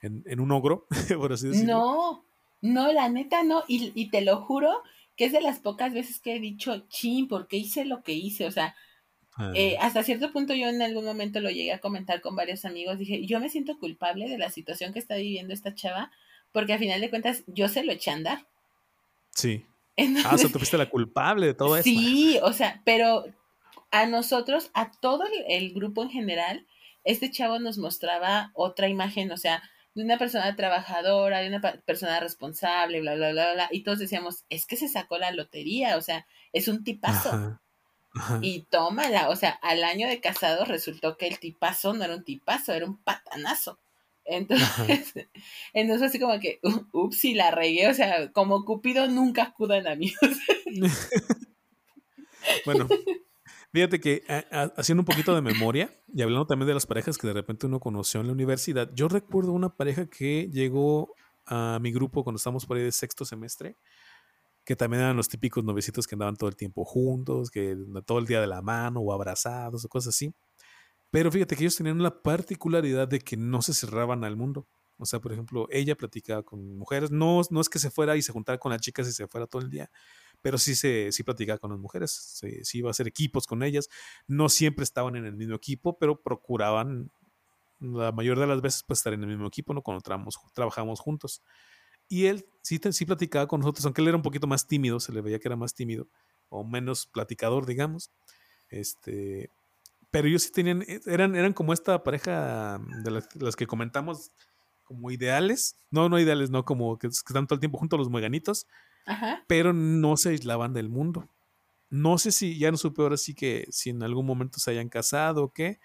en, 0.00 0.40
un 0.40 0.52
ogro, 0.52 0.86
por 1.18 1.32
así 1.32 1.48
decirlo. 1.48 1.74
No, 1.74 2.24
no, 2.60 2.92
la 2.92 3.08
neta 3.08 3.42
no, 3.42 3.64
y, 3.68 3.92
y, 3.94 4.10
te 4.10 4.20
lo 4.20 4.42
juro 4.42 4.82
que 5.16 5.26
es 5.26 5.32
de 5.32 5.40
las 5.40 5.60
pocas 5.60 5.94
veces 5.94 6.20
que 6.20 6.36
he 6.36 6.40
dicho, 6.40 6.86
chin, 6.88 7.28
porque 7.28 7.56
hice 7.56 7.84
lo 7.84 8.02
que 8.02 8.12
hice, 8.12 8.46
o 8.46 8.50
sea, 8.50 8.74
eh, 9.54 9.76
ah. 9.78 9.86
hasta 9.86 10.02
cierto 10.02 10.32
punto 10.32 10.54
yo 10.54 10.68
en 10.68 10.80
algún 10.80 11.04
momento 11.04 11.40
lo 11.40 11.50
llegué 11.50 11.72
a 11.72 11.80
comentar 11.80 12.20
con 12.20 12.36
varios 12.36 12.64
amigos, 12.64 12.98
dije, 12.98 13.26
yo 13.26 13.38
me 13.40 13.48
siento 13.48 13.78
culpable 13.78 14.28
de 14.28 14.38
la 14.38 14.50
situación 14.50 14.92
que 14.92 14.98
está 14.98 15.16
viviendo 15.16 15.52
esta 15.52 15.74
chava, 15.74 16.10
porque 16.52 16.72
a 16.72 16.78
final 16.78 17.00
de 17.00 17.10
cuentas 17.10 17.44
yo 17.46 17.68
se 17.68 17.84
lo 17.84 17.92
eché 17.92 18.10
a 18.10 18.14
andar. 18.14 18.46
Sí. 19.37 19.66
ah, 20.24 20.34
o 20.34 20.39
sea, 20.39 20.49
tú 20.49 20.59
fuiste 20.59 20.78
la 20.78 20.89
culpable 20.89 21.47
de 21.47 21.55
todo 21.55 21.76
eso. 21.76 21.84
Sí, 21.84 22.39
o 22.43 22.53
sea, 22.53 22.80
pero 22.84 23.24
a 23.91 24.07
nosotros, 24.07 24.70
a 24.74 24.91
todo 24.91 25.24
el, 25.49 25.74
grupo 25.74 26.03
en 26.03 26.11
general, 26.11 26.66
este 27.05 27.30
chavo 27.30 27.59
nos 27.59 27.78
mostraba 27.78 28.51
otra 28.55 28.89
imagen, 28.89 29.30
o 29.30 29.37
sea, 29.37 29.62
de 29.95 30.03
una 30.03 30.18
persona 30.18 30.57
trabajadora, 30.57 31.41
de 31.41 31.49
una 31.49 31.61
persona 31.61 32.18
responsable, 32.20 33.01
bla, 33.01 33.14
bla, 33.14 33.32
bla, 33.32 33.53
bla, 33.53 33.68
y 33.70 33.82
todos 33.82 33.99
decíamos, 33.99 34.45
es 34.51 34.66
que 34.66 34.76
se 34.76 34.89
sacó 34.89 35.18
la 35.18 35.30
lotería, 35.30 35.97
o 35.97 36.01
sea, 36.01 36.26
es 36.53 36.68
un 36.68 36.82
tipazo. 36.82 37.59
Y 38.41 38.62
tómala, 38.70 39.28
o 39.28 39.37
sea, 39.37 39.51
al 39.61 39.84
año 39.84 40.09
de 40.09 40.22
casado 40.22 40.64
resultó 40.64 41.18
que 41.18 41.26
el 41.26 41.39
tipazo 41.39 41.93
no 41.93 42.05
era 42.05 42.14
un 42.14 42.24
tipazo, 42.24 42.72
era 42.72 42.87
un 42.87 42.97
patanazo. 42.97 43.78
Entonces, 44.27 45.14
entonces 45.72 46.09
así 46.09 46.18
como 46.18 46.39
que, 46.41 46.61
ups, 46.93 47.24
y 47.24 47.35
la 47.35 47.51
regué, 47.51 47.89
o 47.89 47.95
sea, 47.95 48.33
como 48.33 48.64
Cupido 48.64 49.07
nunca 49.09 49.45
acudan 49.45 49.87
a 49.87 49.95
mí. 49.95 50.12
bueno, 52.64 52.89
fíjate 53.72 54.01
que 54.01 54.22
haciendo 54.77 55.03
un 55.03 55.07
poquito 55.07 55.35
de 55.35 55.43
memoria 55.43 55.91
y 56.12 56.22
hablando 56.22 56.47
también 56.47 56.68
de 56.68 56.74
las 56.74 56.87
parejas 56.87 57.18
que 57.18 57.27
de 57.27 57.33
repente 57.33 57.66
uno 57.66 57.81
conoció 57.81 58.20
en 58.20 58.27
la 58.27 58.33
universidad, 58.33 58.91
yo 58.95 59.09
recuerdo 59.09 59.53
una 59.53 59.74
pareja 59.74 60.07
que 60.07 60.49
llegó 60.53 61.14
a 61.47 61.79
mi 61.81 61.93
grupo 61.93 62.24
cuando 62.24 62.39
estábamos 62.39 62.66
por 62.66 62.77
ahí 62.77 62.83
de 62.83 62.93
sexto 62.93 63.24
semestre, 63.24 63.77
que 64.64 64.74
también 64.74 65.03
eran 65.03 65.16
los 65.16 65.29
típicos 65.29 65.62
novecitos 65.62 66.09
que 66.09 66.16
andaban 66.16 66.35
todo 66.35 66.51
el 66.51 66.57
tiempo 66.57 66.85
juntos, 66.85 67.51
que 67.51 67.77
todo 68.05 68.18
el 68.18 68.27
día 68.27 68.41
de 68.41 68.49
la 68.49 68.62
mano 68.62 69.01
o 69.01 69.12
abrazados 69.12 69.85
o 69.85 69.89
cosas 69.89 70.14
así. 70.14 70.35
Pero 71.16 71.32
fíjate 71.32 71.56
que 71.56 71.62
ellos 71.62 71.76
tenían 71.76 72.02
la 72.02 72.22
particularidad 72.22 73.08
de 73.08 73.20
que 73.20 73.38
no 73.38 73.62
se 73.62 73.72
cerraban 73.72 74.22
al 74.22 74.36
mundo. 74.36 74.68
O 74.98 75.06
sea, 75.06 75.18
por 75.18 75.32
ejemplo, 75.32 75.66
ella 75.70 75.96
platicaba 75.96 76.42
con 76.42 76.76
mujeres, 76.76 77.10
no, 77.10 77.40
no 77.48 77.60
es 77.62 77.70
que 77.70 77.78
se 77.78 77.90
fuera 77.90 78.18
y 78.18 78.20
se 78.20 78.32
juntara 78.32 78.58
con 78.58 78.70
las 78.70 78.82
chicas 78.82 79.08
y 79.08 79.12
se 79.12 79.26
fuera 79.26 79.46
todo 79.46 79.62
el 79.62 79.70
día, 79.70 79.90
pero 80.42 80.58
sí, 80.58 80.74
se, 80.74 81.10
sí 81.12 81.22
platicaba 81.22 81.58
con 81.58 81.70
las 81.70 81.80
mujeres, 81.80 82.10
sí, 82.62 82.76
iba 82.76 82.88
a 82.88 82.90
hacer 82.90 83.08
equipos 83.08 83.46
con 83.46 83.62
ellas. 83.62 83.88
No 84.26 84.50
siempre 84.50 84.82
estaban 84.84 85.16
en 85.16 85.24
el 85.24 85.36
mismo 85.36 85.54
equipo, 85.54 85.96
pero 85.96 86.20
procuraban 86.20 87.10
la 87.80 88.12
mayor 88.12 88.38
de 88.38 88.46
las 88.48 88.60
veces 88.60 88.84
pues, 88.86 88.98
estar 88.98 89.14
en 89.14 89.22
el 89.22 89.30
mismo 89.30 89.46
equipo, 89.46 89.72
¿no? 89.72 89.80
Cuando 89.80 90.02
trabajamos, 90.02 90.38
trabajamos 90.52 91.00
juntos. 91.00 91.40
Y 92.10 92.26
él 92.26 92.44
sí, 92.60 92.78
sí 92.90 93.06
platicaba 93.06 93.48
con 93.48 93.60
nosotros, 93.60 93.86
aunque 93.86 94.02
él 94.02 94.08
era 94.08 94.18
un 94.18 94.22
poquito 94.22 94.46
más 94.46 94.66
tímido, 94.66 95.00
se 95.00 95.12
le 95.12 95.22
veía 95.22 95.38
que 95.38 95.48
era 95.48 95.56
más 95.56 95.72
tímido 95.72 96.08
o 96.50 96.62
menos 96.62 97.06
platicador, 97.06 97.64
digamos. 97.64 98.10
Este, 98.68 99.50
pero 100.16 100.28
ellos 100.28 100.44
sí 100.44 100.50
tenían, 100.50 100.80
eh, 100.80 100.98
eran, 101.04 101.36
eran 101.36 101.52
como 101.52 101.74
esta 101.74 102.02
pareja 102.02 102.80
de 103.04 103.10
las, 103.10 103.54
que 103.54 103.66
comentamos 103.66 104.32
como 104.82 105.10
ideales. 105.10 105.78
No, 105.90 106.08
no 106.08 106.18
ideales, 106.18 106.48
no 106.48 106.64
como 106.64 106.98
que, 106.98 107.08
están 107.08 107.46
todo 107.46 107.56
el 107.56 107.60
tiempo 107.60 107.76
juntos 107.76 107.98
los 107.98 108.08
mueganitos, 108.08 108.66
pero 109.46 109.74
no 109.74 110.16
se 110.16 110.30
aislaban 110.30 110.72
del 110.72 110.88
mundo. 110.88 111.28
No 111.90 112.16
sé 112.16 112.32
si, 112.32 112.58
ya 112.58 112.70
no 112.70 112.78
supe 112.78 113.02
ahora 113.02 113.18
sí 113.18 113.34
que 113.34 113.66
si 113.70 113.90
en 113.90 114.02
algún 114.02 114.24
momento 114.24 114.58
se 114.58 114.70
hayan 114.70 114.88
casado 114.88 115.44
o 115.44 115.52
qué, 115.52 115.80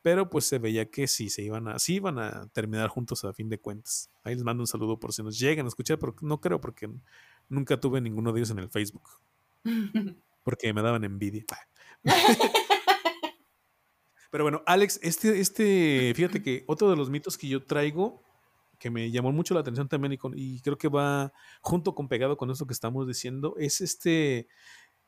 pero 0.00 0.30
pues 0.30 0.46
se 0.46 0.58
veía 0.58 0.90
que 0.90 1.06
sí, 1.06 1.28
se 1.28 1.42
iban 1.42 1.68
a, 1.68 1.78
sí 1.78 1.96
iban 1.96 2.18
a 2.18 2.46
terminar 2.54 2.88
juntos 2.88 3.26
a 3.26 3.34
fin 3.34 3.50
de 3.50 3.58
cuentas. 3.58 4.08
Ahí 4.24 4.36
les 4.36 4.42
mando 4.42 4.62
un 4.62 4.66
saludo 4.66 4.98
por 4.98 5.12
si 5.12 5.22
nos 5.22 5.38
llegan 5.38 5.66
a 5.66 5.68
escuchar, 5.68 5.98
pero 5.98 6.16
no 6.22 6.40
creo 6.40 6.62
porque 6.62 6.88
nunca 7.50 7.78
tuve 7.78 8.00
ninguno 8.00 8.32
de 8.32 8.40
ellos 8.40 8.50
en 8.52 8.58
el 8.58 8.70
Facebook. 8.70 9.04
Porque 10.44 10.72
me 10.72 10.80
daban 10.80 11.02
envidia. 11.02 11.44
Pero 14.30 14.44
bueno, 14.44 14.62
Alex, 14.66 15.00
este, 15.02 15.40
este, 15.40 16.12
fíjate 16.14 16.42
que 16.42 16.64
otro 16.66 16.90
de 16.90 16.96
los 16.96 17.10
mitos 17.10 17.36
que 17.38 17.48
yo 17.48 17.64
traigo, 17.64 18.22
que 18.78 18.90
me 18.90 19.10
llamó 19.10 19.32
mucho 19.32 19.54
la 19.54 19.60
atención 19.60 19.88
también 19.88 20.12
y, 20.12 20.18
y 20.34 20.60
creo 20.60 20.76
que 20.76 20.88
va 20.88 21.32
junto 21.60 21.94
con 21.94 22.08
pegado 22.08 22.36
con 22.36 22.50
eso 22.50 22.66
que 22.66 22.74
estamos 22.74 23.06
diciendo, 23.06 23.54
es 23.58 23.80
este, 23.80 24.48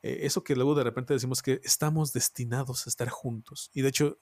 eh, 0.03 0.21
eso 0.23 0.45
que 0.45 0.55
luego 0.55 0.77
de 0.77 0.85
repente 0.85 1.13
decimos 1.13 1.43
que 1.43 1.61
estamos 1.65 2.13
destinados 2.13 2.87
a 2.87 2.91
estar 2.91 3.09
juntos. 3.09 3.71
Y 3.75 3.83
de 3.83 3.89
hecho, 3.89 4.19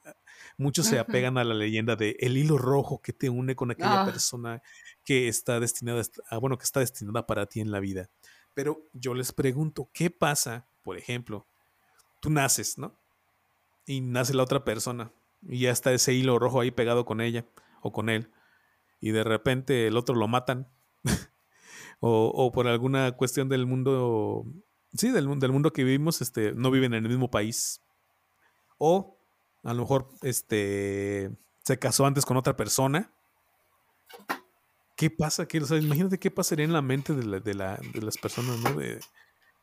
muchos 0.56 0.86
se 0.86 0.98
apegan 0.98 1.36
a 1.36 1.44
la 1.44 1.54
leyenda 1.54 1.96
de 1.96 2.16
el 2.20 2.36
hilo 2.36 2.56
rojo 2.56 3.02
que 3.02 3.12
te 3.12 3.28
une 3.28 3.54
con 3.54 3.70
aquella 3.70 4.02
ah. 4.02 4.06
persona 4.06 4.62
que 5.04 5.28
está 5.28 5.60
destinada 5.60 6.02
a, 6.30 6.38
bueno, 6.38 6.56
que 6.56 6.64
está 6.64 6.80
destinada 6.80 7.26
para 7.26 7.46
ti 7.46 7.60
en 7.60 7.70
la 7.70 7.80
vida. 7.80 8.08
Pero 8.54 8.84
yo 8.94 9.12
les 9.12 9.32
pregunto, 9.32 9.90
¿qué 9.92 10.10
pasa, 10.10 10.66
por 10.82 10.96
ejemplo, 10.96 11.46
tú 12.20 12.30
naces, 12.30 12.78
¿no? 12.78 12.98
Y 13.86 14.00
nace 14.00 14.34
la 14.34 14.42
otra 14.42 14.64
persona 14.64 15.12
y 15.42 15.60
ya 15.60 15.70
está 15.70 15.92
ese 15.92 16.12
hilo 16.12 16.38
rojo 16.38 16.60
ahí 16.60 16.70
pegado 16.70 17.04
con 17.04 17.20
ella 17.20 17.46
o 17.82 17.92
con 17.92 18.08
él. 18.08 18.30
Y 19.00 19.10
de 19.10 19.24
repente 19.24 19.86
el 19.86 19.96
otro 19.96 20.14
lo 20.14 20.28
matan. 20.28 20.68
o, 22.00 22.50
por 22.52 22.66
alguna 22.66 23.12
cuestión 23.12 23.48
del 23.48 23.66
mundo 23.66 24.44
sí, 24.94 25.10
del, 25.10 25.38
del 25.38 25.52
mundo 25.52 25.72
que 25.72 25.84
vivimos, 25.84 26.20
este, 26.20 26.52
no 26.52 26.70
viven 26.70 26.94
en 26.94 27.04
el 27.04 27.10
mismo 27.10 27.30
país. 27.30 27.82
O 28.78 29.18
a 29.62 29.74
lo 29.74 29.82
mejor 29.82 30.08
este, 30.22 31.30
se 31.62 31.78
casó 31.78 32.06
antes 32.06 32.24
con 32.24 32.36
otra 32.36 32.56
persona. 32.56 33.12
¿Qué 34.96 35.10
pasa? 35.10 35.46
¿Qué, 35.46 35.58
imagínate 35.58 36.18
qué 36.18 36.30
pasaría 36.30 36.64
en 36.64 36.72
la 36.72 36.82
mente 36.82 37.14
de, 37.14 37.40
de, 37.40 37.54
las 37.54 38.16
personas, 38.16 38.58
¿no? 38.60 38.74
De, 38.74 39.00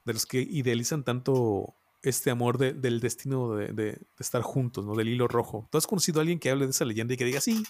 los 0.05 0.25
que 0.25 0.41
idealizan 0.41 1.03
tanto 1.03 1.73
este 2.03 2.29
amor 2.29 2.57
del 2.57 2.99
destino 2.99 3.55
de, 3.55 3.97
estar 4.19 4.41
juntos, 4.41 4.85
¿no? 4.85 4.93
Del 4.93 5.07
hilo 5.07 5.27
rojo. 5.27 5.67
¿Tú 5.71 5.77
has 5.77 5.87
conocido 5.87 6.19
a 6.19 6.21
alguien 6.21 6.39
que 6.39 6.49
hable 6.49 6.65
de 6.65 6.71
esa 6.71 6.85
leyenda 6.85 7.13
y 7.13 7.17
que 7.17 7.25
diga, 7.25 7.41
sí, 7.41 7.63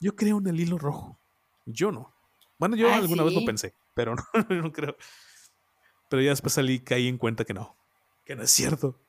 yo 0.00 0.16
creo 0.16 0.38
en 0.38 0.48
el 0.48 0.60
hilo 0.60 0.76
rojo? 0.76 1.18
Yo 1.66 1.92
no. 1.92 2.12
Bueno, 2.58 2.76
yo 2.76 2.92
alguna 2.92 3.22
vez 3.22 3.32
lo 3.32 3.44
pensé, 3.44 3.74
pero 3.94 4.14
no, 4.48 4.62
no 4.62 4.72
creo. 4.72 4.96
Pero 6.08 6.22
ya 6.22 6.30
después 6.30 6.52
salí, 6.52 6.80
caí 6.80 7.06
en 7.06 7.16
cuenta 7.16 7.44
que 7.44 7.54
no, 7.54 7.76
que 8.24 8.34
no 8.34 8.42
es 8.42 8.50
cierto. 8.50 9.00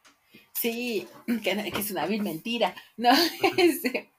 Sí, 0.53 1.07
que, 1.43 1.71
es 1.75 1.91
una 1.91 2.05
vil 2.05 2.21
mentira. 2.21 2.75
No, 2.97 3.09
este, 3.57 4.13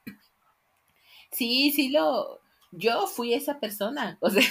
sí, 1.31 1.71
sí 1.71 1.91
lo, 1.91 2.41
yo 2.73 3.07
fui 3.07 3.33
esa 3.33 3.61
persona, 3.61 4.19
o 4.21 4.29
sea. 4.29 4.43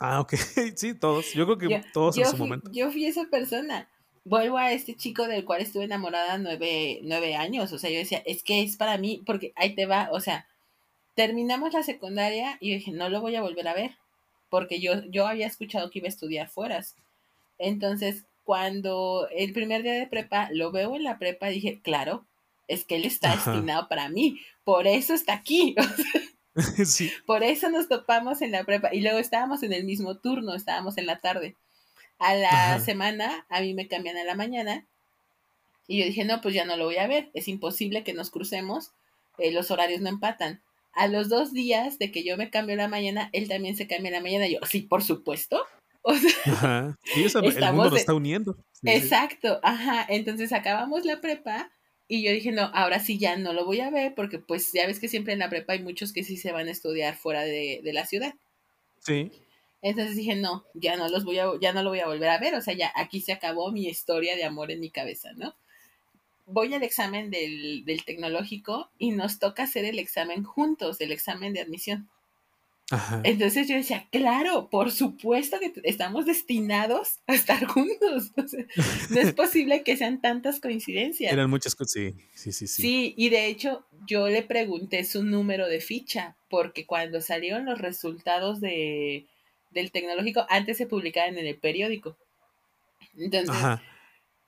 Ah, 0.00 0.20
ok, 0.20 0.34
sí, 0.76 0.94
todos, 0.94 1.32
yo 1.32 1.44
creo 1.44 1.58
que 1.58 1.84
todos 1.92 2.16
en 2.16 2.26
su 2.26 2.36
momento. 2.36 2.70
Yo 2.72 2.92
fui 2.92 3.06
esa 3.06 3.24
persona. 3.24 3.88
Vuelvo 4.28 4.58
a 4.58 4.72
este 4.72 4.94
chico 4.94 5.26
del 5.26 5.46
cual 5.46 5.62
estuve 5.62 5.84
enamorada 5.84 6.36
nueve, 6.36 7.00
nueve 7.02 7.34
años, 7.34 7.72
o 7.72 7.78
sea, 7.78 7.88
yo 7.88 7.98
decía, 7.98 8.22
es 8.26 8.42
que 8.42 8.62
es 8.62 8.76
para 8.76 8.98
mí, 8.98 9.22
porque 9.24 9.52
ahí 9.56 9.74
te 9.74 9.86
va, 9.86 10.10
o 10.12 10.20
sea, 10.20 10.46
terminamos 11.14 11.72
la 11.72 11.82
secundaria 11.82 12.58
y 12.60 12.70
yo 12.70 12.74
dije, 12.76 12.92
no 12.92 13.08
lo 13.08 13.22
voy 13.22 13.36
a 13.36 13.42
volver 13.42 13.66
a 13.68 13.74
ver, 13.74 13.92
porque 14.50 14.80
yo, 14.80 15.02
yo 15.06 15.26
había 15.26 15.46
escuchado 15.46 15.90
que 15.90 16.00
iba 16.00 16.06
a 16.06 16.10
estudiar 16.10 16.48
fueras. 16.50 16.94
Entonces, 17.58 18.26
cuando 18.44 19.28
el 19.34 19.54
primer 19.54 19.82
día 19.82 19.94
de 19.94 20.06
prepa 20.06 20.50
lo 20.52 20.72
veo 20.72 20.94
en 20.94 21.04
la 21.04 21.18
prepa, 21.18 21.48
dije, 21.48 21.80
claro, 21.82 22.26
es 22.66 22.84
que 22.84 22.96
él 22.96 23.06
está 23.06 23.34
destinado 23.34 23.88
para 23.88 24.10
mí, 24.10 24.40
por 24.64 24.86
eso 24.86 25.14
está 25.14 25.32
aquí. 25.32 25.74
sí. 26.84 27.10
Por 27.26 27.42
eso 27.42 27.70
nos 27.70 27.88
topamos 27.88 28.42
en 28.42 28.52
la 28.52 28.64
prepa 28.64 28.94
y 28.94 29.00
luego 29.00 29.18
estábamos 29.18 29.62
en 29.62 29.72
el 29.72 29.84
mismo 29.84 30.18
turno, 30.18 30.54
estábamos 30.54 30.98
en 30.98 31.06
la 31.06 31.18
tarde. 31.20 31.56
A 32.18 32.34
la 32.34 32.80
semana 32.80 33.46
a 33.48 33.60
mí 33.60 33.74
me 33.74 33.88
cambian 33.88 34.16
a 34.16 34.24
la 34.24 34.34
mañana 34.34 34.86
y 35.88 36.00
yo 36.00 36.04
dije, 36.04 36.24
no, 36.24 36.40
pues 36.42 36.54
ya 36.54 36.66
no 36.66 36.76
lo 36.76 36.84
voy 36.84 36.98
a 36.98 37.06
ver, 37.06 37.30
es 37.32 37.48
imposible 37.48 38.04
que 38.04 38.12
nos 38.12 38.30
crucemos, 38.30 38.92
eh, 39.38 39.50
los 39.50 39.70
horarios 39.70 40.02
no 40.02 40.10
empatan. 40.10 40.62
A 40.92 41.08
los 41.08 41.28
dos 41.28 41.52
días 41.52 41.98
de 41.98 42.12
que 42.12 42.24
yo 42.24 42.36
me 42.36 42.50
cambio 42.50 42.76
la 42.76 42.88
mañana, 42.88 43.30
él 43.32 43.48
también 43.48 43.76
se 43.76 43.86
cambia 43.86 44.10
la 44.10 44.20
mañana. 44.20 44.46
yo, 44.46 44.58
sí, 44.68 44.82
por 44.82 45.02
supuesto. 45.02 45.64
O 46.00 46.14
sea, 46.14 46.30
Ajá. 46.46 46.98
Y 47.16 47.24
eso, 47.24 47.40
el 47.40 47.52
mundo 47.52 47.90
nos 47.90 47.98
está 47.98 48.14
uniendo. 48.14 48.56
Exacto, 48.84 49.58
ajá. 49.62 50.06
Entonces 50.08 50.52
acabamos 50.52 51.04
la 51.04 51.20
prepa 51.20 51.70
y 52.06 52.22
yo 52.24 52.32
dije, 52.32 52.50
no, 52.50 52.62
ahora 52.72 53.00
sí 53.00 53.18
ya 53.18 53.36
no 53.36 53.52
lo 53.52 53.66
voy 53.66 53.80
a 53.80 53.90
ver 53.90 54.14
porque 54.14 54.38
pues 54.38 54.72
ya 54.72 54.86
ves 54.86 55.00
que 55.00 55.08
siempre 55.08 55.34
en 55.34 55.40
la 55.40 55.50
prepa 55.50 55.74
hay 55.74 55.82
muchos 55.82 56.14
que 56.14 56.24
sí 56.24 56.38
se 56.38 56.52
van 56.52 56.68
a 56.68 56.70
estudiar 56.70 57.16
fuera 57.16 57.42
de, 57.42 57.80
de 57.84 57.92
la 57.92 58.06
ciudad. 58.06 58.32
Sí. 59.00 59.30
Entonces 59.82 60.16
dije, 60.16 60.34
no, 60.34 60.64
ya 60.74 60.96
no 60.96 61.08
los 61.08 61.24
voy 61.24 61.38
a, 61.38 61.50
ya 61.60 61.72
no 61.72 61.82
lo 61.82 61.90
voy 61.90 62.00
a 62.00 62.06
volver 62.06 62.28
a 62.28 62.38
ver, 62.38 62.54
o 62.54 62.60
sea, 62.60 62.74
ya 62.74 62.92
aquí 62.96 63.20
se 63.20 63.32
acabó 63.32 63.70
mi 63.70 63.86
historia 63.86 64.36
de 64.36 64.44
amor 64.44 64.70
en 64.70 64.80
mi 64.80 64.90
cabeza, 64.90 65.32
¿no? 65.36 65.54
Voy 66.46 66.74
al 66.74 66.82
examen 66.82 67.30
del, 67.30 67.84
del 67.84 68.04
tecnológico 68.04 68.90
y 68.98 69.12
nos 69.12 69.38
toca 69.38 69.64
hacer 69.64 69.84
el 69.84 69.98
examen 69.98 70.44
juntos, 70.44 71.00
el 71.00 71.12
examen 71.12 71.52
de 71.52 71.60
admisión. 71.60 72.08
Entonces 73.22 73.68
yo 73.68 73.76
decía, 73.76 74.08
claro, 74.10 74.70
por 74.70 74.90
supuesto 74.90 75.58
que 75.60 75.72
estamos 75.84 76.24
destinados 76.24 77.18
a 77.26 77.34
estar 77.34 77.66
juntos. 77.66 78.32
no 79.10 79.20
es 79.20 79.34
posible 79.34 79.82
que 79.82 79.96
sean 79.96 80.22
tantas 80.22 80.58
coincidencias. 80.58 81.30
Eran 81.30 81.50
muchas 81.50 81.74
cosas, 81.74 81.92
sí, 81.92 82.14
sí, 82.34 82.52
sí, 82.52 82.66
sí. 82.66 82.82
Sí, 82.82 83.14
y 83.16 83.28
de 83.28 83.46
hecho 83.46 83.84
yo 84.06 84.28
le 84.28 84.42
pregunté 84.42 85.04
su 85.04 85.22
número 85.22 85.68
de 85.68 85.80
ficha, 85.80 86.36
porque 86.48 86.86
cuando 86.86 87.20
salieron 87.20 87.66
los 87.66 87.78
resultados 87.78 88.60
de, 88.62 89.26
del 89.70 89.92
tecnológico, 89.92 90.46
antes 90.48 90.76
se 90.76 90.86
publicaban 90.86 91.38
en 91.38 91.46
el 91.46 91.58
periódico. 91.58 92.16
Entonces, 93.16 93.54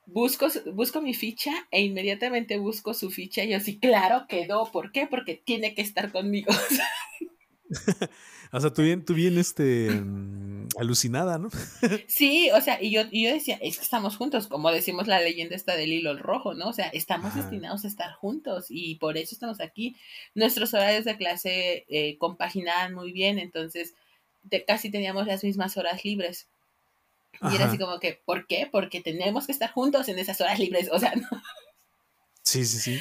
busco, 0.06 0.48
busco 0.72 1.00
mi 1.00 1.14
ficha 1.14 1.52
e 1.70 1.82
inmediatamente 1.82 2.58
busco 2.58 2.94
su 2.94 3.10
ficha 3.10 3.44
y 3.44 3.50
yo 3.50 3.60
sí, 3.60 3.78
claro, 3.78 4.26
quedó. 4.28 4.70
¿Por 4.70 4.92
qué? 4.92 5.06
Porque 5.06 5.40
tiene 5.44 5.74
que 5.74 5.82
estar 5.82 6.12
conmigo. 6.12 6.52
o 8.52 8.60
sea, 8.60 8.72
tú 8.72 8.82
bien, 8.82 9.04
tú 9.04 9.14
bien 9.14 9.38
este, 9.38 9.90
mm, 9.90 10.68
alucinada, 10.78 11.38
¿no? 11.38 11.48
sí, 12.06 12.50
o 12.52 12.60
sea, 12.60 12.82
y 12.82 12.90
yo, 12.90 13.02
yo 13.10 13.32
decía, 13.32 13.58
es 13.60 13.78
que 13.78 13.84
estamos 13.84 14.16
juntos, 14.16 14.46
como 14.46 14.70
decimos 14.72 15.06
la 15.06 15.20
leyenda 15.20 15.56
esta 15.56 15.76
del 15.76 15.92
hilo 15.92 16.16
rojo, 16.16 16.54
¿no? 16.54 16.68
O 16.68 16.72
sea, 16.72 16.88
estamos 16.88 17.34
destinados 17.34 17.84
a 17.84 17.88
estar 17.88 18.12
juntos 18.14 18.66
y 18.68 18.96
por 18.96 19.16
eso 19.16 19.34
estamos 19.34 19.60
aquí. 19.60 19.96
Nuestros 20.34 20.74
horarios 20.74 21.04
de 21.04 21.16
clase 21.16 21.86
eh, 21.88 22.18
compaginaban 22.18 22.94
muy 22.94 23.12
bien, 23.12 23.38
entonces 23.38 23.94
casi 24.66 24.90
teníamos 24.90 25.26
las 25.26 25.44
mismas 25.44 25.76
horas 25.76 26.04
libres. 26.04 26.48
Y 27.42 27.54
era 27.54 27.66
así 27.66 27.78
como 27.78 28.00
que, 28.00 28.20
¿por 28.24 28.46
qué? 28.46 28.68
Porque 28.70 29.00
tenemos 29.00 29.46
que 29.46 29.52
estar 29.52 29.70
juntos 29.70 30.08
en 30.08 30.18
esas 30.18 30.40
horas 30.40 30.58
libres, 30.58 30.88
o 30.92 30.98
sea, 30.98 31.14
¿no? 31.16 31.28
Sí, 32.42 32.64
sí, 32.64 32.78
sí 32.78 33.00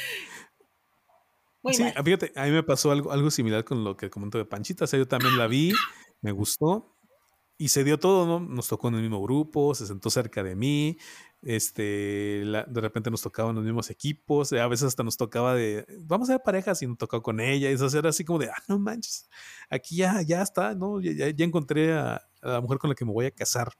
sí, 1.73 1.83
fíjate, 2.03 2.31
a 2.35 2.45
mí 2.45 2.51
me 2.51 2.63
pasó 2.63 2.91
algo, 2.91 3.11
algo 3.11 3.31
similar 3.31 3.63
con 3.63 3.83
lo 3.83 3.97
que 3.97 4.09
comentó 4.09 4.37
de 4.37 4.45
Panchita. 4.45 4.85
O 4.85 4.87
sea, 4.87 4.99
yo 4.99 5.07
también 5.07 5.37
la 5.37 5.47
vi, 5.47 5.73
me 6.21 6.31
gustó 6.31 6.95
y 7.57 7.69
se 7.69 7.83
dio 7.83 7.99
todo, 7.99 8.25
¿no? 8.25 8.39
Nos 8.39 8.67
tocó 8.67 8.87
en 8.87 8.95
el 8.95 9.01
mismo 9.01 9.21
grupo, 9.21 9.75
se 9.75 9.85
sentó 9.85 10.09
cerca 10.09 10.43
de 10.43 10.55
mí, 10.55 10.97
este, 11.41 12.43
de 12.43 12.81
repente 12.81 13.09
nos 13.09 13.21
tocaban 13.21 13.55
los 13.55 13.63
mismos 13.63 13.89
equipos, 13.89 14.51
a 14.53 14.67
veces 14.67 14.87
hasta 14.87 15.03
nos 15.03 15.17
tocaba 15.17 15.55
de, 15.55 15.85
vamos 16.01 16.29
a 16.29 16.33
ver 16.33 16.41
parejas 16.43 16.81
y 16.81 16.87
nos 16.87 16.97
tocó 16.97 17.21
con 17.21 17.39
ella, 17.39 17.69
y 17.69 17.73
eso 17.73 17.87
era 17.97 18.09
así 18.09 18.25
como 18.25 18.39
de, 18.39 18.49
ah, 18.49 18.63
no 18.67 18.79
manches, 18.79 19.29
aquí 19.69 19.97
ya, 19.97 20.21
ya 20.21 20.41
está, 20.41 20.75
¿no? 20.75 20.99
Ya, 21.01 21.29
ya 21.29 21.45
encontré 21.45 21.93
a, 21.93 22.15
a, 22.41 22.49
la 22.49 22.61
mujer 22.61 22.77
con 22.77 22.89
la 22.89 22.95
que 22.95 23.05
me 23.05 23.11
voy 23.11 23.25
a 23.25 23.31
casar. 23.31 23.71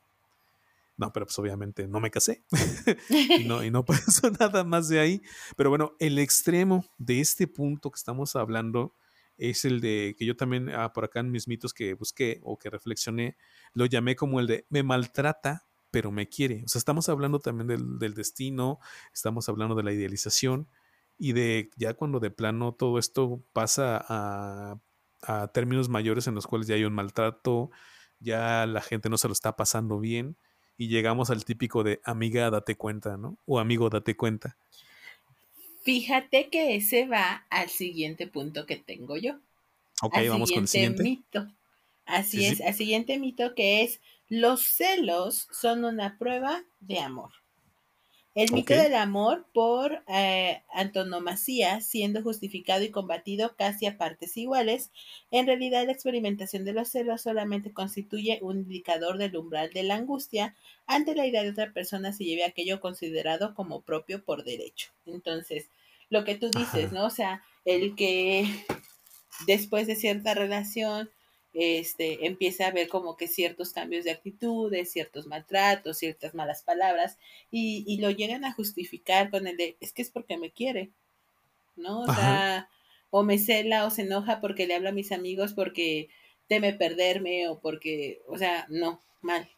No, 0.99 1.13
pero 1.13 1.25
pues 1.25 1.39
obviamente 1.39 1.87
no 1.87 2.01
me 2.01 2.11
casé 2.11 2.43
y, 3.39 3.45
no, 3.45 3.63
y 3.63 3.71
no 3.71 3.85
pasó 3.85 4.29
nada 4.31 4.65
más 4.65 4.89
de 4.89 4.99
ahí. 4.99 5.21
Pero 5.55 5.69
bueno, 5.69 5.93
el 5.97 6.19
extremo 6.19 6.85
de 6.97 7.21
este 7.21 7.47
punto 7.47 7.89
que 7.89 7.95
estamos 7.95 8.35
hablando 8.35 8.93
es 9.37 9.63
el 9.63 9.79
de 9.79 10.13
que 10.17 10.25
yo 10.25 10.35
también 10.35 10.69
ah, 10.69 10.91
por 10.91 11.05
acá 11.05 11.21
en 11.21 11.31
mis 11.31 11.47
mitos 11.47 11.73
que 11.73 11.93
busqué 11.93 12.41
o 12.43 12.59
que 12.59 12.69
reflexioné, 12.69 13.37
lo 13.73 13.85
llamé 13.85 14.17
como 14.17 14.41
el 14.41 14.47
de 14.47 14.65
me 14.69 14.83
maltrata, 14.83 15.68
pero 15.91 16.11
me 16.11 16.27
quiere. 16.27 16.63
O 16.65 16.67
sea, 16.67 16.79
estamos 16.79 17.09
hablando 17.09 17.39
también 17.39 17.67
del, 17.67 17.99
del 17.99 18.13
destino, 18.13 18.79
estamos 19.13 19.49
hablando 19.49 19.75
de 19.75 19.83
la 19.83 19.93
idealización 19.93 20.67
y 21.17 21.33
de 21.33 21.69
ya 21.75 21.93
cuando 21.93 22.19
de 22.19 22.31
plano 22.31 22.73
todo 22.73 22.97
esto 22.97 23.43
pasa 23.53 24.03
a, 24.07 24.79
a 25.21 25.47
términos 25.49 25.89
mayores 25.89 26.27
en 26.27 26.35
los 26.35 26.47
cuales 26.47 26.67
ya 26.67 26.75
hay 26.75 26.85
un 26.85 26.93
maltrato, 26.93 27.71
ya 28.19 28.65
la 28.65 28.81
gente 28.81 29.09
no 29.09 29.17
se 29.17 29.27
lo 29.27 29.33
está 29.33 29.55
pasando 29.55 29.99
bien 29.99 30.37
y 30.77 30.87
llegamos 30.87 31.29
al 31.29 31.43
típico 31.43 31.83
de 31.83 31.99
amiga, 32.05 32.49
date 32.49 32.77
cuenta, 32.77 33.17
¿no? 33.17 33.37
O 33.45 33.59
amigo, 33.59 33.89
date 33.89 34.15
cuenta. 34.15 34.57
Fíjate 35.83 36.49
que 36.49 36.75
ese 36.75 37.05
va 37.05 37.45
al 37.49 37.69
siguiente 37.69 38.27
punto 38.27 38.65
que 38.65 38.77
tengo 38.77 39.17
yo. 39.17 39.39
Ok, 40.01 40.15
vamos 40.29 40.51
con 40.51 40.61
el 40.61 40.67
siguiente. 40.67 41.03
mito. 41.03 41.47
Así 42.05 42.45
es, 42.45 42.61
al 42.61 42.73
siguiente 42.73 43.19
mito 43.19 43.53
que 43.55 43.83
es 43.83 43.99
los 44.29 44.61
celos 44.61 45.47
son 45.51 45.83
una 45.83 46.17
prueba 46.17 46.63
de 46.79 46.99
amor. 46.99 47.31
El 48.35 48.53
mito 48.53 48.75
del 48.75 48.93
amor 48.93 49.47
por 49.53 50.03
eh, 50.07 50.61
antonomasía, 50.71 51.81
siendo 51.81 52.21
justificado 52.21 52.83
y 52.83 52.91
combatido 52.91 53.55
casi 53.57 53.87
a 53.87 53.97
partes 53.97 54.37
iguales, 54.37 54.91
en 55.31 55.47
realidad 55.47 55.85
la 55.85 55.91
experimentación 55.91 56.63
de 56.63 56.73
los 56.73 56.89
celos 56.89 57.23
solamente 57.23 57.73
constituye 57.73 58.39
un 58.41 58.59
indicador 58.59 59.17
del 59.17 59.35
umbral 59.35 59.71
de 59.71 59.83
la 59.83 59.95
angustia 59.95 60.55
ante 60.85 61.15
la 61.15 61.25
idea 61.25 61.43
de 61.43 61.49
otra 61.49 61.73
persona 61.73 62.13
se 62.13 62.23
lleve 62.23 62.45
aquello 62.45 62.79
considerado 62.79 63.55
como 63.55 63.81
propio 63.81 64.23
por 64.23 64.43
derecho. 64.43 64.91
Entonces, 65.05 65.67
lo 66.09 66.23
que 66.23 66.35
tú 66.35 66.49
dices, 66.51 66.91
¿no? 66.91 67.07
O 67.07 67.09
sea, 67.09 67.43
el 67.65 67.95
que 67.95 68.47
después 69.47 69.87
de 69.87 69.95
cierta 69.95 70.33
relación 70.33 71.09
este, 71.53 72.25
empieza 72.27 72.67
a 72.67 72.71
ver 72.71 72.87
como 72.87 73.17
que 73.17 73.27
ciertos 73.27 73.71
cambios 73.71 74.05
de 74.05 74.11
actitudes, 74.11 74.91
ciertos 74.91 75.27
maltratos, 75.27 75.97
ciertas 75.97 76.35
malas 76.35 76.63
palabras, 76.63 77.17
y, 77.51 77.97
lo 77.99 78.11
llegan 78.11 78.45
a 78.45 78.53
justificar 78.53 79.29
con 79.29 79.47
el 79.47 79.57
de, 79.57 79.77
es 79.79 79.93
que 79.93 80.01
es 80.01 80.11
porque 80.11 80.37
me 80.37 80.51
quiere, 80.51 80.91
¿no? 81.75 82.01
O 82.01 82.13
sea, 82.13 82.69
o 83.09 83.23
me 83.23 83.39
cela 83.39 83.85
o 83.85 83.89
se 83.89 84.03
enoja 84.03 84.41
porque 84.41 84.67
le 84.67 84.75
habla 84.75 84.89
a 84.89 84.93
mis 84.93 85.11
amigos 85.11 85.53
porque 85.53 86.09
teme 86.47 86.73
perderme 86.73 87.47
o 87.47 87.59
porque, 87.59 88.21
o 88.27 88.37
sea, 88.37 88.65
no, 88.69 89.01
mal. 89.21 89.49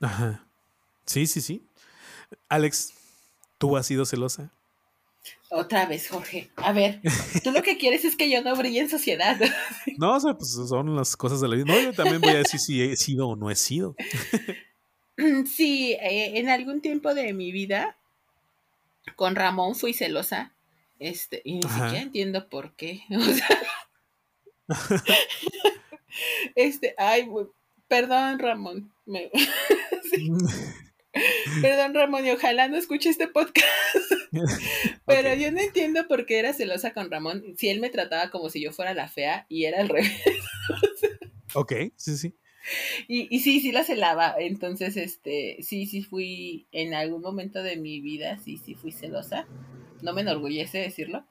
Ajá. 0.00 0.46
Sí, 1.06 1.26
sí, 1.26 1.40
sí. 1.40 1.62
Alex, 2.48 2.94
¿tú 3.58 3.76
has 3.76 3.86
sido 3.86 4.04
celosa? 4.04 4.50
Otra 5.54 5.84
vez, 5.84 6.08
Jorge. 6.08 6.50
A 6.56 6.72
ver, 6.72 7.02
tú 7.44 7.50
lo 7.50 7.62
que 7.62 7.76
quieres 7.76 8.06
es 8.06 8.16
que 8.16 8.30
yo 8.30 8.40
no 8.42 8.56
brille 8.56 8.80
en 8.80 8.88
sociedad. 8.88 9.38
No, 9.98 10.16
o 10.16 10.20
sea, 10.20 10.32
pues 10.34 10.52
son 10.52 10.96
las 10.96 11.14
cosas 11.14 11.42
de 11.42 11.48
la 11.48 11.56
vida. 11.56 11.66
No, 11.66 11.78
yo 11.78 11.92
también 11.92 12.22
voy 12.22 12.30
a 12.30 12.38
decir 12.38 12.58
si 12.58 12.82
he 12.82 12.96
sido 12.96 13.28
o 13.28 13.36
no 13.36 13.50
he 13.50 13.56
sido. 13.56 13.94
Sí, 15.54 15.92
eh, 16.00 16.38
en 16.38 16.48
algún 16.48 16.80
tiempo 16.80 17.14
de 17.14 17.34
mi 17.34 17.52
vida, 17.52 17.96
con 19.14 19.36
Ramón 19.36 19.74
fui 19.74 19.92
celosa. 19.92 20.52
Este, 20.98 21.42
y 21.44 21.56
ni 21.56 21.62
siquiera 21.62 22.00
entiendo 22.00 22.48
por 22.48 22.74
qué. 22.74 23.02
O 23.14 23.20
sea, 23.20 23.58
este, 26.54 26.94
ay, 26.96 27.28
perdón, 27.88 28.38
Ramón. 28.38 28.92
Me... 29.04 29.30
Perdón, 31.60 31.94
Ramón, 31.94 32.26
y 32.26 32.30
ojalá 32.30 32.68
no 32.68 32.76
escuche 32.76 33.10
este 33.10 33.28
podcast. 33.28 33.66
Pero 35.06 35.34
yo 35.34 35.52
no 35.52 35.60
entiendo 35.60 36.06
por 36.08 36.26
qué 36.26 36.38
era 36.38 36.54
celosa 36.54 36.94
con 36.94 37.10
Ramón. 37.10 37.54
Si 37.56 37.68
él 37.68 37.80
me 37.80 37.90
trataba 37.90 38.30
como 38.30 38.48
si 38.48 38.62
yo 38.62 38.72
fuera 38.72 38.94
la 38.94 39.08
fea 39.08 39.46
y 39.48 39.64
era 39.64 39.80
al 39.80 39.88
revés. 39.90 40.22
ok, 41.54 41.72
sí, 41.96 42.16
sí. 42.16 42.34
Y, 43.08 43.34
y, 43.34 43.40
sí, 43.40 43.60
sí 43.60 43.72
la 43.72 43.84
celaba. 43.84 44.36
Entonces, 44.38 44.96
este, 44.96 45.58
sí, 45.60 45.86
sí 45.86 46.02
fui 46.02 46.68
en 46.72 46.94
algún 46.94 47.20
momento 47.20 47.62
de 47.62 47.76
mi 47.76 48.00
vida, 48.00 48.38
sí, 48.38 48.56
sí 48.56 48.74
fui 48.74 48.92
celosa. 48.92 49.46
No 50.00 50.12
me 50.14 50.22
enorgullece 50.22 50.78
decirlo. 50.78 51.26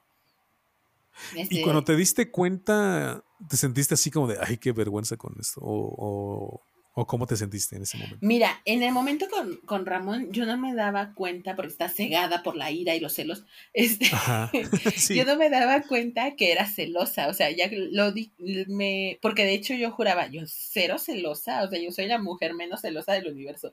y 1.34 1.40
este 1.40 1.62
cuando 1.62 1.82
te 1.82 1.96
diste 1.96 2.30
cuenta, 2.30 3.24
te 3.48 3.56
sentiste 3.56 3.94
así 3.94 4.10
como 4.10 4.28
de, 4.28 4.38
ay, 4.40 4.58
qué 4.58 4.72
vergüenza 4.72 5.16
con 5.16 5.34
esto. 5.40 5.60
o, 5.62 5.94
¿O 5.96 6.62
cómo 6.92 7.26
te 7.26 7.36
sentiste 7.36 7.76
en 7.76 7.82
ese 7.82 7.96
momento? 7.96 8.18
Mira, 8.20 8.60
en 8.64 8.82
el 8.82 8.92
momento 8.92 9.26
con, 9.64 9.86
Ramón, 9.86 10.30
yo 10.30 10.44
no 10.44 10.58
me 10.58 10.74
daba 10.74 11.14
cuenta, 11.14 11.56
porque 11.56 11.72
está 11.72 11.88
cegada 11.88 12.42
por 12.42 12.54
la 12.56 12.70
ira 12.70 12.94
y 12.94 13.00
los 13.00 13.14
celos, 13.14 13.44
este, 13.72 14.06
yo 15.14 15.24
no 15.24 15.36
me 15.36 15.48
daba 15.48 15.82
cuenta 15.82 16.36
que 16.36 16.52
era 16.52 16.66
celosa, 16.66 17.28
o 17.28 17.34
sea, 17.34 17.50
ya 17.50 17.70
lo 17.70 18.12
di, 18.12 18.32
me, 18.68 19.18
porque 19.22 19.44
de 19.44 19.54
hecho 19.54 19.74
yo 19.74 19.90
juraba, 19.90 20.26
yo 20.28 20.42
cero 20.46 20.98
celosa, 20.98 21.62
o 21.64 21.68
sea, 21.68 21.80
yo 21.80 21.90
soy 21.92 22.06
la 22.06 22.18
mujer 22.18 22.54
menos 22.54 22.82
celosa 22.82 23.12
del 23.12 23.28
universo. 23.28 23.72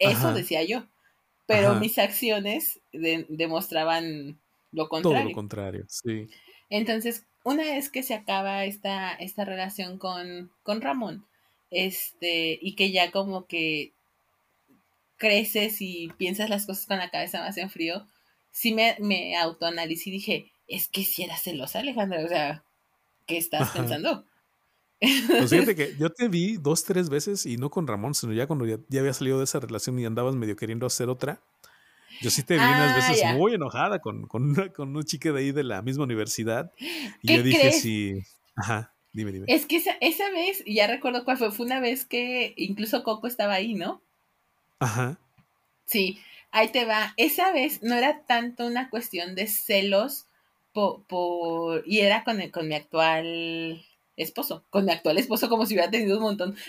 Eso 0.00 0.32
decía 0.32 0.62
yo, 0.62 0.86
pero 1.46 1.74
mis 1.74 1.98
acciones 1.98 2.80
demostraban 2.92 4.38
lo 4.70 4.88
contrario. 4.88 5.20
Todo 5.20 5.28
lo 5.30 5.34
contrario, 5.34 5.84
sí. 5.88 6.28
Entonces, 6.70 7.24
una 7.44 7.64
vez 7.64 7.90
que 7.90 8.02
se 8.02 8.14
acaba 8.14 8.64
esta, 8.64 9.14
esta 9.14 9.44
relación 9.44 9.98
con, 9.98 10.52
con 10.62 10.80
Ramón, 10.80 11.26
este, 11.70 12.58
y 12.60 12.74
que 12.74 12.90
ya 12.90 13.10
como 13.10 13.46
que 13.46 13.92
creces 15.16 15.80
y 15.80 16.10
piensas 16.16 16.48
las 16.48 16.66
cosas 16.66 16.86
con 16.86 16.98
la 16.98 17.10
cabeza 17.10 17.40
más 17.40 17.56
en 17.58 17.70
frío, 17.70 18.06
sí 18.50 18.72
me, 18.72 18.96
me 19.00 19.36
autoanalicé 19.36 20.10
y 20.10 20.12
dije, 20.12 20.52
es 20.66 20.88
que 20.88 21.04
si 21.04 21.24
era 21.24 21.36
celosa, 21.36 21.80
Alejandra, 21.80 22.24
o 22.24 22.28
sea, 22.28 22.64
¿qué 23.26 23.38
estás 23.38 23.70
pensando? 23.70 24.24
Pues 25.00 25.50
fíjate 25.50 25.76
que 25.76 25.94
yo 25.96 26.10
te 26.10 26.26
vi 26.26 26.56
dos, 26.56 26.82
tres 26.82 27.08
veces 27.08 27.46
y 27.46 27.56
no 27.56 27.70
con 27.70 27.86
Ramón, 27.86 28.14
sino 28.14 28.32
ya 28.32 28.48
cuando 28.48 28.66
ya, 28.66 28.78
había 28.98 29.12
salido 29.12 29.38
de 29.38 29.44
esa 29.44 29.60
relación 29.60 29.96
y 30.00 30.04
andabas 30.04 30.34
medio 30.34 30.56
queriendo 30.56 30.86
hacer 30.86 31.08
otra. 31.08 31.40
Yo 32.20 32.30
sí 32.30 32.42
te 32.42 32.54
vi 32.54 32.64
unas 32.64 32.94
ah, 32.94 32.96
veces 32.96 33.36
muy 33.36 33.54
enojada 33.54 34.00
con, 34.00 34.26
con, 34.26 34.42
una, 34.42 34.72
con 34.72 34.96
un 34.96 35.04
chico 35.04 35.32
de 35.32 35.38
ahí 35.38 35.52
de 35.52 35.62
la 35.62 35.82
misma 35.82 36.02
universidad. 36.02 36.72
Y 37.22 37.36
yo 37.36 37.44
dije, 37.44 37.70
sí. 37.70 38.24
Ajá, 38.56 38.92
dime, 39.12 39.32
dime. 39.32 39.46
Es 39.48 39.66
que 39.66 39.76
esa, 39.76 39.92
esa 40.00 40.30
vez, 40.30 40.62
ya 40.66 40.86
recuerdo 40.86 41.24
cuál 41.24 41.38
fue, 41.38 41.50
fue 41.50 41.66
una 41.66 41.80
vez 41.80 42.04
que 42.04 42.54
incluso 42.56 43.02
Coco 43.02 43.26
estaba 43.26 43.54
ahí, 43.54 43.74
¿no? 43.74 44.02
Ajá. 44.78 45.18
Sí, 45.84 46.18
ahí 46.50 46.68
te 46.68 46.84
va. 46.84 47.14
Esa 47.16 47.52
vez 47.52 47.82
no 47.82 47.94
era 47.94 48.22
tanto 48.26 48.66
una 48.66 48.90
cuestión 48.90 49.34
de 49.34 49.46
celos 49.46 50.26
por, 50.72 51.82
y 51.86 52.00
era 52.00 52.24
con, 52.24 52.40
con 52.50 52.68
mi 52.68 52.74
actual 52.74 53.84
esposo, 54.16 54.64
con 54.70 54.84
mi 54.84 54.92
actual 54.92 55.18
esposo 55.18 55.48
como 55.48 55.66
si 55.66 55.74
hubiera 55.74 55.90
tenido 55.90 56.18
un 56.18 56.22
montón. 56.24 56.56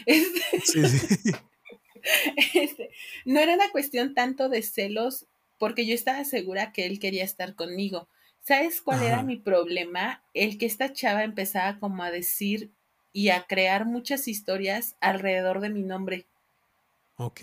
Este, 2.02 2.60
este, 2.64 2.92
no 3.26 3.42
era 3.42 3.56
una 3.56 3.70
cuestión 3.72 4.14
tanto 4.14 4.48
de 4.48 4.62
celos 4.62 5.26
porque 5.58 5.86
yo 5.86 5.94
estaba 5.94 6.24
segura 6.24 6.72
que 6.72 6.86
él 6.86 6.98
quería 6.98 7.26
estar 7.26 7.56
conmigo. 7.56 8.08
¿Sabes 8.50 8.82
cuál 8.82 9.04
era 9.04 9.22
mi 9.22 9.38
problema? 9.38 10.24
El 10.34 10.58
que 10.58 10.66
esta 10.66 10.92
chava 10.92 11.24
empezaba 11.24 11.78
como 11.78 12.02
a 12.02 12.10
decir 12.10 12.72
y 13.14 13.30
a 13.30 13.44
crear 13.44 13.86
muchas 13.86 14.28
historias 14.28 14.96
alrededor 15.02 15.60
de 15.60 15.70
mi 15.70 15.84
nombre. 15.84 16.26
Ok. 17.18 17.42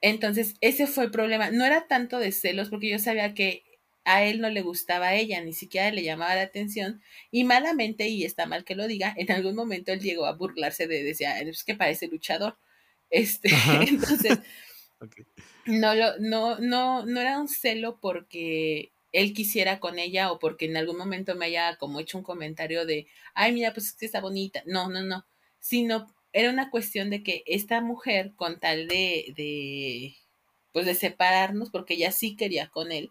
Entonces, 0.00 0.54
ese 0.62 0.86
fue 0.86 1.04
el 1.04 1.10
problema. 1.10 1.50
No 1.50 1.66
era 1.66 1.86
tanto 1.86 2.18
de 2.18 2.32
celos, 2.32 2.70
porque 2.70 2.88
yo 2.88 2.98
sabía 2.98 3.34
que 3.34 3.64
a 4.06 4.24
él 4.24 4.40
no 4.40 4.48
le 4.48 4.62
gustaba 4.62 5.08
a 5.08 5.14
ella, 5.14 5.42
ni 5.42 5.52
siquiera 5.52 5.90
le 5.90 6.02
llamaba 6.02 6.34
la 6.34 6.44
atención, 6.44 7.02
y 7.30 7.44
malamente, 7.44 8.08
y 8.08 8.24
está 8.24 8.46
mal 8.46 8.64
que 8.64 8.76
lo 8.76 8.86
diga, 8.86 9.12
en 9.18 9.30
algún 9.32 9.56
momento 9.56 9.92
él 9.92 10.00
llegó 10.00 10.24
a 10.24 10.32
burlarse 10.32 10.86
de, 10.86 11.02
decía, 11.02 11.38
es 11.38 11.64
que 11.64 11.74
parece 11.74 12.08
luchador. 12.08 12.56
Este, 13.10 13.50
entonces, 13.86 14.38
no, 15.66 15.94
lo, 15.94 16.18
no, 16.18 16.58
no, 16.60 17.04
no 17.04 17.20
era 17.20 17.38
un 17.38 17.48
celo 17.48 17.98
porque 18.00 18.92
él 19.16 19.32
quisiera 19.32 19.80
con 19.80 19.98
ella 19.98 20.30
o 20.30 20.38
porque 20.38 20.66
en 20.66 20.76
algún 20.76 20.98
momento 20.98 21.34
me 21.34 21.46
haya 21.46 21.76
como 21.76 22.00
hecho 22.00 22.18
un 22.18 22.24
comentario 22.24 22.84
de, 22.84 23.06
ay, 23.32 23.52
mira, 23.52 23.72
pues 23.72 23.86
es 23.86 23.92
que 23.94 24.04
está 24.04 24.20
bonita. 24.20 24.62
No, 24.66 24.90
no, 24.90 25.02
no, 25.02 25.24
sino 25.58 26.14
era 26.34 26.50
una 26.50 26.70
cuestión 26.70 27.08
de 27.08 27.22
que 27.22 27.42
esta 27.46 27.80
mujer, 27.80 28.32
con 28.36 28.60
tal 28.60 28.88
de, 28.88 29.32
de 29.34 30.16
pues 30.72 30.84
de 30.84 30.94
separarnos, 30.94 31.70
porque 31.70 31.94
ella 31.94 32.12
sí 32.12 32.36
quería 32.36 32.68
con 32.68 32.92
él, 32.92 33.10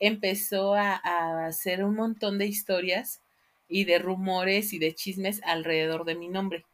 empezó 0.00 0.74
a, 0.74 0.96
hacer 1.44 1.84
un 1.84 1.96
montón 1.96 2.38
de 2.38 2.46
historias 2.46 3.20
y 3.68 3.84
de 3.84 3.98
rumores 3.98 4.72
y 4.72 4.78
de 4.78 4.94
chismes 4.94 5.42
alrededor 5.44 6.06
de 6.06 6.14
mi 6.14 6.28
nombre. 6.28 6.64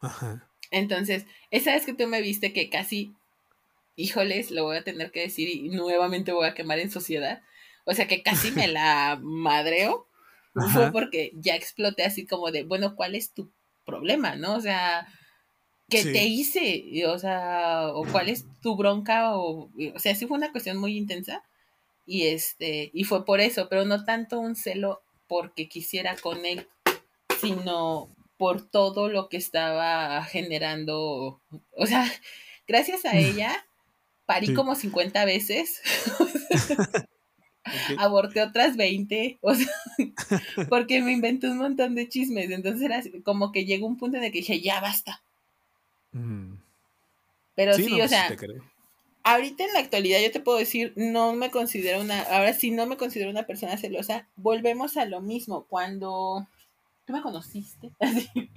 Ajá. 0.00 0.48
Entonces, 0.70 1.26
esa 1.50 1.72
vez 1.72 1.84
que 1.84 1.92
tú 1.92 2.06
me 2.06 2.22
viste 2.22 2.54
que 2.54 2.70
casi, 2.70 3.12
híjoles, 3.96 4.50
lo 4.50 4.64
voy 4.64 4.78
a 4.78 4.84
tener 4.84 5.10
que 5.10 5.20
decir 5.20 5.50
y 5.50 5.68
nuevamente 5.68 6.32
voy 6.32 6.46
a 6.46 6.54
quemar 6.54 6.78
en 6.78 6.90
sociedad. 6.90 7.42
O 7.84 7.94
sea 7.94 8.06
que 8.06 8.22
casi 8.22 8.50
me 8.52 8.68
la 8.68 9.18
madreo. 9.20 10.06
Fue 10.72 10.90
porque 10.90 11.32
ya 11.34 11.54
exploté 11.54 12.04
así 12.04 12.26
como 12.26 12.50
de, 12.50 12.64
bueno, 12.64 12.96
¿cuál 12.96 13.14
es 13.14 13.32
tu 13.32 13.52
problema? 13.84 14.34
¿No? 14.34 14.56
O 14.56 14.60
sea, 14.60 15.06
¿qué 15.88 16.02
te 16.04 16.24
hice? 16.24 16.84
O 17.06 17.18
sea, 17.18 17.88
o 17.94 18.04
cuál 18.04 18.28
es 18.28 18.46
tu 18.60 18.76
bronca, 18.76 19.36
o, 19.36 19.70
o 19.94 19.98
sea, 19.98 20.14
sí 20.14 20.26
fue 20.26 20.38
una 20.38 20.52
cuestión 20.52 20.76
muy 20.76 20.96
intensa 20.96 21.44
y 22.06 22.26
este, 22.26 22.90
y 22.92 23.04
fue 23.04 23.24
por 23.24 23.40
eso, 23.40 23.68
pero 23.68 23.84
no 23.84 24.04
tanto 24.04 24.40
un 24.40 24.56
celo 24.56 25.02
porque 25.28 25.68
quisiera 25.68 26.16
con 26.16 26.44
él, 26.44 26.66
sino 27.40 28.08
por 28.36 28.68
todo 28.68 29.08
lo 29.08 29.28
que 29.28 29.36
estaba 29.36 30.24
generando, 30.24 31.40
o 31.76 31.86
sea, 31.86 32.10
gracias 32.66 33.04
a 33.04 33.12
ella 33.18 33.64
parí 34.26 34.54
como 34.54 34.74
50 34.74 35.24
veces. 35.24 35.80
Aborté 37.98 38.42
otras 38.42 38.76
20, 38.76 39.38
o 39.42 39.54
sea, 39.54 39.66
porque 40.68 41.02
me 41.02 41.12
inventé 41.12 41.48
un 41.48 41.58
montón 41.58 41.94
de 41.94 42.08
chismes. 42.08 42.50
Entonces 42.50 42.82
era 42.82 43.02
como 43.22 43.52
que 43.52 43.64
llegó 43.64 43.86
un 43.86 43.98
punto 43.98 44.16
en 44.16 44.24
el 44.24 44.32
que 44.32 44.38
dije, 44.38 44.60
ya 44.60 44.80
basta. 44.80 45.22
Mm. 46.12 46.54
Pero 47.54 47.74
sí, 47.74 47.92
o 47.92 47.98
pues 47.98 48.10
sea, 48.10 48.28
ahorita 49.22 49.64
en 49.64 49.72
la 49.72 49.80
actualidad 49.80 50.20
yo 50.20 50.30
te 50.30 50.40
puedo 50.40 50.58
decir, 50.58 50.92
no 50.96 51.32
me 51.34 51.50
considero 51.50 52.00
una, 52.00 52.22
ahora 52.22 52.52
sí 52.54 52.70
no 52.70 52.86
me 52.86 52.96
considero 52.96 53.30
una 53.30 53.44
persona 53.44 53.76
celosa, 53.76 54.26
volvemos 54.36 54.96
a 54.96 55.04
lo 55.04 55.20
mismo, 55.20 55.66
cuando 55.68 56.46
tú 57.06 57.12
me 57.12 57.22
conociste, 57.22 57.90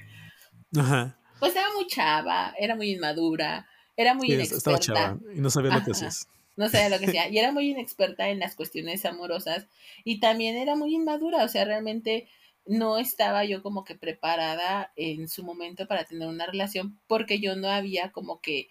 Ajá. 0.77 1.17
pues 1.39 1.55
era 1.55 1.67
muy 1.75 1.87
chava, 1.87 2.53
era 2.57 2.75
muy 2.75 2.91
inmadura, 2.91 3.67
era 3.95 4.13
muy 4.13 4.27
inexperta. 4.31 4.57
Estaba 4.57 4.79
chava 4.79 5.19
y 5.35 5.39
no 5.39 5.49
sabía 5.49 5.75
lo 5.75 5.83
que 5.83 5.91
hacías. 5.91 6.27
No 6.55 6.69
sabía 6.69 6.89
lo 6.89 6.99
que 6.99 7.07
hacía. 7.07 7.29
Y 7.29 7.37
era 7.37 7.51
muy 7.51 7.71
inexperta 7.71 8.29
en 8.29 8.39
las 8.39 8.55
cuestiones 8.55 9.05
amorosas. 9.05 9.67
Y 10.03 10.19
también 10.19 10.55
era 10.55 10.75
muy 10.75 10.93
inmadura. 10.93 11.43
O 11.43 11.47
sea, 11.47 11.65
realmente 11.65 12.27
no 12.65 12.97
estaba 12.97 13.43
yo 13.45 13.61
como 13.61 13.83
que 13.83 13.95
preparada 13.95 14.91
en 14.95 15.27
su 15.27 15.43
momento 15.43 15.87
para 15.87 16.05
tener 16.05 16.27
una 16.27 16.45
relación. 16.45 16.99
Porque 17.07 17.39
yo 17.39 17.55
no 17.55 17.69
había 17.69 18.11
como 18.11 18.39
que 18.41 18.69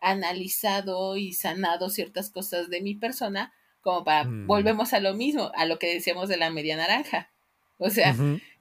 analizado 0.00 1.16
y 1.16 1.32
sanado 1.32 1.88
ciertas 1.88 2.30
cosas 2.30 2.68
de 2.68 2.82
mi 2.82 2.94
persona, 2.94 3.52
como 3.80 4.04
para, 4.04 4.24
mm. 4.24 4.46
volvemos 4.46 4.92
a 4.92 5.00
lo 5.00 5.14
mismo, 5.14 5.50
a 5.56 5.64
lo 5.64 5.78
que 5.78 5.92
decíamos 5.92 6.28
de 6.28 6.36
la 6.36 6.50
media 6.50 6.76
naranja. 6.76 7.30
O 7.78 7.90
sea, 7.90 8.14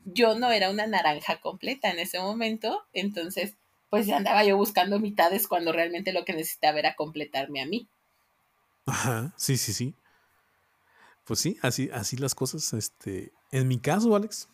yo 0.05 0.37
no 0.39 0.51
era 0.51 0.69
una 0.69 0.87
naranja 0.87 1.39
completa 1.39 1.91
en 1.91 1.99
ese 1.99 2.19
momento, 2.19 2.83
entonces, 2.93 3.55
pues 3.89 4.07
ya 4.07 4.17
andaba 4.17 4.43
yo 4.43 4.57
buscando 4.57 4.99
mitades 4.99 5.47
cuando 5.47 5.71
realmente 5.71 6.13
lo 6.13 6.25
que 6.25 6.33
necesitaba 6.33 6.79
era 6.79 6.95
completarme 6.95 7.61
a 7.61 7.65
mí. 7.65 7.87
Ajá, 8.85 9.33
sí, 9.37 9.57
sí, 9.57 9.73
sí. 9.73 9.95
Pues 11.25 11.39
sí, 11.39 11.57
así, 11.61 11.89
así 11.93 12.17
las 12.17 12.35
cosas. 12.35 12.73
Este, 12.73 13.31
en 13.51 13.67
mi 13.67 13.79
caso, 13.79 14.15
Alex, 14.15 14.49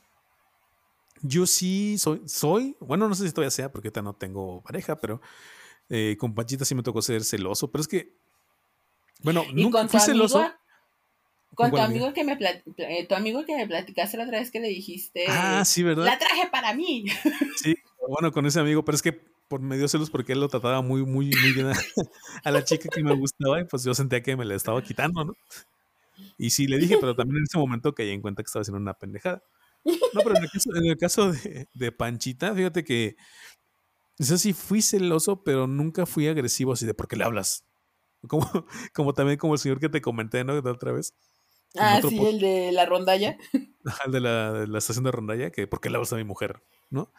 yo 1.22 1.46
sí 1.46 1.98
soy, 1.98 2.22
soy, 2.28 2.78
bueno, 2.80 3.08
no 3.08 3.16
sé 3.16 3.28
si 3.28 3.34
todavía 3.34 3.52
sea, 3.52 3.72
porque 3.72 3.88
ahorita 3.88 4.02
no 4.02 4.14
tengo 4.14 4.62
pareja, 4.62 4.98
pero 4.98 5.22
eh, 5.90 6.16
con 6.20 6.36
Panchita 6.36 6.66
sí 6.66 6.76
me 6.76 6.84
tocó 6.84 7.02
ser 7.02 7.24
celoso, 7.24 7.72
pero 7.72 7.82
es 7.82 7.88
que, 7.88 8.16
bueno, 9.24 9.44
nunca 9.54 9.88
fui 9.88 10.00
celoso. 10.00 10.52
Con, 11.56 11.72
tu 11.72 11.78
amigo 11.78 12.14
que 12.14 12.24
me 12.24 12.38
eh, 12.78 13.06
tu 13.06 13.16
amigo 13.16 13.44
que 13.44 13.58
me 13.58 13.68
platicaste 13.68 14.16
la 14.16 14.24
otra 14.24 14.40
vez 14.40 14.50
que 14.50 14.62
le 14.62 14.70
dijiste. 14.70 15.26
Ah, 15.28 15.66
sí, 15.66 15.84
¿verdad? 15.84 16.06
La 16.06 16.18
traje 16.18 16.48
para 16.50 16.74
mí. 16.74 17.06
Sí, 17.58 17.76
bueno, 18.08 18.32
con 18.32 18.46
ese 18.46 18.62
amigo, 18.62 18.86
pero 18.86 18.96
es 18.96 19.02
que 19.02 19.20
por 19.50 19.60
medio 19.60 19.88
celos 19.88 20.10
porque 20.10 20.34
él 20.34 20.40
lo 20.40 20.48
trataba 20.48 20.82
muy, 20.82 21.06
muy, 21.06 21.30
muy 21.30 21.54
bien 21.54 21.68
a, 22.44 22.52
la 22.52 22.64
chica 22.64 22.88
que 22.88 23.04
me 23.04 23.16
gustaba 23.16 23.60
y 23.60 23.66
pues 23.66 23.84
yo 23.84 23.94
sentía 23.94 24.24
que 24.24 24.38
me 24.38 24.46
le 24.46 24.56
estaba 24.56 24.82
quitando, 24.82 25.26
¿no? 25.26 25.34
Y 26.38 26.52
sí 26.52 26.68
le 26.68 26.78
dije, 26.78 26.98
pero 27.00 27.16
también 27.16 27.38
en 27.38 27.44
ese 27.44 27.58
momento 27.58 27.94
caí 27.94 28.12
en 28.12 28.22
cuenta 28.22 28.44
que 28.44 28.48
estaba 28.48 28.62
haciendo 28.62 28.80
una 28.80 28.94
pendejada. 28.94 29.44
No, 29.84 30.22
pero 30.24 30.36
en 30.38 30.44
el 30.86 30.98
caso, 30.98 31.32
de, 31.32 31.68
de, 31.74 31.92
Panchita, 31.92 32.54
fíjate 32.54 32.84
que 32.84 33.16
eso 34.18 34.38
sí, 34.38 34.54
fui 34.54 34.82
celoso, 34.82 35.44
pero 35.44 35.66
nunca 35.66 36.06
fui 36.06 36.28
agresivo 36.28 36.74
así 36.74 36.86
de 36.86 36.94
¿por 36.94 37.08
qué 37.08 37.16
le 37.16 37.24
hablas? 37.24 37.66
Como, 38.28 38.46
como 38.94 39.14
también 39.14 39.38
como 39.38 39.54
el 39.54 39.60
señor 39.60 39.80
que 39.80 39.90
te 39.90 40.02
comenté, 40.02 40.44
¿no? 40.44 40.62
De 40.62 40.70
otra 40.70 40.92
vez. 40.92 41.14
Ah, 41.78 42.02
sí, 42.08 42.20
el 42.20 42.40
de 42.40 42.72
la 42.72 42.86
rondalla. 42.86 43.38
El 44.06 44.12
de 44.12 44.20
la, 44.20 44.78
estación 44.78 45.06
de 45.06 45.12
rondalla, 45.12 45.52
que 45.52 45.66
¿por 45.66 45.80
qué 45.80 45.90
le 45.90 45.96
hablas 45.96 46.14
a 46.14 46.18
mi 46.18 46.24
mujer? 46.24 46.62
¿No? 46.90 47.12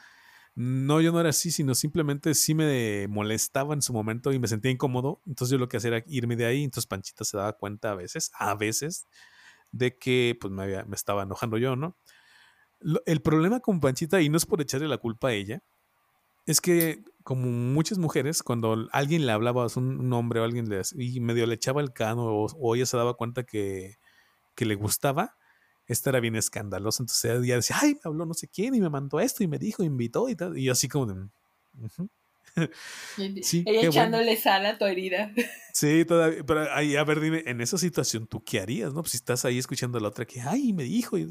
No, 0.55 1.01
yo 1.01 1.13
no 1.13 1.21
era 1.21 1.31
así, 1.31 1.51
sino 1.51 1.75
simplemente 1.75 2.35
sí 2.35 2.55
me 2.55 3.07
molestaba 3.09 3.75
en 3.75 3.83
su 3.83 3.93
momento 3.93 4.33
y 4.33 4.39
me 4.39 4.49
sentía 4.49 4.71
incómodo. 4.71 5.23
Entonces 5.27 5.53
yo 5.53 5.59
lo 5.59 5.69
que 5.69 5.77
hacía 5.77 5.97
era 5.97 6.05
irme 6.07 6.37
de 6.37 6.47
ahí. 6.47 6.65
Entonces 6.65 6.87
Panchita 6.87 7.25
se 7.25 7.37
daba 7.37 7.53
cuenta 7.55 7.93
a 7.93 7.95
veces, 7.95 8.31
a 8.39 8.55
veces, 8.55 9.07
de 9.73 9.97
que 9.97 10.37
pues 10.41 10.53
me, 10.53 10.85
me 10.85 10.97
estaba 10.97 11.23
enojando 11.23 11.57
yo, 11.59 11.77
¿no? 11.77 11.97
el 13.07 13.21
problema 13.21 13.61
con 13.61 13.81
Panchita, 13.81 14.21
y 14.21 14.29
no 14.29 14.37
es 14.37 14.47
por 14.47 14.61
echarle 14.61 14.89
la 14.89 14.99
culpa 14.99 15.29
a 15.29 15.33
ella, 15.33 15.63
es 16.47 16.61
que, 16.61 17.05
como 17.23 17.47
muchas 17.47 17.99
mujeres, 17.99 18.43
cuando 18.43 18.89
alguien 18.93 19.27
le 19.27 19.33
hablaba 19.33 19.65
a 19.65 19.69
un, 19.77 20.13
hombre 20.13 20.41
o 20.41 20.45
alguien 20.45 20.69
le, 20.69 20.83
y 20.97 21.21
medio 21.21 21.47
le 21.47 21.55
echaba 21.55 21.81
el 21.81 21.93
cano 21.93 22.25
o, 22.25 22.75
ella 22.75 22.87
se 22.87 22.97
daba 22.97 23.15
cuenta 23.15 23.45
que, 23.45 23.97
que, 24.55 24.65
le 24.65 24.75
gustaba, 24.75 25.37
esta 25.91 26.11
era 26.11 26.20
bien 26.20 26.36
escandalosa. 26.36 27.03
Entonces 27.03 27.43
ella 27.43 27.57
decía, 27.57 27.76
ay, 27.80 27.95
me 27.95 28.01
habló 28.05 28.26
no 28.26 28.34
sé 28.34 28.49
quién 28.49 28.74
y 28.74 28.80
me 28.80 28.91
mandó 28.91 29.20
esto 29.20 29.43
y 29.43 29.49
me 29.49 29.59
dijo, 29.59 29.82
invitó 29.82 30.28
y 30.28 30.36
tal. 30.36 30.57
Y 30.57 30.64
yo 30.64 30.72
así 30.72 30.88
como 30.88 31.07
de. 31.07 31.28
sí, 33.43 33.62
ella 33.66 33.88
echándole 33.88 34.36
sal 34.36 34.66
a 34.66 34.78
tu 34.78 34.84
herida. 34.84 35.32
Sí, 35.72 36.05
todavía, 36.05 36.43
pero 36.45 36.66
ahí, 36.74 36.97
a 36.97 37.05
ver, 37.05 37.20
dime, 37.20 37.45
en 37.47 37.61
esa 37.61 37.78
situación, 37.78 38.26
¿tú 38.26 38.43
qué 38.43 38.59
harías? 38.59 38.93
¿No? 38.93 39.03
Pues 39.03 39.12
si 39.12 39.18
estás 39.18 39.45
ahí 39.45 39.57
escuchando 39.57 39.99
a 39.99 40.01
la 40.01 40.09
otra 40.09 40.24
que, 40.24 40.41
ay, 40.41 40.72
me 40.72 40.82
dijo, 40.82 41.16
y, 41.16 41.28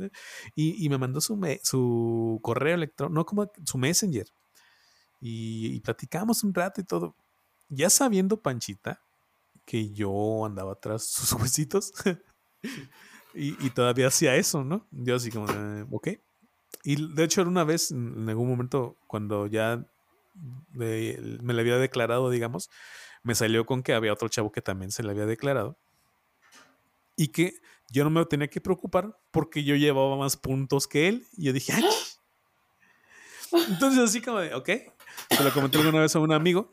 y, 0.55 0.87
me 0.87 0.97
mandó 0.97 1.19
su, 1.19 1.37
su 1.61 2.39
correo 2.41 2.75
electrónico, 2.75 3.13
no 3.13 3.25
como 3.25 3.51
su 3.65 3.77
messenger 3.77 4.27
y, 5.21 5.79
platicamos 5.81 6.43
un 6.43 6.53
rato 6.53 6.81
y 6.81 6.83
todo. 6.83 7.15
Ya 7.67 7.89
sabiendo, 7.89 8.41
Panchita, 8.41 9.01
que 9.65 9.91
yo 9.91 10.45
andaba 10.45 10.73
atrás 10.73 11.03
sus 11.05 11.33
huesitos 11.39 11.91
y, 13.33 13.65
y, 13.65 13.69
todavía 13.69 14.07
hacía 14.07 14.35
eso, 14.35 14.63
¿no? 14.63 14.85
Yo 14.91 15.15
así 15.15 15.31
como, 15.31 15.45
ok. 15.91 16.09
Y 16.83 17.13
de 17.13 17.23
hecho, 17.23 17.41
una 17.41 17.63
vez, 17.63 17.91
en 17.91 18.27
algún 18.29 18.49
momento, 18.49 18.97
cuando 19.07 19.47
ya 19.47 19.85
me 20.71 21.53
le 21.53 21.61
había 21.61 21.77
declarado, 21.77 22.29
digamos, 22.29 22.69
me 23.23 23.35
salió 23.35 23.65
con 23.65 23.83
que 23.83 23.93
había 23.93 24.13
otro 24.13 24.29
chavo 24.29 24.51
que 24.51 24.61
también 24.61 24.91
se 24.91 25.03
le 25.03 25.11
había 25.11 25.25
declarado. 25.25 25.77
Y 27.15 27.29
que 27.29 27.55
yo 27.91 28.03
no 28.03 28.09
me 28.09 28.25
tenía 28.25 28.47
que 28.47 28.61
preocupar 28.61 29.17
porque 29.31 29.63
yo 29.63 29.75
llevaba 29.75 30.15
más 30.15 30.37
puntos 30.37 30.87
que 30.87 31.09
él. 31.09 31.25
Y 31.35 31.45
yo 31.45 31.53
dije, 31.53 31.73
¡ay! 31.73 31.83
Entonces, 33.67 33.99
así 33.99 34.21
como 34.21 34.39
de, 34.39 34.53
ok. 34.53 34.69
Se 35.29 35.43
lo 35.43 35.51
comenté 35.51 35.79
alguna 35.79 35.99
vez 35.99 36.15
a 36.15 36.19
un 36.19 36.31
amigo. 36.31 36.71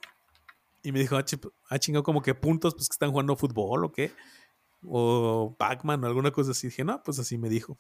Y 0.83 0.93
me 0.93 1.01
dijo, 1.01 1.17
ah, 1.17 1.25
ah 1.69 1.79
chingado, 1.79 2.05
como 2.05 2.23
que 2.23 2.35
puntos, 2.35 2.75
pues 2.75 2.89
que 2.89 2.95
están 2.95 3.11
jugando 3.11 3.35
fútbol 3.35 3.85
o 3.85 3.93
qué. 3.93 4.13
O 4.83 5.57
Pac-Man 5.59 6.05
o 6.05 6.07
alguna 6.07 6.31
cosa 6.31 6.53
así. 6.53 6.68
Dije, 6.68 6.85
no, 6.85 7.03
pues 7.03 7.18
así 7.18 7.39
me 7.39 7.49
dijo. 7.49 7.79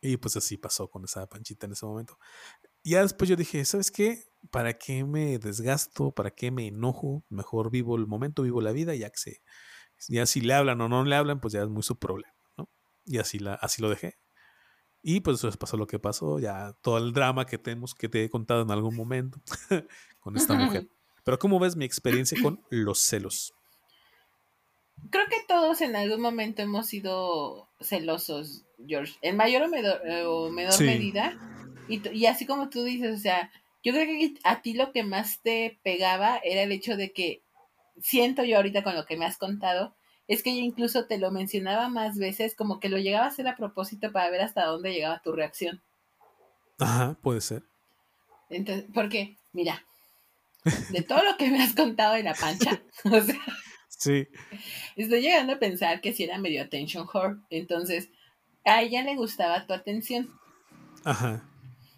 Y 0.00 0.16
pues 0.16 0.36
así 0.36 0.56
pasó 0.56 0.88
con 0.88 1.04
esa 1.04 1.26
panchita 1.28 1.66
en 1.66 1.72
ese 1.72 1.86
momento. 1.86 2.18
Ya 2.82 3.02
después 3.02 3.30
yo 3.30 3.36
dije, 3.36 3.64
¿sabes 3.64 3.92
qué? 3.92 4.24
¿Para 4.50 4.76
qué 4.76 5.04
me 5.04 5.38
desgasto? 5.38 6.10
¿Para 6.10 6.32
qué 6.32 6.50
me 6.50 6.66
enojo? 6.66 7.24
Mejor 7.28 7.70
vivo 7.70 7.94
el 7.96 8.08
momento, 8.08 8.42
vivo 8.42 8.60
la 8.60 8.72
vida, 8.72 8.96
ya 8.96 9.10
que 9.10 9.18
se, 9.18 9.42
ya 10.08 10.26
si 10.26 10.40
le 10.40 10.54
hablan 10.54 10.80
o 10.80 10.88
no 10.88 11.04
le 11.04 11.14
hablan, 11.14 11.40
pues 11.40 11.52
ya 11.52 11.62
es 11.62 11.68
muy 11.68 11.84
su 11.84 11.98
problema, 11.98 12.34
¿no? 12.56 12.68
Y 13.04 13.18
así, 13.18 13.38
la, 13.38 13.54
así 13.54 13.80
lo 13.80 13.88
dejé. 13.88 14.18
Y 15.02 15.20
pues 15.20 15.36
después 15.36 15.56
pasó 15.56 15.76
lo 15.76 15.86
que 15.86 15.98
pasó, 15.98 16.38
ya 16.38 16.72
todo 16.80 16.98
el 16.98 17.12
drama 17.12 17.46
que 17.46 17.58
tenemos, 17.58 17.94
que 17.94 18.08
te 18.08 18.24
he 18.24 18.30
contado 18.30 18.62
en 18.62 18.70
algún 18.70 18.96
momento 18.96 19.40
con 20.20 20.36
esta 20.36 20.54
mujer. 20.54 20.88
Pero 21.24 21.38
¿cómo 21.38 21.60
ves 21.60 21.76
mi 21.76 21.84
experiencia 21.84 22.40
con 22.42 22.60
los 22.70 22.98
celos? 22.98 23.54
Creo 25.10 25.26
que 25.28 25.44
todos 25.46 25.80
en 25.80 25.96
algún 25.96 26.20
momento 26.20 26.62
hemos 26.62 26.86
sido 26.86 27.68
celosos, 27.80 28.64
George, 28.86 29.14
en 29.22 29.36
mayor 29.36 29.62
o 29.62 29.68
menor, 29.68 30.00
eh, 30.04 30.84
medida. 30.84 31.38
Y, 31.88 32.26
así 32.26 32.46
como 32.46 32.70
tú 32.70 32.84
dices, 32.84 33.18
o 33.18 33.20
sea, 33.20 33.50
yo 33.82 33.92
creo 33.92 34.06
que 34.06 34.34
a 34.44 34.62
ti 34.62 34.74
lo 34.74 34.92
que 34.92 35.02
más 35.02 35.40
te 35.42 35.78
pegaba 35.82 36.38
era 36.38 36.62
el 36.62 36.72
hecho 36.72 36.96
de 36.96 37.12
que, 37.12 37.42
siento 38.00 38.44
yo 38.44 38.56
ahorita 38.56 38.82
con 38.82 38.94
lo 38.94 39.04
que 39.04 39.16
me 39.16 39.26
has 39.26 39.36
contado, 39.36 39.94
es 40.28 40.42
que 40.42 40.54
yo 40.54 40.62
incluso 40.62 41.06
te 41.06 41.18
lo 41.18 41.30
mencionaba 41.30 41.88
más 41.88 42.16
veces, 42.16 42.54
como 42.54 42.80
que 42.80 42.88
lo 42.88 42.98
llegaba 42.98 43.26
a 43.26 43.28
hacer 43.28 43.46
a 43.48 43.56
propósito 43.56 44.12
para 44.12 44.30
ver 44.30 44.40
hasta 44.40 44.64
dónde 44.64 44.92
llegaba 44.92 45.20
tu 45.22 45.32
reacción. 45.32 45.82
Ajá, 46.78 47.16
puede 47.20 47.40
ser. 47.40 47.64
Entonces, 48.48 48.86
porque, 48.94 49.36
mira, 49.52 49.84
de 50.90 51.02
todo 51.02 51.22
lo 51.22 51.36
que 51.36 51.50
me 51.50 51.62
has 51.62 51.74
contado 51.74 52.14
de 52.14 52.22
la 52.22 52.34
pancha, 52.34 52.82
o 53.04 53.20
sea, 53.20 53.40
Sí. 54.02 54.26
Estoy 54.96 55.20
llegando 55.20 55.52
a 55.52 55.58
pensar 55.60 56.00
que 56.00 56.12
si 56.12 56.24
era 56.24 56.36
medio 56.38 56.62
attention 56.62 57.06
whore. 57.12 57.36
Entonces, 57.50 58.08
a 58.64 58.82
ella 58.82 59.04
le 59.04 59.14
gustaba 59.14 59.64
tu 59.64 59.72
atención. 59.72 60.28
Ajá. 61.04 61.48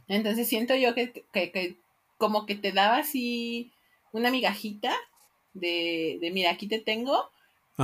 Entonces 0.06 0.46
siento 0.46 0.74
yo 0.74 0.94
que, 0.94 1.24
que, 1.32 1.78
como 2.18 2.44
que 2.44 2.56
te 2.56 2.72
daba 2.72 2.98
así 2.98 3.72
una 4.12 4.30
migajita 4.30 4.94
de, 5.54 6.18
de 6.20 6.30
mira, 6.30 6.50
aquí 6.50 6.68
te 6.68 6.78
tengo, 6.78 7.30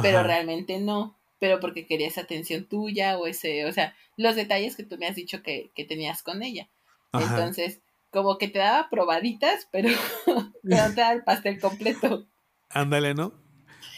pero 0.03 0.23
realmente 0.23 0.79
no. 0.81 1.17
Pero 1.39 1.59
porque 1.59 1.87
querías 1.87 2.19
atención 2.19 2.67
tuya 2.67 3.17
o 3.17 3.27
ese, 3.27 3.65
o 3.65 3.73
sea, 3.73 3.97
los 4.19 4.37
detalles 4.37 4.77
que 4.77 4.83
tú 4.83 4.99
me 4.99 5.07
has 5.07 5.17
dicho 5.17 5.43
que, 5.43 5.71
que 5.75 5.85
tenías 5.85 6.23
con 6.23 6.43
ella. 6.43 6.69
Entonces, 7.15 7.81
como 8.11 8.37
que 8.37 8.49
te 8.49 8.59
daba 8.59 8.91
probaditas, 8.91 9.67
pero 9.73 9.89
no 10.27 10.53
te 10.95 11.01
da 11.01 11.13
el 11.13 11.25
pastel 11.25 11.59
completo. 11.59 12.27
Ándale, 12.69 13.15
¿no? 13.15 13.33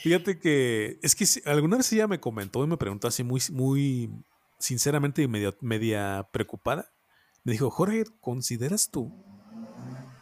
Fíjate 0.02 0.40
que 0.40 0.98
es 1.00 1.14
que 1.14 1.24
alguna 1.48 1.76
vez 1.76 1.92
ella 1.92 2.08
me 2.08 2.18
comentó 2.18 2.64
y 2.64 2.66
me 2.66 2.76
preguntó 2.76 3.06
así 3.06 3.22
muy, 3.22 3.40
muy 3.52 4.10
sinceramente 4.58 5.22
y 5.22 5.28
media, 5.28 5.54
media 5.60 6.28
preocupada. 6.32 6.92
Me 7.44 7.52
dijo, 7.52 7.70
Jorge, 7.70 8.04
¿consideras 8.20 8.90
tú 8.90 9.12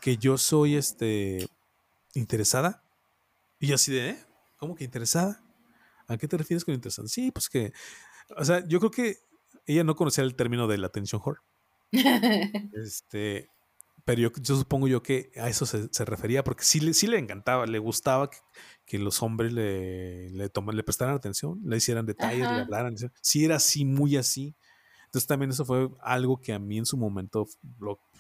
que 0.03 0.19
yo 0.19 0.37
soy 0.37 0.77
este 0.77 1.49
interesada? 2.13 2.83
Y 3.59 3.69
yo 3.69 3.77
así 3.77 3.91
de, 3.91 4.11
¿eh? 4.11 4.25
¿Cómo 4.59 4.75
que 4.75 4.85
interesada? 4.85 5.43
¿A 6.09 6.19
qué 6.19 6.29
te 6.29 6.37
refieres 6.37 6.65
con 6.65 6.75
interesada? 6.75 7.09
Sí, 7.09 7.31
pues 7.31 7.49
que, 7.49 7.73
o 8.37 8.45
sea, 8.45 8.67
yo 8.69 8.81
creo 8.81 8.91
que 8.91 9.17
ella 9.65 9.83
no 9.83 9.97
conocía 9.97 10.25
el 10.25 10.35
término 10.35 10.69
de 10.69 10.77
la 10.77 10.89
attention 10.89 11.23
whore. 11.25 11.41
este, 12.75 13.49
pero 14.05 14.21
yo, 14.21 14.31
supongo 14.43 14.89
yo 14.89 15.03
que 15.03 15.31
a 15.37 15.49
eso 15.49 15.67
se, 15.67 16.05
refería, 16.05 16.45
porque 16.45 16.65
sí, 16.65 16.95
sí 16.95 17.07
le 17.07 17.19
encantaba, 17.19 17.67
le 17.67 17.79
gustaba 17.79 18.31
que, 18.87 18.99
los 18.99 19.23
hombres 19.23 19.53
le, 19.53 20.31
le, 20.31 20.51
le 20.51 20.83
prestaran 20.83 21.15
atención, 21.15 21.61
le 21.65 21.77
hicieran 21.77 22.07
detalles, 22.07 22.41
le 22.41 22.63
hablaran. 22.63 22.97
Sí 23.21 23.45
era 23.45 23.57
así, 23.57 23.85
muy 23.85 24.17
así. 24.17 24.57
Entonces 25.05 25.29
también 25.29 25.51
eso 25.51 25.65
fue 25.65 25.91
algo 26.01 26.41
que 26.41 26.53
a 26.53 26.59
mí 26.59 26.79
en 26.79 26.87
su 26.87 26.97
momento 26.97 27.47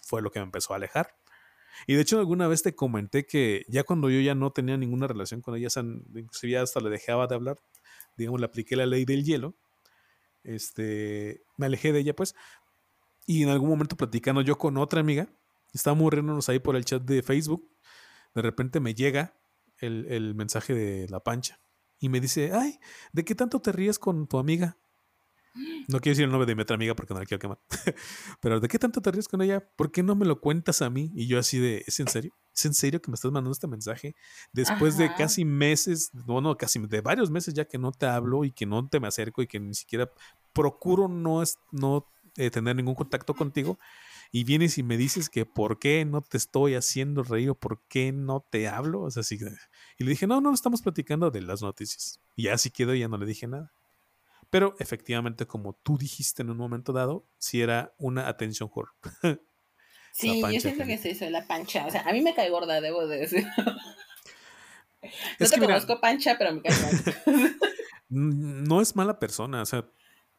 fue 0.02 0.22
lo 0.22 0.30
que 0.30 0.38
me 0.38 0.44
empezó 0.44 0.72
a 0.72 0.76
alejar. 0.76 1.14
Y 1.86 1.94
de 1.94 2.02
hecho 2.02 2.18
alguna 2.18 2.46
vez 2.48 2.62
te 2.62 2.74
comenté 2.74 3.26
que 3.26 3.64
ya 3.68 3.84
cuando 3.84 4.10
yo 4.10 4.20
ya 4.20 4.34
no 4.34 4.52
tenía 4.52 4.76
ninguna 4.76 5.06
relación 5.06 5.40
con 5.40 5.56
ella, 5.56 5.68
inclusive 6.14 6.58
hasta 6.58 6.80
le 6.80 6.90
dejaba 6.90 7.26
de 7.26 7.34
hablar, 7.34 7.58
digamos, 8.16 8.40
le 8.40 8.46
apliqué 8.46 8.76
la 8.76 8.86
ley 8.86 9.04
del 9.04 9.24
hielo, 9.24 9.54
este, 10.42 11.42
me 11.56 11.66
alejé 11.66 11.92
de 11.92 12.00
ella 12.00 12.14
pues, 12.14 12.34
y 13.26 13.42
en 13.42 13.50
algún 13.50 13.68
momento 13.68 13.96
platicando 13.96 14.40
yo 14.42 14.58
con 14.58 14.76
otra 14.76 15.00
amiga, 15.00 15.28
Estábamos 15.72 16.12
riéndonos 16.12 16.48
ahí 16.48 16.58
por 16.58 16.76
el 16.76 16.84
chat 16.84 17.02
de 17.02 17.22
Facebook. 17.22 17.68
De 18.34 18.42
repente 18.42 18.80
me 18.80 18.94
llega 18.94 19.36
el, 19.78 20.34
mensaje 20.34 20.74
de 20.74 21.08
la 21.08 21.20
pancha 21.20 21.60
y 21.98 22.08
me 22.08 22.20
dice, 22.20 22.52
ay, 22.52 22.78
¿de 23.12 23.24
qué 23.24 23.34
tanto 23.34 23.60
te 23.60 23.72
ríes 23.72 23.98
con 23.98 24.26
tu 24.26 24.38
amiga? 24.38 24.78
No 25.88 25.98
quiero 25.98 26.12
decir 26.12 26.24
el 26.24 26.30
nombre 26.30 26.46
de 26.46 26.54
mi 26.54 26.62
otra 26.62 26.76
amiga 26.76 26.94
porque 26.94 27.12
no 27.12 27.20
la 27.20 27.26
quiero 27.26 27.40
quemar. 27.40 27.58
Pero 28.40 28.60
¿de 28.60 28.68
qué 28.68 28.78
tanto 28.78 29.00
te 29.02 29.10
ríes 29.10 29.26
con 29.26 29.42
ella? 29.42 29.60
¿Por 29.76 29.90
qué 29.90 30.02
no 30.02 30.14
me 30.14 30.24
lo 30.24 30.40
cuentas 30.40 30.80
a 30.80 30.90
mí? 30.90 31.10
Y 31.14 31.26
yo 31.26 31.38
así 31.38 31.58
de, 31.58 31.82
¿es 31.86 31.98
en 31.98 32.06
serio? 32.06 32.32
¿Es 32.54 32.64
en 32.64 32.74
serio 32.74 33.02
que 33.02 33.10
me 33.10 33.16
estás 33.16 33.32
mandando 33.32 33.52
este 33.52 33.66
mensaje? 33.66 34.14
Después 34.52 34.96
de 34.96 35.12
casi 35.14 35.44
meses, 35.44 36.10
bueno, 36.12 36.56
casi 36.56 36.78
de 36.78 37.00
varios 37.00 37.30
meses 37.30 37.54
ya 37.54 37.64
que 37.64 37.78
no 37.78 37.90
te 37.90 38.06
hablo 38.06 38.44
y 38.44 38.52
que 38.52 38.66
no 38.66 38.88
te 38.88 39.00
me 39.00 39.08
acerco 39.08 39.42
y 39.42 39.48
que 39.48 39.58
ni 39.58 39.74
siquiera 39.74 40.10
procuro 40.52 41.08
no, 41.08 41.42
no 41.72 42.06
eh, 42.36 42.50
tener 42.50 42.76
ningún 42.76 42.94
contacto 42.94 43.34
contigo 43.34 43.78
y 44.32 44.44
vienes 44.44 44.78
y 44.78 44.82
me 44.82 44.96
dices 44.96 45.28
que 45.28 45.44
por 45.44 45.78
qué 45.78 46.04
no 46.04 46.22
te 46.22 46.36
estoy 46.36 46.74
haciendo 46.74 47.24
reír 47.24 47.50
o 47.50 47.54
por 47.56 47.82
qué 47.88 48.12
no 48.12 48.46
te 48.48 48.68
hablo. 48.68 49.02
O 49.02 49.10
sea, 49.10 49.22
sí, 49.24 49.38
y 49.98 50.04
le 50.04 50.10
dije, 50.10 50.26
no, 50.26 50.40
no, 50.40 50.54
estamos 50.54 50.82
platicando 50.82 51.30
de 51.30 51.42
las 51.42 51.62
noticias. 51.62 52.20
Y 52.36 52.48
así 52.48 52.70
quedó 52.70 52.94
y 52.94 53.00
ya 53.00 53.08
no 53.08 53.18
le 53.18 53.26
dije 53.26 53.48
nada. 53.48 53.72
Pero 54.48 54.76
efectivamente, 54.78 55.46
como 55.46 55.74
tú 55.82 55.98
dijiste 55.98 56.42
en 56.42 56.50
un 56.50 56.56
momento 56.56 56.92
dado, 56.92 57.26
sí 57.38 57.60
era 57.60 57.94
una 57.98 58.28
atención 58.28 58.70
whore. 58.72 58.90
sí, 60.12 60.40
yo 60.40 60.60
siento 60.60 60.84
que, 60.84 60.94
es 60.94 61.06
eso, 61.06 61.28
la 61.28 61.46
pancha. 61.46 61.86
O 61.86 61.90
sea, 61.90 62.02
a 62.02 62.12
mí 62.12 62.20
me 62.20 62.34
cae 62.34 62.50
gorda, 62.50 62.80
debo 62.80 63.06
de 63.08 63.18
decir. 63.18 63.46
no 65.40 65.48
te 65.48 65.58
conozco 65.58 66.00
pancha, 66.00 66.36
pero 66.38 66.54
me 66.54 66.62
cae 66.62 66.74
gorda. 66.80 67.56
no 68.08 68.80
es 68.80 68.94
mala 68.94 69.18
persona, 69.18 69.62
o 69.62 69.66
sea, 69.66 69.88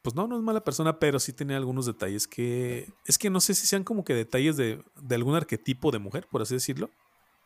pues 0.02 0.16
no, 0.16 0.28
no 0.28 0.36
es 0.36 0.42
mala 0.42 0.64
persona, 0.64 0.98
pero 1.00 1.20
sí 1.20 1.32
tiene 1.32 1.56
algunos 1.56 1.86
detalles 1.86 2.28
que 2.28 2.88
es 3.06 3.18
que 3.18 3.30
no 3.30 3.40
sé 3.40 3.54
si 3.54 3.68
sean 3.68 3.84
como 3.84 4.04
que 4.04 4.14
detalles 4.14 4.58
de, 4.58 4.84
algún 5.12 5.36
arquetipo 5.36 5.92
de 5.92 6.00
mujer, 6.00 6.28
por 6.30 6.42
así 6.42 6.56
decirlo, 6.56 6.90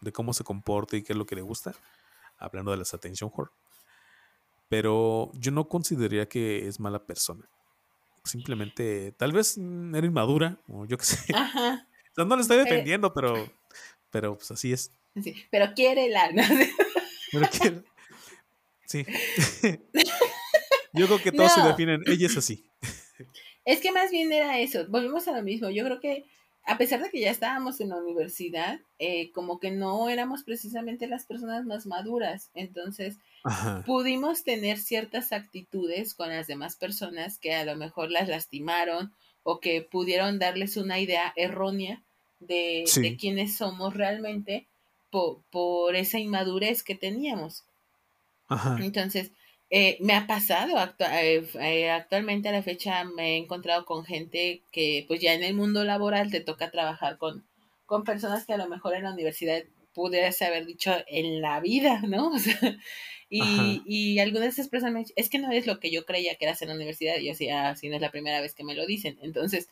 de 0.02 0.12
cómo 0.12 0.34
se 0.34 0.44
comporta 0.44 0.96
y 0.96 1.04
qué 1.04 1.14
es 1.14 1.18
lo 1.18 1.26
que 1.26 1.36
le 1.36 1.42
gusta, 1.42 1.74
hablando 2.38 2.72
de 2.72 2.78
las 2.78 2.94
attention 2.94 3.32
whore. 3.34 3.52
Pero 4.70 5.32
yo 5.34 5.52
no 5.52 5.68
consideraría 5.68 6.28
que 6.28 6.68
es 6.68 6.80
mala 6.80 7.06
persona. 7.06 7.48
Simplemente, 8.24 9.12
tal 9.18 9.34
vez 9.34 9.58
era 9.58 10.08
inmadura, 10.08 10.60
o 10.68 10.86
yo 10.86 10.98
qué 10.98 11.06
sé. 11.06 11.34
Ajá. 11.36 11.88
no 12.18 12.36
le 12.36 12.42
estoy 12.42 12.58
defendiendo, 12.58 13.14
pero, 13.14 13.36
pero 14.10 14.36
pues 14.36 14.50
así 14.52 14.72
es. 14.72 14.92
Sí, 15.22 15.36
pero 15.52 15.74
quiere 15.76 16.10
la. 16.10 16.32
Pero 17.32 17.50
quiere. 17.50 17.84
Sí. 18.86 19.06
Yo 20.96 21.08
creo 21.08 21.22
que 21.22 21.32
todos 21.32 21.54
se 21.54 21.62
definen, 21.62 22.02
ella 22.06 22.28
es 22.28 22.38
así. 22.38 22.66
Es 23.66 23.82
que 23.82 23.92
más 23.92 24.12
bien 24.12 24.32
era 24.32 24.60
eso, 24.60 24.86
volvemos 24.88 25.28
a 25.28 25.32
lo 25.32 25.42
mismo, 25.42 25.70
yo 25.70 25.84
creo 25.84 26.00
que 26.00 26.26
a 26.66 26.78
pesar 26.78 27.02
de 27.02 27.10
que 27.10 27.20
ya 27.20 27.30
estábamos 27.30 27.80
en 27.80 27.90
la 27.90 27.98
universidad, 27.98 28.80
eh, 28.98 29.32
como 29.32 29.60
que 29.60 29.72
no 29.72 30.10
éramos 30.10 30.44
precisamente 30.44 31.08
las 31.08 31.26
personas 31.26 31.64
más 31.66 31.86
maduras, 31.86 32.50
entonces 32.56 33.18
pudimos 33.86 34.44
tener 34.44 34.80
ciertas 34.80 35.32
actitudes 35.32 36.16
con 36.16 36.30
las 36.30 36.48
demás 36.48 36.76
personas 36.76 37.38
que 37.38 37.54
a 37.54 37.66
lo 37.66 37.76
mejor 37.76 38.10
las 38.10 38.28
lastimaron 38.28 39.14
o 39.44 39.60
que 39.60 39.84
pudieron 39.84 40.40
darles 40.40 40.76
una 40.78 41.00
idea 41.00 41.32
errónea 41.36 42.02
de, 42.40 42.84
quiénes 43.20 43.56
somos 43.56 43.94
realmente 43.94 44.66
por, 45.12 45.42
por, 45.52 45.96
esa 45.96 46.18
inmadurez 46.18 46.82
que 46.82 46.96
teníamos. 46.96 47.64
Ajá. 48.48 48.78
Entonces, 48.82 49.32
eh, 49.70 49.98
me 50.00 50.14
ha 50.14 50.28
pasado 50.28 50.78
eh, 51.00 51.48
eh, 51.60 51.90
actualmente 51.90 52.50
a 52.50 52.52
la 52.52 52.62
fecha 52.64 53.04
me 53.04 53.34
he 53.34 53.38
encontrado 53.38 53.86
con 53.86 54.06
gente 54.06 54.62
que 54.72 55.06
pues 55.08 55.20
ya 55.22 55.34
en 55.34 55.44
el 55.44 55.56
mundo 55.56 55.84
laboral 55.84 56.30
te 56.32 56.40
toca 56.40 56.72
trabajar 56.72 57.18
con, 57.18 57.46
con 57.86 58.04
personas 58.04 58.46
que 58.46 58.54
a 58.54 58.58
lo 58.58 58.68
mejor 58.68 58.96
en 58.96 59.04
la 59.04 59.14
universidad 59.14 59.64
pudieras 59.94 60.42
haber 60.42 60.66
dicho 60.66 60.94
en 61.08 61.42
la 61.42 61.60
vida, 61.62 62.02
¿no? 62.02 62.32
y, 63.30 63.82
y 63.86 64.20
algunas 64.20 64.44
de 64.44 64.50
esas 64.50 64.68
personas 64.68 64.94
me 64.94 65.00
dicen, 65.00 65.14
es 65.18 65.30
que 65.30 65.40
no 65.40 65.52
es 65.52 65.66
lo 65.66 65.80
que 65.80 65.90
yo 65.92 66.06
creía 66.06 66.36
que 66.36 66.46
eras 66.46 66.62
en 66.62 66.68
la 66.70 66.76
universidad, 66.76 67.18
y 67.18 67.26
yo 67.26 67.32
decía, 67.32 67.70
ah, 67.70 67.76
si 67.76 67.90
no 67.90 67.96
es 67.96 68.02
la 68.02 68.12
primera 68.12 68.42
vez 68.42 68.54
que 68.54 68.66
me 68.66 68.76
lo 68.76 68.86
dicen. 68.86 69.18
Entonces, 69.22 69.70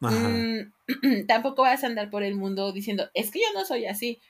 mm, 0.00 0.60
tampoco 1.28 1.62
vas 1.62 1.84
a 1.84 1.86
andar 1.86 2.10
por 2.10 2.22
el 2.22 2.34
mundo 2.34 2.72
diciendo, 2.72 3.10
es 3.14 3.30
que 3.30 3.40
yo 3.40 3.46
no 3.54 3.64
soy 3.64 3.86
así. 3.86 4.20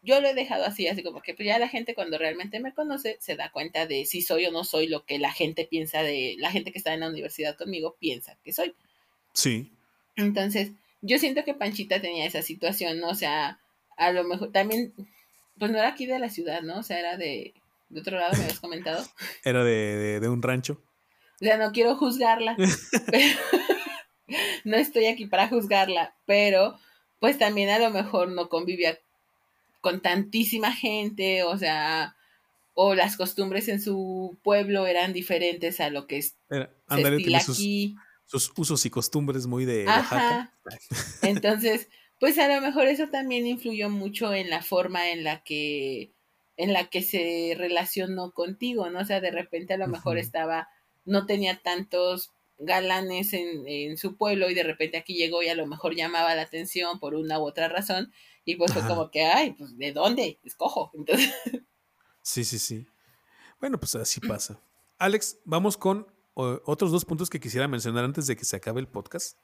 Yo 0.00 0.20
lo 0.20 0.28
he 0.28 0.34
dejado 0.34 0.64
así, 0.64 0.86
así 0.86 1.02
como 1.02 1.20
que 1.22 1.34
pues 1.34 1.46
ya 1.46 1.58
la 1.58 1.68
gente 1.68 1.94
cuando 1.94 2.18
realmente 2.18 2.60
me 2.60 2.72
conoce 2.72 3.16
se 3.20 3.34
da 3.34 3.50
cuenta 3.50 3.86
de 3.86 4.04
si 4.04 4.22
soy 4.22 4.46
o 4.46 4.52
no 4.52 4.62
soy 4.64 4.86
lo 4.86 5.04
que 5.04 5.18
la 5.18 5.32
gente 5.32 5.66
piensa 5.68 6.02
de, 6.02 6.36
la 6.38 6.50
gente 6.52 6.70
que 6.70 6.78
está 6.78 6.94
en 6.94 7.00
la 7.00 7.08
universidad 7.08 7.56
conmigo 7.56 7.96
piensa 7.98 8.38
que 8.44 8.52
soy. 8.52 8.74
Sí. 9.32 9.72
Entonces, 10.16 10.70
yo 11.00 11.18
siento 11.18 11.44
que 11.44 11.54
Panchita 11.54 12.00
tenía 12.00 12.26
esa 12.26 12.42
situación, 12.42 13.00
¿no? 13.00 13.08
O 13.08 13.14
sea, 13.14 13.60
a 13.96 14.12
lo 14.12 14.24
mejor 14.24 14.52
también, 14.52 14.92
pues 15.58 15.70
no 15.70 15.78
era 15.78 15.88
aquí 15.88 16.06
de 16.06 16.18
la 16.18 16.30
ciudad, 16.30 16.62
¿no? 16.62 16.78
O 16.78 16.82
sea, 16.82 16.98
era 16.98 17.16
de, 17.16 17.54
de 17.88 18.00
otro 18.00 18.18
lado, 18.18 18.32
me 18.36 18.44
habías 18.44 18.60
comentado. 18.60 19.04
Era 19.44 19.64
de, 19.64 20.20
de, 20.20 20.28
un 20.28 20.42
rancho. 20.42 20.82
O 21.40 21.44
sea, 21.44 21.56
no 21.56 21.72
quiero 21.72 21.96
juzgarla. 21.96 22.56
no 24.64 24.76
estoy 24.76 25.06
aquí 25.06 25.26
para 25.26 25.48
juzgarla, 25.48 26.14
pero 26.26 26.78
pues 27.20 27.38
también 27.38 27.70
a 27.70 27.78
lo 27.78 27.90
mejor 27.90 28.30
no 28.30 28.48
convivía 28.48 28.98
con 29.80 30.00
tantísima 30.00 30.72
gente, 30.72 31.44
o 31.44 31.56
sea, 31.56 32.16
o 32.74 32.94
las 32.94 33.16
costumbres 33.16 33.68
en 33.68 33.80
su 33.80 34.38
pueblo 34.44 34.86
eran 34.86 35.12
diferentes 35.12 35.80
a 35.80 35.90
lo 35.90 36.06
que 36.06 36.18
es 36.18 36.36
Era, 36.48 36.70
se 36.88 37.36
aquí. 37.36 37.96
Sus, 38.24 38.52
usos 38.56 38.84
y 38.86 38.90
costumbres 38.90 39.46
muy 39.46 39.64
de 39.64 39.86
Oaxaca. 39.86 40.52
Entonces, 41.22 41.88
pues 42.20 42.38
a 42.38 42.46
lo 42.46 42.60
mejor 42.60 42.86
eso 42.86 43.08
también 43.08 43.46
influyó 43.46 43.88
mucho 43.88 44.34
en 44.34 44.50
la 44.50 44.62
forma 44.62 45.10
en 45.10 45.24
la 45.24 45.42
que 45.42 46.12
en 46.56 46.72
la 46.72 46.90
que 46.90 47.02
se 47.02 47.54
relacionó 47.56 48.32
contigo, 48.32 48.90
¿no? 48.90 49.00
O 49.00 49.04
sea, 49.04 49.20
de 49.20 49.30
repente 49.30 49.74
a 49.74 49.78
lo 49.78 49.86
mejor 49.86 50.18
estaba, 50.18 50.68
no 51.04 51.24
tenía 51.24 51.60
tantos 51.62 52.32
galanes 52.58 53.32
en, 53.32 53.66
en, 53.66 53.96
su 53.96 54.16
pueblo 54.16 54.50
y 54.50 54.54
de 54.54 54.64
repente 54.64 54.98
aquí 54.98 55.14
llegó 55.14 55.42
y 55.42 55.48
a 55.48 55.54
lo 55.54 55.66
mejor 55.66 55.94
llamaba 55.94 56.34
la 56.34 56.42
atención 56.42 56.98
por 56.98 57.14
una 57.14 57.38
u 57.38 57.42
otra 57.42 57.68
razón 57.68 58.12
y 58.48 58.56
pues 58.56 58.72
fue 58.72 58.82
como 58.86 59.10
que, 59.10 59.26
ay, 59.26 59.52
pues 59.52 59.76
¿de 59.76 59.92
dónde? 59.92 60.40
Escojo. 60.42 60.90
Entonces... 60.94 61.34
Sí, 62.22 62.44
sí, 62.44 62.58
sí. 62.58 62.86
Bueno, 63.60 63.78
pues 63.78 63.94
así 63.94 64.20
pasa. 64.20 64.58
Alex, 64.98 65.38
vamos 65.44 65.76
con 65.76 66.06
otros 66.34 66.90
dos 66.90 67.04
puntos 67.04 67.28
que 67.28 67.40
quisiera 67.40 67.68
mencionar 67.68 68.06
antes 68.06 68.26
de 68.26 68.36
que 68.36 68.46
se 68.46 68.56
acabe 68.56 68.80
el 68.80 68.88
podcast. 68.88 69.38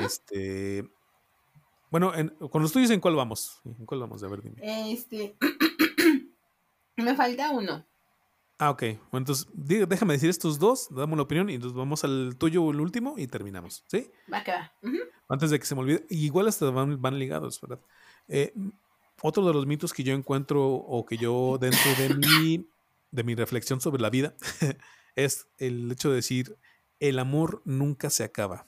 Este, 0.00 0.88
bueno, 1.90 2.14
en, 2.14 2.28
con 2.28 2.62
los 2.62 2.70
tuyos, 2.70 2.90
¿en 2.92 3.00
cuál 3.00 3.16
vamos? 3.16 3.60
¿En 3.64 3.84
cuál 3.84 4.00
vamos? 4.00 4.22
A 4.22 4.28
ver, 4.28 4.42
dime. 4.42 4.92
Este, 4.92 5.36
me 6.96 7.16
falta 7.16 7.50
uno. 7.50 7.84
Ah, 8.58 8.70
ok. 8.70 8.82
Bueno, 9.10 9.24
entonces 9.26 9.48
déjame 9.54 10.14
decir 10.14 10.30
estos 10.30 10.60
dos, 10.60 10.86
damos 10.90 11.16
la 11.16 11.24
opinión 11.24 11.50
y 11.50 11.54
entonces 11.54 11.76
vamos 11.76 12.04
al 12.04 12.36
tuyo, 12.38 12.70
el 12.70 12.80
último, 12.80 13.14
y 13.18 13.26
terminamos. 13.26 13.82
¿Sí? 13.88 14.08
Va 14.32 14.44
que 14.44 14.52
va. 14.52 14.72
Antes 15.28 15.50
de 15.50 15.58
que 15.58 15.66
se 15.66 15.74
me 15.74 15.80
olvide. 15.80 16.06
igual 16.10 16.46
hasta 16.46 16.70
van, 16.70 17.02
van 17.02 17.18
ligados, 17.18 17.60
¿verdad? 17.60 17.80
Eh, 18.28 18.52
otro 19.22 19.46
de 19.46 19.52
los 19.52 19.66
mitos 19.66 19.92
que 19.92 20.02
yo 20.02 20.14
encuentro 20.14 20.66
o 20.66 21.06
que 21.06 21.16
yo 21.16 21.58
dentro 21.60 21.90
de 21.98 22.14
mi, 22.14 22.68
de 23.10 23.24
mi 23.24 23.34
reflexión 23.34 23.80
sobre 23.80 24.02
la 24.02 24.10
vida 24.10 24.34
es 25.16 25.48
el 25.58 25.90
hecho 25.90 26.10
de 26.10 26.16
decir 26.16 26.58
el 27.00 27.18
amor 27.18 27.62
nunca 27.64 28.10
se 28.10 28.24
acaba 28.24 28.66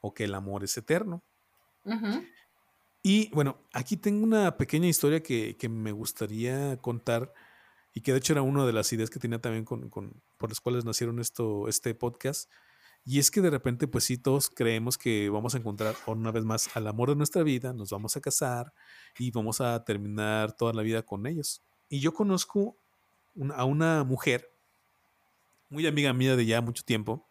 o 0.00 0.14
que 0.14 0.24
el 0.24 0.34
amor 0.34 0.64
es 0.64 0.76
eterno. 0.76 1.22
Y 3.02 3.30
bueno, 3.30 3.58
aquí 3.72 3.96
tengo 3.96 4.22
una 4.22 4.56
pequeña 4.56 4.86
historia 4.86 5.22
que, 5.22 5.56
que 5.56 5.68
me 5.68 5.92
gustaría 5.92 6.76
contar 6.78 7.32
y 7.92 8.02
que 8.02 8.12
de 8.12 8.18
hecho 8.18 8.32
era 8.34 8.42
una 8.42 8.66
de 8.66 8.72
las 8.72 8.92
ideas 8.92 9.10
que 9.10 9.18
tenía 9.18 9.40
también 9.40 9.64
con, 9.64 9.88
con, 9.90 10.22
por 10.36 10.50
las 10.50 10.60
cuales 10.60 10.84
nacieron 10.84 11.18
esto, 11.18 11.66
este 11.68 11.94
podcast. 11.94 12.50
Y 13.04 13.18
es 13.18 13.30
que 13.30 13.40
de 13.40 13.50
repente, 13.50 13.88
pues 13.88 14.04
sí, 14.04 14.18
todos 14.18 14.50
creemos 14.50 14.98
que 14.98 15.30
vamos 15.30 15.54
a 15.54 15.58
encontrar 15.58 15.94
una 16.06 16.30
vez 16.30 16.44
más 16.44 16.74
al 16.76 16.86
amor 16.86 17.08
de 17.08 17.16
nuestra 17.16 17.42
vida, 17.42 17.72
nos 17.72 17.90
vamos 17.90 18.16
a 18.16 18.20
casar 18.20 18.72
y 19.18 19.30
vamos 19.30 19.60
a 19.60 19.84
terminar 19.84 20.52
toda 20.52 20.72
la 20.72 20.82
vida 20.82 21.02
con 21.02 21.26
ellos. 21.26 21.62
Y 21.88 22.00
yo 22.00 22.12
conozco 22.12 22.76
a 23.54 23.64
una 23.64 24.04
mujer, 24.04 24.52
muy 25.70 25.86
amiga 25.86 26.12
mía 26.12 26.36
de 26.36 26.44
ya 26.46 26.60
mucho 26.60 26.82
tiempo. 26.84 27.26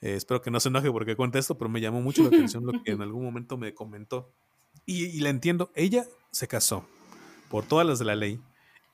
Eh, 0.00 0.14
espero 0.14 0.40
que 0.40 0.50
no 0.50 0.60
se 0.60 0.68
enoje 0.68 0.90
porque 0.90 1.16
cuenta 1.16 1.38
esto, 1.38 1.58
pero 1.58 1.68
me 1.68 1.80
llamó 1.80 2.00
mucho 2.00 2.22
la 2.22 2.28
atención 2.28 2.64
lo 2.64 2.82
que 2.82 2.92
en 2.92 3.02
algún 3.02 3.24
momento 3.24 3.56
me 3.58 3.74
comentó. 3.74 4.32
Y, 4.86 5.06
y 5.06 5.20
la 5.20 5.30
entiendo, 5.30 5.72
ella 5.74 6.06
se 6.30 6.48
casó 6.48 6.86
por 7.50 7.66
todas 7.66 7.86
las 7.86 7.98
de 7.98 8.04
la 8.04 8.16
ley 8.16 8.40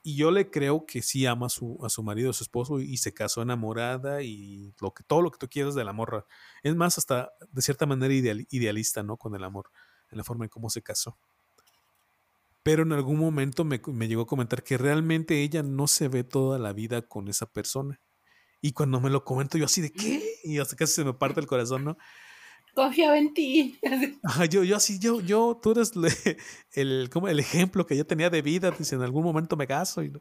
y 0.06 0.14
yo 0.14 0.30
le 0.30 0.52
creo 0.52 0.86
que 0.86 1.02
sí 1.02 1.26
ama 1.26 1.46
a 1.46 1.48
su, 1.48 1.80
a 1.84 1.88
su 1.88 2.00
marido, 2.04 2.30
a 2.30 2.32
su 2.32 2.44
esposo, 2.44 2.78
y, 2.78 2.96
se 2.96 3.12
casó 3.12 3.42
enamorada 3.42 4.22
y 4.22 4.72
lo 4.80 4.94
que, 4.94 5.02
todo 5.02 5.20
lo 5.20 5.32
que 5.32 5.38
tú 5.38 5.48
quieras 5.48 5.74
del 5.74 5.88
amor. 5.88 6.28
Es 6.62 6.76
más, 6.76 6.96
hasta 6.96 7.32
de 7.50 7.60
cierta 7.60 7.86
manera 7.86 8.14
idealista, 8.14 9.02
¿no? 9.02 9.16
Con 9.16 9.34
el 9.34 9.42
amor, 9.42 9.68
en 10.12 10.18
la 10.18 10.22
forma 10.22 10.44
en 10.44 10.48
cómo 10.48 10.70
se 10.70 10.80
casó. 10.80 11.18
Pero 12.62 12.84
en 12.84 12.92
algún 12.92 13.18
momento 13.18 13.64
me, 13.64 13.82
me 13.84 14.06
llegó 14.06 14.22
a 14.22 14.26
comentar 14.28 14.62
que 14.62 14.78
realmente 14.78 15.42
ella 15.42 15.64
no 15.64 15.88
se 15.88 16.06
ve 16.06 16.22
toda 16.22 16.60
la 16.60 16.72
vida 16.72 17.02
con 17.02 17.26
esa 17.26 17.46
persona. 17.46 18.00
Y 18.60 18.74
cuando 18.74 19.00
me 19.00 19.10
lo 19.10 19.24
comento, 19.24 19.58
yo 19.58 19.64
así 19.64 19.80
de 19.80 19.90
qué? 19.90 20.22
Y 20.44 20.60
hasta 20.60 20.76
casi 20.76 20.92
se 20.92 21.04
me 21.04 21.14
parte 21.14 21.40
el 21.40 21.48
corazón, 21.48 21.84
¿no? 21.84 21.96
Confiaba 22.76 23.18
en 23.18 23.32
ti. 23.32 23.80
yo, 24.50 24.62
yo 24.62 24.76
así, 24.76 24.98
yo, 24.98 25.20
yo, 25.20 25.58
tú 25.60 25.72
eres 25.72 25.92
el, 26.72 27.08
como 27.10 27.26
el 27.26 27.40
ejemplo 27.40 27.86
que 27.86 27.96
yo 27.96 28.06
tenía 28.06 28.30
de 28.30 28.42
vida, 28.42 28.70
dice, 28.70 28.94
en 28.94 29.02
algún 29.02 29.24
momento 29.24 29.56
me 29.56 29.66
caso. 29.66 30.04
Y, 30.04 30.12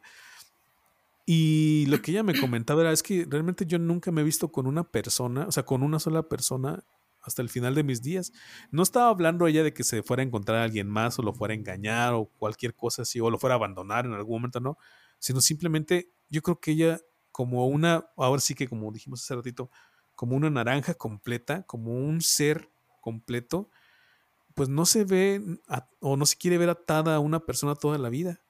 y 1.25 1.85
lo 1.87 2.01
que 2.01 2.11
ella 2.11 2.23
me 2.23 2.39
comentaba 2.39 2.81
era, 2.81 2.91
es 2.93 3.03
que 3.03 3.27
realmente 3.29 3.65
yo 3.65 3.77
nunca 3.77 4.09
me 4.11 4.21
he 4.21 4.23
visto 4.23 4.51
con 4.51 4.67
una 4.67 4.89
persona, 4.89 5.45
o 5.47 5.51
sea, 5.51 5.63
con 5.63 5.83
una 5.83 5.99
sola 5.99 6.23
persona 6.23 6.83
hasta 7.21 7.41
el 7.41 7.49
final 7.49 7.75
de 7.75 7.83
mis 7.83 8.01
días. 8.01 8.31
No 8.71 8.83
estaba 8.83 9.09
hablando 9.09 9.47
ella 9.47 9.63
de 9.63 9.73
que 9.73 9.83
se 9.83 10.01
fuera 10.01 10.23
a 10.23 10.25
encontrar 10.25 10.59
a 10.59 10.63
alguien 10.63 10.87
más 10.87 11.19
o 11.19 11.23
lo 11.23 11.33
fuera 11.33 11.53
a 11.53 11.57
engañar 11.57 12.13
o 12.13 12.25
cualquier 12.37 12.73
cosa 12.73 13.01
así, 13.01 13.19
o 13.19 13.29
lo 13.29 13.37
fuera 13.37 13.55
a 13.55 13.57
abandonar 13.57 14.05
en 14.05 14.13
algún 14.13 14.37
momento, 14.37 14.61
no, 14.61 14.77
sino 15.19 15.41
simplemente 15.41 16.09
yo 16.29 16.41
creo 16.41 16.59
que 16.59 16.71
ella 16.71 16.99
como 17.33 17.67
una, 17.67 18.05
ahora 18.15 18.39
sí 18.39 18.55
que 18.55 18.69
como 18.69 18.89
dijimos 18.93 19.21
hace 19.21 19.35
ratito, 19.35 19.69
como 20.15 20.35
una 20.35 20.49
naranja 20.49 20.93
completa, 20.93 21.63
como 21.63 21.93
un 21.93 22.21
ser 22.21 22.69
completo, 23.01 23.69
pues 24.53 24.69
no 24.69 24.85
se 24.85 25.03
ve 25.03 25.41
o 25.99 26.17
no 26.17 26.25
se 26.25 26.37
quiere 26.37 26.57
ver 26.57 26.69
atada 26.69 27.15
a 27.15 27.19
una 27.19 27.41
persona 27.41 27.75
toda 27.75 27.97
la 27.97 28.09
vida. 28.09 28.41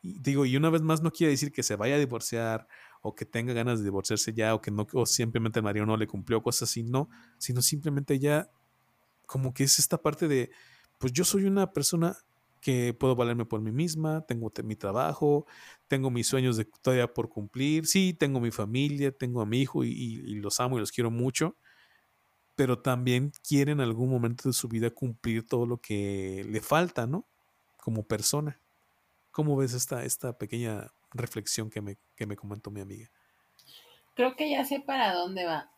Y 0.00 0.18
digo, 0.20 0.46
y 0.46 0.56
una 0.56 0.70
vez 0.70 0.82
más 0.82 1.02
no 1.02 1.10
quiere 1.10 1.32
decir 1.32 1.52
que 1.52 1.62
se 1.62 1.76
vaya 1.76 1.96
a 1.96 1.98
divorciar 1.98 2.66
o 3.02 3.14
que 3.14 3.24
tenga 3.24 3.52
ganas 3.52 3.78
de 3.78 3.84
divorciarse 3.84 4.32
ya 4.32 4.54
o 4.54 4.60
que 4.60 4.70
no, 4.70 4.86
o 4.92 5.06
simplemente 5.06 5.58
el 5.58 5.64
marido 5.64 5.86
no 5.86 5.96
le 5.96 6.06
cumplió 6.06 6.42
cosas 6.42 6.70
así, 6.70 6.82
no, 6.82 7.08
sino 7.38 7.62
simplemente 7.62 8.18
ya 8.18 8.48
como 9.26 9.52
que 9.54 9.64
es 9.64 9.78
esta 9.78 9.98
parte 9.98 10.28
de, 10.28 10.50
pues 10.98 11.12
yo 11.12 11.24
soy 11.24 11.44
una 11.44 11.72
persona 11.72 12.16
que 12.62 12.94
puedo 12.94 13.16
valerme 13.16 13.44
por 13.44 13.60
mí 13.60 13.72
misma, 13.72 14.24
tengo 14.24 14.50
mi 14.62 14.76
trabajo, 14.76 15.46
tengo 15.88 16.10
mis 16.10 16.28
sueños 16.28 16.56
de 16.56 16.64
todavía 16.64 17.12
por 17.12 17.28
cumplir, 17.28 17.86
sí, 17.86 18.14
tengo 18.14 18.40
mi 18.40 18.52
familia, 18.52 19.10
tengo 19.10 19.42
a 19.42 19.46
mi 19.46 19.60
hijo 19.60 19.84
y, 19.84 20.36
los 20.36 20.60
amo 20.60 20.76
y 20.76 20.80
los 20.80 20.92
quiero 20.92 21.10
mucho, 21.10 21.56
pero 22.54 22.78
también 22.78 23.32
quiere 23.46 23.72
en 23.72 23.80
algún 23.80 24.08
momento 24.08 24.48
de 24.48 24.52
su 24.52 24.68
vida 24.68 24.90
cumplir 24.90 25.44
todo 25.46 25.66
lo 25.66 25.78
que 25.78 26.46
le 26.48 26.60
falta, 26.60 27.06
¿no? 27.06 27.26
Como 27.78 28.04
persona. 28.04 28.60
¿Cómo 29.32 29.56
ves 29.56 29.74
esta, 29.74 30.04
esta 30.04 30.38
pequeña 30.38 30.92
reflexión 31.10 31.68
que 31.68 31.80
me, 31.80 31.98
que 32.14 32.26
me 32.26 32.36
comentó 32.36 32.70
mi 32.70 32.80
amiga? 32.80 33.10
Creo 34.14 34.36
que 34.36 34.50
ya 34.50 34.64
sé 34.64 34.78
para 34.80 35.14
dónde 35.14 35.46
va. 35.46 35.72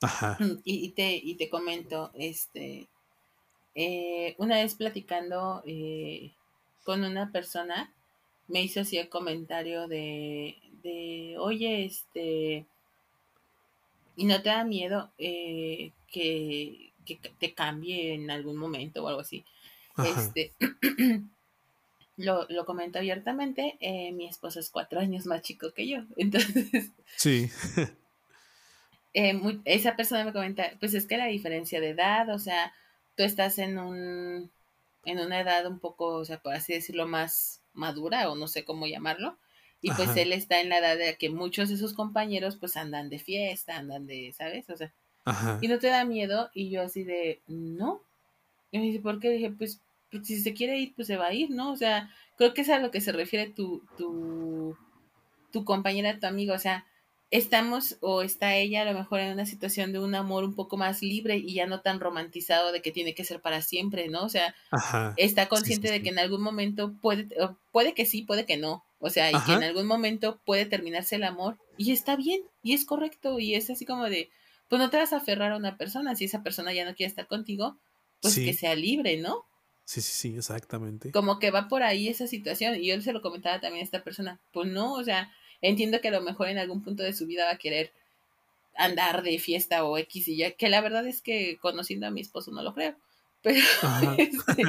Ajá. 0.00 0.38
Y, 0.62 0.90
te, 0.90 1.16
y 1.16 1.34
te 1.34 1.50
comento, 1.50 2.12
este, 2.14 2.88
eh, 3.82 4.34
una 4.36 4.56
vez 4.56 4.74
platicando 4.74 5.62
eh, 5.64 6.32
con 6.84 7.02
una 7.02 7.32
persona, 7.32 7.90
me 8.46 8.60
hizo 8.60 8.82
así 8.82 8.98
el 8.98 9.08
comentario 9.08 9.88
de, 9.88 10.58
de 10.82 11.36
oye, 11.38 11.86
este, 11.86 12.66
¿y 14.16 14.26
no 14.26 14.42
te 14.42 14.50
da 14.50 14.64
miedo 14.64 15.10
eh, 15.16 15.92
que, 16.12 16.92
te 17.38 17.54
cambie 17.54 18.12
en 18.12 18.30
algún 18.30 18.58
momento 18.58 19.02
o 19.02 19.08
algo 19.08 19.22
así? 19.22 19.46
Este, 19.96 20.52
lo, 22.18 22.46
lo 22.50 22.66
comento 22.66 22.98
abiertamente, 22.98 23.78
mi 24.12 24.26
esposo 24.26 24.60
es 24.60 24.68
cuatro 24.68 25.00
años 25.00 25.24
más 25.24 25.40
chico 25.40 25.72
que 25.72 25.88
yo, 25.88 26.00
entonces... 26.18 26.90
Sí. 27.16 27.48
esa 29.64 29.96
persona 29.96 30.26
me 30.26 30.34
comenta, 30.34 30.70
pues 30.80 30.92
es 30.92 31.06
que 31.06 31.16
la 31.16 31.26
diferencia 31.28 31.80
de 31.80 31.88
edad, 31.88 32.28
o 32.28 32.38
sea, 32.38 32.74
tú 33.20 33.24
estás 33.24 33.58
en 33.58 33.78
un 33.78 34.50
en 35.04 35.18
una 35.18 35.40
edad 35.40 35.66
un 35.66 35.78
poco, 35.78 36.06
o 36.06 36.24
sea, 36.24 36.38
por 36.40 36.54
así 36.54 36.72
decirlo, 36.72 37.06
más 37.06 37.60
madura 37.74 38.30
o 38.30 38.34
no 38.34 38.48
sé 38.48 38.64
cómo 38.64 38.86
llamarlo. 38.86 39.36
Y 39.82 39.90
pues 39.90 40.16
él 40.16 40.32
está 40.32 40.58
en 40.60 40.70
la 40.70 40.78
edad 40.78 40.96
de 40.96 41.16
que 41.16 41.28
muchos 41.28 41.68
de 41.68 41.76
sus 41.76 41.92
compañeros 41.92 42.56
pues 42.56 42.78
andan 42.78 43.10
de 43.10 43.18
fiesta, 43.18 43.76
andan 43.76 44.06
de, 44.06 44.32
¿sabes? 44.32 44.70
O 44.70 44.76
sea, 44.76 44.90
y 45.60 45.68
no 45.68 45.78
te 45.78 45.88
da 45.88 46.06
miedo. 46.06 46.50
Y 46.54 46.70
yo 46.70 46.80
así 46.80 47.04
de, 47.04 47.42
no. 47.46 48.00
Y 48.70 48.78
me 48.78 48.84
dice, 48.84 49.00
¿por 49.00 49.20
qué? 49.20 49.28
Dije, 49.28 49.50
pues, 49.50 49.82
pues, 50.10 50.26
si 50.26 50.40
se 50.40 50.54
quiere 50.54 50.78
ir, 50.78 50.94
pues 50.94 51.06
se 51.06 51.18
va 51.18 51.26
a 51.26 51.34
ir, 51.34 51.50
¿no? 51.50 51.72
O 51.72 51.76
sea, 51.76 52.10
creo 52.38 52.54
que 52.54 52.62
es 52.62 52.70
a 52.70 52.78
lo 52.78 52.90
que 52.90 53.02
se 53.02 53.12
refiere 53.12 53.50
tu, 53.50 53.82
tu, 53.98 54.78
tu 55.50 55.66
compañera, 55.66 56.18
tu 56.18 56.26
amigo. 56.26 56.54
O 56.54 56.58
sea, 56.58 56.86
estamos 57.30 57.96
o 58.00 58.22
está 58.22 58.56
ella 58.56 58.82
a 58.82 58.84
lo 58.84 58.98
mejor 58.98 59.20
en 59.20 59.32
una 59.32 59.46
situación 59.46 59.92
de 59.92 60.00
un 60.00 60.14
amor 60.14 60.44
un 60.44 60.54
poco 60.54 60.76
más 60.76 61.00
libre 61.00 61.36
y 61.36 61.54
ya 61.54 61.66
no 61.66 61.80
tan 61.80 62.00
romantizado 62.00 62.72
de 62.72 62.82
que 62.82 62.90
tiene 62.90 63.14
que 63.14 63.24
ser 63.24 63.40
para 63.40 63.62
siempre, 63.62 64.08
¿no? 64.08 64.24
O 64.24 64.28
sea, 64.28 64.54
está 65.16 65.48
consciente 65.48 65.90
de 65.90 66.02
que 66.02 66.08
en 66.08 66.18
algún 66.18 66.42
momento 66.42 66.92
puede, 67.00 67.28
puede 67.70 67.94
que 67.94 68.04
sí, 68.04 68.22
puede 68.22 68.46
que 68.46 68.56
no. 68.56 68.84
O 68.98 69.10
sea, 69.10 69.30
y 69.30 69.40
que 69.46 69.52
en 69.52 69.62
algún 69.62 69.86
momento 69.86 70.40
puede 70.44 70.66
terminarse 70.66 71.16
el 71.16 71.24
amor 71.24 71.56
y 71.78 71.92
está 71.92 72.16
bien 72.16 72.42
y 72.62 72.74
es 72.74 72.84
correcto 72.84 73.38
y 73.38 73.54
es 73.54 73.70
así 73.70 73.86
como 73.86 74.04
de, 74.04 74.28
pues 74.68 74.78
no 74.78 74.90
te 74.90 74.98
vas 74.98 75.12
a 75.12 75.18
aferrar 75.18 75.52
a 75.52 75.56
una 75.56 75.76
persona, 75.78 76.14
si 76.16 76.24
esa 76.24 76.42
persona 76.42 76.72
ya 76.74 76.84
no 76.84 76.94
quiere 76.94 77.08
estar 77.08 77.26
contigo, 77.26 77.78
pues 78.20 78.34
que 78.34 78.52
sea 78.52 78.74
libre, 78.74 79.16
¿no? 79.16 79.46
Sí, 79.84 80.02
sí, 80.02 80.12
sí, 80.12 80.36
exactamente. 80.36 81.10
Como 81.12 81.38
que 81.38 81.50
va 81.50 81.66
por 81.66 81.82
ahí 81.82 82.08
esa 82.08 82.26
situación 82.26 82.76
y 82.76 82.88
yo 82.88 83.00
se 83.00 83.12
lo 83.12 83.22
comentaba 83.22 83.60
también 83.60 83.82
a 83.82 83.84
esta 83.84 84.04
persona, 84.04 84.40
pues 84.52 84.68
no, 84.68 84.92
o 84.92 85.02
sea, 85.02 85.32
Entiendo 85.62 86.00
que 86.00 86.08
a 86.08 86.12
lo 86.12 86.22
mejor 86.22 86.48
en 86.48 86.58
algún 86.58 86.82
punto 86.82 87.02
de 87.02 87.12
su 87.12 87.26
vida 87.26 87.44
va 87.44 87.52
a 87.52 87.58
querer 87.58 87.92
andar 88.76 89.22
de 89.22 89.38
fiesta 89.38 89.84
o 89.84 89.98
X 89.98 90.28
y 90.28 90.36
ya, 90.36 90.52
que 90.52 90.68
la 90.68 90.80
verdad 90.80 91.06
es 91.06 91.22
que 91.22 91.58
conociendo 91.60 92.06
a 92.06 92.10
mi 92.10 92.20
esposo 92.20 92.50
no 92.50 92.62
lo 92.62 92.74
creo. 92.74 92.96
Pero, 93.42 93.58
este, 94.18 94.62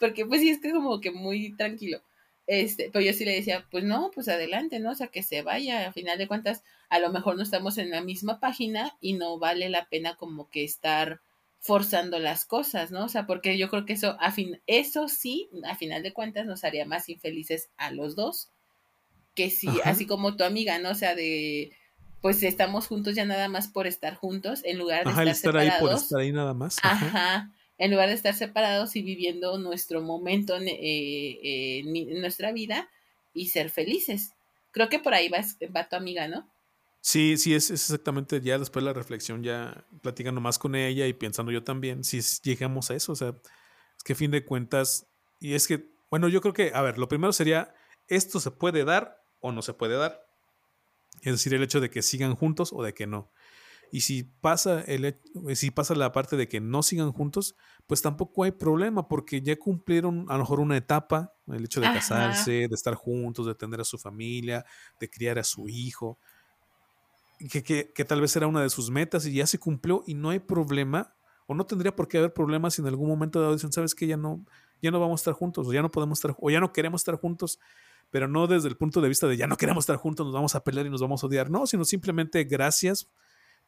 porque 0.00 0.26
pues 0.26 0.40
sí, 0.40 0.50
es 0.50 0.60
que 0.60 0.72
como 0.72 1.00
que 1.00 1.12
muy 1.12 1.56
tranquilo. 1.56 2.02
Este, 2.48 2.90
pero 2.92 3.04
yo 3.04 3.12
sí 3.12 3.24
le 3.24 3.34
decía, 3.34 3.66
pues 3.70 3.84
no, 3.84 4.10
pues 4.12 4.28
adelante, 4.28 4.80
¿no? 4.80 4.92
O 4.92 4.94
sea, 4.96 5.08
que 5.08 5.22
se 5.22 5.42
vaya. 5.42 5.88
A 5.88 5.92
final 5.92 6.18
de 6.18 6.26
cuentas, 6.26 6.64
a 6.88 6.98
lo 6.98 7.10
mejor 7.10 7.36
no 7.36 7.44
estamos 7.44 7.78
en 7.78 7.90
la 7.90 8.00
misma 8.00 8.40
página 8.40 8.96
y 9.00 9.12
no 9.12 9.38
vale 9.38 9.68
la 9.68 9.88
pena 9.88 10.16
como 10.16 10.50
que 10.50 10.64
estar 10.64 11.20
forzando 11.60 12.18
las 12.18 12.44
cosas, 12.44 12.90
¿no? 12.90 13.04
O 13.04 13.08
sea, 13.08 13.26
porque 13.26 13.58
yo 13.58 13.68
creo 13.68 13.84
que 13.84 13.94
eso, 13.94 14.16
a 14.20 14.32
fin, 14.32 14.60
eso 14.66 15.08
sí, 15.08 15.48
a 15.64 15.76
final 15.76 16.02
de 16.02 16.12
cuentas, 16.12 16.46
nos 16.46 16.64
haría 16.64 16.84
más 16.84 17.08
infelices 17.08 17.70
a 17.76 17.90
los 17.90 18.14
dos 18.16 18.50
que 19.36 19.50
sí, 19.50 19.68
así 19.84 20.06
como 20.06 20.36
tu 20.36 20.42
amiga, 20.42 20.80
¿no? 20.80 20.90
O 20.90 20.94
sea, 20.94 21.14
de 21.14 21.72
pues 22.20 22.42
estamos 22.42 22.88
juntos 22.88 23.14
ya 23.14 23.24
nada 23.24 23.48
más 23.48 23.68
por 23.68 23.86
estar 23.86 24.16
juntos, 24.16 24.62
en 24.64 24.78
lugar 24.78 25.04
de 25.04 25.10
estar, 25.10 25.34
separados. 25.34 25.72
ahí 25.72 25.80
por 25.80 25.92
estar 25.92 26.20
ahí 26.20 26.32
nada 26.32 26.54
más. 26.54 26.76
Ajá. 26.82 27.52
En 27.78 27.90
lugar 27.90 28.08
de 28.08 28.14
estar 28.14 28.34
separados 28.34 28.96
y 28.96 29.02
viviendo 29.02 29.58
nuestro 29.58 30.00
momento 30.00 30.56
en, 30.56 30.66
eh, 30.66 31.82
en, 31.84 32.20
nuestra 32.20 32.50
vida 32.50 32.88
y 33.32 33.50
ser 33.50 33.70
felices. 33.70 34.32
Creo 34.72 34.88
que 34.88 34.98
por 34.98 35.14
ahí 35.14 35.28
va, 35.28 35.38
va 35.76 35.88
tu 35.88 35.94
amiga, 35.94 36.26
¿no? 36.26 36.50
Sí, 37.02 37.36
sí, 37.36 37.54
es, 37.54 37.70
exactamente 37.70 38.40
ya 38.40 38.58
después 38.58 38.82
de 38.82 38.90
la 38.90 38.92
reflexión, 38.92 39.44
ya 39.44 39.84
platicando 40.02 40.40
más 40.40 40.58
con 40.58 40.74
ella 40.74 41.06
y 41.06 41.12
pensando 41.12 41.52
yo 41.52 41.62
también, 41.62 42.02
si 42.02 42.20
llegamos 42.42 42.90
a 42.90 42.96
eso, 42.96 43.12
o 43.12 43.14
sea, 43.14 43.28
es 43.96 44.02
que 44.02 44.14
a 44.14 44.16
fin 44.16 44.32
de 44.32 44.44
cuentas, 44.44 45.06
y 45.38 45.54
es 45.54 45.68
que, 45.68 45.86
bueno, 46.10 46.28
yo 46.28 46.40
creo 46.40 46.54
que, 46.54 46.72
a 46.74 46.82
ver, 46.82 46.98
lo 46.98 47.06
primero 47.06 47.32
sería, 47.32 47.72
esto 48.08 48.40
se 48.40 48.50
puede 48.50 48.84
dar 48.84 49.22
o 49.46 49.52
no 49.52 49.62
se 49.62 49.74
puede 49.74 49.96
dar. 49.96 50.26
Es 51.22 51.32
decir, 51.32 51.54
el 51.54 51.62
hecho 51.62 51.80
de 51.80 51.90
que 51.90 52.02
sigan 52.02 52.34
juntos 52.34 52.72
o 52.72 52.82
de 52.82 52.94
que 52.94 53.06
no. 53.06 53.30
Y 53.92 54.00
si 54.00 54.24
pasa, 54.24 54.80
el, 54.82 55.20
si 55.54 55.70
pasa 55.70 55.94
la 55.94 56.12
parte 56.12 56.36
de 56.36 56.48
que 56.48 56.60
no 56.60 56.82
sigan 56.82 57.12
juntos, 57.12 57.54
pues 57.86 58.02
tampoco 58.02 58.42
hay 58.44 58.50
problema 58.50 59.08
porque 59.08 59.40
ya 59.40 59.56
cumplieron 59.56 60.26
a 60.28 60.34
lo 60.34 60.40
mejor 60.40 60.60
una 60.60 60.76
etapa, 60.76 61.34
el 61.46 61.64
hecho 61.64 61.80
de 61.80 61.86
casarse, 61.86 62.50
de 62.68 62.74
estar 62.74 62.94
juntos, 62.94 63.46
de 63.46 63.54
tener 63.54 63.80
a 63.80 63.84
su 63.84 63.96
familia, 63.96 64.64
de 64.98 65.08
criar 65.08 65.38
a 65.38 65.44
su 65.44 65.68
hijo, 65.68 66.18
que, 67.50 67.62
que, 67.62 67.92
que, 67.92 68.04
tal 68.04 68.20
vez 68.20 68.34
era 68.34 68.46
una 68.46 68.62
de 68.62 68.70
sus 68.70 68.90
metas 68.90 69.26
y 69.26 69.34
ya 69.34 69.46
se 69.46 69.58
cumplió 69.58 70.02
y 70.06 70.14
no 70.14 70.30
hay 70.30 70.40
problema, 70.40 71.14
o 71.46 71.54
no 71.54 71.64
tendría 71.66 71.94
por 71.94 72.08
qué 72.08 72.18
haber 72.18 72.32
problemas 72.32 72.74
si 72.74 72.82
en 72.82 72.88
algún 72.88 73.08
momento 73.08 73.40
dado 73.40 73.52
dicen, 73.52 73.72
sabes 73.72 73.94
que 73.94 74.06
ya 74.06 74.16
no, 74.16 74.44
ya 74.82 74.90
no 74.90 74.98
vamos 74.98 75.20
a 75.20 75.22
estar 75.22 75.34
juntos, 75.34 75.68
o 75.68 75.72
ya 75.72 75.82
no 75.82 75.90
podemos 75.90 76.18
estar, 76.18 76.34
o 76.38 76.50
ya 76.50 76.60
no 76.60 76.72
queremos 76.72 77.02
estar 77.02 77.16
juntos, 77.16 77.60
pero 78.10 78.28
no 78.28 78.46
desde 78.46 78.68
el 78.68 78.76
punto 78.76 79.00
de 79.00 79.08
vista 79.08 79.26
de 79.26 79.36
ya 79.36 79.46
no 79.46 79.56
queremos 79.56 79.82
estar 79.82 79.96
juntos, 79.96 80.26
nos 80.26 80.34
vamos 80.34 80.54
a 80.54 80.64
pelear 80.64 80.86
y 80.86 80.90
nos 80.90 81.00
vamos 81.00 81.22
a 81.22 81.26
odiar, 81.26 81.50
no, 81.50 81.66
sino 81.66 81.84
simplemente 81.84 82.44
gracias 82.44 83.08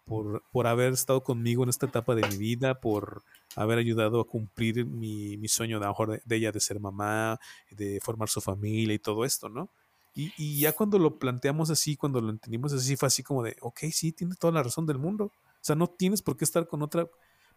por, 0.05 0.43
por 0.51 0.67
haber 0.67 0.93
estado 0.93 1.23
conmigo 1.23 1.63
en 1.63 1.69
esta 1.69 1.87
etapa 1.87 2.15
de 2.15 2.27
mi 2.29 2.37
vida, 2.37 2.81
por 2.81 3.23
haber 3.57 3.79
ayudado 3.79 4.21
a 4.21 4.27
cumplir 4.27 4.87
mi, 4.87 5.37
mi 5.37 5.49
sueño 5.49 5.79
de, 5.79 5.87
mejor 5.87 6.23
de, 6.25 6.37
ella 6.37 6.51
de 6.51 6.61
ser 6.61 6.81
mamá, 6.81 7.39
de 7.71 8.01
formar 8.03 8.29
su 8.29 8.41
familia 8.41 8.95
y 8.95 8.99
todo 8.99 9.25
esto, 9.25 9.49
¿no? 9.49 9.69
Y, 10.15 10.33
y, 10.37 10.59
ya 10.59 10.73
cuando 10.73 10.99
lo 10.99 11.19
planteamos 11.19 11.71
así, 11.71 11.95
cuando 11.95 12.21
lo 12.21 12.31
entendimos 12.31 12.73
así, 12.73 12.97
fue 12.97 13.07
así 13.07 13.23
como 13.23 13.43
de, 13.45 13.57
ok, 13.61 13.81
sí, 13.93 14.11
tiene 14.11 14.35
toda 14.35 14.53
la 14.53 14.65
razón 14.65 14.85
del 14.85 14.99
mundo. 14.99 15.27
O 15.27 15.61
sea, 15.61 15.77
no 15.77 15.87
tienes 15.87 16.23
por 16.23 16.37
qué 16.37 16.45
estar 16.45 16.67
con 16.67 16.83
otra 16.83 17.09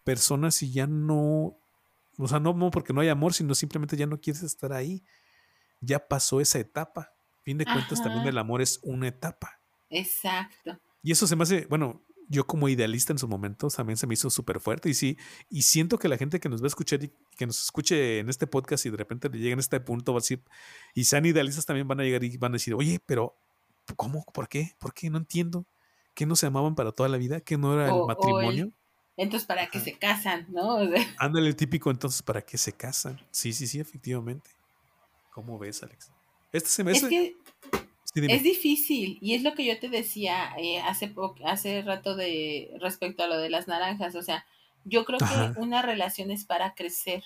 persona 0.04 0.52
si 0.52 0.72
ya 0.72 0.86
no, 0.86 1.58
o 2.18 2.28
sea, 2.28 2.40
no, 2.40 2.54
no 2.54 2.70
porque 2.70 2.94
no 2.94 3.02
hay 3.02 3.10
amor, 3.10 3.34
sino 3.34 3.56
simplemente 3.56 3.98
ya 3.98 4.06
no 4.06 4.20
quieres 4.20 4.44
estar 4.44 4.74
ahí 4.74 5.02
ya 5.82 6.08
pasó 6.08 6.40
esa 6.40 6.60
etapa. 6.60 7.14
Fin 7.44 7.58
de 7.58 7.66
cuentas, 7.66 8.02
también 8.02 8.28
el 8.28 8.38
amor 8.38 8.62
es 8.62 8.80
una 8.84 9.08
etapa. 9.08 9.60
Exacto. 9.90 10.80
Y 11.04 11.12
eso 11.12 11.28
se 11.28 11.36
me 11.36 11.44
hace, 11.44 11.66
bueno, 11.66 12.04
yo 12.28 12.48
como 12.48 12.70
idealista 12.70 13.12
en 13.12 13.20
su 13.20 13.28
momento 13.28 13.68
también 13.68 13.98
se 13.98 14.08
me 14.08 14.14
hizo 14.14 14.30
súper 14.30 14.62
fuerte 14.62 14.90
y 14.90 14.94
sí, 14.94 15.18
y 15.50 15.64
siento 15.64 15.98
que 15.98 16.08
la 16.08 16.18
gente 16.18 16.40
que 16.40 16.48
nos 16.48 16.62
va 16.62 16.66
a 16.66 16.68
escuchar 16.68 17.04
y 17.04 17.12
que 17.36 17.46
nos 17.46 17.62
escuche 17.62 18.20
en 18.20 18.30
este 18.30 18.48
podcast 18.48 18.86
y 18.86 18.90
de 18.90 18.96
repente 18.96 19.28
le 19.28 19.40
lleguen 19.40 19.60
a 19.60 19.62
este 19.62 19.82
punto 19.82 20.14
va 20.14 20.20
a 20.20 20.22
decir, 20.22 20.42
y 20.94 21.04
sean 21.04 21.26
idealistas 21.26 21.66
también 21.66 21.88
van 21.90 22.00
a 22.00 22.04
llegar 22.04 22.24
y 22.24 22.38
van 22.38 22.54
a 22.54 22.54
decir, 22.54 22.74
oye, 22.74 23.02
pero 23.06 23.36
¿cómo? 23.96 24.24
¿Por 24.34 24.48
qué? 24.48 24.76
¿Por 24.80 24.94
qué? 24.94 25.10
No 25.10 25.18
entiendo. 25.18 25.66
¿Que 26.14 26.26
no 26.26 26.36
se 26.36 26.46
amaban 26.46 26.76
para 26.76 26.92
toda 26.92 27.10
la 27.10 27.18
vida? 27.18 27.42
¿Que 27.42 27.58
no 27.58 27.74
era 27.74 27.88
el 27.88 28.06
matrimonio? 28.06 28.72
entonces, 29.18 29.46
¿para 29.46 29.68
qué 29.68 29.80
se 29.80 29.98
casan? 29.98 30.48
¿No? 30.50 30.78
Ándale, 31.18 31.48
el 31.48 31.56
típico, 31.56 31.92
entonces, 31.92 32.22
¿para 32.22 32.42
qué 32.42 32.58
se 32.58 32.74
casan? 32.74 33.20
Sí, 33.32 33.54
sí, 33.54 33.68
sí, 33.68 33.80
efectivamente. 33.80 34.50
¿Cómo 35.32 35.58
ves, 35.58 35.82
Alex? 35.84 36.12
Este 36.52 36.70
se 36.70 36.84
me 36.84 36.92
Es 36.92 37.04
que 37.06 37.36
es 38.14 38.44
difícil 38.44 39.18
y 39.22 39.36
es 39.36 39.44
lo 39.44 39.54
que 39.54 39.66
yo 39.66 39.80
te 39.80 39.88
decía 39.88 40.54
eh, 40.58 40.82
hace 40.82 41.14
hace 41.46 41.82
rato 41.82 42.16
de 42.16 42.72
respecto 42.82 43.24
a 43.24 43.28
lo 43.28 43.38
de 43.38 43.50
las 43.50 43.68
naranjas. 43.68 44.16
O 44.16 44.22
sea, 44.22 44.46
yo 44.84 45.06
creo 45.06 45.20
que 45.20 45.60
una 45.60 45.82
relación 45.82 46.32
es 46.32 46.46
para 46.46 46.74
crecer 46.74 47.24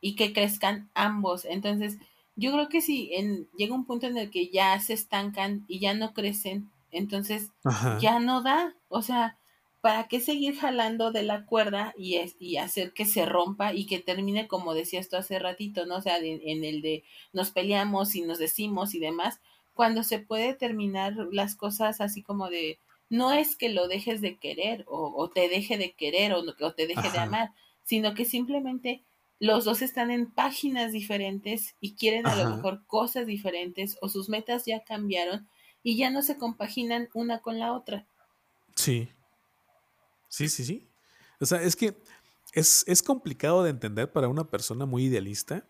y 0.00 0.16
que 0.16 0.32
crezcan 0.32 0.90
ambos. 0.94 1.44
Entonces, 1.44 1.98
yo 2.34 2.52
creo 2.52 2.68
que 2.68 2.80
si 2.80 3.14
en, 3.14 3.48
llega 3.56 3.74
un 3.74 3.84
punto 3.84 4.06
en 4.06 4.16
el 4.16 4.30
que 4.30 4.48
ya 4.48 4.78
se 4.80 4.94
estancan 4.94 5.64
y 5.68 5.78
ya 5.78 5.94
no 5.94 6.14
crecen, 6.14 6.70
entonces 6.90 7.52
ya 8.00 8.18
no 8.18 8.42
da. 8.42 8.74
O 8.88 9.02
sea, 9.02 9.36
¿para 9.80 10.08
qué 10.08 10.20
seguir 10.20 10.56
jalando 10.58 11.10
de 11.10 11.22
la 11.22 11.46
cuerda 11.46 11.94
y, 11.96 12.16
es, 12.16 12.36
y 12.38 12.58
hacer 12.58 12.92
que 12.92 13.06
se 13.06 13.24
rompa 13.24 13.72
y 13.72 13.86
que 13.86 13.98
termine 13.98 14.46
como 14.46 14.74
decías 14.74 15.08
tú 15.08 15.16
hace 15.16 15.38
ratito, 15.38 15.86
¿no? 15.86 15.96
O 15.96 16.02
sea, 16.02 16.18
en 16.18 16.64
el 16.64 16.82
de 16.82 17.04
nos 17.32 17.50
peleamos 17.50 18.14
y 18.14 18.22
nos 18.22 18.38
decimos 18.38 18.94
y 18.94 19.00
demás, 19.00 19.40
cuando 19.74 20.02
se 20.02 20.18
puede 20.18 20.54
terminar 20.54 21.14
las 21.32 21.56
cosas 21.56 22.00
así 22.00 22.22
como 22.22 22.50
de, 22.50 22.78
no 23.08 23.32
es 23.32 23.56
que 23.56 23.70
lo 23.70 23.88
dejes 23.88 24.20
de 24.20 24.36
querer 24.36 24.84
o, 24.86 25.30
te 25.30 25.48
deje 25.48 25.78
de 25.78 25.92
querer 25.92 26.34
o, 26.34 26.44
o 26.60 26.72
te 26.72 26.86
deje 26.86 27.10
de 27.10 27.18
amar, 27.18 27.50
sino 27.84 28.14
que 28.14 28.26
simplemente 28.26 29.02
los 29.38 29.64
dos 29.64 29.80
están 29.80 30.10
en 30.10 30.30
páginas 30.30 30.92
diferentes 30.92 31.74
y 31.80 31.94
quieren 31.94 32.26
a 32.26 32.36
lo 32.36 32.56
mejor 32.56 32.84
cosas 32.86 33.26
diferentes 33.26 33.96
o 34.02 34.10
sus 34.10 34.28
metas 34.28 34.66
ya 34.66 34.80
cambiaron 34.80 35.48
y 35.82 35.96
ya 35.96 36.10
no 36.10 36.20
se 36.20 36.36
compaginan 36.36 37.08
una 37.14 37.38
con 37.38 37.58
la 37.58 37.72
otra. 37.72 38.06
Sí, 38.74 39.08
Sí, 40.30 40.48
sí, 40.48 40.64
sí. 40.64 40.88
O 41.38 41.44
sea, 41.44 41.60
es 41.60 41.76
que 41.76 41.94
es, 42.54 42.84
es 42.86 43.02
complicado 43.02 43.62
de 43.62 43.70
entender 43.70 44.10
para 44.10 44.28
una 44.28 44.48
persona 44.48 44.86
muy 44.86 45.04
idealista, 45.04 45.68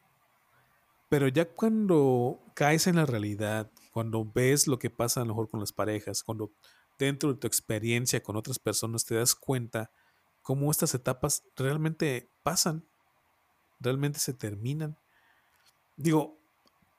pero 1.08 1.26
ya 1.26 1.44
cuando 1.44 2.40
caes 2.54 2.86
en 2.86 2.94
la 2.96 3.06
realidad, 3.06 3.68
cuando 3.92 4.24
ves 4.24 4.68
lo 4.68 4.78
que 4.78 4.90
pasa 4.90 5.20
a 5.20 5.24
lo 5.24 5.30
mejor 5.30 5.48
con 5.48 5.58
las 5.58 5.72
parejas, 5.72 6.22
cuando 6.22 6.52
dentro 7.00 7.32
de 7.32 7.40
tu 7.40 7.48
experiencia 7.48 8.22
con 8.22 8.36
otras 8.36 8.61
personas 8.61 9.04
te 9.04 9.16
das 9.16 9.34
cuenta 9.34 9.90
cómo 10.42 10.70
estas 10.70 10.94
etapas 10.94 11.42
realmente 11.56 12.30
pasan, 12.42 12.86
realmente 13.80 14.20
se 14.20 14.34
terminan. 14.34 14.96
Digo, 15.96 16.38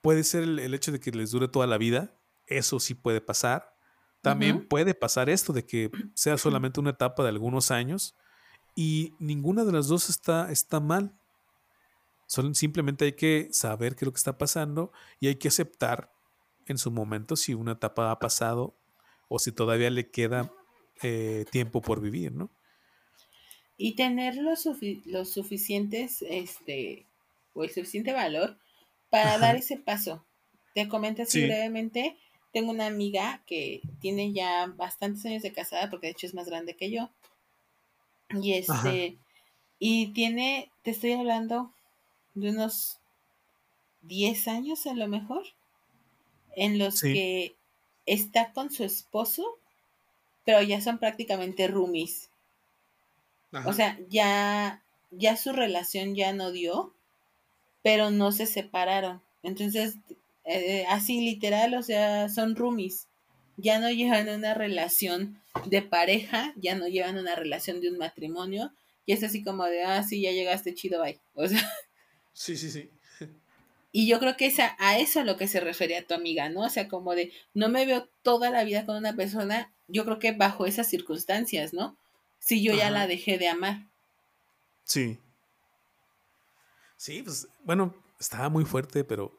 puede 0.02 0.24
ser 0.24 0.42
el, 0.42 0.74
hecho 0.74 0.92
de 0.92 1.00
que 1.00 1.12
les 1.12 1.30
dure 1.30 1.48
toda 1.48 1.66
la 1.66 1.78
vida, 1.78 2.14
eso 2.46 2.80
sí 2.80 2.94
puede 2.94 3.20
pasar, 3.20 3.71
también 4.22 4.66
puede 4.68 4.94
pasar 4.94 5.28
esto 5.28 5.52
de 5.52 5.66
que 5.66 5.90
sea 6.14 6.38
solamente 6.38 6.78
una 6.78 6.90
etapa 6.90 7.24
de 7.24 7.28
algunos 7.28 7.72
años 7.72 8.14
y 8.76 9.14
ninguna 9.18 9.64
de 9.64 9.72
las 9.72 9.88
dos 9.88 10.08
está, 10.08 10.50
está 10.52 10.78
mal. 10.78 11.12
simplemente 12.52 13.04
hay 13.04 13.12
que 13.12 13.48
saber 13.50 13.96
qué 13.96 14.04
es 14.04 14.06
lo 14.06 14.12
que 14.12 14.18
está 14.18 14.38
pasando 14.38 14.92
y 15.18 15.26
hay 15.26 15.34
que 15.34 15.48
aceptar 15.48 16.12
en 16.66 16.78
su 16.78 16.92
momento 16.92 17.34
si 17.34 17.52
una 17.52 17.72
etapa 17.72 18.12
ha 18.12 18.18
pasado 18.20 18.76
o 19.28 19.40
si 19.40 19.50
todavía 19.50 19.90
le 19.90 20.10
queda 20.10 20.52
eh, 21.02 21.44
tiempo 21.50 21.82
por 21.82 22.00
vivir, 22.00 22.32
¿no? 22.32 22.48
Y 23.76 23.96
tener 23.96 24.36
los, 24.36 24.62
suficientes, 25.28 26.22
este, 26.28 27.06
o 27.54 27.64
el 27.64 27.70
suficiente 27.70 28.12
valor 28.12 28.56
para 29.10 29.38
dar 29.38 29.56
ese 29.56 29.78
paso. 29.78 30.24
Te 30.74 30.86
comento 30.86 31.22
así 31.22 31.42
brevemente 31.42 32.16
tengo 32.52 32.70
una 32.70 32.86
amiga 32.86 33.42
que 33.46 33.82
tiene 34.00 34.32
ya 34.32 34.66
bastantes 34.76 35.24
años 35.26 35.42
de 35.42 35.52
casada, 35.52 35.90
porque 35.90 36.06
de 36.06 36.12
hecho 36.12 36.26
es 36.26 36.34
más 36.34 36.46
grande 36.46 36.76
que 36.76 36.90
yo. 36.90 37.10
Y 38.30 38.54
este, 38.54 39.18
y 39.78 40.08
tiene, 40.08 40.70
te 40.82 40.92
estoy 40.92 41.12
hablando 41.12 41.72
de 42.34 42.50
unos 42.50 42.98
10 44.02 44.48
años 44.48 44.86
a 44.86 44.94
lo 44.94 45.08
mejor, 45.08 45.44
en 46.56 46.78
los 46.78 47.00
que 47.00 47.56
está 48.06 48.52
con 48.52 48.70
su 48.70 48.84
esposo 48.84 49.58
pero 50.44 50.62
ya 50.62 50.80
son 50.80 50.98
prácticamente 50.98 51.68
roomies. 51.68 52.30
O 53.66 53.72
sea, 53.72 53.98
ya, 54.08 54.82
ya 55.10 55.36
su 55.36 55.52
relación 55.52 56.14
ya 56.14 56.32
no 56.32 56.52
dio, 56.52 56.94
pero 57.82 58.10
no 58.10 58.32
se 58.32 58.46
separaron. 58.46 59.20
Entonces, 59.42 59.96
eh, 60.44 60.84
así 60.88 61.20
literal, 61.20 61.74
o 61.74 61.82
sea, 61.82 62.28
son 62.28 62.56
roomies. 62.56 63.08
Ya 63.56 63.78
no 63.78 63.90
llevan 63.90 64.28
una 64.28 64.54
relación 64.54 65.40
de 65.66 65.82
pareja, 65.82 66.52
ya 66.56 66.74
no 66.74 66.88
llevan 66.88 67.18
una 67.18 67.34
relación 67.34 67.80
de 67.80 67.90
un 67.90 67.98
matrimonio, 67.98 68.72
y 69.04 69.12
es 69.12 69.22
así 69.22 69.42
como 69.42 69.64
de, 69.64 69.82
ah, 69.82 70.02
sí, 70.02 70.22
ya 70.22 70.32
llegaste 70.32 70.74
chido, 70.74 71.02
bye. 71.02 71.20
O 71.34 71.46
sea. 71.46 71.70
Sí, 72.32 72.56
sí, 72.56 72.70
sí. 72.70 72.90
Y 73.94 74.06
yo 74.06 74.18
creo 74.18 74.38
que 74.38 74.46
es 74.46 74.58
a, 74.58 74.98
eso 74.98 75.20
a 75.20 75.24
lo 75.24 75.36
que 75.36 75.46
se 75.46 75.60
refería 75.60 76.06
tu 76.06 76.14
amiga, 76.14 76.48
¿no? 76.48 76.62
O 76.62 76.70
sea, 76.70 76.88
como 76.88 77.14
de, 77.14 77.30
no 77.52 77.68
me 77.68 77.84
veo 77.84 78.08
toda 78.22 78.48
la 78.48 78.64
vida 78.64 78.86
con 78.86 78.96
una 78.96 79.14
persona, 79.14 79.70
yo 79.86 80.06
creo 80.06 80.18
que 80.18 80.32
bajo 80.32 80.64
esas 80.64 80.88
circunstancias, 80.88 81.74
¿no? 81.74 81.98
Si 82.38 82.62
yo 82.62 82.74
ya 82.74 82.90
la 82.90 83.06
dejé 83.06 83.36
de 83.36 83.48
amar. 83.48 83.86
Sí. 84.84 85.18
Sí, 86.96 87.22
pues, 87.22 87.48
bueno, 87.64 87.94
estaba 88.18 88.48
muy 88.48 88.64
fuerte, 88.64 89.04
pero, 89.04 89.38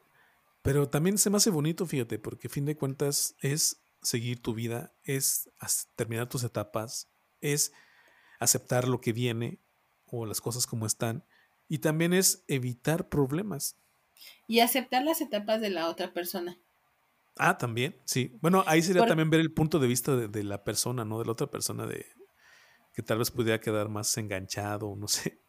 pero 0.64 0.88
también 0.88 1.18
se 1.18 1.28
me 1.28 1.36
hace 1.36 1.50
bonito, 1.50 1.84
fíjate, 1.84 2.18
porque 2.18 2.46
a 2.46 2.50
fin 2.50 2.64
de 2.64 2.74
cuentas 2.74 3.36
es 3.42 3.84
seguir 4.00 4.40
tu 4.40 4.54
vida, 4.54 4.94
es 5.02 5.50
terminar 5.94 6.30
tus 6.30 6.42
etapas, 6.42 7.12
es 7.42 7.74
aceptar 8.40 8.88
lo 8.88 8.98
que 8.98 9.12
viene 9.12 9.60
o 10.06 10.24
las 10.24 10.40
cosas 10.40 10.66
como 10.66 10.86
están, 10.86 11.26
y 11.68 11.80
también 11.80 12.14
es 12.14 12.44
evitar 12.48 13.10
problemas. 13.10 13.76
Y 14.46 14.60
aceptar 14.60 15.04
las 15.04 15.20
etapas 15.20 15.60
de 15.60 15.68
la 15.68 15.90
otra 15.90 16.14
persona. 16.14 16.58
Ah, 17.36 17.58
también, 17.58 18.00
sí. 18.06 18.38
Bueno, 18.40 18.64
ahí 18.66 18.80
sería 18.80 19.04
también 19.04 19.28
ver 19.28 19.40
el 19.40 19.52
punto 19.52 19.78
de 19.78 19.86
vista 19.86 20.16
de, 20.16 20.28
de, 20.28 20.44
la 20.44 20.64
persona, 20.64 21.04
¿no? 21.04 21.18
De 21.18 21.26
la 21.26 21.32
otra 21.32 21.50
persona, 21.50 21.84
de 21.84 22.06
que 22.94 23.02
tal 23.02 23.18
vez 23.18 23.30
pudiera 23.30 23.60
quedar 23.60 23.90
más 23.90 24.16
enganchado, 24.16 24.96
no 24.96 25.08
sé. 25.08 25.42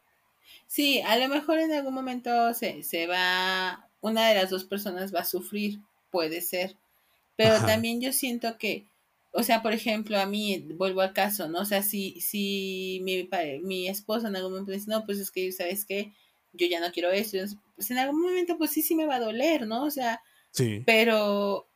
Sí, 0.66 1.00
a 1.00 1.16
lo 1.16 1.28
mejor 1.28 1.58
en 1.58 1.72
algún 1.72 1.94
momento 1.94 2.52
se, 2.52 2.82
se 2.82 3.06
va, 3.06 3.88
una 4.00 4.28
de 4.28 4.34
las 4.34 4.50
dos 4.50 4.64
personas 4.64 5.14
va 5.14 5.20
a 5.20 5.24
sufrir, 5.24 5.80
puede 6.10 6.40
ser. 6.40 6.76
Pero 7.36 7.58
también 7.66 8.00
yo 8.00 8.12
siento 8.12 8.56
que, 8.58 8.86
o 9.32 9.42
sea, 9.42 9.62
por 9.62 9.72
ejemplo, 9.72 10.18
a 10.18 10.26
mí, 10.26 10.66
vuelvo 10.74 11.02
al 11.02 11.12
caso, 11.12 11.48
¿no? 11.48 11.60
O 11.60 11.64
sea, 11.64 11.82
si, 11.82 12.20
si 12.20 13.00
mi, 13.02 13.28
mi 13.62 13.88
esposo 13.88 14.28
en 14.28 14.36
algún 14.36 14.52
momento 14.52 14.72
dice, 14.72 14.90
no, 14.90 15.04
pues 15.04 15.18
es 15.18 15.30
que, 15.30 15.52
¿sabes 15.52 15.84
qué? 15.84 16.12
Yo 16.54 16.66
ya 16.66 16.80
no 16.80 16.90
quiero 16.92 17.10
eso. 17.10 17.36
Pues 17.74 17.90
en 17.90 17.98
algún 17.98 18.22
momento, 18.22 18.56
pues 18.56 18.70
sí, 18.70 18.80
sí 18.80 18.94
me 18.94 19.06
va 19.06 19.16
a 19.16 19.20
doler, 19.20 19.66
¿no? 19.66 19.84
O 19.84 19.90
sea, 19.90 20.22
sí. 20.52 20.82
pero 20.86 21.68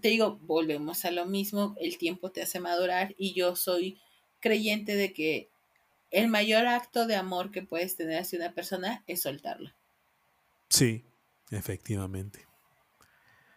te 0.00 0.08
digo, 0.08 0.38
volvemos 0.42 1.04
a 1.04 1.10
lo 1.10 1.26
mismo, 1.26 1.74
el 1.80 1.98
tiempo 1.98 2.30
te 2.30 2.42
hace 2.42 2.60
madurar 2.60 3.14
y 3.18 3.34
yo 3.34 3.56
soy 3.56 3.98
creyente 4.40 4.94
de 4.94 5.12
que 5.12 5.48
el 6.10 6.28
mayor 6.28 6.66
acto 6.66 7.06
de 7.06 7.16
amor 7.16 7.50
que 7.50 7.62
puedes 7.62 7.96
tener 7.96 8.18
hacia 8.20 8.38
una 8.38 8.54
persona 8.54 9.02
es 9.06 9.22
soltarla. 9.22 9.74
Sí, 10.68 11.04
efectivamente. 11.50 12.46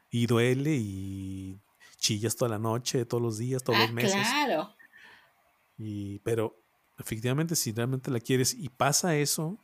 Y 0.09 0.27
duele 0.27 0.75
y 0.75 1.59
chillas 1.97 2.35
toda 2.35 2.49
la 2.49 2.59
noche, 2.59 3.05
todos 3.05 3.21
los 3.21 3.37
días, 3.37 3.63
todos 3.63 3.79
los 3.79 3.89
ah, 3.89 3.93
meses. 3.93 4.27
Claro. 4.27 4.75
Y, 5.77 6.19
pero 6.19 6.61
efectivamente, 6.97 7.55
si 7.55 7.71
realmente 7.71 8.11
la 8.11 8.19
quieres 8.19 8.53
y 8.53 8.69
pasa 8.69 9.15
eso, 9.15 9.57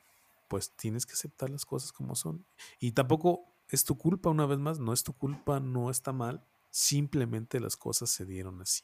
pues 0.48 0.72
tienes 0.76 1.06
que 1.06 1.14
aceptar 1.14 1.50
las 1.50 1.66
cosas 1.66 1.92
como 1.92 2.16
son. 2.16 2.46
Y 2.80 2.92
tampoco 2.92 3.56
es 3.70 3.84
tu 3.84 3.98
culpa, 3.98 4.30
una 4.30 4.46
vez 4.46 4.60
más, 4.60 4.80
no 4.80 4.94
es 4.94 5.04
tu 5.04 5.14
culpa, 5.14 5.60
no 5.60 5.90
está 5.90 6.14
mal, 6.14 6.46
simplemente 6.70 7.60
las 7.60 7.76
cosas 7.76 8.10
se 8.10 8.26
dieron 8.26 8.62
así. 8.62 8.84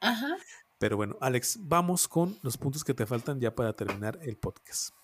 Ajá. 0.00 0.36
Pero 0.78 0.96
bueno, 0.96 1.16
Alex, 1.20 1.58
vamos 1.60 2.08
con 2.08 2.38
los 2.42 2.56
puntos 2.56 2.84
que 2.84 2.94
te 2.94 3.06
faltan 3.06 3.40
ya 3.40 3.54
para 3.54 3.72
terminar 3.74 4.18
el 4.22 4.36
podcast. 4.36 4.94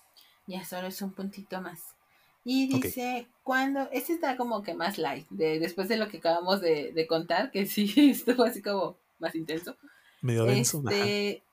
Ya 0.47 0.63
solo 0.65 0.87
es 0.87 1.01
un 1.01 1.13
puntito 1.13 1.61
más. 1.61 1.96
Y 2.49 2.67
dice, 2.67 3.27
cuando, 3.43 3.89
este 3.91 4.13
está 4.13 4.37
como 4.37 4.63
que 4.63 4.73
más 4.73 4.97
light, 4.97 5.27
de, 5.29 5.59
después 5.59 5.89
de 5.89 5.97
lo 5.97 6.07
que 6.07 6.19
acabamos 6.19 6.61
de, 6.61 7.05
contar, 7.05 7.51
que 7.51 7.65
sí 7.65 7.91
estuvo 8.11 8.45
así 8.45 8.61
como 8.61 8.95
más 9.19 9.35
intenso. 9.35 9.75
Medio 10.21 10.45
denso. 10.45 10.81
Este, 10.89 11.43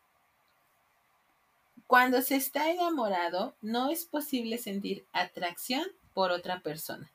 cuando 1.88 2.22
se 2.22 2.36
está 2.36 2.70
enamorado, 2.70 3.56
no 3.60 3.90
es 3.90 4.04
posible 4.04 4.56
sentir 4.56 5.04
atracción 5.12 5.84
por 6.12 6.30
otra 6.30 6.60
persona. 6.60 7.10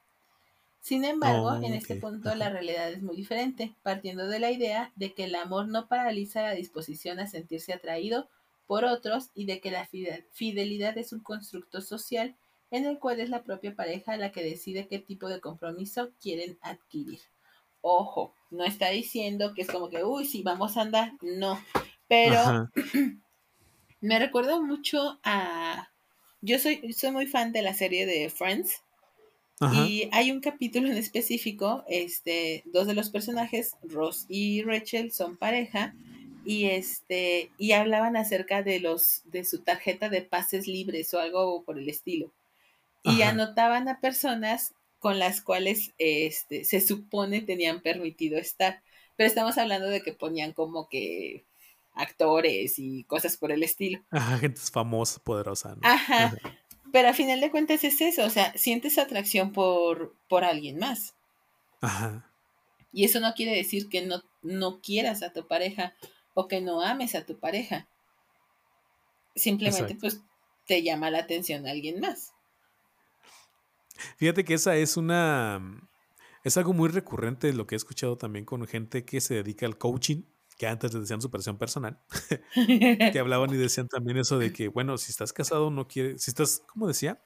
Sin 0.82 1.06
embargo, 1.06 1.56
en 1.56 1.74
este 1.74 1.96
punto 1.96 2.36
la 2.36 2.50
realidad 2.50 2.92
es 2.92 3.02
muy 3.02 3.16
diferente, 3.16 3.74
partiendo 3.82 4.28
de 4.28 4.40
la 4.40 4.52
idea 4.52 4.92
de 4.98 5.14
que 5.14 5.24
el 5.24 5.36
amor 5.36 5.70
no 5.70 5.88
paraliza 5.88 6.42
la 6.42 6.52
disposición 6.52 7.22
a 7.22 7.28
sentirse 7.28 7.72
atraído 7.72 8.28
por 8.68 8.84
otros 8.84 9.30
y 9.34 9.46
de 9.46 9.62
que 9.62 9.72
la 9.72 9.88
fidelidad 10.34 10.98
es 10.98 11.14
un 11.14 11.22
constructo 11.22 11.80
social 11.80 12.36
en 12.72 12.86
el 12.86 13.00
cual 13.00 13.20
es 13.20 13.30
la 13.30 13.44
propia 13.44 13.76
pareja 13.76 14.18
la 14.18 14.32
que 14.32 14.44
decide 14.44 14.88
qué 14.88 15.00
tipo 15.00 15.28
de 15.28 15.42
compromiso 15.42 16.12
quieren 16.22 16.58
adquirir. 16.62 17.20
Ojo, 17.82 18.34
no 18.52 18.66
está 18.66 18.90
diciendo 18.90 19.54
que 19.54 19.62
es 19.62 19.68
como 19.68 19.90
que, 19.90 20.04
uy, 20.04 20.26
sí, 20.26 20.44
vamos 20.44 20.78
a 20.78 20.82
andar, 20.82 21.14
no, 21.22 21.60
pero 22.08 22.70
me 24.02 24.20
recuerda 24.20 24.60
mucho 24.60 25.20
a... 25.24 25.90
Yo 26.42 26.58
soy, 26.58 26.94
soy 26.94 27.12
muy 27.12 27.28
fan 27.28 27.52
de 27.52 27.62
la 27.62 27.74
serie 27.74 28.06
de 28.06 28.30
Friends 28.30 28.82
y 29.62 30.08
hay 30.14 30.32
un 30.32 30.40
capítulo 30.40 30.88
en 30.88 30.96
específico, 30.96 31.84
este, 31.90 32.64
dos 32.68 32.88
de 32.88 32.94
los 32.94 33.10
personajes, 33.10 33.76
Ross 33.84 34.26
y 34.30 34.62
Rachel, 34.62 35.12
son 35.12 35.36
pareja 35.36 35.94
y 36.46 36.66
este 36.66 37.52
y 37.58 37.74
hablaban 37.74 38.16
acerca 38.16 38.64
de 38.64 38.80
los 38.80 39.22
de 39.26 39.44
su 39.44 39.60
tarjeta 39.60 40.08
de 40.08 40.22
pases 40.22 40.66
libres 40.66 41.14
o 41.14 41.20
algo 41.20 41.64
por 41.64 41.78
el 41.78 41.90
estilo. 41.90 42.32
Y 43.04 43.22
anotaban 43.22 43.88
a 43.88 44.00
personas 44.00 44.74
con 45.00 45.20
las 45.20 45.42
cuales 45.42 45.94
este 45.98 46.66
se 46.66 46.82
supone 46.82 47.42
tenían 47.42 47.82
permitido 47.82 48.38
estar. 48.38 48.84
Pero 49.16 49.28
estamos 49.28 49.58
hablando 49.58 49.88
de 49.88 50.02
que 50.02 50.14
ponían 50.14 50.54
como 50.54 50.90
que 50.90 51.46
actores 51.94 52.80
y 52.80 53.04
cosas 53.06 53.38
por 53.38 53.52
el 53.52 53.64
estilo. 53.64 54.02
Ajá, 54.12 54.38
gente 54.38 54.62
famosa, 54.72 55.20
poderosa. 55.24 55.76
Ajá. 55.82 56.36
Pero 56.92 57.10
a 57.10 57.14
final 57.14 57.40
de 57.40 57.52
cuentas 57.52 57.84
es 57.84 58.02
eso, 58.02 58.26
o 58.26 58.30
sea, 58.30 58.52
sientes 58.58 58.98
atracción 58.98 59.52
por, 59.52 60.16
por 60.28 60.44
alguien 60.44 60.80
más. 60.80 61.14
Ajá. 61.82 62.26
Y 62.92 63.06
eso 63.06 63.20
no 63.20 63.34
quiere 63.34 63.56
decir 63.56 63.90
que 63.90 64.02
no, 64.02 64.24
no 64.42 64.82
quieras 64.82 65.22
a 65.22 65.32
tu 65.32 65.48
pareja 65.48 65.94
o 66.34 66.48
que 66.48 66.62
no 66.62 66.82
ames 66.82 67.16
a 67.16 67.26
tu 67.26 67.38
pareja. 67.38 67.88
Simplemente 69.36 69.96
pues 69.96 70.22
te 70.66 70.82
llama 70.82 71.12
la 71.12 71.20
atención 71.20 71.68
a 71.68 71.72
alguien 71.72 72.00
más. 72.00 72.34
Fíjate 74.18 74.46
que 74.46 74.54
esa 74.54 74.76
es 74.76 74.98
una... 74.98 75.62
Es 76.44 76.56
algo 76.58 76.74
muy 76.74 76.90
recurrente 76.90 77.52
lo 77.54 77.68
que 77.68 77.76
he 77.76 77.78
escuchado 77.78 78.18
también 78.18 78.46
con 78.46 78.66
gente 78.66 79.04
que 79.04 79.20
se 79.20 79.36
dedica 79.36 79.66
al 79.66 79.78
coaching 79.78 80.24
que 80.60 80.68
antes 80.68 80.94
les 80.94 81.04
decían 81.04 81.22
superación 81.22 81.58
personal, 81.58 81.98
que 82.54 83.18
hablaban 83.20 83.50
y 83.52 83.56
decían 83.56 83.88
también 83.88 84.18
eso 84.18 84.38
de 84.38 84.52
que, 84.52 84.68
bueno, 84.68 84.98
si 84.98 85.10
estás 85.10 85.32
casado 85.32 85.72
no 85.72 85.88
quiere, 85.88 86.20
si 86.20 86.30
estás, 86.30 86.64
¿cómo 86.68 86.86
decía? 86.86 87.22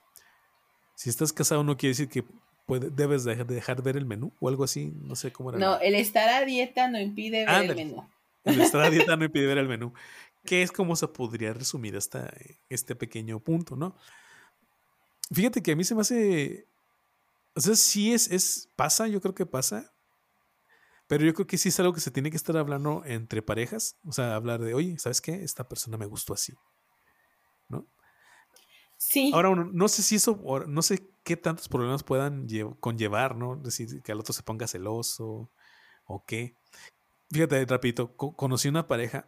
Si 0.96 1.10
estás 1.10 1.34
casado 1.34 1.64
no 1.64 1.76
quiere 1.76 1.94
decir 1.94 2.10
que 2.10 2.24
puede, 2.68 2.92
debes 2.92 3.24
dejar, 3.24 3.48
de 3.48 3.56
dejar 3.56 3.82
ver 3.82 3.98
el 3.98 4.06
menú 4.06 4.32
o 4.40 4.50
algo 4.50 4.64
así, 4.64 4.94
no 5.02 5.16
sé 5.16 5.34
cómo 5.34 5.50
era. 5.50 5.58
No, 5.58 5.80
el 5.80 5.96
estar 5.96 6.30
a 6.30 6.46
dieta 6.46 6.88
no 6.88 7.00
impide 7.00 7.48
ver 7.48 7.72
el 7.72 7.76
menú. 7.76 8.08
El 8.44 8.62
estar 8.62 8.82
a 8.82 8.92
dieta 8.92 9.16
no 9.18 9.26
impide 9.26 9.48
ver 9.48 9.58
el 9.58 9.68
menú. 9.68 9.94
Que 10.46 10.62
es 10.62 10.72
como 10.72 10.96
se 10.96 11.08
podría 11.08 11.54
resumir 11.54 11.98
hasta 11.98 12.32
este 12.70 12.96
pequeño 12.96 13.40
punto, 13.40 13.76
¿no? 13.76 13.96
Fíjate 15.34 15.64
que 15.64 15.72
a 15.72 15.76
mí 15.76 15.84
se 15.84 15.96
me 15.96 16.02
hace. 16.02 16.68
O 17.56 17.62
sea, 17.62 17.76
sí 17.76 18.14
es, 18.14 18.30
es. 18.32 18.70
Pasa, 18.76 19.08
yo 19.08 19.22
creo 19.22 19.36
que 19.36 19.46
pasa. 19.46 19.94
Pero 21.08 21.26
yo 21.26 21.34
creo 21.34 21.48
que 21.48 21.58
sí 21.58 21.70
es 21.70 21.80
algo 21.80 21.94
que 21.94 22.00
se 22.00 22.12
tiene 22.12 22.32
que 22.32 22.38
estar 22.38 22.56
hablando 22.58 23.04
entre 23.06 23.42
parejas. 23.42 23.98
O 24.06 24.12
sea, 24.12 24.36
hablar 24.36 24.62
de, 24.62 24.74
oye, 24.74 24.98
¿sabes 25.00 25.22
qué? 25.22 25.44
Esta 25.44 25.68
persona 25.68 25.98
me 25.98 26.06
gustó 26.06 26.34
así. 26.34 26.54
¿No? 27.68 27.86
Sí. 28.98 29.32
Ahora, 29.34 29.54
no 29.54 29.88
sé 29.90 30.02
si 30.02 30.16
eso, 30.16 30.40
no 30.68 30.82
sé 30.82 31.10
qué 31.24 31.36
tantos 31.36 31.68
problemas 31.68 32.04
puedan 32.04 32.48
conllevar, 32.80 33.36
¿no? 33.36 33.58
Decir, 33.58 34.02
que 34.02 34.12
al 34.12 34.20
otro 34.20 34.34
se 34.34 34.44
ponga 34.44 34.68
celoso 34.68 35.52
o 36.06 36.24
qué. 36.26 36.56
Fíjate, 37.32 37.66
rapidito, 37.66 38.16
conocí 38.16 38.70
una 38.70 38.88
pareja 38.88 39.28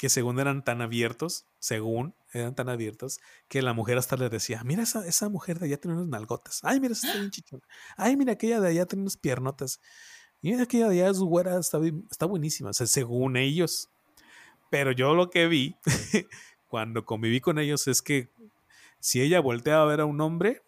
que 0.00 0.08
según 0.08 0.40
eran 0.40 0.64
tan 0.64 0.80
abiertos, 0.80 1.44
según 1.58 2.14
eran 2.32 2.54
tan 2.54 2.70
abiertos, 2.70 3.20
que 3.48 3.60
la 3.60 3.74
mujer 3.74 3.98
hasta 3.98 4.16
le 4.16 4.30
decía, 4.30 4.64
mira 4.64 4.82
esa, 4.82 5.06
esa 5.06 5.28
mujer 5.28 5.58
de 5.58 5.66
allá 5.66 5.76
tiene 5.76 5.94
unas 5.94 6.08
nalgotas. 6.08 6.60
Ay, 6.62 6.80
mira, 6.80 6.94
esa 6.94 7.06
está 7.06 7.18
bien 7.18 7.30
chichona. 7.30 7.62
Ay, 7.98 8.16
mira, 8.16 8.32
aquella 8.32 8.60
de 8.60 8.68
allá 8.68 8.86
tiene 8.86 9.02
unas 9.02 9.18
piernotas. 9.18 9.78
Y 10.40 10.54
aquella 10.54 10.88
de 10.88 11.02
allá 11.02 11.12
su 11.12 11.26
güera 11.26 11.58
está, 11.58 11.78
está 12.10 12.24
buenísima, 12.24 12.70
o 12.70 12.72
sea, 12.72 12.86
según 12.86 13.36
ellos. 13.36 13.90
Pero 14.70 14.90
yo 14.92 15.14
lo 15.14 15.28
que 15.28 15.48
vi 15.48 15.76
cuando 16.66 17.04
conviví 17.04 17.42
con 17.42 17.58
ellos 17.58 17.86
es 17.86 18.00
que 18.00 18.30
si 19.00 19.20
ella 19.20 19.40
volteaba 19.40 19.82
a 19.82 19.86
ver 19.86 20.00
a 20.00 20.06
un 20.06 20.18
hombre, 20.22 20.62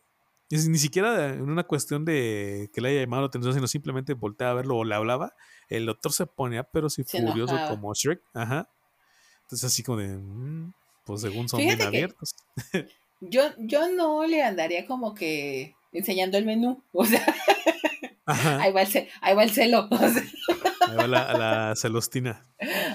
ni 0.50 0.78
siquiera 0.78 1.32
en 1.32 1.48
una 1.48 1.64
cuestión 1.64 2.04
de 2.04 2.68
que 2.74 2.82
le 2.82 2.90
haya 2.90 3.00
llamado 3.00 3.22
la 3.22 3.28
atención, 3.28 3.54
sino 3.54 3.66
simplemente 3.66 4.12
volteaba 4.12 4.52
a 4.52 4.56
verlo 4.56 4.76
o 4.76 4.84
le 4.84 4.94
hablaba. 4.94 5.34
El 5.70 5.86
doctor 5.86 6.12
se 6.12 6.26
ponía, 6.26 6.64
pero 6.64 6.90
sí 6.90 7.02
furioso 7.02 7.56
como 7.70 7.94
Shrek. 7.94 8.20
Ajá. 8.34 8.68
Entonces, 9.52 9.70
así 9.70 9.82
como 9.82 9.98
de. 9.98 10.08
Mm, 10.08 10.72
pues 11.04 11.20
según 11.20 11.46
son 11.46 11.60
bien 11.60 11.82
abiertos. 11.82 12.34
Yo, 13.20 13.42
yo 13.58 13.88
no 13.92 14.24
le 14.26 14.42
andaría 14.42 14.84
como 14.84 15.14
que 15.14 15.76
enseñando 15.92 16.38
el 16.38 16.46
menú. 16.46 16.82
O 16.92 17.04
sea, 17.04 17.24
ahí 18.60 18.72
va, 18.72 18.82
el, 18.82 19.08
ahí 19.20 19.34
va 19.34 19.44
el 19.44 19.50
celo. 19.50 19.88
Ahí 20.88 20.96
va 20.96 21.06
la, 21.06 21.32
la, 21.34 21.76
celostina. 21.76 22.44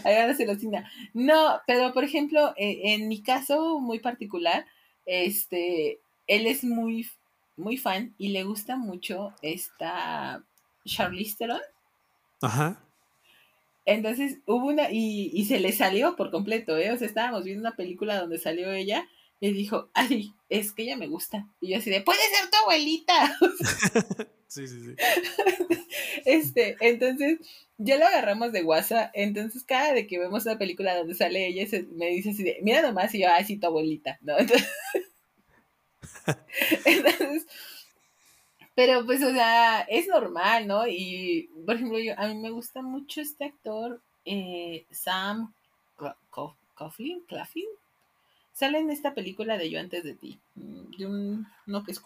Ahí 0.03 0.15
va 0.15 0.27
la 0.27 0.35
celostina. 0.35 0.91
No, 1.13 1.61
pero 1.67 1.93
por 1.93 2.03
ejemplo, 2.03 2.53
eh, 2.57 2.93
en 2.93 3.07
mi 3.07 3.21
caso 3.21 3.79
muy 3.79 3.99
particular, 3.99 4.65
este, 5.05 5.99
él 6.27 6.47
es 6.47 6.63
muy, 6.63 7.07
muy 7.55 7.77
fan 7.77 8.13
y 8.17 8.29
le 8.29 8.43
gusta 8.43 8.75
mucho 8.77 9.33
esta 9.41 10.43
Charlize 10.85 11.37
Theron. 11.37 11.61
Ajá. 12.41 12.81
Entonces 13.87 14.39
hubo 14.45 14.67
una, 14.67 14.91
y, 14.91 15.31
y, 15.33 15.45
se 15.45 15.61
le 15.61 15.71
salió 15.71 16.17
por 16.17 16.29
completo, 16.29 16.77
¿eh? 16.77 16.91
O 16.91 16.97
sea, 16.97 17.07
estábamos 17.07 17.45
viendo 17.45 17.61
una 17.61 17.77
película 17.77 18.19
donde 18.19 18.37
salió 18.37 18.69
ella 18.73 19.07
y 19.39 19.53
dijo, 19.53 19.89
ay, 19.93 20.33
es 20.49 20.73
que 20.73 20.83
ella 20.83 20.97
me 20.97 21.07
gusta. 21.07 21.47
Y 21.61 21.69
yo 21.69 21.77
así 21.77 21.89
de, 21.89 22.01
puede 22.01 22.19
ser 22.19 22.49
tu 22.49 22.57
abuelita. 22.63 23.37
sí, 24.47 24.67
sí, 24.67 24.81
sí. 24.81 24.95
Este, 26.25 26.75
entonces, 26.81 27.39
ya 27.77 27.97
lo 27.97 28.05
agarramos 28.05 28.51
de 28.51 28.63
WhatsApp. 28.63 29.09
Entonces, 29.13 29.63
cada 29.63 29.93
vez 29.93 30.05
que 30.05 30.19
vemos 30.19 30.45
una 30.45 30.57
película 30.57 30.97
donde 30.97 31.15
sale 31.15 31.47
ella, 31.47 31.65
me 31.93 32.09
dice 32.09 32.31
así 32.31 32.43
de, 32.43 32.57
mira 32.61 32.81
nomás, 32.81 33.15
y 33.15 33.21
yo, 33.21 33.29
ay, 33.31 33.45
sí, 33.45 33.55
tu 33.55 33.67
abuelita, 33.67 34.19
¿no? 34.19 34.35
Entonces, 36.85 37.47
pero 38.77 39.03
pues, 39.07 39.23
o 39.23 39.31
sea, 39.31 39.81
es 39.89 40.07
normal, 40.07 40.67
¿no? 40.67 40.87
Y, 40.87 41.49
por 41.65 41.77
ejemplo, 41.77 41.97
yo, 41.97 42.13
a 42.15 42.27
mí 42.27 42.35
me 42.35 42.51
gusta 42.51 42.83
mucho 42.83 43.21
este 43.21 43.45
actor, 43.45 43.99
eh, 44.23 44.85
Sam 44.91 45.51
Coughlin, 46.75 47.23
Claflin, 47.27 47.65
Sale 48.53 48.77
en 48.77 48.91
esta 48.91 49.15
película 49.15 49.57
de 49.57 49.71
Yo 49.71 49.79
antes 49.79 50.03
de 50.03 50.13
ti, 50.13 50.39
mm, 50.53 50.95
de 50.95 51.05
un, 51.07 51.47
uno 51.65 51.83
que 51.83 51.91
es 51.91 51.99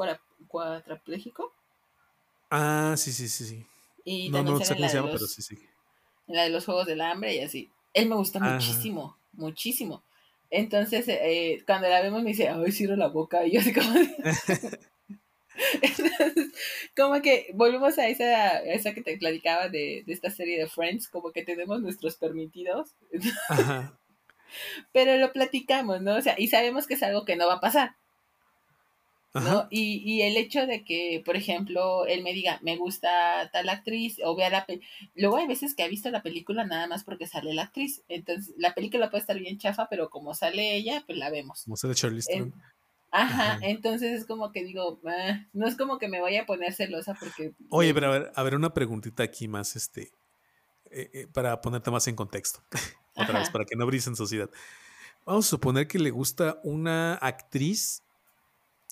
cuadrapléjico. 0.48 1.52
Ah, 2.50 2.96
sí, 2.96 3.12
sí, 3.12 3.28
sí, 3.28 3.44
sí. 3.44 3.66
Y 4.06 4.30
no, 4.30 4.42
no 4.42 4.58
sé 4.64 4.74
cómo 4.74 4.88
se 4.88 4.96
llama, 4.96 5.12
pero 5.12 5.28
sí, 5.28 5.42
sí. 5.42 5.60
En 6.30 6.38
la 6.38 6.44
de 6.44 6.52
los 6.52 6.64
Juegos 6.64 6.86
del 6.86 7.02
Hambre 7.02 7.36
y 7.36 7.40
así. 7.40 7.70
Él 7.94 8.08
me 8.08 8.16
gusta 8.16 8.40
muchísimo, 8.40 9.18
muchísimo. 9.34 10.04
Entonces, 10.50 11.04
eh, 11.10 11.64
cuando 11.66 11.90
la 11.90 12.02
vemos 12.02 12.24
me 12.24 12.30
dice, 12.30 12.48
ay, 12.48 12.72
cierro 12.72 12.96
la 12.96 13.10
boca. 13.10 13.46
Y 13.46 13.52
yo 13.52 13.60
así 13.60 13.74
como... 13.74 13.90
Entonces, 15.82 16.52
como 16.96 17.22
que 17.22 17.48
volvemos 17.54 17.98
a 17.98 18.08
esa, 18.08 18.60
esa 18.60 18.94
que 18.94 19.02
te 19.02 19.18
platicaba 19.18 19.70
de, 19.70 20.04
de, 20.06 20.14
esta 20.14 20.30
serie 20.30 20.60
de 20.60 20.68
Friends, 20.68 21.08
como 21.08 21.32
que 21.32 21.44
tenemos 21.44 21.82
nuestros 21.82 22.16
permitidos. 22.18 22.96
Ajá 23.50 23.98
pero 24.92 25.18
lo 25.18 25.32
platicamos, 25.32 26.02
¿no? 26.02 26.16
O 26.16 26.22
sea, 26.22 26.36
y 26.38 26.48
sabemos 26.48 26.88
que 26.88 26.96
es 26.96 27.04
algo 27.04 27.26
que 27.26 27.36
no 27.36 27.48
va 27.48 27.56
a 27.56 27.62
pasar. 27.62 27.96
¿no? 29.34 29.68
Y, 29.70 30.04
y, 30.04 30.24
el 30.24 30.36
hecho 30.36 30.68
de 30.68 30.84
que, 30.84 31.22
por 31.24 31.38
ejemplo, 31.38 32.06
él 32.06 32.22
me 32.22 32.34
diga, 32.34 32.60
me 32.64 32.76
gusta 32.76 33.50
tal 33.54 33.70
actriz, 33.70 34.18
o 34.26 34.36
vea 34.36 34.50
la 34.50 34.66
película. 34.66 34.90
Luego 35.16 35.38
hay 35.38 35.48
veces 35.48 35.74
que 35.74 35.84
ha 35.84 35.88
visto 35.88 36.10
la 36.10 36.22
película 36.22 36.66
nada 36.66 36.86
más 36.88 37.06
porque 37.06 37.28
sale 37.28 37.54
la 37.54 37.64
actriz. 37.64 38.04
Entonces, 38.10 38.54
la 38.58 38.74
película 38.74 39.10
puede 39.10 39.22
estar 39.22 39.40
bien 39.40 39.58
chafa, 39.58 39.88
pero 39.90 40.10
como 40.10 40.34
sale 40.34 40.76
ella, 40.76 41.04
pues 41.06 41.18
la 41.18 41.30
vemos. 41.30 41.64
Como 41.64 41.78
sale 41.78 41.96
Charlie 41.96 42.22
Ajá, 43.12 43.60
entonces 43.62 44.22
es 44.22 44.26
como 44.26 44.52
que 44.52 44.64
digo, 44.64 45.00
ah, 45.06 45.46
no 45.54 45.68
es 45.68 45.76
como 45.76 45.98
que 45.98 46.08
me 46.08 46.22
vaya 46.22 46.44
a 46.44 46.46
poner 46.46 46.74
celosa 46.74 47.14
porque... 47.20 47.54
Oye, 47.70 47.94
pero 47.94 48.08
a 48.08 48.12
ver, 48.12 48.32
a 48.34 48.44
ver 48.44 48.56
una 48.56 48.74
preguntita 48.74 49.24
aquí 49.24 49.48
más, 49.48 49.76
este, 49.76 50.14
eh, 50.90 51.10
eh, 51.14 51.28
para 51.32 51.60
ponerte 51.60 51.92
más 51.92 52.08
en 52.08 52.16
contexto. 52.16 52.62
otra 53.16 53.40
vez, 53.40 53.50
para 53.50 53.66
que 53.66 53.76
no 53.76 53.86
brisen 53.86 54.12
en 54.12 54.16
sociedad. 54.16 54.50
Vamos 55.26 55.46
a 55.48 55.50
suponer 55.50 55.88
que 55.88 56.00
le 56.00 56.10
gusta 56.10 56.60
una 56.64 57.16
actriz 57.16 58.04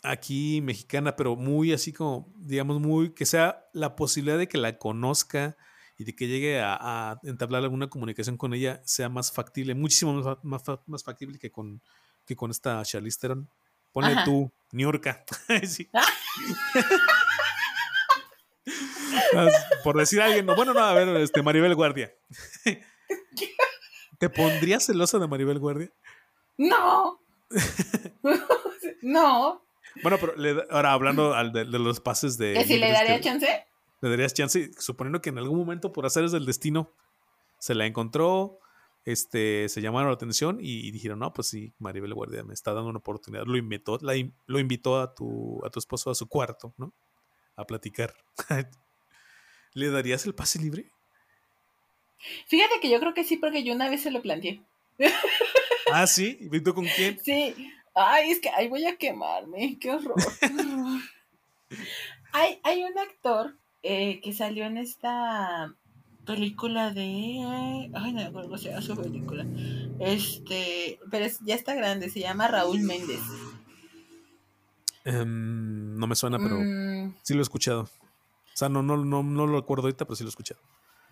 aquí 0.04 0.62
mexicana, 0.62 1.16
pero 1.16 1.36
muy 1.36 1.74
así 1.74 1.92
como, 1.94 2.32
digamos, 2.38 2.80
muy, 2.80 3.12
que 3.14 3.26
sea 3.26 3.68
la 3.74 3.96
posibilidad 3.96 4.38
de 4.38 4.48
que 4.48 4.58
la 4.58 4.78
conozca 4.78 5.58
y 5.98 6.06
de 6.06 6.16
que 6.16 6.28
llegue 6.28 6.62
a, 6.62 7.20
entablar 7.24 7.64
alguna 7.64 7.90
comunicación 7.90 8.38
con 8.38 8.54
ella 8.54 8.82
sea 8.86 9.10
más 9.10 9.32
factible, 9.32 9.76
muchísimo 9.76 10.38
más, 10.44 10.64
más, 10.86 11.04
factible 11.04 11.38
que 11.40 11.52
con, 11.52 11.82
que 12.26 12.36
con 12.36 12.52
esta 12.52 12.82
Charlize 12.84 13.20
Theron. 13.20 13.50
Ponle 13.92 14.16
tú, 14.26 14.52
Niurka. 14.72 15.24
Por 19.84 19.98
decir 19.98 20.22
a 20.22 20.26
alguien, 20.26 20.46
bueno, 20.46 20.74
no, 20.74 20.80
a 20.80 20.94
ver, 20.94 21.08
este, 21.18 21.42
Maribel 21.42 21.76
Guardia. 21.76 22.14
¿Te 24.20 24.30
pondrías 24.30 24.86
celosa 24.86 25.18
de 25.18 25.28
Maribel 25.28 25.60
Guardia? 25.60 25.92
No. 26.58 27.22
no. 29.02 29.64
Bueno, 30.04 30.18
pero 30.20 30.34
ahora 30.70 30.92
hablando 30.94 31.34
de, 31.52 31.66
los 31.66 32.00
pases 32.00 32.38
de. 32.38 32.54
¿Que 32.54 32.66
si 32.66 32.78
le 32.78 32.92
daría 32.92 33.20
chance? 33.22 33.66
Le 34.02 34.10
darías 34.10 34.34
chance, 34.34 34.72
suponiendo 34.78 35.22
que 35.22 35.30
en 35.30 35.38
algún 35.38 35.58
momento, 35.58 35.94
por 35.94 36.06
hacer 36.06 36.30
del 36.30 36.46
destino, 36.46 36.92
se 37.60 37.76
la 37.76 37.86
encontró, 37.86 38.60
este, 39.12 39.70
se 39.70 39.82
llamaron 39.82 40.10
la 40.10 40.16
atención 40.16 40.60
y, 40.62 40.92
dijeron, 40.92 41.20
no, 41.20 41.34
pues 41.34 41.48
sí, 41.48 41.74
Maribel 41.80 42.14
Guardia 42.14 42.44
me 42.44 42.54
está 42.54 42.74
dando 42.74 42.90
una 42.90 43.00
oportunidad. 43.00 43.46
Lo 43.46 43.58
invitó, 43.58 43.98
lo 44.02 44.60
invitó 44.60 45.00
a 45.00 45.16
tu, 45.16 45.62
a 45.66 45.70
tu 45.70 45.80
esposo 45.80 46.12
a 46.12 46.16
su 46.16 46.28
cuarto, 46.28 46.74
¿no? 46.78 46.94
A 47.56 47.66
platicar. 47.66 48.14
¿Le 49.74 49.90
darías 49.90 50.26
el 50.26 50.36
pase 50.36 50.60
libre? 50.60 50.92
Fíjate 52.48 52.80
que 52.82 52.90
yo 52.90 53.00
creo 53.00 53.14
que 53.14 53.24
sí, 53.24 53.38
porque 53.38 53.64
yo 53.64 53.74
una 53.74 53.90
vez 53.90 54.04
se 54.04 54.12
lo 54.12 54.22
planteé. 54.22 54.62
¿Ah, 55.92 56.06
sí? 56.06 56.38
¿Y 56.40 56.60
tú 56.62 56.74
con 56.74 56.86
quién? 56.86 57.20
Sí. 57.24 57.56
Ay, 57.96 58.32
es 58.32 58.40
que 58.40 58.50
ahí 58.50 58.68
voy 58.68 58.86
a 58.86 58.98
quemarme. 58.98 59.78
Qué 59.80 59.92
horror. 59.92 60.16
hay, 62.32 62.60
hay 62.64 62.84
un 62.84 62.98
actor 62.98 63.56
eh, 63.82 64.20
que 64.22 64.34
salió 64.34 64.66
en 64.66 64.78
esta 64.78 65.74
película 66.30 66.92
de. 66.92 67.90
Ay, 67.94 68.14
no 68.14 68.20
me 68.20 68.26
acuerdo 68.26 68.50
cómo 68.50 68.58
se 68.58 68.70
llama 68.70 68.82
su 68.84 68.96
película. 68.96 69.48
Este. 70.00 71.00
Pero 71.10 71.26
ya 71.42 71.56
está 71.56 71.74
grande, 71.74 72.10
se 72.10 72.20
llama 72.20 72.48
Raúl 72.48 72.82
Méndez. 72.82 73.20
Em, 75.06 75.98
no 75.98 76.06
me 76.06 76.16
suena, 76.16 76.38
pero 76.38 76.60
mm. 76.60 77.16
sí 77.24 77.34
lo 77.34 77.40
he 77.40 77.44
escuchado. 77.44 77.82
O 77.82 78.58
sea, 78.60 78.70
no, 78.70 78.84
no, 78.84 78.98
no, 78.98 79.24
no 79.24 79.48
lo 79.48 79.60
recuerdo 79.60 79.84
ahorita, 79.84 80.06
pero 80.06 80.16
sí 80.16 80.24
lo 80.24 80.28
he 80.28 80.30
escuchado. 80.30 80.62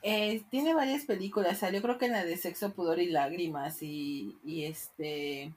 Eh, 0.03 0.43
tiene 0.51 0.75
varias 0.75 1.05
películas, 1.05 1.57
salió 1.57 1.81
creo 1.81 1.97
que 1.97 2.05
en 2.05 2.11
la 2.11 2.23
de 2.23 2.37
Sexo, 2.37 2.73
Pudor 2.73 2.99
y 2.99 3.09
Lágrimas 3.09 3.81
y, 3.81 4.37
y 4.45 4.65
este... 4.65 5.53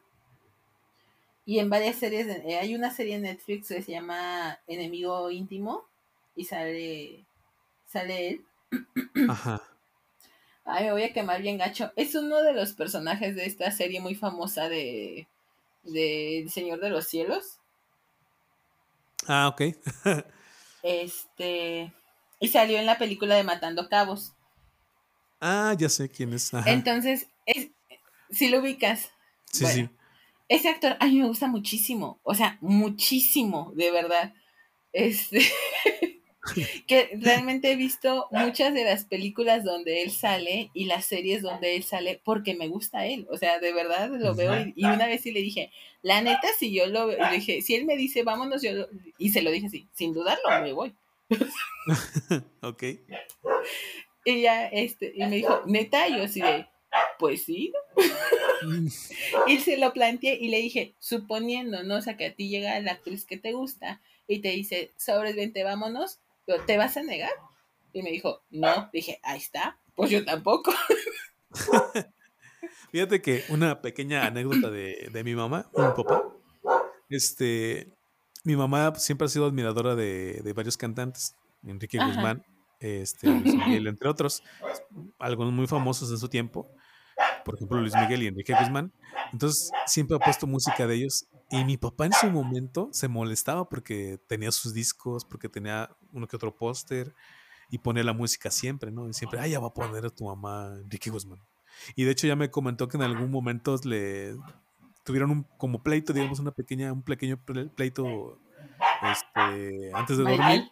Y 1.44 1.58
en 1.58 1.68
varias 1.68 1.96
series, 1.96 2.26
eh, 2.26 2.58
hay 2.58 2.74
una 2.74 2.90
serie 2.90 3.16
en 3.16 3.22
Netflix 3.22 3.68
que 3.68 3.82
se 3.82 3.92
llama 3.92 4.58
Enemigo 4.66 5.30
Íntimo 5.30 5.84
y 6.36 6.44
sale, 6.44 7.26
sale 7.86 8.28
él. 8.28 8.44
Ajá. 9.28 9.62
Ay, 10.64 10.84
me 10.84 10.92
voy 10.92 11.02
a 11.02 11.12
quemar 11.12 11.42
bien 11.42 11.58
gacho. 11.58 11.92
Es 11.96 12.14
uno 12.14 12.42
de 12.42 12.52
los 12.52 12.72
personajes 12.72 13.34
de 13.34 13.46
esta 13.46 13.70
serie 13.70 14.00
muy 14.00 14.14
famosa 14.14 14.68
de, 14.68 15.26
de 15.82 16.40
El 16.40 16.50
Señor 16.50 16.80
de 16.80 16.90
los 16.90 17.08
Cielos. 17.08 17.58
Ah, 19.26 19.48
ok. 19.48 19.62
este, 20.82 21.92
y 22.38 22.48
salió 22.48 22.78
en 22.78 22.86
la 22.86 22.98
película 22.98 23.34
de 23.34 23.44
Matando 23.44 23.88
Cabos. 23.88 24.32
Ah, 25.40 25.74
ya 25.78 25.88
sé 25.88 26.08
quién 26.08 26.32
es. 26.34 26.52
Entonces, 26.66 27.26
si 28.30 28.48
lo 28.48 28.60
ubicas. 28.60 29.10
Sí, 29.52 29.66
sí. 29.66 29.88
Ese 30.48 30.68
actor 30.68 30.96
a 31.00 31.06
mí 31.06 31.18
me 31.20 31.26
gusta 31.26 31.46
muchísimo. 31.46 32.20
O 32.22 32.34
sea, 32.34 32.58
muchísimo, 32.60 33.72
de 33.74 33.90
verdad. 33.90 34.34
Este. 34.92 35.40
que 36.86 37.10
realmente 37.20 37.72
he 37.72 37.76
visto 37.76 38.28
muchas 38.30 38.74
de 38.74 38.84
las 38.84 39.04
películas 39.04 39.64
donde 39.64 40.02
él 40.02 40.10
sale 40.10 40.70
y 40.74 40.84
las 40.84 41.06
series 41.06 41.42
donde 41.42 41.76
él 41.76 41.82
sale 41.82 42.20
porque 42.24 42.54
me 42.54 42.68
gusta 42.68 43.06
él. 43.06 43.26
O 43.30 43.36
sea, 43.36 43.58
de 43.58 43.72
verdad 43.72 44.10
lo 44.10 44.34
veo 44.34 44.54
y, 44.74 44.84
una 44.84 45.06
vez 45.06 45.22
sí 45.22 45.32
le 45.32 45.40
dije, 45.40 45.72
la 46.02 46.22
neta, 46.22 46.48
si 46.58 46.74
yo 46.74 46.86
lo 46.86 47.08
le 47.08 47.30
dije, 47.32 47.62
si 47.62 47.74
él 47.74 47.84
me 47.84 47.96
dice, 47.96 48.22
vámonos, 48.22 48.62
yo 48.62 48.86
y 49.18 49.30
se 49.30 49.42
lo 49.42 49.50
dije 49.50 49.66
así, 49.66 49.88
sin 49.92 50.12
dudarlo, 50.12 50.48
me 50.62 50.72
voy. 50.72 50.94
ok. 52.62 52.82
Y 54.24 54.42
ya, 54.42 54.66
este, 54.66 55.12
y 55.14 55.20
me 55.20 55.36
dijo, 55.36 55.62
neta, 55.66 56.08
yo 56.08 56.24
así 56.24 56.40
de, 56.40 56.66
pues 57.18 57.44
sí. 57.44 57.72
y 59.46 59.58
se 59.58 59.76
lo 59.76 59.92
planteé 59.92 60.38
y 60.40 60.48
le 60.48 60.58
dije, 60.58 60.94
suponiendo, 60.98 61.82
¿no? 61.82 61.96
O 61.96 62.02
sea, 62.02 62.16
que 62.16 62.26
a 62.26 62.34
ti 62.34 62.48
llega 62.48 62.80
la 62.80 62.92
actriz 62.92 63.24
que 63.24 63.38
te 63.38 63.52
gusta 63.52 64.00
y 64.26 64.40
te 64.40 64.50
dice, 64.50 64.92
sobres, 64.96 65.36
vente, 65.36 65.64
vámonos, 65.64 66.18
¿te 66.58 66.76
vas 66.76 66.96
a 66.96 67.02
negar? 67.02 67.32
Y 67.92 68.02
me 68.02 68.10
dijo, 68.10 68.42
no. 68.50 68.88
Dije, 68.92 69.20
ahí 69.22 69.38
está, 69.38 69.78
pues 69.94 70.10
yo 70.10 70.24
tampoco. 70.24 70.72
Fíjate 72.92 73.22
que 73.22 73.44
una 73.48 73.80
pequeña 73.82 74.26
anécdota 74.26 74.70
de, 74.70 75.08
de 75.12 75.24
mi 75.24 75.34
mamá, 75.34 75.70
un 75.72 75.94
papá, 75.94 76.24
este, 77.08 77.88
mi 78.44 78.56
mamá 78.56 78.94
siempre 78.96 79.26
ha 79.26 79.28
sido 79.28 79.46
admiradora 79.46 79.94
de, 79.94 80.40
de 80.42 80.52
varios 80.52 80.76
cantantes, 80.76 81.36
Enrique 81.64 81.98
Guzmán, 81.98 82.44
este, 82.80 83.28
Luis 83.28 83.54
Miguel, 83.66 83.86
entre 83.86 84.08
otros, 84.08 84.42
algunos 85.18 85.52
muy 85.52 85.66
famosos 85.66 86.10
en 86.10 86.18
su 86.18 86.28
tiempo, 86.28 86.68
por 87.50 87.58
ejemplo 87.58 87.80
Luis 87.80 87.94
Miguel 87.94 88.22
y 88.22 88.26
Enrique 88.28 88.54
Guzmán. 88.58 88.92
Entonces 89.32 89.70
siempre 89.86 90.16
ha 90.16 90.20
puesto 90.20 90.46
música 90.46 90.86
de 90.86 90.94
ellos 90.96 91.26
y 91.50 91.64
mi 91.64 91.76
papá 91.76 92.06
en 92.06 92.12
su 92.12 92.30
momento 92.30 92.88
se 92.92 93.08
molestaba 93.08 93.68
porque 93.68 94.18
tenía 94.28 94.52
sus 94.52 94.72
discos, 94.72 95.24
porque 95.24 95.48
tenía 95.48 95.90
uno 96.12 96.26
que 96.26 96.36
otro 96.36 96.54
póster 96.54 97.14
y 97.70 97.78
ponía 97.78 98.04
la 98.04 98.12
música 98.12 98.50
siempre, 98.50 98.90
¿no? 98.90 99.08
Y 99.08 99.12
siempre, 99.12 99.40
ah, 99.40 99.46
ya 99.46 99.60
va 99.60 99.68
a 99.68 99.74
poner 99.74 100.06
a 100.06 100.10
tu 100.10 100.24
mamá 100.24 100.72
Enrique 100.82 101.10
Guzmán. 101.10 101.40
Y 101.96 102.04
de 102.04 102.12
hecho 102.12 102.26
ya 102.26 102.36
me 102.36 102.50
comentó 102.50 102.88
que 102.88 102.96
en 102.96 103.02
algún 103.02 103.30
momento 103.30 103.76
le 103.84 104.36
tuvieron 105.04 105.30
un 105.30 105.42
como 105.56 105.82
pleito, 105.82 106.12
digamos, 106.12 106.38
una 106.38 106.52
pequeña, 106.52 106.92
un 106.92 107.02
pequeño 107.02 107.38
pleito 107.74 108.38
este, 109.02 109.90
antes 109.94 110.18
de 110.18 110.24
dormir. 110.24 110.70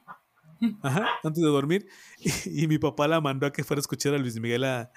Ajá, 0.82 1.06
antes 1.22 1.42
de 1.42 1.48
dormir. 1.48 1.86
Y, 2.46 2.66
mi 2.66 2.78
papá 2.78 3.08
la 3.08 3.20
mandó 3.20 3.46
a 3.46 3.52
que 3.52 3.64
fuera 3.64 3.78
a 3.78 3.82
escuchar 3.82 4.14
a 4.14 4.18
Luis 4.18 4.38
Miguel 4.40 4.64
a, 4.64 4.90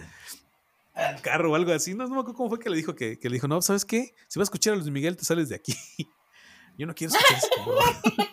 al 0.93 1.21
carro 1.21 1.51
o 1.51 1.55
algo 1.55 1.71
así. 1.71 1.93
No, 1.93 2.03
no 2.05 2.15
me 2.15 2.19
acuerdo 2.21 2.37
cómo 2.37 2.49
fue 2.49 2.59
que 2.59 2.69
le 2.69 2.77
dijo 2.77 2.95
que, 2.95 3.19
que, 3.19 3.29
le 3.29 3.35
dijo, 3.35 3.47
no, 3.47 3.61
¿sabes 3.61 3.85
qué? 3.85 4.13
Si 4.27 4.39
vas 4.39 4.47
a 4.47 4.49
escuchar 4.49 4.73
a 4.73 4.75
Luis 4.77 4.89
Miguel, 4.89 5.15
te 5.15 5.25
sales 5.25 5.49
de 5.49 5.55
aquí. 5.55 5.75
Yo 6.77 6.87
no 6.87 6.95
quiero 6.95 7.13
escuchar. 7.13 7.39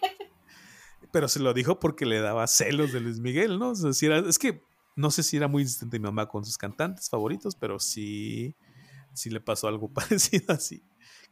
Pero 1.12 1.28
se 1.28 1.40
lo 1.40 1.54
dijo 1.54 1.80
porque 1.80 2.06
le 2.06 2.20
daba 2.20 2.46
celos 2.46 2.92
de 2.92 3.00
Luis 3.00 3.18
Miguel, 3.18 3.58
¿no? 3.58 3.70
O 3.70 3.74
sea, 3.74 4.18
es 4.18 4.38
que 4.38 4.62
no 4.98 5.10
sé 5.10 5.22
si 5.22 5.36
era 5.36 5.48
muy 5.48 5.62
insistente 5.62 5.98
mi 5.98 6.04
mamá 6.04 6.26
con 6.26 6.44
sus 6.44 6.58
cantantes 6.58 7.08
favoritos, 7.08 7.54
pero 7.54 7.78
sí, 7.78 8.56
sí 9.14 9.30
le 9.30 9.40
pasó 9.40 9.68
algo 9.68 9.88
parecido 9.92 10.52
así 10.52 10.82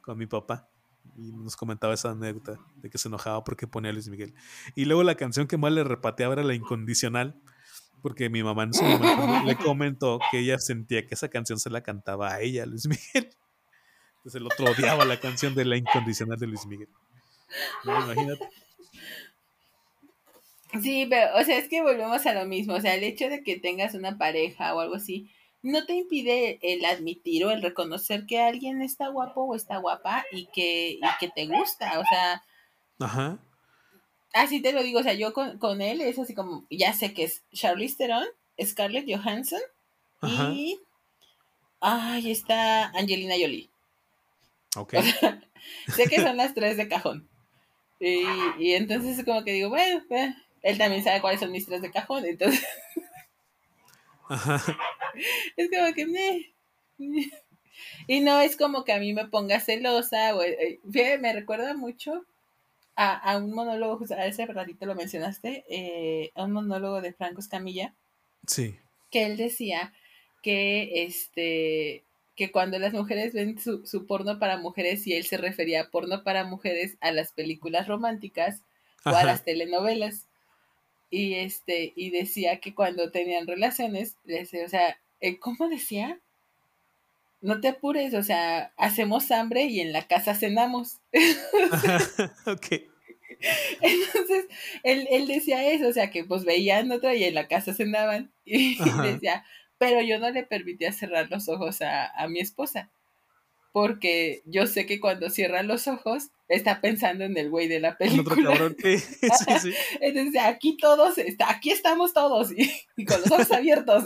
con 0.01 0.17
mi 0.17 0.27
papá. 0.27 0.69
Y 1.17 1.33
nos 1.33 1.57
comentaba 1.57 1.95
esa 1.95 2.11
anécdota 2.11 2.59
de 2.77 2.91
que 2.91 2.99
se 2.99 3.09
enojaba 3.09 3.43
porque 3.43 3.67
ponía 3.67 3.91
a 3.91 3.93
Luis 3.93 4.09
Miguel. 4.09 4.35
Y 4.75 4.85
luego 4.85 5.03
la 5.03 5.17
canción 5.17 5.47
que 5.47 5.57
más 5.57 5.73
le 5.73 5.83
repateaba 5.83 6.35
era 6.35 6.45
la 6.45 6.55
incondicional, 6.55 7.41
porque 8.03 8.31
mi 8.31 8.43
mamá 8.43 8.65
en 8.65 8.75
su 8.75 8.85
momento 8.85 9.45
le 9.45 9.57
comentó 9.57 10.19
que 10.31 10.41
ella 10.41 10.59
sentía 10.59 11.07
que 11.07 11.15
esa 11.15 11.29
canción 11.29 11.59
se 11.59 11.71
la 11.71 11.83
cantaba 11.83 12.33
a 12.33 12.41
ella, 12.41 12.67
Luis 12.67 12.87
Miguel. 12.87 13.31
Entonces 14.19 14.41
el 14.41 14.47
otro 14.47 14.71
odiaba 14.71 15.05
la 15.05 15.21
canción 15.21 15.55
de 15.55 15.65
la 15.65 15.77
incondicional 15.77 16.39
de 16.39 16.47
Luis 16.47 16.67
Miguel. 16.67 16.89
imagínate. 17.85 18.49
Sí, 20.83 21.07
pero, 21.09 21.37
o 21.39 21.45
sea, 21.45 21.59
es 21.59 21.69
que 21.69 21.83
volvemos 21.83 22.27
a 22.27 22.35
lo 22.35 22.45
mismo. 22.47 22.75
O 22.75 22.81
sea, 22.81 22.95
el 22.95 23.05
hecho 23.05 23.29
de 23.29 23.43
que 23.43 23.59
tengas 23.59 23.95
una 23.95 24.19
pareja 24.19 24.75
o 24.75 24.81
algo 24.81 24.97
así, 24.97 25.31
no 25.63 25.85
te 25.87 25.95
impide 25.95 26.59
el 26.63 26.85
admitir 26.85 27.45
o 27.45 27.51
el 27.51 27.63
reconocer 27.63 28.27
que 28.27 28.41
alguien 28.41 28.83
está 28.83 29.09
guapo 29.09 29.43
o 29.43 29.55
está 29.55 29.79
guapa 29.79 30.25
y 30.33 30.47
que, 30.47 30.91
y 30.93 31.01
que 31.19 31.29
te 31.29 31.47
gusta. 31.47 31.99
O 31.99 32.05
sea. 32.05 32.43
Ajá. 32.99 33.39
Así 34.37 34.61
te 34.61 34.73
lo 34.73 34.83
digo, 34.83 35.01
o 35.01 35.03
sea, 35.03 35.15
yo 35.15 35.33
con, 35.33 35.59
con 35.59 35.81
él 35.81 36.03
es 36.03 36.19
así 36.19 36.35
como, 36.35 36.67
ya 36.71 36.93
sé 36.93 37.15
que 37.15 37.25
es 37.25 37.43
Charlize 37.53 37.97
Theron, 37.97 38.27
Scarlett 38.63 39.07
Johansson 39.09 39.61
y. 40.23 40.79
Ay, 41.81 42.31
está 42.31 42.87
Angelina 42.91 43.35
Jolie. 43.35 43.71
Ok. 44.77 44.95
sé 45.95 46.07
que 46.09 46.21
son 46.21 46.37
las 46.37 46.53
tres 46.55 46.77
de 46.77 46.89
cajón. 46.89 47.29
Y, 47.99 48.25
y 48.59 48.75
entonces 48.75 49.25
como 49.25 49.43
que 49.43 49.53
digo, 49.53 49.71
bueno, 49.71 50.03
bueno 50.09 50.37
él 50.63 50.79
también 50.79 51.03
sabe 51.03 51.21
cuáles 51.21 51.41
son 51.41 51.53
mis 51.53 51.65
tres 51.65 51.81
de 51.81 51.91
cajón, 51.91 52.27
entonces. 52.27 52.65
Es 55.57 55.71
como 55.71 55.95
que 55.95 56.05
me. 56.05 56.53
Y 58.07 58.21
no 58.21 58.41
es 58.41 58.57
como 58.57 58.85
que 58.85 58.93
a 58.93 58.99
mí 58.99 59.15
me 59.15 59.29
ponga 59.29 59.61
celosa. 59.61 60.35
O, 60.35 60.43
eh, 60.43 60.81
me 61.21 61.33
recuerda 61.33 61.75
mucho 61.75 62.27
a, 62.97 63.37
un 63.37 63.53
monólogo, 63.53 64.05
a 64.15 64.27
ese 64.27 64.47
ratito 64.47 64.87
lo 64.87 64.95
mencionaste, 64.95 65.65
eh, 65.69 66.33
a 66.35 66.45
un 66.45 66.53
monólogo 66.53 67.03
de 67.03 67.13
Franco 67.13 67.41
Escamilla. 67.41 67.95
Sí. 68.47 68.77
Que 69.11 69.27
él 69.27 69.37
decía 69.37 69.93
que 70.43 71.05
este 71.05 72.05
que 72.35 72.53
cuando 72.53 72.79
las 72.79 72.93
mujeres 72.93 73.33
ven 73.33 73.59
su, 73.59 73.87
su 73.87 74.07
porno 74.07 74.39
para 74.39 74.59
mujeres 74.59 75.07
y 75.07 75.15
él 75.15 75.25
se 75.25 75.39
refería 75.39 75.81
a 75.83 75.91
porno 75.91 76.23
para 76.23 76.45
mujeres 76.45 76.99
a 77.01 77.11
las 77.11 77.33
películas 77.33 77.89
románticas 77.89 78.63
o 79.07 79.11
a 79.11 79.25
las 79.25 79.43
telenovelas 79.45 80.29
y 81.11 81.35
este 81.35 81.93
y 81.97 82.11
decía 82.11 82.61
que 82.61 82.75
cuando 82.75 83.11
tenían 83.11 83.47
relaciones, 83.47 84.17
o 84.27 84.69
sea, 84.69 84.99
eh, 85.21 85.39
¿cómo 85.39 85.69
decía? 85.69 86.21
No 87.47 87.61
te 87.61 87.69
apures, 87.69 88.15
o 88.15 88.23
sea, 88.23 88.73
hacemos 88.77 89.31
hambre 89.31 89.65
y 89.65 89.81
en 89.81 89.93
la 89.93 90.07
casa 90.07 90.35
cenamos. 90.35 91.01
ok. 92.47 92.67
Entonces, 93.81 94.47
él, 94.83 95.07
él, 95.11 95.27
decía 95.27 95.71
eso, 95.71 95.89
o 95.89 95.93
sea, 95.93 96.11
que 96.11 96.25
pues 96.25 96.45
veían 96.45 96.91
otra 96.91 97.15
y 97.15 97.25
en 97.25 97.35
la 97.35 97.49
casa 97.49 97.75
cenaban. 97.75 98.33
Y 98.45 98.77
decía, 99.03 99.45
pero 99.79 100.01
yo 100.03 100.19
no 100.19 100.31
le 100.31 100.45
permitía 100.45 100.93
cerrar 100.93 101.31
los 101.31 101.49
ojos 101.49 101.83
a, 101.83 102.07
a 102.07 102.29
mi 102.29 102.41
esposa 102.41 102.91
porque 103.77 104.41
yo 104.47 104.67
sé 104.67 104.87
que 104.87 105.01
cuando 105.01 105.29
cierra 105.29 105.63
los 105.63 105.87
ojos 105.87 106.31
está 106.49 106.81
pensando 106.81 107.25
en 107.25 107.37
el 107.37 107.51
güey 107.51 107.69
de 107.69 107.79
la 107.79 107.99
película. 107.99 108.23
Otro 108.23 108.43
cabrón, 108.43 108.77
sí, 108.83 108.99
sí. 108.99 109.75
Entonces, 110.01 110.41
aquí 110.43 110.79
todos, 110.79 111.19
está, 111.19 111.51
aquí 111.51 111.73
estamos 111.73 112.15
todos 112.15 112.53
y, 112.57 113.05
con 113.05 113.21
los 113.21 113.31
ojos 113.31 113.53
abiertos. 113.53 114.05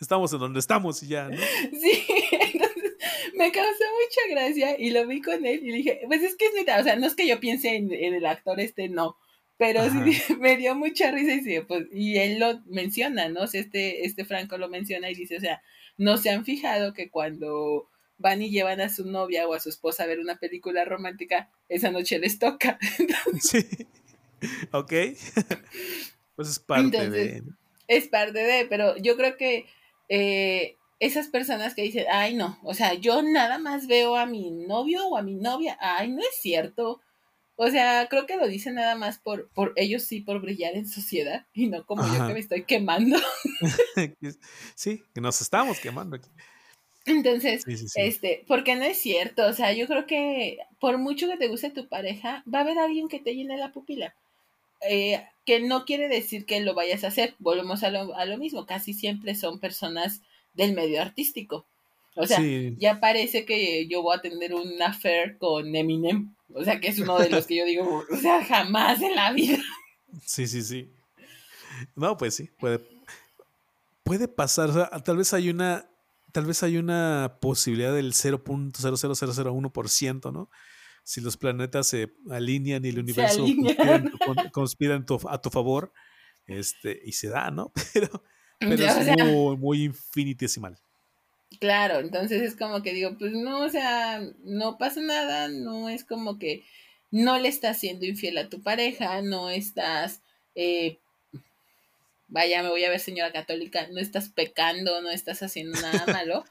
Estamos 0.00 0.32
en 0.32 0.38
donde 0.38 0.60
estamos 0.60 1.02
y 1.02 1.08
ya, 1.08 1.28
¿no? 1.28 1.36
Sí, 1.80 2.04
entonces 2.30 2.96
me 3.34 3.50
causó 3.52 3.68
mucha 3.68 4.20
gracia 4.30 4.78
y 4.78 4.90
lo 4.90 5.06
vi 5.06 5.20
con 5.20 5.44
él 5.44 5.60
y 5.62 5.72
dije, 5.72 6.00
pues 6.06 6.22
es 6.22 6.36
que 6.36 6.46
es 6.46 6.54
neta, 6.54 6.80
o 6.80 6.84
sea, 6.84 6.96
no 6.96 7.06
es 7.06 7.14
que 7.14 7.26
yo 7.26 7.40
piense 7.40 7.74
en, 7.74 7.92
el 7.92 8.26
actor 8.26 8.60
este, 8.60 8.88
no, 8.88 9.16
pero 9.56 9.82
sí, 9.90 10.34
me 10.40 10.56
dio 10.56 10.74
mucha 10.74 11.10
risa 11.10 11.34
y, 11.34 11.40
sí, 11.40 11.60
pues, 11.66 11.86
y 11.92 12.16
él 12.18 12.38
lo 12.38 12.60
menciona, 12.66 13.28
¿no? 13.28 13.42
O 13.42 13.46
sea, 13.46 13.60
este, 13.60 14.06
este 14.06 14.24
Franco 14.24 14.56
lo 14.56 14.68
menciona 14.68 15.10
y 15.10 15.14
dice, 15.14 15.36
o 15.36 15.40
sea, 15.40 15.62
no 15.96 16.16
se 16.16 16.30
han 16.30 16.44
fijado 16.44 16.94
que 16.94 17.10
cuando 17.10 17.88
van 18.18 18.42
y 18.42 18.50
llevan 18.50 18.80
a 18.80 18.88
su 18.88 19.04
novia 19.04 19.46
o 19.46 19.54
a 19.54 19.60
su 19.60 19.68
esposa 19.68 20.04
a 20.04 20.06
ver 20.06 20.20
una 20.20 20.38
película 20.38 20.84
romántica, 20.84 21.50
esa 21.68 21.90
noche 21.90 22.18
les 22.18 22.38
toca. 22.38 22.78
sí. 23.40 23.66
Ok. 24.72 24.92
pues 26.36 26.48
es 26.48 26.58
parte 26.58 27.10
de. 27.10 27.42
Es 27.88 28.08
parte 28.08 28.38
de, 28.38 28.66
pero 28.66 28.96
yo 28.98 29.16
creo 29.16 29.36
que 29.36 29.66
eh, 30.08 30.76
esas 31.00 31.28
personas 31.28 31.74
que 31.74 31.82
dicen, 31.82 32.06
ay 32.10 32.34
no, 32.34 32.58
o 32.62 32.74
sea, 32.74 32.94
yo 32.94 33.22
nada 33.22 33.58
más 33.58 33.86
veo 33.86 34.16
a 34.16 34.26
mi 34.26 34.50
novio 34.50 35.06
o 35.06 35.16
a 35.16 35.22
mi 35.22 35.34
novia, 35.34 35.76
ay, 35.80 36.10
no 36.10 36.20
es 36.20 36.40
cierto. 36.40 37.00
O 37.60 37.68
sea, 37.70 38.06
creo 38.08 38.24
que 38.24 38.36
lo 38.36 38.46
dicen 38.46 38.76
nada 38.76 38.94
más 38.94 39.18
por, 39.18 39.50
por 39.50 39.72
ellos 39.74 40.04
sí, 40.04 40.20
por 40.20 40.40
brillar 40.40 40.76
en 40.76 40.86
sociedad 40.86 41.46
y 41.52 41.66
no 41.66 41.84
como 41.86 42.04
yo 42.06 42.28
que 42.28 42.34
me 42.34 42.38
estoy 42.38 42.64
quemando. 42.64 43.18
sí, 44.76 45.02
que 45.12 45.20
nos 45.20 45.40
estamos 45.40 45.80
quemando 45.80 46.16
aquí. 46.16 46.30
Entonces, 47.04 47.64
este, 47.96 48.44
porque 48.46 48.76
no 48.76 48.84
es 48.84 48.98
cierto, 48.98 49.46
o 49.46 49.52
sea, 49.52 49.72
yo 49.72 49.86
creo 49.86 50.06
que 50.06 50.58
por 50.78 50.98
mucho 50.98 51.26
que 51.26 51.36
te 51.36 51.48
guste 51.48 51.70
tu 51.70 51.88
pareja, 51.88 52.44
va 52.52 52.58
a 52.58 52.62
haber 52.62 52.78
alguien 52.78 53.08
que 53.08 53.18
te 53.18 53.34
llene 53.34 53.56
la 53.56 53.72
pupila. 53.72 54.14
Eh, 54.80 55.24
que 55.44 55.60
no 55.60 55.84
quiere 55.84 56.08
decir 56.08 56.44
que 56.44 56.60
lo 56.60 56.74
vayas 56.74 57.04
a 57.04 57.08
hacer, 57.08 57.34
volvemos 57.38 57.82
a 57.82 57.90
lo, 57.90 58.14
a 58.14 58.24
lo 58.26 58.38
mismo, 58.38 58.66
casi 58.66 58.92
siempre 58.92 59.34
son 59.34 59.60
personas 59.60 60.22
del 60.54 60.74
medio 60.74 61.00
artístico. 61.00 61.66
O 62.14 62.26
sea, 62.26 62.40
ya 62.78 63.00
parece 63.00 63.44
que 63.44 63.86
yo 63.86 64.02
voy 64.02 64.16
a 64.16 64.20
tener 64.20 64.52
un 64.52 64.82
affair 64.82 65.38
con 65.38 65.74
Eminem, 65.74 66.34
o 66.52 66.64
sea, 66.64 66.80
que 66.80 66.88
es 66.88 66.98
uno 66.98 67.18
de 67.18 67.30
los 67.30 67.46
que 67.46 67.56
yo 67.56 67.64
digo, 67.64 68.04
o 68.10 68.16
sea, 68.16 68.44
jamás 68.44 69.00
en 69.00 69.14
la 69.14 69.32
vida. 69.32 69.62
Sí, 70.24 70.48
sí, 70.48 70.62
sí. 70.62 70.90
No, 71.94 72.16
pues 72.16 72.34
sí, 72.34 72.50
puede, 72.58 72.80
puede 74.02 74.26
pasar, 74.26 74.70
o 74.70 74.72
sea, 74.72 74.90
tal 75.04 75.18
vez 75.18 75.32
hay 75.32 75.48
una 75.48 75.88
tal 76.32 76.46
vez 76.46 76.62
hay 76.62 76.76
una 76.76 77.38
posibilidad 77.40 77.94
del 77.94 78.12
0.00001%, 78.12 80.32
¿no? 80.32 80.48
Si 81.08 81.22
los 81.22 81.38
planetas 81.38 81.86
se 81.86 82.12
alinean 82.30 82.84
y 82.84 82.88
el 82.88 82.98
universo 82.98 83.46
conspira, 84.52 84.94
a 85.30 85.40
tu 85.40 85.50
favor, 85.50 85.92
este, 86.46 87.00
y 87.02 87.12
se 87.12 87.28
da, 87.28 87.50
¿no? 87.50 87.72
Pero, 87.94 88.22
pero 88.60 88.84
es 88.84 89.32
muy, 89.32 89.56
muy 89.56 89.82
infinitesimal. 89.84 90.76
Claro, 91.60 92.00
entonces 92.00 92.42
es 92.42 92.56
como 92.56 92.82
que 92.82 92.92
digo, 92.92 93.16
pues 93.16 93.32
no, 93.32 93.60
o 93.60 93.68
sea, 93.68 94.20
no 94.42 94.78
pasa 94.78 95.00
nada, 95.00 95.48
no 95.48 95.88
es 95.88 96.04
como 96.04 96.40
que 96.40 96.64
no 97.12 97.38
le 97.38 97.48
estás 97.48 97.78
siendo 97.78 98.04
infiel 98.04 98.36
a 98.36 98.48
tu 98.48 98.60
pareja, 98.60 99.22
no 99.22 99.48
estás 99.48 100.22
eh, 100.56 100.98
vaya, 102.26 102.62
me 102.62 102.68
voy 102.68 102.84
a 102.84 102.90
ver 102.90 103.00
señora 103.00 103.32
católica, 103.32 103.86
no 103.92 104.00
estás 104.00 104.28
pecando, 104.28 105.00
no 105.00 105.10
estás 105.10 105.42
haciendo 105.42 105.80
nada 105.80 106.04
malo, 106.24 106.44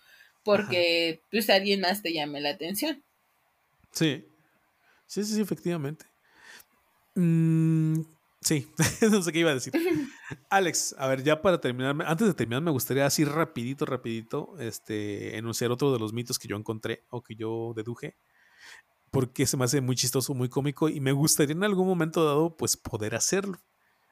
porque 0.44 1.22
pues 1.30 1.50
alguien 1.50 1.82
más 1.82 2.02
te 2.02 2.14
llame 2.14 2.42
la 2.42 2.50
atención. 2.50 3.04
Sí, 3.92 4.26
sí, 5.08 5.24
sí, 5.24 5.42
efectivamente. 5.42 6.06
Mm, 7.16 8.02
sí, 8.42 8.72
no 9.12 9.22
sé 9.22 9.32
qué 9.32 9.40
iba 9.40 9.52
a 9.52 9.56
decir. 9.56 9.74
Alex, 10.50 10.96
a 10.98 11.08
ver, 11.08 11.24
ya 11.24 11.42
para 11.42 11.60
terminar, 11.60 11.96
antes 12.06 12.28
de 12.28 12.34
terminar, 12.34 12.62
me 12.62 12.72
gustaría 12.72 13.06
así 13.06 13.26
rapidito, 13.26 13.86
rapidito, 13.86 14.56
este, 14.60 15.38
enunciar 15.38 15.72
otro 15.72 15.92
de 15.92 16.00
los 16.00 16.14
mitos 16.14 16.38
que 16.40 16.48
yo 16.48 16.56
encontré 16.58 17.06
o 17.10 17.24
que 17.24 17.36
yo 17.36 17.74
deduje. 17.76 18.18
porque 19.12 19.46
se 19.48 19.58
me 19.58 19.66
hace 19.66 19.82
muy 19.82 19.96
chistoso, 19.96 20.34
muy 20.34 20.50
cómico 20.50 20.90
y 20.90 21.00
me 21.00 21.12
gustaría 21.12 21.54
en 21.56 21.64
algún 21.64 21.88
momento 21.88 22.26
dado 22.26 22.56
pues 22.58 22.78
poder 22.78 23.16
hacerlo, 23.16 23.58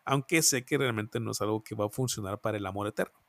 aunque 0.05 0.41
sé 0.41 0.65
que 0.65 0.77
realmente 0.77 1.19
no 1.19 1.31
es 1.31 1.41
algo 1.41 1.63
que 1.63 1.75
va 1.75 1.85
a 1.85 1.89
funcionar 1.89 2.39
para 2.41 2.57
el 2.57 2.65
amor 2.65 2.87
eterno. 2.87 3.19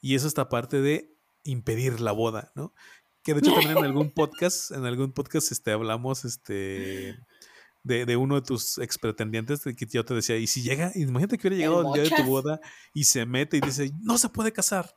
Y 0.00 0.14
eso 0.14 0.28
está 0.28 0.48
parte 0.48 0.80
de 0.80 1.14
impedir 1.44 2.00
la 2.00 2.12
boda, 2.12 2.52
¿no? 2.54 2.74
Que 3.22 3.34
de 3.34 3.40
hecho 3.40 3.52
también 3.52 3.76
en 3.76 3.84
algún 3.84 4.10
podcast, 4.10 4.70
en 4.70 4.86
algún 4.86 5.12
podcast 5.12 5.52
este, 5.52 5.72
hablamos 5.72 6.24
este, 6.24 7.18
de, 7.82 8.16
uno 8.16 8.36
de 8.36 8.42
tus 8.42 8.78
ex 8.78 8.98
pretendientes 8.98 9.62
que 9.62 9.86
yo 9.86 10.04
te 10.04 10.14
decía, 10.14 10.36
y 10.36 10.46
si 10.46 10.62
llega, 10.62 10.90
imagínate 10.94 11.38
que 11.38 11.48
hubiera 11.48 11.64
llegado 11.66 11.94
el, 11.94 12.02
día 12.02 12.16
de 12.16 12.22
tu 12.22 12.28
boda 12.28 12.60
y 12.94 13.04
se 13.04 13.26
mete 13.26 13.58
y 13.58 13.60
dice, 13.60 13.92
no 14.00 14.18
se 14.18 14.28
puede 14.28 14.52
casar. 14.52 14.94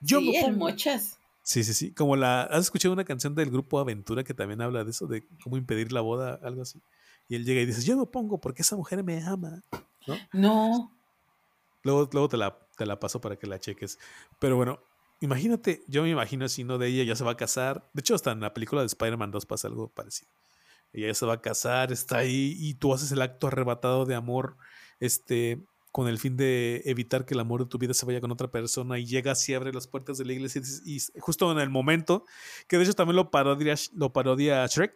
Yo 0.00 0.20
sí, 0.20 0.36
el 0.36 0.56
mochas. 0.56 1.18
Sí, 1.42 1.62
sí, 1.62 1.74
sí. 1.74 1.92
Como 1.92 2.16
la. 2.16 2.42
¿Has 2.42 2.64
escuchado 2.64 2.92
una 2.92 3.04
canción 3.04 3.34
del 3.34 3.50
grupo 3.50 3.78
Aventura 3.78 4.24
que 4.24 4.34
también 4.34 4.60
habla 4.60 4.82
de 4.82 4.90
eso, 4.90 5.06
de 5.06 5.26
cómo 5.42 5.56
impedir 5.56 5.92
la 5.92 6.00
boda, 6.00 6.40
algo 6.42 6.62
así? 6.62 6.82
Y 7.28 7.36
él 7.36 7.44
llega 7.44 7.60
y 7.60 7.66
dice, 7.66 7.82
yo 7.82 7.96
me 7.96 8.06
pongo 8.06 8.40
porque 8.40 8.62
esa 8.62 8.76
mujer 8.76 9.02
me 9.04 9.22
ama. 9.24 9.62
¿No? 10.06 10.16
No. 10.32 10.92
Luego, 11.82 12.08
luego 12.12 12.28
te, 12.28 12.36
la, 12.36 12.58
te 12.76 12.84
la 12.84 12.98
paso 12.98 13.20
para 13.20 13.36
que 13.36 13.46
la 13.46 13.60
cheques. 13.60 13.98
Pero 14.40 14.56
bueno, 14.56 14.80
imagínate, 15.20 15.82
yo 15.86 16.02
me 16.02 16.10
imagino 16.10 16.44
así, 16.44 16.64
¿no? 16.64 16.78
De 16.78 16.88
ella 16.88 17.04
ya 17.04 17.16
se 17.16 17.24
va 17.24 17.32
a 17.32 17.36
casar. 17.36 17.88
De 17.92 18.00
hecho, 18.00 18.14
hasta 18.14 18.32
en 18.32 18.40
la 18.40 18.54
película 18.54 18.82
de 18.82 18.86
Spider-Man 18.86 19.30
2 19.30 19.46
pasa 19.46 19.68
algo 19.68 19.88
parecido. 19.88 20.30
Ella 20.92 21.08
ya 21.08 21.14
se 21.14 21.26
va 21.26 21.34
a 21.34 21.40
casar, 21.40 21.92
está 21.92 22.18
ahí 22.18 22.56
y 22.58 22.74
tú 22.74 22.94
haces 22.94 23.12
el 23.12 23.22
acto 23.22 23.48
arrebatado 23.48 24.06
de 24.06 24.14
amor, 24.14 24.56
este, 25.00 25.62
con 25.92 26.08
el 26.08 26.18
fin 26.18 26.36
de 26.36 26.82
evitar 26.84 27.24
que 27.24 27.34
el 27.34 27.40
amor 27.40 27.64
de 27.64 27.70
tu 27.70 27.78
vida 27.78 27.94
se 27.94 28.06
vaya 28.06 28.20
con 28.20 28.30
otra 28.30 28.50
persona 28.50 28.98
y 28.98 29.06
llegas 29.06 29.48
y 29.48 29.54
abre 29.54 29.72
las 29.72 29.86
puertas 29.86 30.18
de 30.18 30.24
la 30.24 30.32
iglesia 30.32 30.62
y, 30.84 31.00
justo 31.18 31.50
en 31.52 31.58
el 31.58 31.70
momento, 31.70 32.24
que 32.68 32.76
de 32.76 32.84
hecho 32.84 32.94
también 32.94 33.16
lo 33.16 33.30
parodia, 33.30 33.74
lo 33.94 34.12
parodia 34.12 34.66
Shrek, 34.66 34.94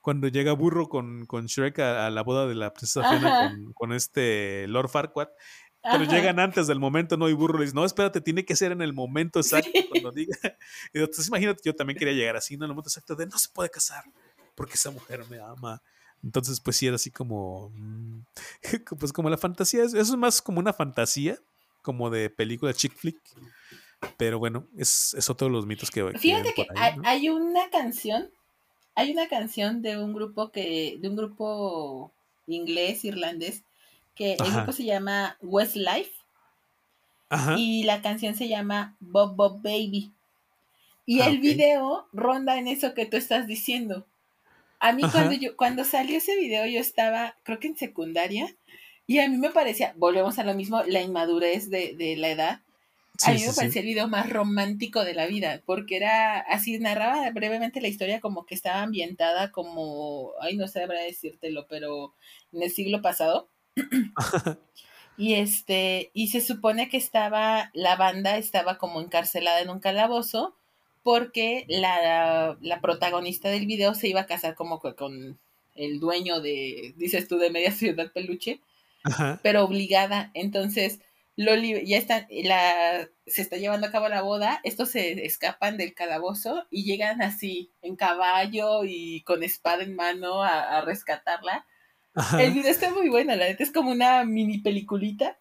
cuando 0.00 0.28
llega 0.28 0.52
Burro 0.52 0.88
con, 0.88 1.26
con 1.26 1.46
Shrek 1.46 1.78
a, 1.80 2.10
la 2.10 2.22
boda 2.22 2.46
de 2.46 2.54
la 2.54 2.72
princesa 2.72 3.08
Fiona 3.08 3.56
con, 3.74 3.92
este 3.92 4.66
Lord 4.68 4.88
Farquaad, 4.88 5.28
pero 5.90 6.04
llegan 6.04 6.38
antes 6.38 6.66
del 6.66 6.78
momento, 6.78 7.16
¿no? 7.16 7.28
Y 7.28 7.32
Burro 7.32 7.58
le 7.58 7.64
dice, 7.64 7.74
no, 7.74 7.84
espérate, 7.84 8.20
tiene 8.20 8.44
que 8.44 8.56
ser 8.56 8.72
en 8.72 8.82
el 8.82 8.92
momento 8.92 9.40
exacto 9.40 9.70
cuando 9.90 10.10
diga. 10.12 10.36
entonces 10.92 11.28
imagínate, 11.28 11.62
yo 11.64 11.74
también 11.74 11.98
quería 11.98 12.14
llegar 12.14 12.36
así, 12.36 12.56
¿no? 12.56 12.64
En 12.64 12.70
el 12.70 12.74
momento 12.74 12.88
exacto 12.88 13.14
de 13.14 13.26
no 13.26 13.38
se 13.38 13.48
puede 13.48 13.70
casar 13.70 14.04
porque 14.58 14.74
esa 14.74 14.90
mujer 14.90 15.24
me 15.30 15.38
ama. 15.38 15.80
Entonces, 16.22 16.58
pues 16.58 16.76
sí, 16.76 16.88
era 16.88 16.96
así 16.96 17.12
como. 17.12 17.70
Mm, 17.76 18.22
pues 18.98 19.12
como 19.12 19.30
la 19.30 19.38
fantasía. 19.38 19.84
Eso 19.84 19.96
es 19.96 20.16
más 20.16 20.42
como 20.42 20.58
una 20.58 20.72
fantasía, 20.72 21.38
como 21.80 22.10
de 22.10 22.28
película 22.28 22.74
chick 22.74 22.92
flick. 22.92 23.16
Pero 24.16 24.40
bueno, 24.40 24.66
es, 24.76 25.14
es 25.14 25.30
otro 25.30 25.46
de 25.46 25.52
los 25.52 25.64
mitos 25.64 25.92
que. 25.92 26.12
Fíjate 26.18 26.52
que, 26.54 26.66
hay, 27.04 27.28
una 27.28 27.70
canción. 27.70 28.30
Hay 28.96 29.12
una 29.12 29.28
canción 29.28 29.80
de 29.80 29.96
un 29.96 30.12
grupo 30.12 30.50
que. 30.50 30.98
de 31.00 31.08
un 31.08 31.14
grupo 31.14 32.12
inglés, 32.48 33.04
irlandés, 33.04 33.62
que 34.18 34.32
el 34.32 34.52
grupo 34.52 34.72
se 34.72 34.84
llama 34.84 35.38
Westlife. 35.40 36.10
Ajá. 37.30 37.54
Y 37.56 37.84
la 37.84 38.02
canción 38.02 38.34
se 38.34 38.48
llama 38.48 38.96
Bob 38.98 39.36
Bob 39.36 39.62
Baby. 39.62 40.12
Y 41.06 41.20
ah, 41.20 41.28
el 41.28 41.38
video 41.38 42.08
ronda 42.12 42.58
en 42.58 42.66
eso 42.66 42.94
que 42.94 43.06
tú 43.06 43.16
estás 43.16 43.46
diciendo. 43.46 44.04
A 44.80 44.92
mí 44.92 45.02
cuando 45.10 45.34
yo, 45.34 45.56
cuando 45.56 45.84
salió 45.84 46.18
ese 46.18 46.36
video 46.36 46.66
yo 46.66 46.80
estaba, 46.80 47.36
creo 47.44 47.60
que 47.60 47.68
en 47.68 47.76
secundaria, 47.76 48.54
y 49.06 49.20
a 49.20 49.28
mí 49.28 49.38
me 49.38 49.50
parecía, 49.50 49.94
volvemos 49.96 50.38
a 50.38 50.44
lo 50.44 50.54
mismo, 50.54 50.82
la 50.82 51.00
inmadurez 51.00 51.70
de, 51.70 52.14
la 52.18 52.28
edad. 52.28 52.60
a 53.24 53.32
mí 53.32 53.40
me 53.46 53.52
parecía 53.52 53.80
el 53.80 53.86
video 53.86 54.08
más 54.08 54.28
romántico 54.28 55.04
de 55.04 55.14
la 55.14 55.26
vida, 55.26 55.62
porque 55.64 55.96
era 55.96 56.40
así, 56.40 56.78
narraba 56.78 57.30
brevemente 57.30 57.80
la 57.80 57.88
historia 57.88 58.20
como 58.20 58.46
que 58.46 58.54
estaba 58.54 58.82
ambientada 58.82 59.50
como, 59.50 60.32
ay, 60.40 60.56
no 60.56 60.66
sé 60.66 60.80
sabrá 60.80 61.00
decírtelo, 61.00 61.66
pero 61.68 62.14
en 62.52 62.62
el 62.62 62.70
siglo 62.70 63.00
pasado. 63.00 63.48
y 65.16 65.34
este, 65.34 66.10
y 66.14 66.28
se 66.28 66.40
supone 66.40 66.88
que 66.88 66.96
estaba, 66.96 67.70
la 67.74 67.96
banda 67.96 68.36
estaba 68.36 68.78
como 68.78 69.00
encarcelada 69.00 69.60
en 69.60 69.70
un 69.70 69.80
calabozo 69.80 70.56
porque 71.02 71.64
la, 71.68 72.58
protagonista 72.82 73.48
del 73.48 73.66
video 73.66 73.94
se 73.94 74.08
iba 74.08 74.20
a 74.22 74.26
casar 74.26 74.54
como 74.54 74.80
con 74.80 75.38
el 75.74 76.00
dueño 76.00 76.40
de, 76.40 76.94
dices 76.96 77.28
tú, 77.28 77.38
de 77.38 77.50
Media 77.50 77.72
Ciudad 77.72 78.12
Peluche, 78.12 78.60
pero 79.42 79.64
obligada. 79.64 80.30
Entonces, 80.34 81.00
Loli 81.36 81.86
ya 81.86 81.98
está, 81.98 82.26
la, 82.30 83.08
se 83.26 83.42
está 83.42 83.56
llevando 83.56 83.86
a 83.86 83.92
cabo 83.92 84.08
la 84.08 84.22
boda, 84.22 84.60
estos 84.64 84.90
se 84.90 85.24
escapan 85.24 85.76
del 85.76 85.94
calabozo 85.94 86.66
y 86.68 86.84
llegan 86.84 87.22
así 87.22 87.70
en 87.80 87.94
caballo 87.94 88.82
y 88.84 89.22
con 89.22 89.44
espada 89.44 89.84
en 89.84 89.94
mano 89.94 90.42
a, 90.42 90.80
rescatarla. 90.80 91.64
El 92.38 92.52
video 92.52 92.70
está 92.70 92.90
muy 92.90 93.08
bueno, 93.08 93.34
la 93.36 93.46
neta 93.46 93.62
es 93.62 93.70
como 93.70 93.90
una 93.90 94.24
mini 94.24 94.58
peliculita. 94.58 95.38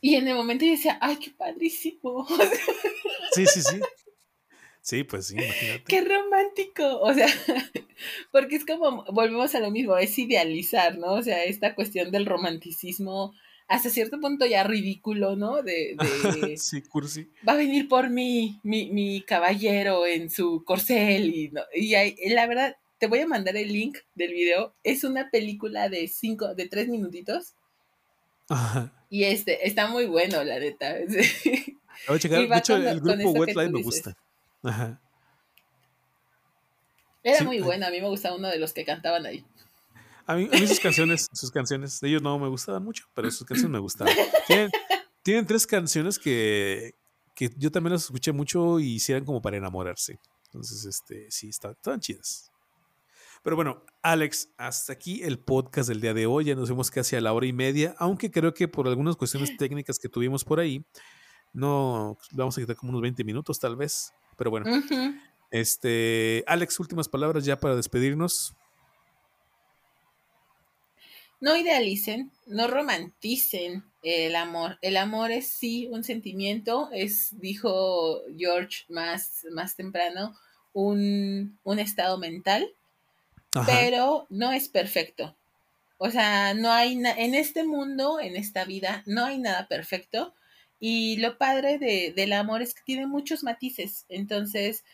Y 0.00 0.16
en 0.16 0.26
el 0.26 0.34
momento 0.34 0.64
yo 0.64 0.72
decía, 0.72 0.98
ay, 1.00 1.16
qué 1.16 1.30
padrísimo. 1.30 2.26
Sí, 3.34 3.46
sí, 3.46 3.62
sí. 3.62 3.80
Sí, 4.82 5.04
pues 5.04 5.28
sí, 5.28 5.36
imagínate. 5.36 5.84
Qué 5.84 6.02
romántico. 6.02 7.00
O 7.00 7.14
sea, 7.14 7.26
porque 8.30 8.56
es 8.56 8.66
como, 8.66 9.04
volvemos 9.04 9.54
a 9.54 9.60
lo 9.60 9.70
mismo, 9.70 9.96
es 9.96 10.18
idealizar, 10.18 10.98
¿no? 10.98 11.14
O 11.14 11.22
sea, 11.22 11.44
esta 11.44 11.74
cuestión 11.74 12.10
del 12.10 12.26
romanticismo 12.26 13.32
hasta 13.68 13.88
cierto 13.88 14.20
punto 14.20 14.44
ya 14.44 14.64
ridículo, 14.64 15.34
¿no? 15.34 15.62
De, 15.62 15.96
de 15.96 16.56
sí, 16.58 16.82
cursi. 16.82 17.30
Va 17.48 17.52
a 17.52 17.56
venir 17.56 17.88
por 17.88 18.10
mí 18.10 18.60
mi, 18.64 18.90
mi 18.90 19.22
caballero 19.22 20.06
en 20.06 20.28
su 20.28 20.62
corcel 20.64 21.32
y, 21.34 21.50
y 21.74 22.28
la 22.30 22.46
verdad, 22.46 22.76
te 23.02 23.08
voy 23.08 23.18
a 23.18 23.26
mandar 23.26 23.56
el 23.56 23.66
link 23.66 23.98
del 24.14 24.32
video. 24.32 24.76
Es 24.84 25.02
una 25.02 25.28
película 25.28 25.88
de 25.88 26.06
cinco, 26.06 26.54
de 26.54 26.68
tres 26.68 26.86
minutitos. 26.86 27.56
Ajá. 28.48 28.92
Y 29.10 29.24
este, 29.24 29.66
está 29.66 29.88
muy 29.88 30.06
bueno, 30.06 30.44
la 30.44 30.60
neta. 30.60 30.94
Voy 32.06 32.16
a 32.16 32.18
checar. 32.20 32.48
De 32.48 32.58
hecho, 32.58 32.76
el 32.76 33.00
grupo 33.00 33.30
Wetline 33.32 33.72
me 33.72 33.82
gusta. 33.82 34.16
Ajá. 34.62 35.00
Era 37.24 37.42
muy 37.42 37.58
buena, 37.58 37.88
a 37.88 37.90
mí 37.90 38.00
me 38.00 38.06
gustaba 38.06 38.36
uno 38.36 38.46
de 38.46 38.60
los 38.60 38.72
que 38.72 38.84
cantaban 38.84 39.26
ahí. 39.26 39.44
A 40.24 40.36
mí, 40.36 40.48
sus 40.64 40.78
canciones, 40.78 41.28
sus 41.32 41.50
canciones, 41.50 42.00
de 42.00 42.08
ellos 42.08 42.22
no 42.22 42.38
me 42.38 42.46
gustaban 42.46 42.84
mucho, 42.84 43.06
pero 43.14 43.28
sus 43.32 43.44
canciones 43.44 43.72
me 43.72 43.80
gustaban. 43.80 44.14
Tienen, 45.24 45.44
tres 45.44 45.66
canciones 45.66 46.20
que, 46.20 46.94
que, 47.34 47.50
yo 47.56 47.72
también 47.72 47.94
las 47.94 48.04
escuché 48.04 48.30
mucho 48.30 48.78
y 48.78 48.94
hicieran 48.94 49.24
como 49.24 49.42
para 49.42 49.56
enamorarse. 49.56 50.20
Entonces, 50.44 50.84
este, 50.84 51.28
sí, 51.32 51.48
estaban, 51.48 51.74
estaban 51.74 51.98
chidas. 51.98 52.51
Pero 53.42 53.56
bueno, 53.56 53.84
Alex, 54.02 54.50
hasta 54.56 54.92
aquí 54.92 55.22
el 55.22 55.38
podcast 55.38 55.88
del 55.88 56.00
día 56.00 56.14
de 56.14 56.26
hoy. 56.26 56.44
Ya 56.44 56.54
nos 56.54 56.68
vemos 56.68 56.90
casi 56.90 57.16
a 57.16 57.20
la 57.20 57.32
hora 57.32 57.46
y 57.46 57.52
media, 57.52 57.94
aunque 57.98 58.30
creo 58.30 58.54
que 58.54 58.68
por 58.68 58.86
algunas 58.86 59.16
cuestiones 59.16 59.56
técnicas 59.58 59.98
que 59.98 60.08
tuvimos 60.08 60.44
por 60.44 60.60
ahí, 60.60 60.84
no 61.52 62.16
vamos 62.32 62.56
a 62.56 62.60
quitar 62.60 62.76
como 62.76 62.90
unos 62.90 63.02
20 63.02 63.24
minutos 63.24 63.58
tal 63.58 63.76
vez. 63.76 64.12
Pero 64.36 64.50
bueno. 64.50 64.70
Este, 65.50 66.44
Alex, 66.46 66.80
últimas 66.80 67.08
palabras 67.08 67.44
ya 67.44 67.60
para 67.60 67.76
despedirnos. 67.76 68.54
No 71.40 71.56
idealicen, 71.56 72.30
no 72.46 72.68
romanticen 72.68 73.82
el 74.02 74.36
amor. 74.36 74.78
El 74.80 74.96
amor 74.96 75.32
es 75.32 75.48
sí 75.48 75.88
un 75.90 76.04
sentimiento, 76.04 76.88
es, 76.92 77.38
dijo 77.40 78.22
George 78.38 78.84
más, 78.88 79.44
más 79.50 79.74
temprano, 79.74 80.36
un, 80.72 81.58
estado 81.78 82.16
mental, 82.18 82.72
pero 83.66 84.26
no 84.30 84.52
es 84.52 84.68
perfecto. 84.68 85.36
O 85.98 86.10
sea, 86.10 86.54
no 86.54 86.72
hay 86.72 86.94
en 86.94 87.34
este 87.34 87.64
mundo, 87.64 88.18
en 88.20 88.36
esta 88.36 88.64
vida, 88.64 89.02
no 89.06 89.24
hay 89.24 89.38
nada 89.38 89.68
perfecto. 89.68 90.34
Y 90.80 91.16
lo 91.18 91.38
padre 91.38 91.78
de, 91.78 92.12
del 92.14 92.32
amor 92.32 92.60
es 92.60 92.74
que 92.74 92.82
tiene 92.84 93.06
muchos 93.06 93.44
matices. 93.44 94.04
Entonces, 94.08 94.84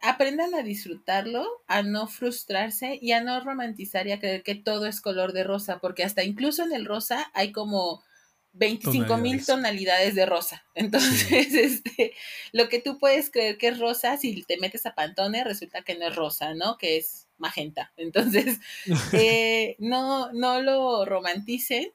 aprendan 0.00 0.54
a 0.54 0.62
disfrutarlo, 0.62 1.44
a 1.66 1.82
no 1.82 2.06
frustrarse 2.06 2.98
y 3.00 3.12
a 3.12 3.22
no 3.22 3.40
romantizar 3.40 4.06
y 4.06 4.12
a 4.12 4.20
creer 4.20 4.42
que 4.42 4.54
todo 4.54 4.86
es 4.86 5.00
color 5.00 5.32
de 5.32 5.44
rosa, 5.44 5.78
porque 5.80 6.04
hasta 6.04 6.22
incluso 6.22 6.62
en 6.62 6.72
el 6.72 6.84
rosa 6.84 7.30
hay 7.34 7.50
como 7.50 8.04
25 8.52 9.16
mil 9.18 9.44
tonalidades 9.44 10.14
de 10.14 10.26
rosa. 10.26 10.64
Entonces, 10.74 11.54
este, 11.54 12.14
lo 12.52 12.68
que 12.68 12.80
tú 12.80 12.98
puedes 12.98 13.30
creer 13.30 13.58
que 13.58 13.68
es 13.68 13.78
rosa, 13.78 14.16
si 14.16 14.42
te 14.42 14.58
metes 14.58 14.86
a 14.86 14.94
Pantone, 14.94 15.44
resulta 15.44 15.82
que 15.82 15.96
no 15.96 16.06
es 16.06 16.14
rosa, 16.14 16.54
¿no? 16.54 16.78
Que 16.78 16.98
es 16.98 17.25
magenta. 17.38 17.92
Entonces, 17.96 18.58
eh, 19.12 19.76
no, 19.78 20.32
no 20.32 20.62
lo 20.62 21.04
romanticen 21.04 21.92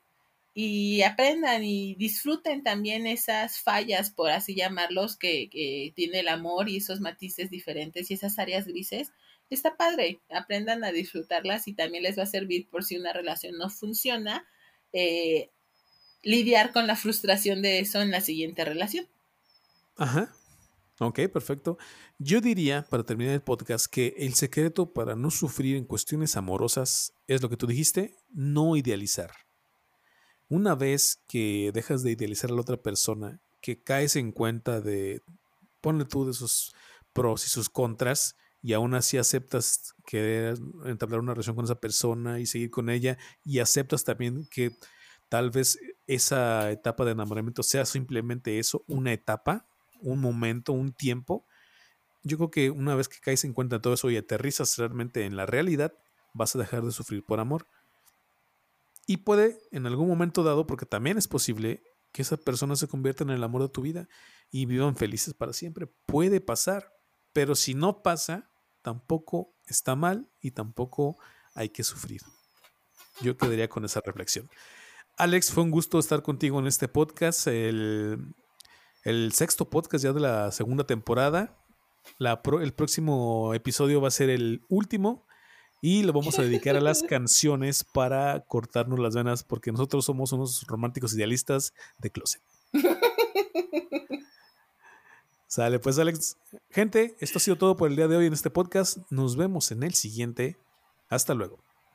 y 0.54 1.02
aprendan 1.04 1.64
y 1.64 1.96
disfruten 1.96 2.64
también 2.64 3.08
esas 3.08 3.60
fallas, 3.60 4.12
por 4.12 4.32
así 4.32 4.54
llamarlos, 4.54 5.16
que, 5.16 5.50
tiene 5.96 6.20
el 6.20 6.28
amor 6.28 6.68
y 6.68 6.78
esos 6.78 7.00
matices 7.00 7.50
diferentes 7.50 8.12
y 8.12 8.16
esas 8.16 8.38
áreas 8.38 8.68
grises. 8.68 9.14
Está 9.50 9.76
padre, 9.76 10.22
aprendan 10.30 10.84
a 10.84 10.92
disfrutarlas 10.92 11.68
y 11.68 11.74
también 11.74 12.04
les 12.04 12.18
va 12.18 12.24
a 12.24 12.28
servir 12.28 12.70
por 12.70 12.84
si 12.84 12.98
una 12.98 13.14
relación 13.14 13.58
no 13.58 13.70
funciona, 13.70 14.46
eh, 14.94 15.50
lidiar 16.22 16.72
con 16.72 16.88
la 16.88 16.96
frustración 16.96 17.62
de 17.62 17.80
eso 17.80 18.02
en 18.02 18.12
la 18.12 18.22
siguiente 18.22 18.66
relación. 18.66 19.08
Ajá. 19.98 20.34
Ok, 21.03 21.22
perfecto. 21.34 21.80
Yo 22.19 22.41
diría, 22.41 22.86
para 22.88 23.03
terminar 23.03 23.34
el 23.34 23.41
podcast, 23.41 23.88
que 23.88 24.14
el 24.19 24.36
secreto 24.36 24.94
para 24.94 25.15
no 25.15 25.32
sufrir 25.32 25.76
en 25.76 25.86
cuestiones 25.86 26.38
amorosas 26.38 27.15
es 27.26 27.41
lo 27.41 27.49
que 27.49 27.57
tú 27.57 27.65
dijiste, 27.65 28.18
no 28.30 28.76
idealizar. 28.76 29.32
Una 30.48 30.76
vez 30.76 31.23
que 31.28 31.72
dejas 31.73 32.03
de 32.03 32.11
idealizar 32.11 32.52
a 32.52 32.53
la 32.53 32.61
otra 32.61 32.78
persona, 32.78 33.41
que 33.61 33.82
caes 33.82 34.15
en 34.15 34.32
cuenta 34.32 34.80
de, 34.80 35.23
ponle 35.82 36.06
tú 36.06 36.28
de 36.28 36.34
sus 36.34 36.72
pros 37.14 37.48
y 37.48 37.49
sus 37.49 37.68
contras, 37.68 38.36
y 38.61 38.73
aún 38.73 38.94
así 38.94 39.18
aceptas 39.18 39.95
querer 40.06 40.60
entablar 40.86 41.19
una 41.19 41.34
relación 41.34 41.56
con 41.56 41.65
esa 41.65 41.80
persona 41.80 42.40
y 42.40 42.45
seguir 42.45 42.69
con 42.69 42.91
ella, 42.91 43.18
y 43.44 43.57
aceptas 43.57 44.03
también 44.03 44.48
que 44.52 44.69
tal 45.30 45.49
vez 45.49 45.80
esa 46.06 46.69
etapa 46.69 47.06
de 47.06 47.14
enamoramiento 47.14 47.64
sea 47.64 47.86
simplemente 47.86 48.60
eso, 48.60 48.84
una 48.88 49.14
etapa, 49.14 49.65
un 50.02 50.19
momento, 50.19 50.73
un 50.73 50.94
tiempo, 50.94 51.45
yo 52.23 52.38
creo 52.38 52.52
que 52.52 52.69
una 52.69 52.95
vez 52.95 53.10
que 53.10 53.19
caes 53.19 53.44
en 53.44 53.53
cuenta 53.53 53.78
de 53.78 53.82
todo 53.82 53.94
eso 53.94 54.10
y 54.10 54.18
aterrizas 54.18 54.78
realmente 54.78 55.26
en 55.26 55.36
la 55.36 55.45
realidad, 55.45 55.94
vas 56.34 56.56
a 56.56 56.60
dejar 56.60 56.84
de 56.84 56.91
sufrir 56.91 57.26
por 57.26 57.40
amor. 57.40 57.68
Y 59.07 59.18
puede, 59.18 59.60
en 59.72 59.88
algún 59.88 60.07
momento 60.07 60.44
dado, 60.44 60.68
porque 60.68 60.86
también 60.86 61.18
es 61.18 61.28
posible, 61.28 61.84
que 62.11 62.22
esa 62.22 62.38
persona 62.38 62.76
se 62.76 62.88
convierta 62.88 63.23
en 63.23 63.30
el 63.30 63.44
amor 63.44 63.61
de 63.64 63.69
tu 63.69 63.82
vida 63.82 64.07
y 64.52 64.65
vivan 64.65 64.95
felices 64.95 65.34
para 65.34 65.53
siempre. 65.53 65.88
Puede 66.06 66.41
pasar, 66.41 66.94
pero 67.34 67.56
si 67.56 67.73
no 67.73 68.03
pasa, 68.03 68.52
tampoco 68.82 69.56
está 69.65 69.95
mal 69.95 70.30
y 70.41 70.52
tampoco 70.52 71.18
hay 71.56 71.69
que 71.69 71.84
sufrir. 71.84 72.22
Yo 73.22 73.38
quedaría 73.38 73.69
con 73.69 73.86
esa 73.86 74.02
reflexión. 74.02 74.49
Alex, 75.18 75.52
fue 75.52 75.64
un 75.64 75.72
gusto 75.72 75.99
estar 75.99 76.22
contigo 76.22 76.60
en 76.60 76.68
este 76.68 76.88
podcast, 76.88 77.48
el 77.48 78.34
el 79.03 79.32
sexto 79.34 79.69
podcast 79.69 80.03
ya 80.03 80.14
de 80.14 80.19
la 80.19 80.52
segunda 80.52 80.86
temporada. 80.86 81.57
el 82.19 82.73
próximo 82.73 83.53
episodio 83.53 84.02
va 84.02 84.07
a 84.07 84.11
ser 84.11 84.30
el 84.30 84.64
último 84.69 85.26
y 85.82 86.03
lo 86.03 86.14
vamos 86.14 86.38
a 86.38 86.44
dedicar 86.44 86.76
a 86.76 86.82
las 86.82 87.02
canciones 87.10 87.84
para 87.84 88.41
cortarnos 88.41 88.99
las 88.99 89.15
venas 89.15 89.44
porque 89.44 89.72
nosotros 89.72 90.06
somos 90.06 90.32
unos 90.32 90.65
románticos 90.68 91.15
idealistas 91.15 91.73
de 91.98 92.11
closet. 92.11 92.41
Sale, 95.48 95.80
pues 95.80 95.99
Alex. 95.99 96.38
Gente, 96.69 97.15
esto 97.19 97.38
ha 97.38 97.41
sido 97.41 97.57
todo 97.57 97.76
por 97.76 97.90
el 97.90 97.98
día 97.98 98.07
de 98.07 98.15
hoy 98.15 98.28
en 98.28 98.34
este 98.34 98.49
podcast. 98.49 98.99
Nos 99.10 99.36
vemos 99.36 99.72
en 99.72 99.84
el 99.84 99.94
siguiente. 99.94 100.57
Hasta 101.10 101.34
luego. 101.34 101.60